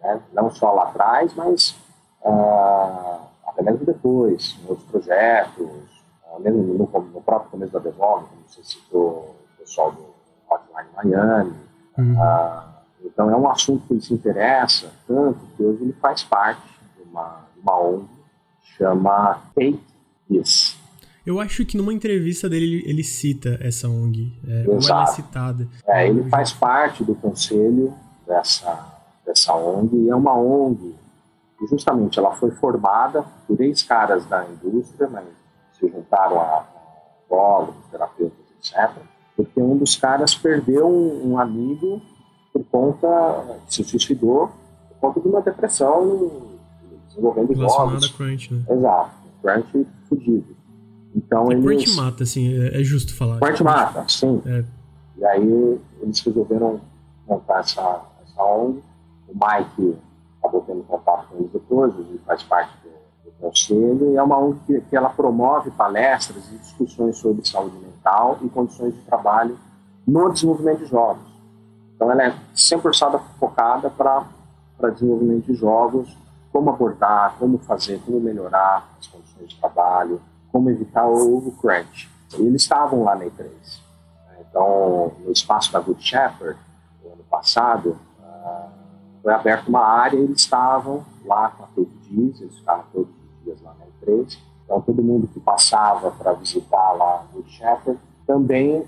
né? 0.00 0.20
não 0.32 0.50
só 0.50 0.72
lá 0.72 0.84
atrás, 0.84 1.34
mas 1.34 1.76
ah, 2.24 3.20
até 3.46 3.62
mesmo 3.62 3.84
depois, 3.84 4.58
em 4.62 4.68
outros 4.68 4.88
projetos, 4.88 5.99
mesmo 6.38 6.62
no, 6.62 6.78
no, 6.78 7.20
próprio 7.22 7.50
começo 7.50 7.72
da 7.72 7.78
Devolve, 7.78 8.26
como 8.28 8.42
você 8.46 8.62
citou 8.62 9.36
o 9.54 9.58
pessoal 9.58 9.92
do 9.92 10.06
Hotline 10.50 10.88
Miami. 10.96 11.54
Uhum. 11.98 12.14
então 13.04 13.30
é 13.30 13.36
um 13.36 13.50
assunto 13.50 13.86
que 13.86 13.94
ele 13.94 14.00
se 14.00 14.14
interessa 14.14 14.90
tanto 15.06 15.38
que 15.54 15.62
hoje 15.62 15.82
ele 15.82 15.92
faz 16.00 16.22
parte 16.22 16.62
de 16.96 17.02
uma, 17.02 17.44
de 17.54 17.60
uma 17.60 17.78
ONG 17.78 18.04
que 18.62 18.72
chama 18.76 19.42
Take 19.54 19.80
This. 20.28 20.78
Eu 21.26 21.38
acho 21.38 21.66
que 21.66 21.76
numa 21.76 21.92
entrevista 21.92 22.48
dele 22.48 22.82
ele 22.86 23.04
cita 23.04 23.58
essa 23.60 23.88
ONG, 23.88 24.32
é, 24.46 24.64
ou 24.66 24.78
ela 24.78 25.02
é 25.02 25.06
citada. 25.06 25.68
É, 25.86 26.08
ele 26.08 26.28
faz 26.30 26.52
parte 26.52 27.04
do 27.04 27.14
conselho 27.14 27.92
dessa, 28.26 28.86
dessa 29.26 29.54
ONG 29.54 29.96
e 29.96 30.08
é 30.08 30.14
uma 30.14 30.34
ONG 30.34 30.94
justamente 31.68 32.18
ela 32.18 32.32
foi 32.32 32.50
formada 32.52 33.24
por 33.46 33.60
ex-caras 33.60 34.24
da 34.26 34.46
indústria, 34.46 35.08
mas 35.08 35.24
se 35.80 35.88
juntaram 35.88 36.40
a 36.40 36.66
psicólogos, 37.30 37.74
terapeutas, 37.90 38.38
etc. 38.58 38.90
Porque 39.36 39.60
um 39.60 39.76
dos 39.76 39.96
caras 39.96 40.34
perdeu 40.34 40.86
um, 40.86 41.32
um 41.32 41.38
amigo 41.38 42.02
por 42.52 42.64
conta, 42.64 43.60
se 43.66 43.82
suicidou 43.84 44.50
por 44.88 44.96
conta 45.00 45.20
de 45.20 45.28
uma 45.28 45.40
depressão 45.40 46.30
desenvolvendo 47.08 47.54
jogos. 47.54 48.08
crunch, 48.10 48.52
né? 48.52 48.64
Exato, 48.68 49.10
crunch 49.42 49.86
fudido. 50.08 50.56
Então 51.14 51.50
é 51.50 51.54
eles... 51.54 51.64
Crunch 51.64 51.96
mata, 51.96 52.22
assim, 52.22 52.60
é, 52.60 52.80
é 52.80 52.84
justo 52.84 53.14
falar. 53.14 53.38
Crunch 53.38 53.62
mata, 53.62 54.04
sim. 54.08 54.42
É. 54.46 54.64
E 55.16 55.24
aí 55.24 55.80
eles 56.02 56.20
resolveram 56.20 56.80
montar 57.26 57.60
essa, 57.60 58.02
essa 58.22 58.42
ONG. 58.42 58.82
O 59.28 59.32
Mike 59.32 59.96
acabou 60.38 60.62
tendo 60.62 60.82
contato 60.84 61.28
com 61.28 61.38
eles 61.38 61.52
depois, 61.52 61.94
ele 61.94 62.20
faz 62.26 62.42
parte 62.42 62.72
conselho, 63.40 64.12
e 64.12 64.16
é 64.16 64.22
uma 64.22 64.38
ONG 64.38 64.58
que, 64.66 64.80
que, 64.82 64.96
ela 64.96 65.08
promove 65.08 65.70
palestras 65.70 66.50
e 66.52 66.58
discussões 66.58 67.16
sobre 67.16 67.46
saúde 67.48 67.76
mental 67.78 68.38
e 68.42 68.48
condições 68.48 68.94
de 68.94 69.00
trabalho 69.02 69.58
no 70.06 70.32
desenvolvimento 70.32 70.80
de 70.80 70.86
jogos. 70.86 71.30
Então 71.94 72.10
ela 72.10 72.22
é 72.24 72.34
100% 72.54 73.20
focada 73.38 73.90
para 73.90 74.26
desenvolvimento 74.90 75.46
de 75.46 75.54
jogos, 75.54 76.16
como 76.52 76.70
abordar, 76.70 77.34
como 77.38 77.58
fazer, 77.58 78.00
como 78.04 78.20
melhorar 78.20 78.88
as 78.98 79.06
condições 79.06 79.48
de 79.48 79.56
trabalho, 79.56 80.20
como 80.50 80.70
evitar 80.70 81.06
o 81.06 81.52
crunch. 81.60 82.10
Eles 82.34 82.62
estavam 82.62 83.04
lá 83.04 83.14
na 83.14 83.24
E3. 83.24 83.48
Então, 84.40 85.12
no 85.24 85.30
espaço 85.30 85.72
da 85.72 85.78
Good 85.80 86.02
Shepherd, 86.02 86.58
no 87.04 87.12
ano 87.12 87.24
passado, 87.30 87.96
uh, 88.18 88.68
foi 89.22 89.32
aberta 89.32 89.68
uma 89.68 89.84
área 89.84 90.16
e 90.16 90.22
eles 90.24 90.40
estavam 90.40 91.04
lá 91.24 91.50
com 91.50 91.64
a 91.64 91.66
Take 91.66 91.98
Dias, 92.08 92.40
eles 92.40 92.58
ficavam 92.58 92.84
todos 92.92 93.19
os 94.12 94.28
dias 94.28 94.36
lá 94.36 94.36
na 94.36 94.36
E3. 94.36 94.38
Então, 94.64 94.80
todo 94.82 95.02
mundo 95.02 95.28
que 95.28 95.40
passava 95.40 96.10
para 96.12 96.32
visitar 96.34 96.92
lá 96.92 97.26
o 97.34 97.42
Shepherd 97.48 97.98
também 98.26 98.84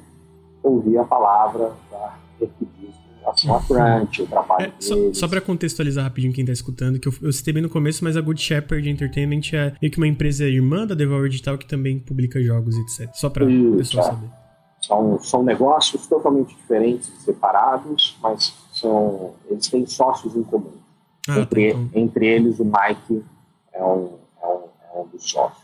ouvia 0.63 1.01
a 1.01 1.05
palavra 1.05 1.73
da 1.91 2.15
Take 2.39 2.67
Dias 2.79 3.03
relação 3.23 3.57
a 3.57 3.63
Crunch, 3.63 4.23
o 4.23 4.27
trabalho 4.27 4.67
é, 4.67 4.73
Só, 4.81 4.95
só 5.15 5.29
para 5.29 5.41
contextualizar 5.41 6.05
rapidinho 6.05 6.33
quem 6.33 6.45
tá 6.45 6.53
escutando, 6.53 6.99
que 6.99 7.09
eu, 7.09 7.13
eu 7.23 7.33
citei 7.33 7.55
bem 7.55 7.63
no 7.63 7.71
começo, 7.71 8.05
mas 8.05 8.17
a 8.17 8.21
Good 8.21 8.41
Shepherd 8.41 8.89
Entertainment 8.89 9.43
é 9.53 9.75
meio 9.81 9.93
que 9.93 9.99
uma 9.99 10.09
empresa 10.09 10.45
irmã 10.45 10.87
da 10.87 10.95
Devolver 10.95 11.31
Digital 11.31 11.57
que 11.57 11.67
também 11.67 11.99
publica 11.99 12.43
jogos, 12.43 12.77
etc. 12.77 13.11
Só 13.15 13.31
para 13.31 13.45
o 13.45 13.77
pessoal 13.77 14.07
é. 14.07 14.11
saber. 14.11 14.29
São, 14.81 15.19
são 15.23 15.43
negócios 15.45 16.07
totalmente 16.09 16.57
diferentes, 16.57 17.09
separados, 17.25 18.19
mas 18.21 18.53
são, 18.73 19.33
eles 19.49 19.69
têm 19.69 19.87
sócios 19.87 20.35
em 20.35 20.43
comum. 20.43 20.73
Ah, 21.29 21.39
entre, 21.39 21.73
tá, 21.73 21.79
então. 21.79 22.03
entre 22.03 22.27
eles, 22.27 22.59
o 22.59 22.65
Mike 22.65 23.25
é 23.73 23.85
um, 23.85 24.19
dos 25.07 25.29
sócios. 25.29 25.63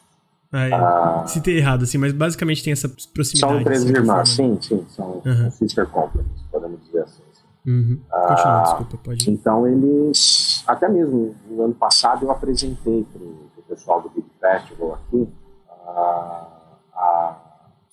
Ah, 0.51 1.23
ah, 1.23 1.27
citei 1.27 1.59
errado, 1.59 1.82
assim, 1.82 1.98
mas 1.98 2.12
basicamente 2.12 2.65
tem 2.65 2.73
essa 2.73 2.89
proximidade. 2.89 3.52
São 3.52 3.60
empresas 3.60 3.90
irmãs, 3.90 4.28
sim, 4.31 4.59
sim, 4.62 4.86
são, 4.89 5.23
uhum. 5.24 5.51
sister 5.51 5.86
companies, 5.86 6.43
podemos 6.51 6.82
dizer 6.86 7.02
assim. 7.02 7.23
Uhum. 7.66 8.01
Continua, 8.10 8.60
ah, 8.60 8.62
desculpa, 8.62 8.97
pode. 9.05 9.31
Então 9.31 9.66
eles, 9.66 10.65
até 10.66 10.89
mesmo 10.89 11.35
no 11.51 11.65
ano 11.65 11.74
passado 11.74 12.24
eu 12.24 12.31
apresentei 12.31 13.06
para 13.12 13.23
o 13.23 13.62
pessoal 13.69 14.01
do 14.01 14.09
Big 14.09 14.27
Festival 14.40 14.94
aqui 14.94 15.28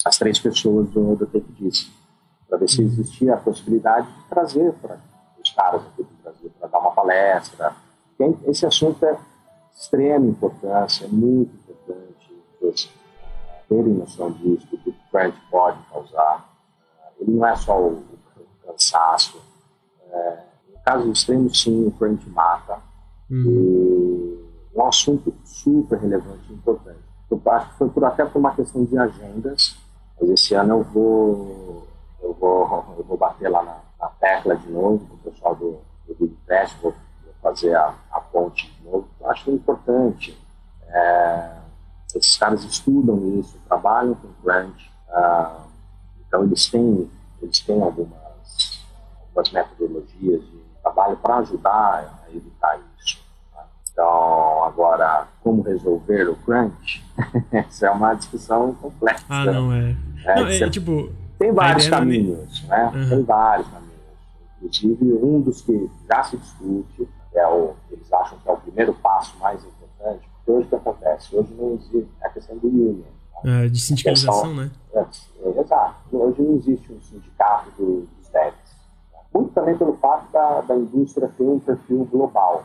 as 0.05 0.17
três 0.19 0.38
pessoas 0.38 0.88
do, 0.91 1.15
do 1.15 1.26
Take 1.26 1.51
This, 1.53 1.91
para 2.47 2.59
ver 2.59 2.69
se 2.69 2.80
uhum. 2.80 2.88
existia 2.88 3.34
a 3.34 3.38
possibilidade 3.38 4.07
de 4.07 4.30
trazer 4.30 4.72
para 4.73 4.99
os 5.43 5.49
caras 5.51 5.81
aqui 5.81 6.03
do 6.03 6.23
Brasil 6.23 6.51
para 6.59 6.69
dar 6.69 6.80
uma 6.80 6.91
palestra. 6.91 7.73
Esse 8.45 8.67
assunto 8.67 9.03
é 9.03 9.17
extrema 9.76 10.26
importância, 10.26 11.06
é 11.06 11.07
muito 11.10 11.53
importante 11.53 12.34
eles 12.61 12.89
terem 13.68 13.93
noção 13.93 14.31
disso, 14.31 14.68
do 14.72 14.77
que 14.77 14.89
o 14.89 14.95
crunch 15.11 15.38
pode 15.52 15.77
causar. 15.91 16.49
Ele 17.19 17.31
não 17.31 17.45
é 17.45 17.56
só 17.56 17.80
o, 17.80 18.03
cansaço, 18.65 19.41
é, 20.11 20.39
no 20.72 20.80
caso 20.80 21.11
extremo, 21.11 21.53
sim, 21.53 21.88
o 21.88 21.91
crunch 21.91 22.27
mata. 22.30 22.80
Uhum. 23.30 23.43
E 24.73 24.76
é 24.76 24.81
um 24.81 24.88
assunto 24.88 25.34
super 25.43 25.99
relevante 25.99 26.52
e 26.52 26.53
importante. 26.53 26.99
Eu 27.30 27.41
acho 27.52 27.69
que 27.72 27.77
foi 27.77 27.89
por, 27.89 28.03
até 28.06 28.26
por 28.26 28.39
uma 28.39 28.56
questão 28.56 28.84
de 28.85 28.97
agendas, 28.97 29.77
mas 30.19 30.30
esse 30.30 30.53
ano 30.53 30.76
eu 30.76 30.84
vou, 30.84 31.88
eu 32.22 32.34
vou, 32.34 32.85
eu 32.97 33.03
vou 33.03 33.18
bater 33.18 33.49
lá 33.49 33.64
na, 33.64 33.80
na 33.99 34.07
tecla 34.19 34.56
de 34.56 34.69
novo, 34.69 35.06
com 35.07 35.15
o 35.15 35.31
pessoal 35.31 35.56
do, 35.56 35.80
do 36.07 36.15
Big 36.19 36.35
Fest, 36.45 36.77
vou, 36.81 36.91
vou 36.91 37.02
fazer 37.45 37.76
a, 37.76 37.93
a, 38.11 38.19
ponte 38.19 38.72
de 38.72 38.84
novo. 38.84 39.07
Eu 39.22 39.30
acho 39.30 39.51
importante. 39.51 40.35
É, 40.88 41.51
esses 42.15 42.38
caras 42.38 42.63
estudam 42.63 43.39
isso, 43.39 43.59
trabalham 43.67 44.15
com 44.15 44.30
crunch, 44.41 44.89
uh, 45.09 45.61
então 46.26 46.43
eles 46.43 46.67
têm, 46.69 47.11
eles 47.41 47.59
têm 47.59 47.81
alguma 47.81 48.15
algumas 49.22 49.51
metodologias 49.51 50.41
de 50.41 50.61
trabalho 50.81 51.17
para 51.17 51.38
ajudar 51.39 52.26
a 52.26 52.31
evitar 52.34 52.80
isso. 52.97 53.19
Tá? 53.53 53.67
Então, 53.91 54.63
agora, 54.63 55.27
como 55.43 55.61
resolver 55.61 56.30
o 56.30 56.35
crunch? 56.38 57.03
Essa 57.51 57.88
é 57.88 57.91
uma 57.91 58.13
discussão 58.13 58.73
complexa. 58.76 59.26
Ah, 59.27 59.45
não 59.45 59.73
é. 59.73 59.97
é, 60.23 60.35
não, 60.35 60.47
é 60.47 60.69
tipo, 60.69 61.11
tem 61.38 61.51
vários 61.51 61.89
caminhos, 61.89 62.63
né? 62.63 62.91
Uhum. 62.95 63.09
Tem 63.09 63.23
vários 63.23 63.67
caminhos. 63.67 63.85
Inclusive, 64.61 65.19
um 65.22 65.41
dos 65.41 65.61
que 65.61 65.91
já 66.07 66.23
se 66.23 66.38
discute 66.38 67.09
é 67.38 67.48
o 67.48 67.76
eles 67.91 68.12
acham 68.14 68.38
que 68.40 68.49
é 68.49 68.52
o 68.52 68.57
primeiro 68.57 68.94
passo 68.95 69.38
mais 69.38 69.64
importante, 69.64 70.28
porque 70.36 70.52
hoje 70.52 70.66
o 70.68 70.70
que 70.70 70.76
acontece? 70.76 71.36
Hoje 71.36 71.53
não 71.53 71.74
existe 71.74 72.12
a 72.22 72.30
questão 72.30 72.57
do 72.57 72.68
union. 72.68 73.03
Tá? 73.44 73.68
de 73.68 73.80
sindicalização, 73.80 74.56
né? 74.56 74.72
É, 74.94 74.99
é, 74.99 75.62
exato. 75.62 75.95
Hoje 76.12 76.41
não 76.41 76.56
existe 76.56 76.91
um 76.91 77.02
sindicato 77.02 77.70
do, 77.78 78.07
dos 78.18 78.30
devs 78.30 78.66
muito 79.36 79.52
também 79.52 79.78
pelo 79.78 79.94
fato 79.98 80.32
da, 80.32 80.62
da 80.62 80.76
indústria 80.76 81.28
ter 81.28 81.44
um 81.44 81.60
perfil 81.60 82.06
global. 82.06 82.64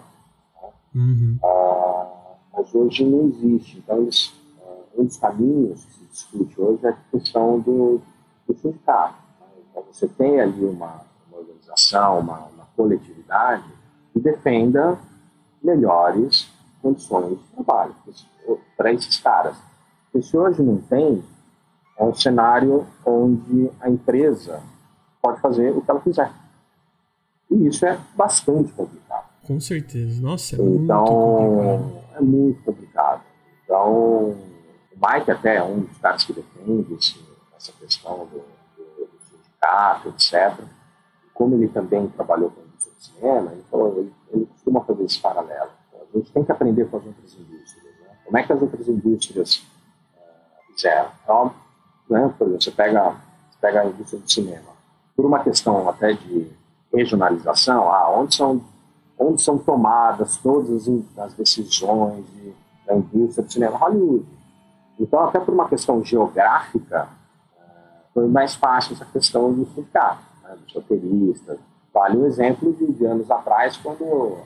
Né? 0.63 0.69
Uhum. 0.95 1.39
Uh, 1.43 2.37
mas 2.53 2.73
hoje 2.73 3.05
não 3.05 3.27
existe. 3.27 3.79
Então, 3.79 3.99
eles, 3.99 4.33
uh, 4.63 5.01
um 5.01 5.05
dos 5.05 5.17
caminhos 5.17 5.85
que 5.85 5.93
se 5.93 6.05
discute 6.05 6.61
hoje 6.61 6.87
é 6.87 6.91
a 6.91 6.97
questão 7.11 7.59
do, 7.59 8.01
do 8.47 8.57
sindicato. 8.57 9.17
Né? 9.41 9.47
Então, 9.69 9.85
você 9.91 10.07
tem 10.07 10.41
ali 10.41 10.65
uma, 10.65 11.01
uma 11.29 11.39
organização, 11.39 12.21
uma, 12.21 12.39
uma 12.39 12.67
coletividade 12.77 13.69
que 14.12 14.20
defenda 14.20 14.99
melhores 15.62 16.51
condições 16.82 17.39
de 17.39 17.45
trabalho 17.55 17.95
para 18.77 18.93
esses 18.93 19.19
caras. 19.19 19.57
Porque 20.11 20.27
se 20.27 20.37
hoje 20.37 20.62
não 20.62 20.78
tem, 20.78 21.23
é 21.99 22.05
um 22.05 22.15
cenário 22.15 22.87
onde 23.05 23.70
a 23.81 23.89
empresa 23.89 24.62
pode 25.20 25.41
fazer 25.41 25.70
o 25.70 25.82
que 25.82 25.91
ela 25.91 26.01
quiser. 26.01 26.32
E 27.51 27.66
isso 27.66 27.85
é 27.85 27.99
bastante 28.16 28.73
complicado. 28.73 29.28
Com 29.47 29.61
certeza. 29.61 30.20
Nossa, 30.23 30.57
é 30.57 30.65
então, 30.65 31.05
muito 31.05 31.82
complicado. 31.82 32.16
É 32.16 32.20
muito 32.20 32.62
complicado. 32.62 33.23
Então, 33.65 33.93
o 33.93 34.37
Mike 34.95 35.31
até 35.31 35.57
é 35.57 35.62
um 35.62 35.81
dos 35.81 35.99
caras 35.99 36.24
que 36.24 36.32
defende 36.32 36.95
esse, 36.95 37.20
essa 37.57 37.73
questão 37.73 38.27
do, 38.27 38.39
do, 38.77 39.07
do, 39.07 39.09
sindicato, 39.28 40.09
etc. 40.09 40.65
Como 41.35 41.55
ele 41.57 41.69
também 41.69 42.07
trabalhou 42.09 42.51
com 42.51 42.70
cinema, 43.01 43.52
então 43.55 43.89
ele, 43.89 44.12
ele 44.31 44.47
costuma 44.47 44.81
fazer 44.82 45.05
esse 45.05 45.20
paralelo. 45.20 45.70
A 46.12 46.18
gente 46.18 46.32
tem 46.32 46.44
que 46.44 46.52
aprender 46.52 46.89
com 46.89 46.97
as 46.97 47.06
outras 47.06 47.35
indústrias. 47.35 47.94
Né? 48.01 48.16
Como 48.24 48.39
é 48.39 48.43
que 48.43 48.52
as 48.52 48.62
outras 48.62 48.89
indústrias 48.89 49.56
uh, 50.16 50.72
fizeram? 50.72 51.10
Então, 51.22 51.55
né, 52.09 52.35
por 52.36 52.47
exemplo, 52.47 52.62
você 52.62 52.70
pega, 52.70 53.10
você 53.10 53.59
pega 53.60 53.81
a 53.82 53.86
indústria 53.86 54.20
do 54.20 54.31
cinema. 54.31 54.70
Por 55.16 55.24
uma 55.24 55.43
questão 55.43 55.89
até 55.89 56.12
de 56.12 56.51
regionalização, 56.93 57.90
ah, 57.93 58.10
onde 58.10 58.35
são 58.35 58.60
onde 59.20 59.43
são 59.43 59.59
tomadas 59.59 60.39
todas 60.39 60.89
as 61.18 61.35
decisões 61.35 62.24
de, 62.32 62.55
da 62.86 62.97
indústria 62.97 63.44
do 63.44 63.52
cinema 63.52 63.77
Hollywood. 63.77 64.27
Então, 64.98 65.20
até 65.20 65.39
por 65.39 65.52
uma 65.52 65.68
questão 65.68 66.02
geográfica, 66.02 67.06
eh, 67.59 68.02
foi 68.14 68.27
mais 68.28 68.55
fácil 68.55 68.94
essa 68.94 69.05
questão 69.05 69.52
do 69.52 69.66
sindicato, 69.66 70.22
né, 70.43 70.56
dos 70.64 70.74
roteiristas. 70.74 71.59
Vale 71.93 72.17
um 72.17 72.27
exemplo 72.27 72.73
de, 72.73 72.93
de, 72.93 73.05
anos 73.05 73.31
atrás, 73.31 73.77
quando 73.77 74.39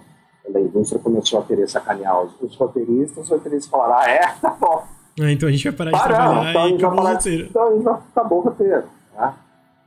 a 0.54 0.60
indústria 0.60 1.00
começou 1.00 1.40
a 1.40 1.44
querer 1.44 1.68
sacanear 1.68 2.22
os, 2.22 2.40
os 2.40 2.56
roteiristas, 2.56 3.24
os 3.24 3.30
roteiristas 3.30 3.70
falaram, 3.70 3.96
ah, 3.98 4.10
é, 4.10 4.20
tá 4.40 4.50
bom, 4.58 4.82
Ah, 5.20 5.30
então 5.30 5.48
a 5.48 5.52
gente 5.52 5.64
vai 5.64 5.72
parar 5.72 5.90
de 5.90 6.02
trabalhar 6.02 6.50
então 6.50 6.68
e 6.68 6.74
acabou 6.74 7.04
o 7.04 7.12
roteiro. 7.12 7.46
Então 7.48 7.68
a 7.68 7.72
gente 7.72 7.82
vai 7.82 7.94
acabou 7.94 8.38
o 8.38 8.42
roteiro. 8.42 8.84
Né? 9.16 9.34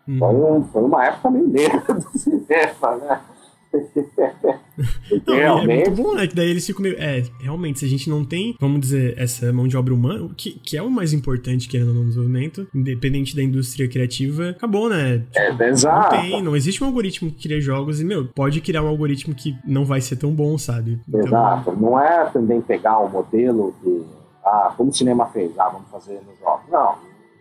Uhum. 0.08 0.20
Foi, 0.20 0.36
um, 0.36 0.64
foi 0.66 0.84
uma 0.84 1.06
época 1.06 1.30
meio 1.32 1.48
negra 1.50 1.94
do 1.94 2.18
cinema, 2.18 2.96
né? 3.02 3.22
não, 5.28 5.36
realmente... 5.36 5.82
É 5.82 5.90
muito 5.90 6.04
bom, 6.04 6.16
né? 6.16 6.28
Que 6.28 6.36
daí 6.36 6.50
eles 6.50 6.66
ficam 6.66 6.84
meio. 6.84 6.96
É, 6.98 7.24
realmente, 7.40 7.80
se 7.80 7.86
a 7.86 7.88
gente 7.88 8.10
não 8.10 8.24
tem, 8.24 8.56
vamos 8.60 8.80
dizer, 8.80 9.18
essa 9.18 9.52
mão 9.52 9.68
de 9.68 9.76
obra 9.76 9.94
humana, 9.94 10.30
que, 10.36 10.52
que 10.52 10.78
é 10.78 10.82
o 10.82 10.90
mais 10.90 11.14
importante 11.14 11.68
querendo 11.68 11.94
no 11.94 12.06
desenvolvimento, 12.06 12.68
independente 12.74 13.36
da 13.36 13.44
indústria 13.44 13.88
criativa, 13.88 14.50
acabou, 14.50 14.90
né? 14.90 15.24
Tipo, 15.32 15.64
é, 15.64 15.70
exato. 15.70 16.16
Não 16.16 16.22
tem, 16.22 16.44
não 16.44 16.56
existe 16.56 16.84
um 16.84 16.88
algoritmo 16.88 17.32
que 17.32 17.48
cria 17.48 17.60
jogos 17.60 18.00
e, 18.00 18.06
meu, 18.06 18.28
pode 18.28 18.62
criar 18.62 18.84
um 18.84 18.88
algoritmo 18.88 19.36
que 19.36 19.56
não 19.66 19.86
vai 19.86 20.02
ser 20.02 20.16
tão 20.16 20.32
bom, 20.32 20.58
sabe? 20.58 21.00
Então... 21.08 21.22
Exato. 21.22 21.76
Não 21.76 22.00
é 22.00 22.26
também 22.26 22.62
pegar 22.62 23.00
o 23.00 23.10
modelo 23.10 23.74
que, 23.82 24.06
ah, 24.46 24.74
como 24.78 24.90
o 24.90 24.94
cinema 24.94 25.26
fez, 25.28 25.58
ah, 25.60 25.70
vamos 25.70 25.90
fazer 25.90 26.22
nos 26.26 26.40
jogos. 26.40 26.70
Não, 26.72 26.96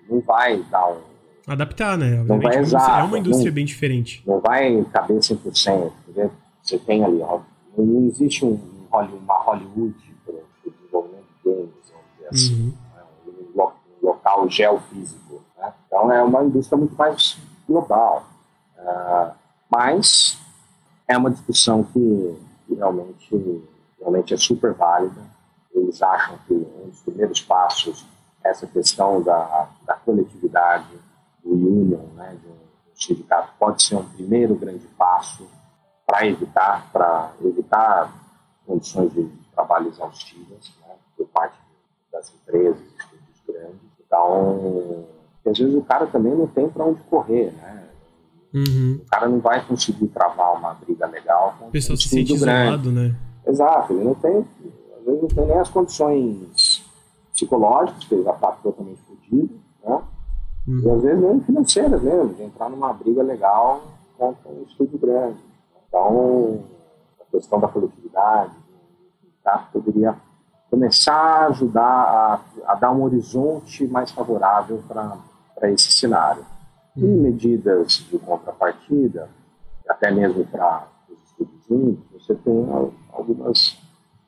não 0.09 0.21
vai 0.21 0.63
dar 0.71 0.89
um 0.89 1.16
adaptar, 1.47 1.97
né? 1.97 2.21
Obviamente, 2.21 2.29
não 2.29 2.41
vai 2.41 2.57
exato, 2.59 2.91
é 2.91 3.03
uma 3.05 3.19
indústria 3.19 3.51
não, 3.51 3.55
bem 3.55 3.65
diferente. 3.65 4.23
Não 4.27 4.41
vai 4.41 4.85
caber 4.93 5.19
100%. 5.19 5.93
Entendeu? 6.09 6.33
Você 6.63 6.79
tem 6.79 7.05
ali, 7.05 7.21
ó, 7.21 7.41
não 7.79 8.07
existe 8.07 8.45
um, 8.45 8.59
uma 8.91 9.39
Hollywood 9.39 9.95
para 10.25 10.35
o 10.35 10.71
desenvolvimento 10.71 11.27
de 11.45 11.51
games, 11.51 11.71
vamos 11.91 12.29
assim, 12.29 12.55
uhum. 12.55 12.73
né? 12.97 13.03
um, 13.57 13.63
um, 13.63 14.07
local 14.09 14.51
geofísico. 14.51 15.43
Né? 15.59 15.73
Então 15.87 16.13
é 16.13 16.23
uma 16.23 16.45
indústria 16.45 16.77
muito 16.77 16.97
mais 16.97 17.39
global. 17.69 18.27
Uh, 18.79 19.33
mas 19.71 20.39
é 21.07 21.17
uma 21.17 21.31
discussão 21.31 21.85
que, 21.85 22.37
que 22.67 22.75
realmente, 22.75 23.63
realmente 24.01 24.35
é 24.35 24.37
super 24.37 24.73
válida. 24.73 25.23
Eles 25.73 26.03
acham 26.03 26.39
que 26.47 26.55
um 26.55 26.89
dos 26.89 27.01
primeiros 27.01 27.41
passos 27.41 28.05
é 28.43 28.51
essa 28.51 28.67
questão 28.67 29.23
da, 29.23 29.69
da 29.87 29.95
coletividade, 29.95 30.87
do 31.55 31.69
union, 31.69 32.07
né, 32.17 32.37
de 32.43 32.49
um 32.49 32.57
sindicato, 32.95 33.53
pode 33.59 33.83
ser 33.83 33.97
um 33.97 34.05
primeiro 34.05 34.55
grande 34.55 34.87
passo 34.99 35.47
para 36.07 36.27
evitar, 36.27 36.91
para 36.93 37.33
evitar 37.45 38.13
condições 38.67 39.13
de 39.13 39.29
trabalho 39.55 39.89
exaustivas 39.89 40.73
né, 40.81 40.95
por 41.17 41.27
parte 41.29 41.57
das 42.13 42.33
empresas, 42.35 42.81
estúdios 42.81 43.43
grandes. 43.47 43.81
Então, 44.05 45.07
às 45.47 45.59
vezes 45.59 45.75
o 45.75 45.83
cara 45.83 46.07
também 46.07 46.35
não 46.35 46.47
tem 46.47 46.69
para 46.69 46.85
onde 46.85 47.01
correr, 47.05 47.53
né? 47.53 47.85
Uhum. 48.55 49.01
O 49.03 49.11
cara 49.11 49.29
não 49.29 49.39
vai 49.39 49.65
conseguir 49.65 50.07
travar 50.09 50.57
uma 50.57 50.75
briga 50.75 51.07
legal 51.07 51.55
com 51.59 51.69
o 51.69 51.71
pessoal 51.71 51.95
um 51.95 51.97
se 51.99 52.09
sente 52.09 52.37
grande. 52.39 52.63
isolado, 52.63 52.93
né? 52.93 53.15
Exato, 53.47 53.93
ele 53.93 54.05
não 54.05 54.15
tem, 54.15 54.39
às 54.39 55.05
vezes 55.05 55.23
não 55.23 55.29
tem 55.29 55.47
nem 55.47 55.59
as 55.59 55.69
condições 55.69 56.85
psicológicas, 57.33 57.99
porque 58.05 58.15
ele 58.15 58.25
já 58.25 58.33
está 58.33 58.53
totalmente 58.53 59.01
fodido, 59.03 59.61
né? 59.85 60.03
Uhum. 60.67 60.81
E 60.81 60.91
às 60.91 61.03
vezes 61.03 61.23
nem 61.23 61.41
financeiras 61.41 62.03
mesmo, 62.03 62.35
de 62.35 62.43
entrar 62.43 62.69
numa 62.69 62.93
briga 62.93 63.23
legal 63.23 63.83
contra 64.19 64.51
um 64.51 64.63
estúdio 64.63 64.99
grande. 64.99 65.39
Então, 65.89 66.65
a 67.21 67.31
questão 67.31 67.61
da 67.61 67.69
coletividade, 67.69 68.53
tá, 69.45 69.69
poderia 69.73 70.17
começar 70.69 71.15
a 71.15 71.47
ajudar 71.47 71.83
a, 71.83 72.41
a, 72.67 72.75
dar 72.75 72.91
um 72.91 73.03
horizonte 73.03 73.87
mais 73.87 74.11
favorável 74.11 74.83
para 74.89 75.71
esse 75.71 75.93
cenário. 75.93 76.45
E 76.97 77.05
uhum. 77.05 77.23
medidas 77.23 78.05
de 78.11 78.19
contrapartida, 78.19 79.29
até 79.89 80.11
mesmo 80.11 80.45
para 80.47 80.89
os 81.09 81.23
estúdios 81.31 81.71
únicos, 81.71 82.27
você 82.27 82.35
tem 82.35 82.69
algumas, 83.13 83.79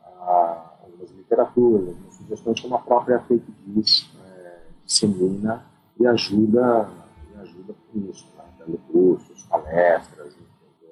ah, 0.04 0.74
algumas 0.84 1.10
literaturas, 1.10 1.88
algumas 1.88 2.14
sugestões 2.14 2.60
como 2.60 2.74
a 2.76 2.78
própria 2.78 3.18
Fake 3.20 3.52
Diz 3.66 4.08
é, 4.24 4.58
dissemina 4.84 5.64
e 5.98 6.06
ajuda, 6.06 6.88
e 7.34 7.40
ajuda 7.40 7.74
com 7.92 8.10
isso, 8.10 8.26
né? 8.36 8.44
dando 8.58 8.78
cursos, 8.92 9.42
palestras. 9.44 10.36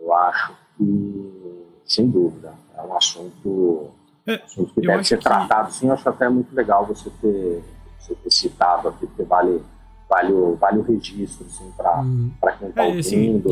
Eu 0.00 0.12
acho 0.14 0.52
que, 0.76 1.64
sem 1.84 2.08
dúvida, 2.08 2.52
é 2.76 2.82
um 2.82 2.96
assunto, 2.96 3.90
é, 4.26 4.34
assunto 4.34 4.74
que 4.74 4.80
deve 4.80 5.04
ser 5.04 5.18
que... 5.18 5.24
tratado. 5.24 5.72
Sim, 5.72 5.88
eu 5.88 5.94
acho 5.94 6.08
até 6.08 6.28
muito 6.28 6.54
legal 6.54 6.86
você 6.86 7.10
ter, 7.20 7.62
você 7.98 8.14
ter 8.14 8.32
citado 8.32 8.88
aqui, 8.88 9.06
porque 9.06 9.22
vale, 9.22 9.62
vale, 10.08 10.32
o, 10.32 10.56
vale 10.56 10.78
o 10.78 10.82
registro 10.82 11.46
assim, 11.46 11.70
para 11.76 12.00
hum. 12.00 12.30
quem 12.58 12.68
está 12.68 12.84
é, 12.84 12.88
ouvindo, 12.88 13.50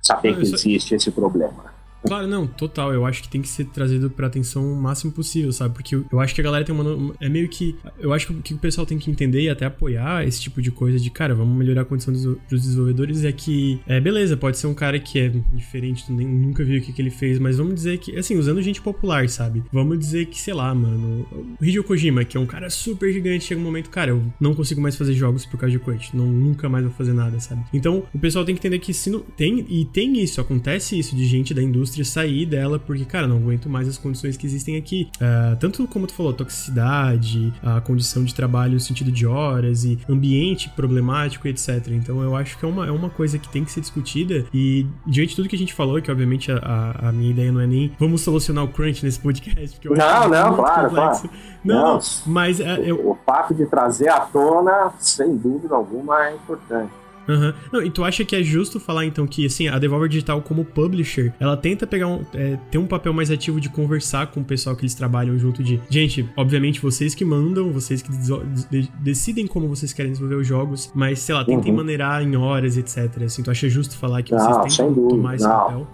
saber 0.00 0.36
que 0.36 0.42
existe 0.42 0.94
esse 0.94 1.10
problema. 1.10 1.71
Claro, 2.04 2.26
não, 2.26 2.46
total. 2.46 2.92
Eu 2.92 3.06
acho 3.06 3.22
que 3.22 3.28
tem 3.28 3.40
que 3.40 3.48
ser 3.48 3.64
trazido 3.66 4.10
pra 4.10 4.26
atenção 4.26 4.72
o 4.72 4.80
máximo 4.80 5.12
possível, 5.12 5.52
sabe? 5.52 5.74
Porque 5.74 5.94
eu 5.94 6.20
acho 6.20 6.34
que 6.34 6.40
a 6.40 6.44
galera 6.44 6.64
tem 6.64 6.74
uma. 6.74 7.14
É 7.20 7.28
meio 7.28 7.48
que. 7.48 7.76
Eu 7.98 8.12
acho 8.12 8.32
que 8.34 8.54
o 8.54 8.58
pessoal 8.58 8.86
tem 8.86 8.98
que 8.98 9.10
entender 9.10 9.42
e 9.42 9.48
até 9.48 9.66
apoiar 9.66 10.26
esse 10.26 10.40
tipo 10.40 10.60
de 10.60 10.70
coisa 10.70 10.98
de, 10.98 11.10
cara, 11.10 11.34
vamos 11.34 11.56
melhorar 11.56 11.82
a 11.82 11.84
condição 11.84 12.12
dos, 12.12 12.24
dos 12.24 12.62
desenvolvedores 12.62 13.24
é 13.24 13.32
que. 13.32 13.80
É, 13.86 14.00
beleza, 14.00 14.36
pode 14.36 14.58
ser 14.58 14.66
um 14.66 14.74
cara 14.74 14.98
que 14.98 15.18
é 15.18 15.32
diferente, 15.52 16.06
tu 16.06 16.12
nem, 16.12 16.26
nunca 16.26 16.64
viu 16.64 16.80
o 16.80 16.82
que, 16.82 16.92
que 16.92 17.00
ele 17.00 17.10
fez, 17.10 17.38
mas 17.38 17.56
vamos 17.56 17.74
dizer 17.74 17.98
que. 17.98 18.16
Assim, 18.16 18.36
usando 18.36 18.60
gente 18.62 18.82
popular, 18.82 19.28
sabe? 19.28 19.62
Vamos 19.72 19.98
dizer 19.98 20.26
que, 20.26 20.40
sei 20.40 20.54
lá, 20.54 20.74
mano. 20.74 21.26
O 21.60 21.64
Hideo 21.64 21.84
Kojima, 21.84 22.24
que 22.24 22.36
é 22.36 22.40
um 22.40 22.46
cara 22.46 22.68
super 22.68 23.12
gigante, 23.12 23.44
chega 23.44 23.60
um 23.60 23.64
momento, 23.64 23.90
cara, 23.90 24.10
eu 24.10 24.22
não 24.40 24.54
consigo 24.54 24.80
mais 24.80 24.96
fazer 24.96 25.14
jogos 25.14 25.46
por 25.46 25.58
causa 25.58 25.72
de 25.72 25.78
crunch. 25.78 26.16
Não, 26.16 26.26
nunca 26.26 26.68
mais 26.68 26.84
vou 26.84 26.92
fazer 26.92 27.12
nada, 27.12 27.38
sabe? 27.38 27.62
Então, 27.72 28.04
o 28.12 28.18
pessoal 28.18 28.44
tem 28.44 28.54
que 28.54 28.60
entender 28.60 28.78
que 28.78 28.92
se 28.92 29.08
não. 29.08 29.20
Tem, 29.20 29.64
e 29.68 29.84
tem 29.84 30.20
isso, 30.20 30.40
acontece 30.40 30.98
isso 30.98 31.14
de 31.14 31.24
gente 31.26 31.54
da 31.54 31.62
indústria 31.62 31.91
indústria 31.92 32.04
sair 32.04 32.46
dela, 32.46 32.78
porque, 32.78 33.04
cara, 33.04 33.26
não 33.26 33.36
aguento 33.36 33.68
mais 33.68 33.86
as 33.86 33.98
condições 33.98 34.36
que 34.36 34.46
existem 34.46 34.76
aqui. 34.76 35.10
Uh, 35.16 35.56
tanto 35.56 35.86
como 35.86 36.06
tu 36.06 36.14
falou, 36.14 36.32
toxicidade, 36.32 37.52
a 37.62 37.80
condição 37.80 38.24
de 38.24 38.34
trabalho 38.34 38.74
no 38.74 38.80
sentido 38.80 39.12
de 39.12 39.26
horas 39.26 39.84
e 39.84 39.98
ambiente 40.08 40.70
problemático, 40.70 41.46
etc. 41.46 41.88
Então 41.88 42.22
eu 42.22 42.34
acho 42.34 42.58
que 42.58 42.64
é 42.64 42.68
uma, 42.68 42.86
é 42.86 42.90
uma 42.90 43.10
coisa 43.10 43.38
que 43.38 43.48
tem 43.48 43.64
que 43.64 43.70
ser 43.70 43.80
discutida 43.80 44.46
e 44.52 44.86
diante 45.06 45.30
de 45.30 45.36
tudo 45.36 45.48
que 45.48 45.56
a 45.56 45.58
gente 45.58 45.74
falou, 45.74 46.00
que 46.00 46.10
obviamente 46.10 46.50
a, 46.50 47.08
a 47.08 47.12
minha 47.12 47.30
ideia 47.30 47.52
não 47.52 47.60
é 47.60 47.66
nem 47.66 47.92
vamos 47.98 48.22
solucionar 48.22 48.64
o 48.64 48.68
crunch 48.68 49.04
nesse 49.04 49.20
podcast, 49.20 49.76
porque 49.76 49.88
eu 49.88 49.96
não, 49.96 50.04
acho 50.04 50.28
não, 50.28 50.54
claro, 50.54 50.90
claro. 50.90 51.30
Não, 51.64 51.94
não, 51.94 52.00
mas 52.26 52.58
uh, 52.58 52.62
eu... 52.62 53.08
o 53.08 53.18
fato 53.26 53.54
de 53.54 53.66
trazer 53.66 54.08
à 54.08 54.20
tona, 54.20 54.92
sem 54.98 55.36
dúvida 55.36 55.74
alguma, 55.74 56.26
é 56.26 56.34
importante. 56.34 57.01
Uhum. 57.28 57.52
Não, 57.72 57.82
e 57.82 57.90
tu 57.90 58.04
acha 58.04 58.24
que 58.24 58.34
é 58.34 58.42
justo 58.42 58.80
falar 58.80 59.04
então 59.04 59.26
que 59.26 59.46
assim, 59.46 59.68
a 59.68 59.78
Devolver 59.78 60.08
Digital 60.08 60.40
como 60.42 60.64
publisher, 60.64 61.32
ela 61.38 61.56
tenta 61.56 61.86
pegar 61.86 62.08
um, 62.08 62.24
é, 62.34 62.58
ter 62.70 62.78
um 62.78 62.86
papel 62.86 63.12
mais 63.12 63.30
ativo 63.30 63.60
de 63.60 63.68
conversar 63.68 64.26
com 64.28 64.40
o 64.40 64.44
pessoal 64.44 64.74
que 64.74 64.82
eles 64.82 64.94
trabalham 64.94 65.38
junto 65.38 65.62
de, 65.62 65.80
gente, 65.88 66.28
obviamente 66.36 66.80
vocês 66.80 67.14
que 67.14 67.24
mandam, 67.24 67.72
vocês 67.72 68.02
que 68.02 68.10
de 68.10 68.88
decidem 69.00 69.46
como 69.46 69.68
vocês 69.68 69.92
querem 69.92 70.12
desenvolver 70.12 70.40
os 70.40 70.46
jogos, 70.46 70.90
mas 70.94 71.20
sei 71.20 71.34
lá, 71.34 71.44
tentem 71.44 71.70
uhum. 71.70 71.78
maneirar 71.78 72.22
em 72.22 72.36
horas, 72.36 72.76
etc. 72.76 73.22
Assim, 73.24 73.42
tu 73.42 73.50
acha 73.50 73.68
justo 73.68 73.96
falar 73.96 74.22
que 74.22 74.34
não, 74.34 74.38
vocês 74.38 74.76
têm 74.76 74.94
que 74.94 75.00
tomar 75.00 75.36
esse 75.36 75.44
não. 75.44 75.50
papel? 75.50 75.86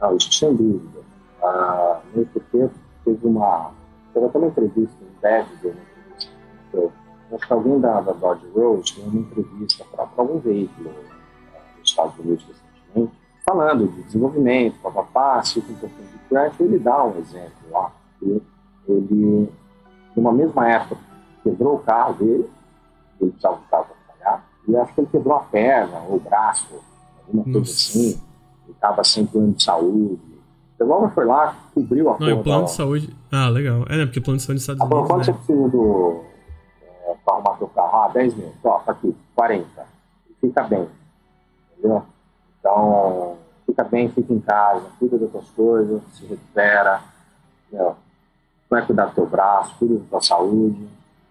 Não, 0.00 0.16
isso 0.16 0.32
sem 0.32 0.54
dúvida. 0.54 1.00
Ah, 1.42 2.00
mesmo 2.14 2.30
porque 2.32 2.68
teve 3.04 3.26
uma. 3.26 3.70
Teve 4.12 4.26
até 4.26 4.38
uma 4.38 4.46
entrevista 4.48 4.96
em 5.02 5.22
Dev, 5.22 5.46
né, 5.64 5.82
acho 7.32 7.46
que 7.46 7.52
alguém 7.52 7.80
da, 7.80 8.00
da 8.00 8.12
Dodge 8.12 8.46
Rose 8.54 8.94
deu 8.96 9.04
uma 9.04 9.20
entrevista 9.20 9.84
para 9.92 10.08
algum 10.16 10.38
veículo 10.38 10.90
né, 10.90 11.60
nos 11.78 11.88
Estados 11.88 12.18
Unidos 12.18 12.44
recentemente, 12.46 13.12
falando 13.46 13.88
de 13.88 14.02
desenvolvimento, 14.02 14.80
papapá, 14.82 15.42
ciclo 15.42 15.74
de 15.74 15.88
crunch, 16.28 16.54
ele 16.60 16.78
dá 16.78 17.04
um 17.04 17.18
exemplo 17.18 17.52
lá, 17.70 17.92
que 18.18 18.42
ele, 18.88 19.48
numa 20.16 20.32
mesma 20.32 20.68
época, 20.68 21.00
quebrou 21.42 21.76
o 21.76 21.78
carro 21.80 22.14
dele, 22.14 22.50
ele 23.20 23.30
precisava 23.30 23.56
de 23.56 23.66
carro 23.68 23.86
para 23.86 24.14
trabalhar, 24.14 24.44
e 24.66 24.76
acho 24.76 24.94
que 24.94 25.00
ele 25.00 25.08
quebrou 25.10 25.36
a 25.36 25.40
perna 25.40 25.98
ou 26.08 26.16
o 26.16 26.20
braço, 26.20 26.66
alguma 27.26 27.44
coisa 27.44 27.58
Nossa. 27.58 27.72
assim, 27.72 28.20
ele 28.64 28.72
estava 28.72 29.04
sem 29.04 29.26
plano 29.26 29.52
de 29.52 29.62
saúde, 29.62 30.20
o 30.24 30.40
Devolver 30.78 31.10
foi 31.10 31.26
lá, 31.26 31.54
cobriu 31.74 32.08
a 32.08 32.18
Não, 32.18 32.40
o 32.40 32.42
plano 32.42 32.64
de 32.64 32.72
saúde. 32.72 33.14
Ah, 33.30 33.50
legal. 33.50 33.84
É, 33.90 33.98
né? 33.98 34.06
Porque 34.06 34.18
o 34.18 34.22
plano 34.22 34.38
de 34.38 34.44
saúde 34.44 34.56
dos 34.56 34.62
Estados 34.62 34.80
Unidos. 34.80 35.06
Quanto 35.06 35.18
né? 35.18 35.24
você 35.24 35.32
precisa 35.34 35.68
do, 35.68 36.24
para 37.24 37.34
arrumar 37.34 37.56
teu 37.56 37.68
carro, 37.68 38.04
ah, 38.04 38.08
10 38.08 38.34
mil, 38.34 38.52
ó, 38.64 38.78
tá 38.80 38.92
aqui, 38.92 39.16
40. 39.34 39.86
Fica 40.40 40.62
bem, 40.62 40.88
entendeu? 41.72 42.02
Então, 42.58 43.36
fica 43.66 43.84
bem, 43.84 44.08
fica 44.10 44.32
em 44.32 44.40
casa, 44.40 44.86
cuida 44.98 45.18
das 45.18 45.30
tuas 45.30 45.50
coisas, 45.50 46.02
se 46.14 46.26
recupera, 46.26 47.02
entendeu? 47.68 47.96
vai 48.70 48.86
cuidar 48.86 49.06
do 49.06 49.14
teu 49.14 49.26
braço, 49.26 49.74
cuida 49.78 49.98
da 49.98 50.04
tua 50.08 50.22
saúde, 50.22 50.88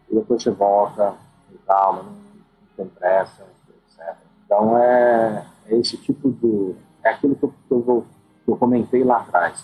e 0.10 0.16
depois 0.16 0.44
você 0.44 0.52
volta 0.52 1.16
com 1.50 1.58
calma, 1.66 2.04
não, 2.04 2.12
não 2.12 2.76
tem 2.76 2.86
pressa, 2.88 3.44
etc. 3.44 4.16
Então, 4.46 4.78
é, 4.78 5.46
é 5.68 5.76
esse 5.78 5.96
tipo 5.98 6.30
de... 6.32 6.76
é 7.02 7.12
aquilo 7.12 7.36
que 7.36 7.44
eu, 7.44 7.54
que 7.68 7.74
eu, 7.74 7.82
vou, 7.82 8.06
que 8.44 8.52
eu 8.52 8.58
comentei 8.58 9.04
lá 9.04 9.18
atrás. 9.18 9.64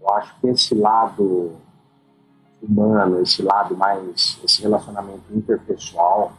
Eu 0.00 0.08
acho 0.14 0.38
que 0.40 0.46
esse 0.48 0.74
lado 0.74 1.56
humano, 2.62 3.20
esse 3.20 3.42
lado 3.42 3.76
mais, 3.76 4.38
esse 4.44 4.62
relacionamento 4.62 5.24
interpessoal 5.32 6.32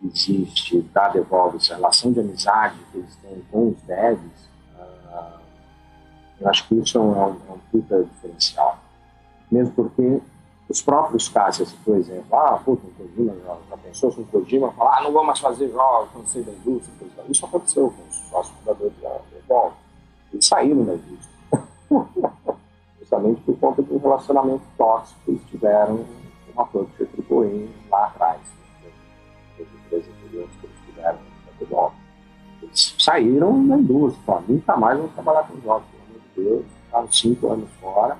que 0.00 0.06
existe 0.06 0.80
da 0.92 1.08
Devolve, 1.08 1.56
essa 1.56 1.74
relação 1.74 2.12
de 2.12 2.20
amizade 2.20 2.76
que 2.92 2.98
eles 2.98 3.16
têm 3.16 3.42
com 3.50 3.68
os 3.68 3.82
devs, 3.82 4.20
uh, 4.78 5.38
eu 6.40 6.48
acho 6.48 6.68
que 6.68 6.74
isso 6.74 6.98
é 6.98 7.00
um, 7.00 7.20
é 7.22 7.26
um 7.26 7.58
puta 7.72 8.04
diferencial. 8.04 8.78
Mesmo 9.50 9.72
porque 9.72 10.20
os 10.68 10.82
próprios 10.82 11.28
casos, 11.28 11.72
por 11.84 11.96
exemplo, 11.96 12.36
ah, 12.36 12.60
puta, 12.62 12.86
o 12.86 12.90
Kojima 12.90 13.34
já, 13.42 13.76
pensou 13.78 14.12
se 14.12 14.20
o 14.20 14.24
Kojima 14.26 14.70
falar, 14.72 14.98
ah, 14.98 15.02
não 15.02 15.12
vou 15.12 15.24
mais 15.24 15.38
fazer 15.38 15.70
jogos, 15.70 16.10
não 16.14 16.26
sei 16.26 16.42
da 16.42 16.52
indústria, 16.52 16.94
isso 17.28 17.44
aconteceu 17.44 17.90
com 17.90 18.02
os 18.08 18.16
sócios 18.28 18.54
fundadores 18.58 18.92
da 19.00 19.20
Evolve. 19.38 19.76
Eles 20.32 20.46
saíram 20.46 20.84
da 20.84 20.94
indústria. 20.94 21.38
Justamente 23.08 23.40
por 23.40 23.58
conta 23.58 23.82
de 23.82 23.90
um 23.90 23.96
relacionamento 23.96 24.62
tóxico 24.76 25.18
que 25.24 25.30
eles 25.30 25.42
tiveram 25.48 25.96
com 25.96 26.52
uma 26.52 26.66
produção 26.66 27.06
AAA 27.30 27.68
lá 27.90 28.04
atrás. 28.04 28.40
As 29.58 29.66
empresas 29.66 30.10
anteriores 30.14 30.50
que 30.60 30.66
eles 30.66 30.76
tiveram 30.84 31.14
na 31.16 31.62
Evolve. 31.62 31.96
Eles 32.62 32.94
saíram 32.98 33.66
da 33.66 33.78
indústria, 33.78 34.42
nunca 34.46 34.76
mais 34.76 34.98
vão 34.98 35.08
trabalhar 35.08 35.48
com 35.48 35.58
jogos, 35.62 35.86
pelo 35.88 36.02
amor 36.04 36.20
de 36.20 36.42
Deus, 36.42 36.66
ficaram 36.84 37.10
cinco 37.10 37.48
anos 37.50 37.70
fora 37.80 38.18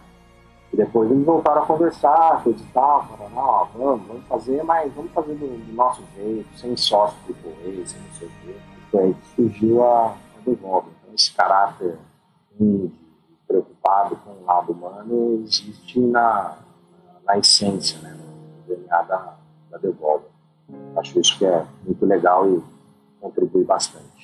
e 0.72 0.76
depois 0.76 1.10
eles 1.10 1.24
voltaram 1.26 1.62
a 1.62 1.66
conversar, 1.66 2.42
coisa 2.42 2.58
e 2.58 2.66
tal, 2.72 3.06
falaram, 3.08 3.34
não, 3.34 3.66
vamos, 3.74 4.06
vamos 4.06 4.26
fazer, 4.26 4.62
mas 4.64 4.90
vamos 4.94 5.12
fazer 5.12 5.34
do, 5.34 5.66
do 5.66 5.72
nosso 5.74 6.02
jeito, 6.16 6.48
sem 6.56 6.74
sócio 6.78 7.18
AAA, 7.28 7.86
sem 7.86 8.00
não 8.00 8.14
sei 8.18 8.28
o 8.28 8.30
quê. 8.42 8.56
Foi 8.90 9.02
aí 9.02 9.14
que 9.14 9.34
surgiu 9.36 9.84
a, 9.84 10.06
a 10.06 10.40
Devolve. 10.46 10.88
Então 11.02 11.14
esse 11.14 11.34
caráter 11.34 11.98
humilde, 12.58 13.07
com 14.24 14.30
o 14.30 14.44
lado 14.44 14.72
humano 14.72 15.42
existe 15.44 15.98
na, 15.98 16.56
na 17.24 17.38
essência, 17.38 17.98
né, 18.00 18.16
no 18.16 18.74
DNA 18.74 19.02
da, 19.02 19.36
da 19.70 19.78
Devolve. 19.78 20.24
Acho 20.96 21.18
isso 21.20 21.38
que 21.38 21.46
é 21.46 21.64
muito 21.84 22.04
legal 22.04 22.48
e 22.48 22.62
contribui 23.20 23.64
bastante. 23.64 24.17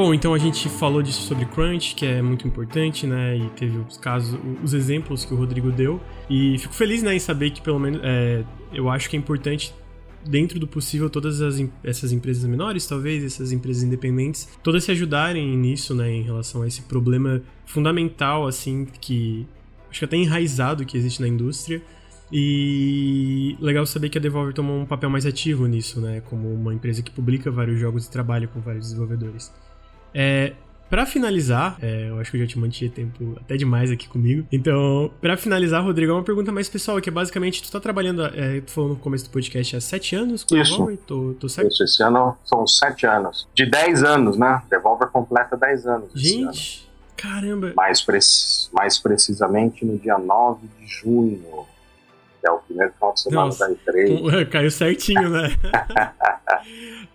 Bom, 0.00 0.14
então 0.14 0.32
a 0.32 0.38
gente 0.38 0.66
falou 0.66 1.02
disso 1.02 1.20
sobre 1.20 1.44
crunch, 1.44 1.94
que 1.94 2.06
é 2.06 2.22
muito 2.22 2.48
importante, 2.48 3.06
né? 3.06 3.36
E 3.36 3.50
teve 3.50 3.76
os 3.76 3.98
casos, 3.98 4.40
os 4.64 4.72
exemplos 4.72 5.26
que 5.26 5.34
o 5.34 5.36
Rodrigo 5.36 5.70
deu. 5.70 6.00
E 6.30 6.56
fico 6.56 6.72
feliz, 6.72 7.02
né, 7.02 7.14
em 7.14 7.18
saber 7.18 7.50
que 7.50 7.60
pelo 7.60 7.78
menos 7.78 8.00
é, 8.02 8.42
eu 8.72 8.88
acho 8.88 9.10
que 9.10 9.16
é 9.16 9.18
importante 9.18 9.74
dentro 10.24 10.58
do 10.58 10.66
possível 10.66 11.10
todas 11.10 11.42
as, 11.42 11.62
essas 11.84 12.12
empresas 12.12 12.44
menores, 12.44 12.86
talvez 12.86 13.22
essas 13.22 13.52
empresas 13.52 13.82
independentes, 13.82 14.48
todas 14.62 14.84
se 14.84 14.90
ajudarem 14.90 15.54
nisso, 15.54 15.94
né, 15.94 16.10
em 16.10 16.22
relação 16.22 16.62
a 16.62 16.66
esse 16.66 16.80
problema 16.80 17.42
fundamental 17.66 18.46
assim 18.46 18.86
que 19.02 19.46
acho 19.90 19.98
que 19.98 20.04
até 20.06 20.16
enraizado 20.16 20.86
que 20.86 20.96
existe 20.96 21.20
na 21.20 21.28
indústria. 21.28 21.82
E 22.32 23.54
legal 23.60 23.84
saber 23.84 24.08
que 24.08 24.16
a 24.16 24.20
Devolver 24.20 24.54
tomou 24.54 24.80
um 24.80 24.86
papel 24.86 25.10
mais 25.10 25.26
ativo 25.26 25.66
nisso, 25.66 26.00
né? 26.00 26.22
Como 26.22 26.50
uma 26.54 26.72
empresa 26.72 27.02
que 27.02 27.10
publica 27.10 27.50
vários 27.50 27.78
jogos 27.78 28.06
e 28.06 28.10
trabalha 28.10 28.46
com 28.46 28.60
vários 28.60 28.86
desenvolvedores. 28.86 29.52
É, 30.14 30.52
Pra 30.90 31.06
finalizar, 31.06 31.78
é, 31.80 32.08
eu 32.08 32.18
acho 32.18 32.32
que 32.32 32.36
eu 32.36 32.40
já 32.40 32.48
te 32.48 32.58
mantinha 32.58 32.90
tempo 32.90 33.38
até 33.40 33.56
demais 33.56 33.92
aqui 33.92 34.08
comigo. 34.08 34.44
Então, 34.50 35.08
para 35.20 35.36
finalizar, 35.36 35.84
Rodrigo, 35.84 36.10
é 36.10 36.14
uma 36.16 36.24
pergunta 36.24 36.50
mais 36.50 36.68
pessoal, 36.68 37.00
que 37.00 37.08
é 37.08 37.12
basicamente, 37.12 37.62
tu 37.62 37.70
tá 37.70 37.78
trabalhando, 37.78 38.26
é, 38.26 38.60
tu 38.60 38.72
falou 38.72 38.90
no 38.90 38.96
começo 38.96 39.24
do 39.26 39.30
podcast, 39.30 39.76
há 39.76 39.80
sete 39.80 40.16
anos 40.16 40.42
com 40.42 40.56
Isso. 40.56 40.72
Devolver? 40.72 40.98
Tô, 41.06 41.36
tô 41.38 41.48
certo? 41.48 41.70
Isso, 41.70 41.84
esse 41.84 42.02
ano 42.02 42.36
são 42.44 42.66
sete 42.66 43.06
anos. 43.06 43.46
De 43.54 43.70
dez 43.70 44.02
anos, 44.02 44.36
né? 44.36 44.60
Devolver 44.68 45.06
completa 45.10 45.56
dez 45.56 45.86
anos. 45.86 46.10
Gente, 46.12 46.90
caramba. 47.16 47.72
Mais, 47.76 48.02
pre 48.02 48.18
mais 48.72 48.98
precisamente 48.98 49.84
no 49.84 49.96
dia 49.96 50.18
9 50.18 50.66
de 50.76 50.86
junho. 50.88 51.66
Que 52.40 52.48
é 52.48 52.50
o 52.50 52.58
primeiro 52.58 52.92
final 52.94 53.14
de 53.14 53.20
semana 53.20 53.44
Nossa, 53.44 53.68
da 53.68 53.74
E3. 53.74 54.46
Caiu 54.50 54.70
certinho, 54.72 55.28
né? 55.28 55.50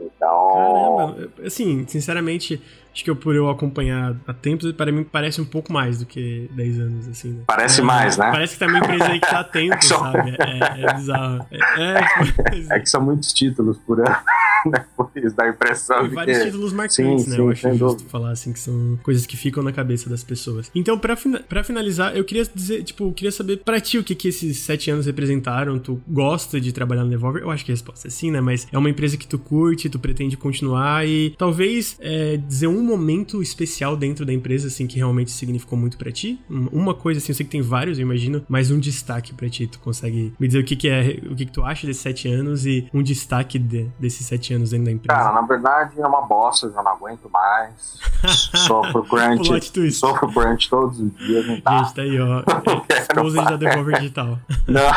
Então. 0.00 1.14
Caramba, 1.16 1.30
assim, 1.44 1.84
sinceramente, 1.86 2.62
acho 2.92 3.04
que 3.04 3.10
eu, 3.10 3.16
por 3.16 3.34
eu 3.34 3.48
acompanhar 3.48 4.16
há 4.26 4.32
tempos, 4.32 4.70
para 4.72 4.90
mim 4.92 5.04
parece 5.04 5.40
um 5.40 5.44
pouco 5.44 5.72
mais 5.72 5.98
do 5.98 6.06
que 6.06 6.48
10 6.52 6.80
anos, 6.80 7.08
assim. 7.08 7.32
Né? 7.32 7.44
Parece 7.46 7.80
é, 7.80 7.84
mais, 7.84 8.16
né? 8.16 8.30
Parece 8.30 8.54
que 8.54 8.58
tá 8.60 8.66
uma 8.66 8.78
empresa 8.78 9.06
aí 9.06 9.20
que 9.20 9.28
tá 9.28 9.40
há 9.40 9.44
tempo, 9.44 9.74
é 9.78 9.82
sabe? 9.82 10.36
É, 10.38 10.82
é 10.82 10.94
bizarro. 10.94 11.46
É, 11.50 11.82
é, 11.82 12.74
é, 12.76 12.80
que 12.80 12.88
são 12.88 13.00
muitos 13.00 13.32
títulos 13.32 13.78
por 13.78 14.00
ano. 14.00 14.16
Depois 14.70 15.32
dá 15.34 15.44
a 15.44 15.48
impressão 15.48 16.08
de 16.08 16.14
vários 16.14 16.38
que... 16.38 16.44
títulos 16.44 16.72
marcantes, 16.72 16.96
sim, 16.96 17.30
né? 17.30 17.36
Sim, 17.36 17.42
eu 17.42 17.50
acho 17.50 17.74
justo 17.74 18.04
falar 18.04 18.30
assim, 18.30 18.52
que 18.52 18.60
são 18.60 18.98
coisas 19.02 19.26
que 19.26 19.36
ficam 19.36 19.62
na 19.62 19.72
cabeça 19.72 20.08
das 20.08 20.22
pessoas. 20.22 20.70
Então, 20.74 20.98
pra, 20.98 21.16
pra 21.48 21.64
finalizar, 21.64 22.16
eu 22.16 22.24
queria 22.24 22.44
dizer, 22.54 22.82
tipo, 22.82 23.04
eu 23.04 23.12
queria 23.12 23.32
saber 23.32 23.58
pra 23.58 23.80
ti 23.80 23.98
o 23.98 24.04
que, 24.04 24.14
que 24.14 24.28
esses 24.28 24.58
sete 24.58 24.90
anos 24.90 25.06
representaram. 25.06 25.78
Tu 25.78 26.00
gosta 26.08 26.60
de 26.60 26.72
trabalhar 26.72 27.04
no 27.04 27.10
Devolver? 27.10 27.42
Eu 27.42 27.50
acho 27.50 27.64
que 27.64 27.72
a 27.72 27.74
resposta 27.74 28.08
é 28.08 28.10
sim, 28.10 28.30
né? 28.30 28.40
Mas 28.40 28.66
é 28.72 28.78
uma 28.78 28.90
empresa 28.90 29.16
que 29.16 29.26
tu 29.26 29.38
curte, 29.38 29.88
tu 29.88 29.98
pretende 29.98 30.36
continuar 30.36 31.06
e 31.06 31.34
talvez 31.38 31.96
é, 32.00 32.36
dizer 32.36 32.66
um 32.66 32.82
momento 32.82 33.42
especial 33.42 33.96
dentro 33.96 34.24
da 34.24 34.32
empresa, 34.32 34.68
assim, 34.68 34.86
que 34.86 34.96
realmente 34.96 35.30
significou 35.30 35.78
muito 35.78 35.96
para 35.96 36.10
ti. 36.10 36.40
Uma 36.48 36.94
coisa, 36.94 37.18
assim, 37.18 37.32
eu 37.32 37.36
sei 37.36 37.46
que 37.46 37.52
tem 37.52 37.62
vários, 37.62 37.98
eu 37.98 38.02
imagino, 38.02 38.44
mas 38.48 38.70
um 38.70 38.78
destaque 38.78 39.32
para 39.34 39.48
ti. 39.48 39.66
Tu 39.66 39.78
consegue 39.78 40.32
me 40.38 40.46
dizer 40.46 40.60
o 40.60 40.64
que, 40.64 40.76
que 40.76 40.88
é, 40.88 41.18
o 41.30 41.34
que, 41.34 41.46
que 41.46 41.52
tu 41.52 41.62
acha 41.62 41.86
desses 41.86 42.02
sete 42.02 42.28
anos 42.28 42.66
e 42.66 42.88
um 42.92 43.02
destaque 43.02 43.58
de, 43.58 43.86
desses 43.98 44.26
sete 44.26 44.47
anos 44.54 44.70
dentro 44.70 44.86
da 44.86 44.92
empresa? 44.92 45.20
Cara, 45.20 45.32
na 45.32 45.42
verdade 45.42 46.00
é 46.00 46.06
uma 46.06 46.22
bosta, 46.22 46.70
já 46.70 46.82
não 46.82 46.92
aguento 46.92 47.28
mais. 47.30 47.98
Sofro 48.66 49.04
crunch, 49.04 49.92
sofro 49.92 50.32
crunch 50.32 50.68
todos 50.68 50.98
os 50.98 51.14
dias, 51.16 51.46
não 51.46 51.60
tá? 51.60 51.78
Gente, 51.78 51.94
tá 51.94 52.02
aí, 52.02 52.20
ó. 52.20 52.42
Exposed 52.88 53.44
da 53.44 53.56
Devolver 53.56 53.98
Digital. 53.98 54.38
Não. 54.66 54.82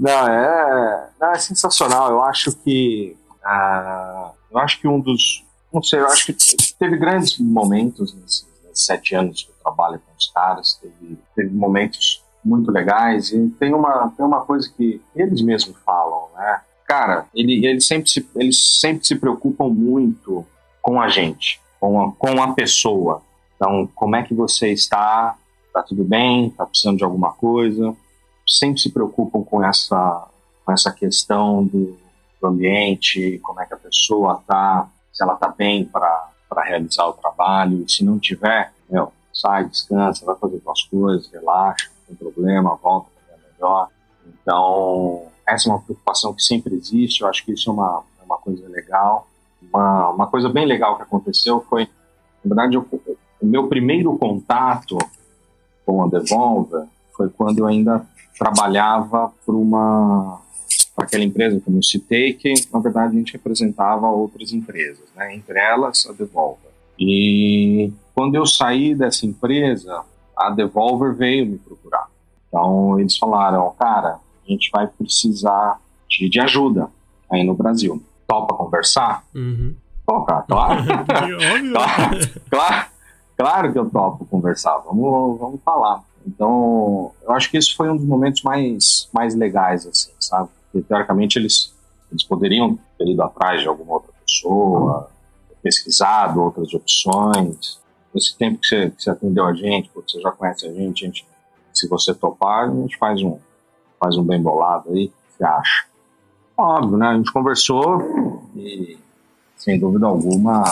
Não, 0.00 0.28
é, 0.28 1.10
não, 1.20 1.32
é 1.32 1.38
sensacional. 1.38 2.10
Eu 2.10 2.22
acho 2.22 2.56
que. 2.56 3.14
Uh, 3.44 4.30
eu 4.50 4.58
acho 4.58 4.80
que 4.80 4.88
um 4.88 4.98
dos. 4.98 5.44
Não 5.70 5.82
sei, 5.82 6.00
eu 6.00 6.06
acho 6.06 6.26
que 6.26 6.36
teve 6.78 6.96
grandes 6.96 7.38
momentos 7.38 8.14
nesses, 8.14 8.46
nesses 8.64 8.86
sete 8.86 9.14
anos 9.14 9.42
que 9.42 9.50
eu 9.50 9.54
trabalho 9.62 10.00
com 10.00 10.12
os 10.16 10.26
caras. 10.28 10.80
Teve, 10.80 11.18
teve 11.36 11.54
momentos 11.54 12.24
muito 12.44 12.70
legais. 12.70 13.32
E 13.32 13.48
tem 13.58 13.74
uma, 13.74 14.12
tem 14.16 14.24
uma 14.24 14.40
coisa 14.40 14.70
que 14.76 15.00
eles 15.14 15.42
mesmos 15.42 15.76
falam, 15.84 16.28
né? 16.36 16.60
Cara, 16.86 17.26
ele, 17.34 17.64
eles, 17.64 17.86
sempre 17.86 18.10
se, 18.10 18.28
eles 18.34 18.80
sempre 18.80 19.06
se 19.06 19.14
preocupam 19.14 19.68
muito 19.68 20.44
com 20.82 21.00
a 21.00 21.08
gente, 21.08 21.60
com 21.78 22.02
a, 22.02 22.12
com 22.12 22.42
a 22.42 22.52
pessoa. 22.52 23.22
Então, 23.54 23.88
como 23.94 24.16
é 24.16 24.22
que 24.22 24.34
você 24.34 24.72
está? 24.72 25.36
Tá 25.72 25.82
tudo 25.82 26.02
bem? 26.02 26.50
Tá 26.50 26.66
precisando 26.66 26.96
de 26.96 27.04
alguma 27.04 27.32
coisa? 27.32 27.94
Sempre 28.44 28.80
se 28.80 28.90
preocupam 28.90 29.42
com 29.42 29.62
essa, 29.62 30.26
com 30.64 30.72
essa 30.72 30.90
questão 30.90 31.64
do, 31.64 31.96
do 32.40 32.46
ambiente, 32.48 33.38
como 33.44 33.60
é 33.60 33.66
que 33.66 33.74
a 33.74 33.76
pessoa 33.76 34.42
tá, 34.44 34.88
se 35.12 35.22
ela 35.22 35.36
tá 35.36 35.46
bem 35.46 35.84
para 35.84 36.28
realizar 36.64 37.06
o 37.06 37.12
trabalho. 37.12 37.84
E 37.84 37.92
se 37.92 38.04
não 38.04 38.18
tiver, 38.18 38.72
meu, 38.90 39.12
sai, 39.32 39.64
descansa, 39.66 40.26
vai 40.26 40.34
fazer 40.34 40.60
suas 40.60 40.82
coisas, 40.82 41.30
relaxa 41.30 41.88
tem 42.10 42.16
problema, 42.16 42.78
volta 42.82 43.08
para 43.26 43.36
melhor. 43.52 43.88
Então, 44.26 45.26
essa 45.46 45.68
é 45.68 45.72
uma 45.72 45.80
preocupação 45.80 46.34
que 46.34 46.42
sempre 46.42 46.74
existe, 46.74 47.22
eu 47.22 47.28
acho 47.28 47.44
que 47.44 47.52
isso 47.52 47.70
é 47.70 47.72
uma, 47.72 48.02
é 48.20 48.24
uma 48.24 48.38
coisa 48.38 48.68
legal. 48.68 49.26
Uma, 49.62 50.10
uma 50.10 50.26
coisa 50.26 50.48
bem 50.48 50.66
legal 50.66 50.96
que 50.96 51.02
aconteceu 51.02 51.64
foi, 51.68 51.84
na 52.44 52.54
verdade, 52.54 52.76
eu, 52.76 52.86
o 53.40 53.46
meu 53.46 53.68
primeiro 53.68 54.16
contato 54.16 54.98
com 55.84 56.04
a 56.04 56.08
Devolver 56.08 56.86
foi 57.16 57.28
quando 57.28 57.58
eu 57.58 57.66
ainda 57.66 58.06
trabalhava 58.38 59.32
para 59.44 59.54
uma 59.54 60.40
para 60.94 61.06
aquela 61.06 61.24
empresa 61.24 61.60
que 61.60 61.70
eu 61.70 61.82
citei, 61.82 62.34
que 62.34 62.52
na 62.72 62.78
verdade 62.78 63.14
a 63.14 63.18
gente 63.18 63.32
representava 63.32 64.08
outras 64.08 64.52
empresas, 64.52 65.04
né? 65.14 65.34
entre 65.34 65.58
elas 65.58 66.06
a 66.06 66.12
Devolver. 66.12 66.70
E 66.98 67.92
quando 68.14 68.34
eu 68.34 68.44
saí 68.44 68.94
dessa 68.94 69.24
empresa, 69.24 70.02
a 70.40 70.50
Devolver 70.50 71.14
veio 71.14 71.46
me 71.46 71.58
procurar. 71.58 72.08
Então 72.48 72.98
eles 72.98 73.16
falaram, 73.16 73.74
cara, 73.78 74.18
a 74.46 74.50
gente 74.50 74.70
vai 74.72 74.86
precisar 74.86 75.78
de, 76.08 76.28
de 76.28 76.40
ajuda 76.40 76.88
aí 77.30 77.44
no 77.44 77.54
Brasil. 77.54 78.02
Topa 78.26 78.54
conversar? 78.54 79.24
Uhum. 79.34 79.74
Pô, 80.06 80.22
cara, 80.22 80.42
claro. 80.48 80.84
claro, 81.72 82.18
claro. 82.50 82.86
Claro 83.40 83.72
que 83.72 83.78
eu 83.78 83.88
topo 83.88 84.26
conversar, 84.26 84.76
vamos, 84.84 85.40
vamos 85.40 85.62
falar. 85.64 86.04
Então, 86.26 87.10
eu 87.22 87.32
acho 87.32 87.50
que 87.50 87.56
isso 87.56 87.74
foi 87.74 87.88
um 87.88 87.96
dos 87.96 88.04
momentos 88.04 88.42
mais, 88.42 89.08
mais 89.14 89.34
legais, 89.34 89.86
assim, 89.86 90.10
sabe? 90.20 90.50
Porque, 90.70 90.86
teoricamente, 90.86 91.38
eles, 91.38 91.72
eles 92.12 92.22
poderiam 92.22 92.78
ter 92.98 93.08
ido 93.08 93.22
atrás 93.22 93.62
de 93.62 93.66
alguma 93.66 93.94
outra 93.94 94.12
pessoa, 94.26 95.08
pesquisado 95.62 96.42
outras 96.42 96.74
opções, 96.74 97.79
esse 98.14 98.36
tempo 98.36 98.60
que 98.60 98.66
você, 98.66 98.90
que 98.90 99.02
você 99.02 99.10
atendeu 99.10 99.46
a 99.46 99.54
gente, 99.54 99.90
porque 99.90 100.12
você 100.12 100.20
já 100.20 100.32
conhece 100.32 100.66
a 100.66 100.72
gente, 100.72 101.04
a 101.04 101.06
gente, 101.06 101.26
se 101.72 101.88
você 101.88 102.14
topar, 102.14 102.68
a 102.68 102.74
gente 102.74 102.96
faz 102.98 103.22
um, 103.22 103.38
faz 103.98 104.16
um 104.16 104.24
bem 104.24 104.42
bolado 104.42 104.90
aí, 104.90 105.12
você 105.28 105.44
acha? 105.44 105.86
Óbvio, 106.56 106.98
né? 106.98 107.08
A 107.08 107.16
gente 107.16 107.32
conversou 107.32 108.42
e, 108.56 108.98
sem 109.56 109.78
dúvida 109.78 110.06
alguma, 110.06 110.64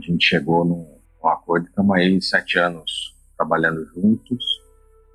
gente 0.00 0.24
chegou 0.24 0.64
num, 0.64 0.86
num 1.22 1.28
acordo, 1.28 1.66
estamos 1.66 1.96
aí 1.96 2.20
sete 2.22 2.58
anos 2.58 3.14
trabalhando 3.36 3.84
juntos, 3.94 4.60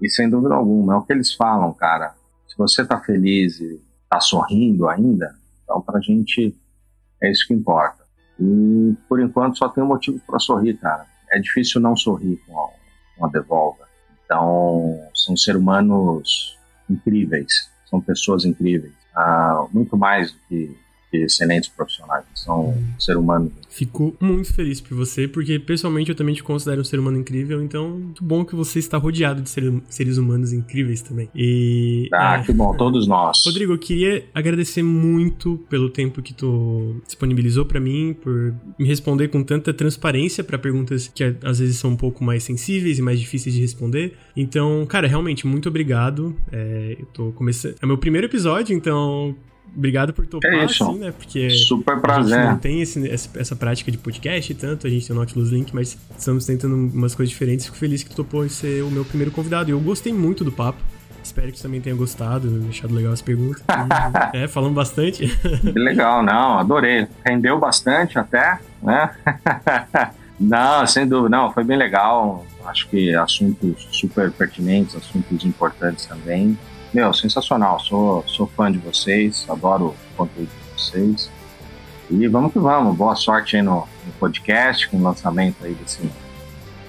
e 0.02 0.10
sem 0.10 0.30
dúvida 0.30 0.56
alguma, 0.56 0.94
é 0.94 0.98
o 0.98 1.02
que 1.04 1.14
eles 1.14 1.34
falam, 1.34 1.74
cara. 1.74 2.16
Se 2.48 2.58
você 2.58 2.82
está 2.82 3.00
feliz 3.00 3.60
e 3.60 3.82
está 4.04 4.20
sorrindo 4.20 4.88
ainda, 4.88 5.36
então 5.64 5.82
para 5.82 6.00
a 6.00 6.02
gente 6.02 6.56
é 7.22 7.32
isso 7.32 7.48
que 7.48 7.54
importa. 7.54 8.05
E 8.40 8.96
por 9.08 9.20
enquanto 9.20 9.58
só 9.58 9.70
tem 9.70 9.84
um 9.84 9.88
motivo 9.88 10.20
para 10.26 10.40
sorrir, 10.40 10.76
cara. 10.76 11.06
É 11.32 11.40
difícil 11.40 11.82
não 11.82 11.96
sorrir 11.96 12.38
com 12.46 12.60
a, 12.60 12.70
com 13.18 13.26
a 13.26 13.30
Devolver. 13.30 13.88
Então, 14.26 15.00
são 15.14 15.36
seres 15.36 15.62
humanos 15.62 16.58
incríveis, 16.90 17.70
são 17.90 18.02
pessoas 18.02 18.46
incríveis. 18.46 18.94
Ah, 19.16 19.66
muito 19.72 19.98
mais 19.98 20.32
do 20.32 20.38
que 20.50 20.78
excelentes 21.24 21.70
profissionais, 21.70 22.26
são 22.34 22.70
hum. 22.70 22.84
ser 23.00 23.18
humanos. 23.18 23.52
Fico 23.70 24.16
muito 24.22 24.54
feliz 24.54 24.80
por 24.80 24.96
você, 24.96 25.28
porque 25.28 25.60
pessoalmente 25.60 26.10
eu 26.10 26.16
também 26.16 26.34
te 26.34 26.42
considero 26.42 26.80
um 26.80 26.84
ser 26.84 26.98
humano 26.98 27.18
incrível, 27.18 27.62
então 27.62 27.90
muito 27.90 28.24
bom 28.24 28.46
que 28.46 28.56
você 28.56 28.80
está 28.80 28.98
rodeado 28.98 29.42
de 29.42 29.50
ser, 29.50 29.70
seres 29.90 30.18
humanos 30.18 30.54
incríveis 30.54 31.02
também. 31.02 31.30
E 31.36 32.08
Ah, 32.14 32.38
é, 32.38 32.44
que 32.44 32.54
bom, 32.54 32.74
todos 32.78 33.06
nós. 33.06 33.42
Rodrigo, 33.46 33.74
eu 33.74 33.78
queria 33.78 34.24
agradecer 34.34 34.82
muito 34.82 35.58
pelo 35.70 35.90
tempo 35.90 36.22
que 36.22 36.34
tu 36.34 37.02
disponibilizou 37.06 37.66
para 37.66 37.80
mim, 37.80 38.16
por 38.22 38.54
me 38.80 38.88
responder 38.88 39.28
com 39.28 39.44
tanta 39.44 39.74
transparência 39.74 40.42
para 40.42 40.58
perguntas 40.58 41.12
que 41.14 41.36
às 41.44 41.60
vezes 41.60 41.78
são 41.78 41.92
um 41.92 41.98
pouco 41.98 42.24
mais 42.24 42.44
sensíveis 42.44 42.98
e 42.98 43.02
mais 43.02 43.20
difíceis 43.20 43.54
de 43.54 43.62
responder. 43.62 44.16
Então, 44.38 44.86
cara, 44.86 45.06
realmente 45.06 45.46
muito 45.46 45.68
obrigado. 45.68 46.36
É, 46.52 46.96
eu 46.98 47.06
tô 47.08 47.32
começando, 47.34 47.76
é 47.82 47.86
meu 47.86 47.98
primeiro 47.98 48.28
episódio, 48.28 48.76
então 48.76 49.36
obrigado 49.76 50.14
por 50.14 50.26
topar, 50.26 50.52
é 50.52 50.66
isso. 50.66 50.84
assim, 50.84 51.00
né? 51.00 51.12
Porque 51.12 51.50
Super 51.50 52.00
prazer. 52.00 52.38
a 52.38 52.42
gente 52.42 52.52
não 52.52 52.58
tem 52.58 52.82
esse, 52.82 53.30
essa 53.36 53.56
prática 53.56 53.92
de 53.92 53.98
podcast 53.98 54.54
tanto, 54.56 54.88
a 54.88 54.90
gente 54.90 55.06
tem 55.08 55.16
o 55.16 55.20
Nautilus 55.20 55.50
Link, 55.50 55.74
mas 55.74 55.98
estamos 56.18 56.46
tentando 56.46 56.76
umas 56.76 57.14
coisas 57.16 57.30
diferentes. 57.30 57.66
Fico 57.66 57.78
feliz 57.78 58.04
que 58.04 58.10
tu 58.10 58.16
topou 58.16 58.48
ser 58.50 58.84
o 58.84 58.92
meu 58.92 59.06
primeiro 59.06 59.32
convidado. 59.32 59.70
E 59.70 59.72
eu 59.72 59.80
gostei 59.80 60.14
muito 60.14 60.44
do 60.44 60.52
papo. 60.52 60.80
Espero 61.26 61.52
que 61.52 61.58
tu 61.58 61.64
também 61.64 61.82
tenha 61.82 61.96
gostado, 61.96 62.48
deixado 62.60 62.94
legal 62.94 63.12
as 63.12 63.22
perguntas. 63.22 63.64
é, 64.32 64.48
falando 64.48 64.76
bastante. 64.76 65.26
legal, 65.74 66.22
não, 66.22 66.60
adorei. 66.60 67.08
Rendeu 67.26 67.58
bastante 67.60 68.20
até, 68.20 68.60
né? 68.82 69.10
não, 70.40 70.86
sem 70.86 71.08
dúvida, 71.08 71.36
não, 71.36 71.52
foi 71.52 71.64
bem 71.64 71.78
legal. 71.78 72.46
Acho 72.66 72.88
que 72.90 73.14
assuntos 73.16 73.88
super 73.92 74.32
pertinentes, 74.32 74.96
assuntos 74.96 75.44
importantes 75.44 76.06
também. 76.06 76.56
Meu, 76.96 77.14
sensacional. 77.14 77.78
Sou, 77.82 78.24
sou 78.26 78.48
fã 78.48 78.72
de 78.72 78.78
vocês, 78.78 79.46
adoro 79.50 79.88
o 79.88 79.96
conteúdo 80.16 80.48
de 80.48 80.82
vocês. 80.82 81.30
E 82.10 82.26
vamos 82.26 82.54
que 82.54 82.60
vamos. 82.60 82.96
Boa 82.96 83.18
sorte 83.18 83.58
aí 83.58 83.62
no, 83.62 83.86
no 84.06 84.14
podcast, 84.18 84.88
com 84.88 84.96
o 84.96 85.04
lançamento 85.04 85.58
aí 85.66 85.74
desse, 85.74 86.10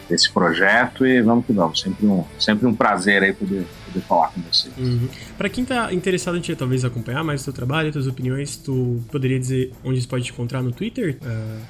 desse 0.08 0.30
projeto. 0.30 1.04
E 1.04 1.20
vamos 1.20 1.44
que 1.44 1.52
vamos. 1.52 1.80
Sempre 1.80 2.06
um, 2.06 2.24
sempre 2.38 2.68
um 2.68 2.72
prazer 2.72 3.20
aí 3.24 3.32
poder, 3.32 3.66
poder 3.86 4.00
falar 4.02 4.28
com 4.28 4.42
vocês. 4.42 4.72
Uhum. 4.78 5.08
Para 5.36 5.48
quem 5.48 5.64
tá 5.64 5.92
interessado 5.92 6.38
em 6.38 6.40
te, 6.40 6.54
talvez 6.54 6.84
acompanhar 6.84 7.24
mais 7.24 7.42
o 7.42 7.46
teu 7.46 7.54
trabalho, 7.54 7.90
tuas 7.90 8.06
opiniões, 8.06 8.56
tu 8.56 9.02
poderia 9.10 9.40
dizer 9.40 9.72
onde 9.84 10.00
você 10.00 10.06
pode 10.06 10.22
te 10.22 10.30
encontrar 10.30 10.62
no 10.62 10.70
Twitter? 10.70 11.18
Uh... 11.20 11.62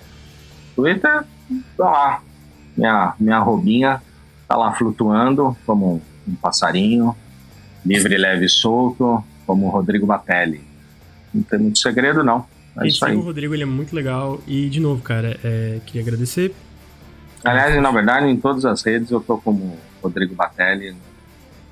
Twitter, 0.77 1.25
tá 1.75 1.85
lá. 1.91 2.23
Minha, 2.77 3.15
minha 3.19 3.39
robinha 3.39 4.03
tá 4.47 4.59
lá 4.59 4.75
flutuando 4.75 5.57
como 5.65 6.03
um 6.29 6.35
passarinho 6.35 7.17
livre, 7.87 8.17
leve 8.17 8.47
e 8.47 8.49
solto, 8.49 9.23
como 9.47 9.67
o 9.67 9.71
Rodrigo 9.71 10.07
Batelli. 10.07 10.61
Não 11.33 11.43
tem 11.43 11.59
muito 11.59 11.79
segredo, 11.79 12.25
não. 12.25 12.47
É 12.79 12.87
isso 12.89 13.05
aí. 13.05 13.17
o 13.17 13.21
Rodrigo, 13.21 13.55
ele 13.55 13.63
é 13.63 13.67
muito 13.67 13.95
legal. 13.95 14.41
E, 14.47 14.69
de 14.69 14.81
novo, 14.81 15.03
cara, 15.03 15.39
é, 15.43 15.79
queria 15.87 16.03
agradecer. 16.03 16.55
Aliás, 17.45 17.81
na 17.81 17.91
verdade, 17.91 18.27
em 18.27 18.37
todas 18.37 18.65
as 18.65 18.83
redes 18.83 19.11
eu 19.11 19.21
tô 19.21 19.39
como 19.39 19.79
Rodrigo 20.03 20.35
Batelli. 20.35 20.91
Não 20.91 20.99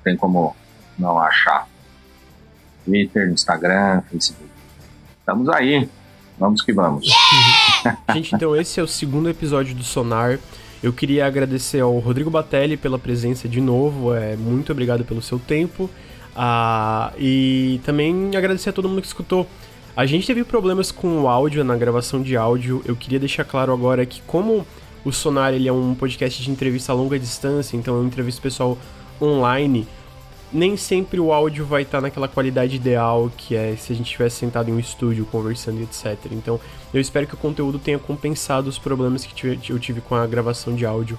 tem 0.02 0.16
como 0.16 0.54
não 0.98 1.18
achar. 1.18 1.68
Twitter, 2.84 3.28
Instagram, 3.30 4.02
Facebook. 4.10 4.50
Estamos 5.18 5.48
aí. 5.48 5.88
Vamos 6.38 6.62
que 6.62 6.72
vamos. 6.72 7.06
Gente, 8.12 8.34
então 8.34 8.56
esse 8.56 8.80
é 8.80 8.82
o 8.82 8.88
segundo 8.88 9.28
episódio 9.28 9.74
do 9.74 9.84
Sonar. 9.84 10.38
Eu 10.84 10.92
queria 10.92 11.26
agradecer 11.26 11.80
ao 11.80 11.98
Rodrigo 11.98 12.28
Batelli 12.28 12.76
pela 12.76 12.98
presença 12.98 13.48
de 13.48 13.58
novo. 13.58 14.14
É, 14.14 14.36
muito 14.36 14.70
obrigado 14.70 15.02
pelo 15.02 15.22
seu 15.22 15.38
tempo. 15.38 15.88
Ah, 16.36 17.10
e 17.18 17.80
também 17.86 18.36
agradecer 18.36 18.68
a 18.68 18.72
todo 18.74 18.86
mundo 18.86 19.00
que 19.00 19.06
escutou. 19.06 19.46
A 19.96 20.04
gente 20.04 20.26
teve 20.26 20.44
problemas 20.44 20.92
com 20.92 21.22
o 21.22 21.26
áudio, 21.26 21.64
na 21.64 21.74
gravação 21.74 22.20
de 22.20 22.36
áudio. 22.36 22.82
Eu 22.84 22.94
queria 22.94 23.18
deixar 23.18 23.44
claro 23.46 23.72
agora 23.72 24.04
que, 24.04 24.20
como 24.26 24.66
o 25.06 25.10
Sonar 25.10 25.54
ele 25.54 25.68
é 25.68 25.72
um 25.72 25.94
podcast 25.94 26.42
de 26.42 26.50
entrevista 26.50 26.92
a 26.92 26.94
longa 26.94 27.18
distância, 27.18 27.78
então 27.78 27.96
eu 27.96 28.04
entrevisto 28.04 28.42
pessoal 28.42 28.76
online 29.22 29.88
nem 30.52 30.76
sempre 30.76 31.18
o 31.18 31.32
áudio 31.32 31.64
vai 31.64 31.82
estar 31.82 31.98
tá 31.98 32.02
naquela 32.02 32.28
qualidade 32.28 32.76
ideal 32.76 33.30
que 33.36 33.56
é 33.56 33.74
se 33.76 33.92
a 33.92 33.96
gente 33.96 34.10
tivesse 34.10 34.36
sentado 34.36 34.70
em 34.70 34.72
um 34.72 34.78
estúdio 34.78 35.24
conversando 35.26 35.80
e 35.80 35.82
etc. 35.84 36.30
Então, 36.32 36.60
eu 36.92 37.00
espero 37.00 37.26
que 37.26 37.34
o 37.34 37.36
conteúdo 37.36 37.78
tenha 37.78 37.98
compensado 37.98 38.68
os 38.68 38.78
problemas 38.78 39.24
que 39.24 39.58
eu 39.68 39.78
tive 39.78 40.00
com 40.00 40.14
a 40.14 40.26
gravação 40.26 40.74
de 40.74 40.86
áudio 40.86 41.18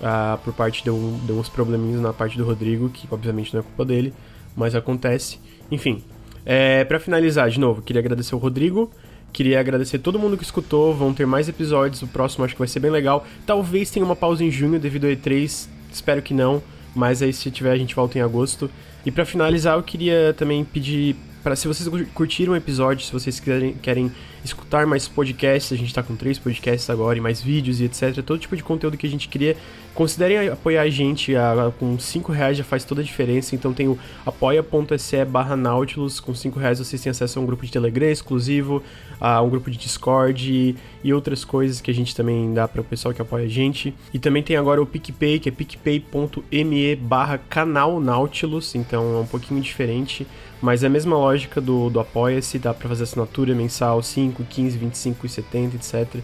uh, 0.00 0.38
por 0.38 0.52
parte 0.52 0.82
de, 0.82 0.90
um, 0.90 1.18
de 1.24 1.32
uns 1.32 1.48
probleminhas 1.48 2.00
na 2.00 2.12
parte 2.12 2.36
do 2.36 2.44
Rodrigo, 2.44 2.88
que 2.88 3.06
obviamente 3.10 3.54
não 3.54 3.60
é 3.60 3.62
culpa 3.62 3.84
dele, 3.84 4.12
mas 4.56 4.74
acontece. 4.74 5.38
Enfim, 5.70 6.02
é, 6.44 6.84
para 6.84 6.98
finalizar, 6.98 7.48
de 7.48 7.60
novo, 7.60 7.82
queria 7.82 8.00
agradecer 8.00 8.34
o 8.34 8.38
Rodrigo. 8.38 8.90
Queria 9.32 9.60
agradecer 9.60 9.98
todo 9.98 10.18
mundo 10.18 10.36
que 10.36 10.44
escutou. 10.44 10.94
Vão 10.94 11.14
ter 11.14 11.26
mais 11.26 11.48
episódios. 11.48 12.02
O 12.02 12.06
próximo 12.06 12.44
acho 12.44 12.54
que 12.54 12.58
vai 12.58 12.68
ser 12.68 12.80
bem 12.80 12.90
legal. 12.90 13.24
Talvez 13.46 13.90
tenha 13.90 14.04
uma 14.04 14.16
pausa 14.16 14.44
em 14.44 14.50
junho 14.50 14.78
devido 14.78 15.06
ao 15.06 15.10
E3. 15.10 15.68
Espero 15.90 16.20
que 16.20 16.34
não. 16.34 16.62
Mas 16.94 17.22
aí 17.22 17.32
se 17.32 17.50
tiver 17.50 17.72
a 17.72 17.76
gente 17.76 17.94
volta 17.94 18.18
em 18.18 18.20
agosto. 18.20 18.70
E 19.04 19.10
para 19.10 19.24
finalizar, 19.24 19.76
eu 19.76 19.82
queria 19.82 20.34
também 20.36 20.64
pedir 20.64 21.16
para 21.42 21.56
se 21.56 21.66
vocês 21.66 21.88
curtiram 22.14 22.52
o 22.52 22.56
episódio, 22.56 23.04
se 23.04 23.12
vocês 23.12 23.40
querem, 23.40 23.74
querem 23.74 24.12
escutar 24.44 24.86
mais 24.86 25.08
podcasts, 25.08 25.72
a 25.72 25.76
gente 25.76 25.92
tá 25.92 26.02
com 26.02 26.14
três 26.14 26.38
podcasts 26.38 26.88
agora 26.88 27.18
e 27.18 27.20
mais 27.20 27.42
vídeos 27.42 27.80
e 27.80 27.84
etc. 27.84 28.22
Todo 28.22 28.38
tipo 28.38 28.56
de 28.56 28.62
conteúdo 28.62 28.96
que 28.96 29.06
a 29.06 29.10
gente 29.10 29.28
cria. 29.28 29.56
Considerem 29.94 30.48
apoiar 30.48 30.82
a 30.82 30.88
gente, 30.88 31.36
a, 31.36 31.70
com 31.78 31.98
5 31.98 32.32
reais 32.32 32.56
já 32.56 32.64
faz 32.64 32.82
toda 32.84 33.02
a 33.02 33.04
diferença. 33.04 33.54
Então 33.54 33.74
tem 33.74 33.88
o 33.88 33.98
apoia.se 34.24 35.24
barra 35.26 35.54
Nautilus, 35.54 36.18
com 36.18 36.34
5 36.34 36.58
reais 36.58 36.78
vocês 36.78 37.00
têm 37.00 37.10
acesso 37.10 37.38
a 37.38 37.42
um 37.42 37.46
grupo 37.46 37.64
de 37.64 37.72
Telegram 37.72 38.08
exclusivo, 38.08 38.82
a 39.20 39.42
um 39.42 39.50
grupo 39.50 39.70
de 39.70 39.76
Discord 39.76 40.50
e, 40.50 40.76
e 41.04 41.12
outras 41.12 41.44
coisas 41.44 41.80
que 41.80 41.90
a 41.90 41.94
gente 41.94 42.16
também 42.16 42.54
dá 42.54 42.66
para 42.66 42.80
o 42.80 42.84
pessoal 42.84 43.12
que 43.12 43.20
apoia 43.20 43.44
a 43.44 43.48
gente. 43.48 43.94
E 44.14 44.18
também 44.18 44.42
tem 44.42 44.56
agora 44.56 44.80
o 44.80 44.86
PicPay, 44.86 45.38
que 45.38 45.48
é 45.50 45.52
picpay.me 45.52 46.96
barra 46.96 47.36
canal 47.36 48.00
Nautilus, 48.00 48.74
então 48.74 49.16
é 49.16 49.20
um 49.20 49.26
pouquinho 49.26 49.60
diferente. 49.60 50.26
Mas 50.62 50.84
é 50.84 50.86
a 50.86 50.90
mesma 50.90 51.16
lógica 51.16 51.60
do, 51.60 51.90
do 51.90 51.98
Apoia-se, 51.98 52.56
dá 52.56 52.72
para 52.72 52.88
fazer 52.88 53.02
assinatura 53.02 53.52
mensal 53.52 54.00
5, 54.00 54.44
15, 54.44 54.78
25 54.78 55.26
e 55.26 55.28
70, 55.28 55.76
etc. 55.76 56.22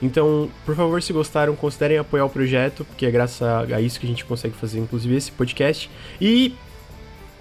Então, 0.00 0.48
por 0.64 0.74
favor, 0.74 1.02
se 1.02 1.12
gostaram, 1.12 1.56
considerem 1.56 1.98
apoiar 1.98 2.24
o 2.24 2.30
projeto, 2.30 2.84
porque 2.84 3.06
é 3.06 3.10
graças 3.10 3.42
a, 3.42 3.80
isso 3.80 3.98
que 3.98 4.06
a 4.06 4.08
gente 4.08 4.24
consegue 4.24 4.54
fazer, 4.54 4.78
inclusive, 4.78 5.14
esse 5.14 5.32
podcast. 5.32 5.90
E 6.20 6.54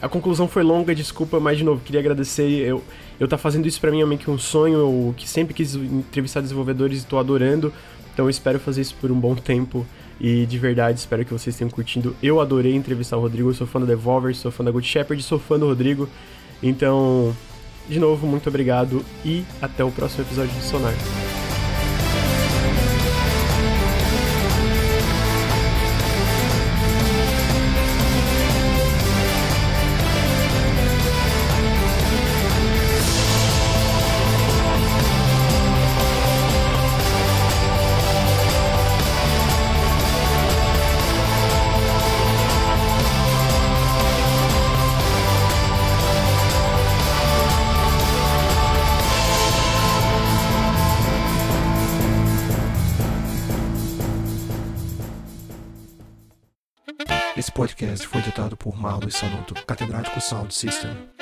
a 0.01 0.07
conclusão 0.07 0.47
foi 0.47 0.63
longa, 0.63 0.93
desculpa, 0.93 1.39
mas 1.39 1.57
de 1.57 1.63
novo, 1.63 1.81
queria 1.83 1.99
agradecer. 1.99 2.47
Eu, 2.47 2.83
eu 3.19 3.27
tá 3.27 3.37
fazendo 3.37 3.67
isso 3.67 3.79
para 3.79 3.91
mim 3.91 4.01
é 4.01 4.05
meio 4.05 4.19
que 4.19 4.29
um 4.29 4.37
sonho, 4.37 4.75
eu 4.75 5.13
que 5.17 5.27
sempre 5.27 5.53
quis 5.53 5.75
entrevistar 5.75 6.41
desenvolvedores 6.41 7.03
e 7.03 7.05
tô 7.05 7.17
adorando. 7.17 7.73
Então 8.13 8.25
eu 8.25 8.29
espero 8.29 8.59
fazer 8.59 8.81
isso 8.81 8.95
por 8.99 9.11
um 9.11 9.19
bom 9.19 9.35
tempo. 9.35 9.85
E 10.19 10.45
de 10.45 10.57
verdade, 10.57 10.99
espero 10.99 11.25
que 11.25 11.33
vocês 11.33 11.57
tenham 11.57 11.69
curtindo. 11.69 12.15
Eu 12.23 12.39
adorei 12.39 12.73
entrevistar 12.73 13.17
o 13.17 13.21
Rodrigo, 13.21 13.49
eu 13.49 13.53
sou 13.53 13.67
fã 13.67 13.79
da 13.79 13.85
Devolver, 13.85 14.33
sou 14.35 14.51
fã 14.51 14.63
da 14.63 14.71
Good 14.71 14.87
Shepherd, 14.87 15.21
sou 15.23 15.39
fã 15.39 15.59
do 15.59 15.65
Rodrigo. 15.65 16.07
Então, 16.63 17.35
de 17.89 17.99
novo, 17.99 18.25
muito 18.25 18.47
obrigado 18.47 19.03
e 19.25 19.43
até 19.61 19.83
o 19.83 19.91
próximo 19.91 20.23
episódio 20.23 20.53
do 20.53 20.61
Sonar. 20.61 20.93
Podcast 57.95 58.07
foi 58.07 58.21
editado 58.21 58.57
por 58.57 58.75
Marlos 58.77 59.15
Sanuto, 59.15 59.53
catedrático 59.65 60.19
Sound 60.19 60.53
System. 60.53 61.14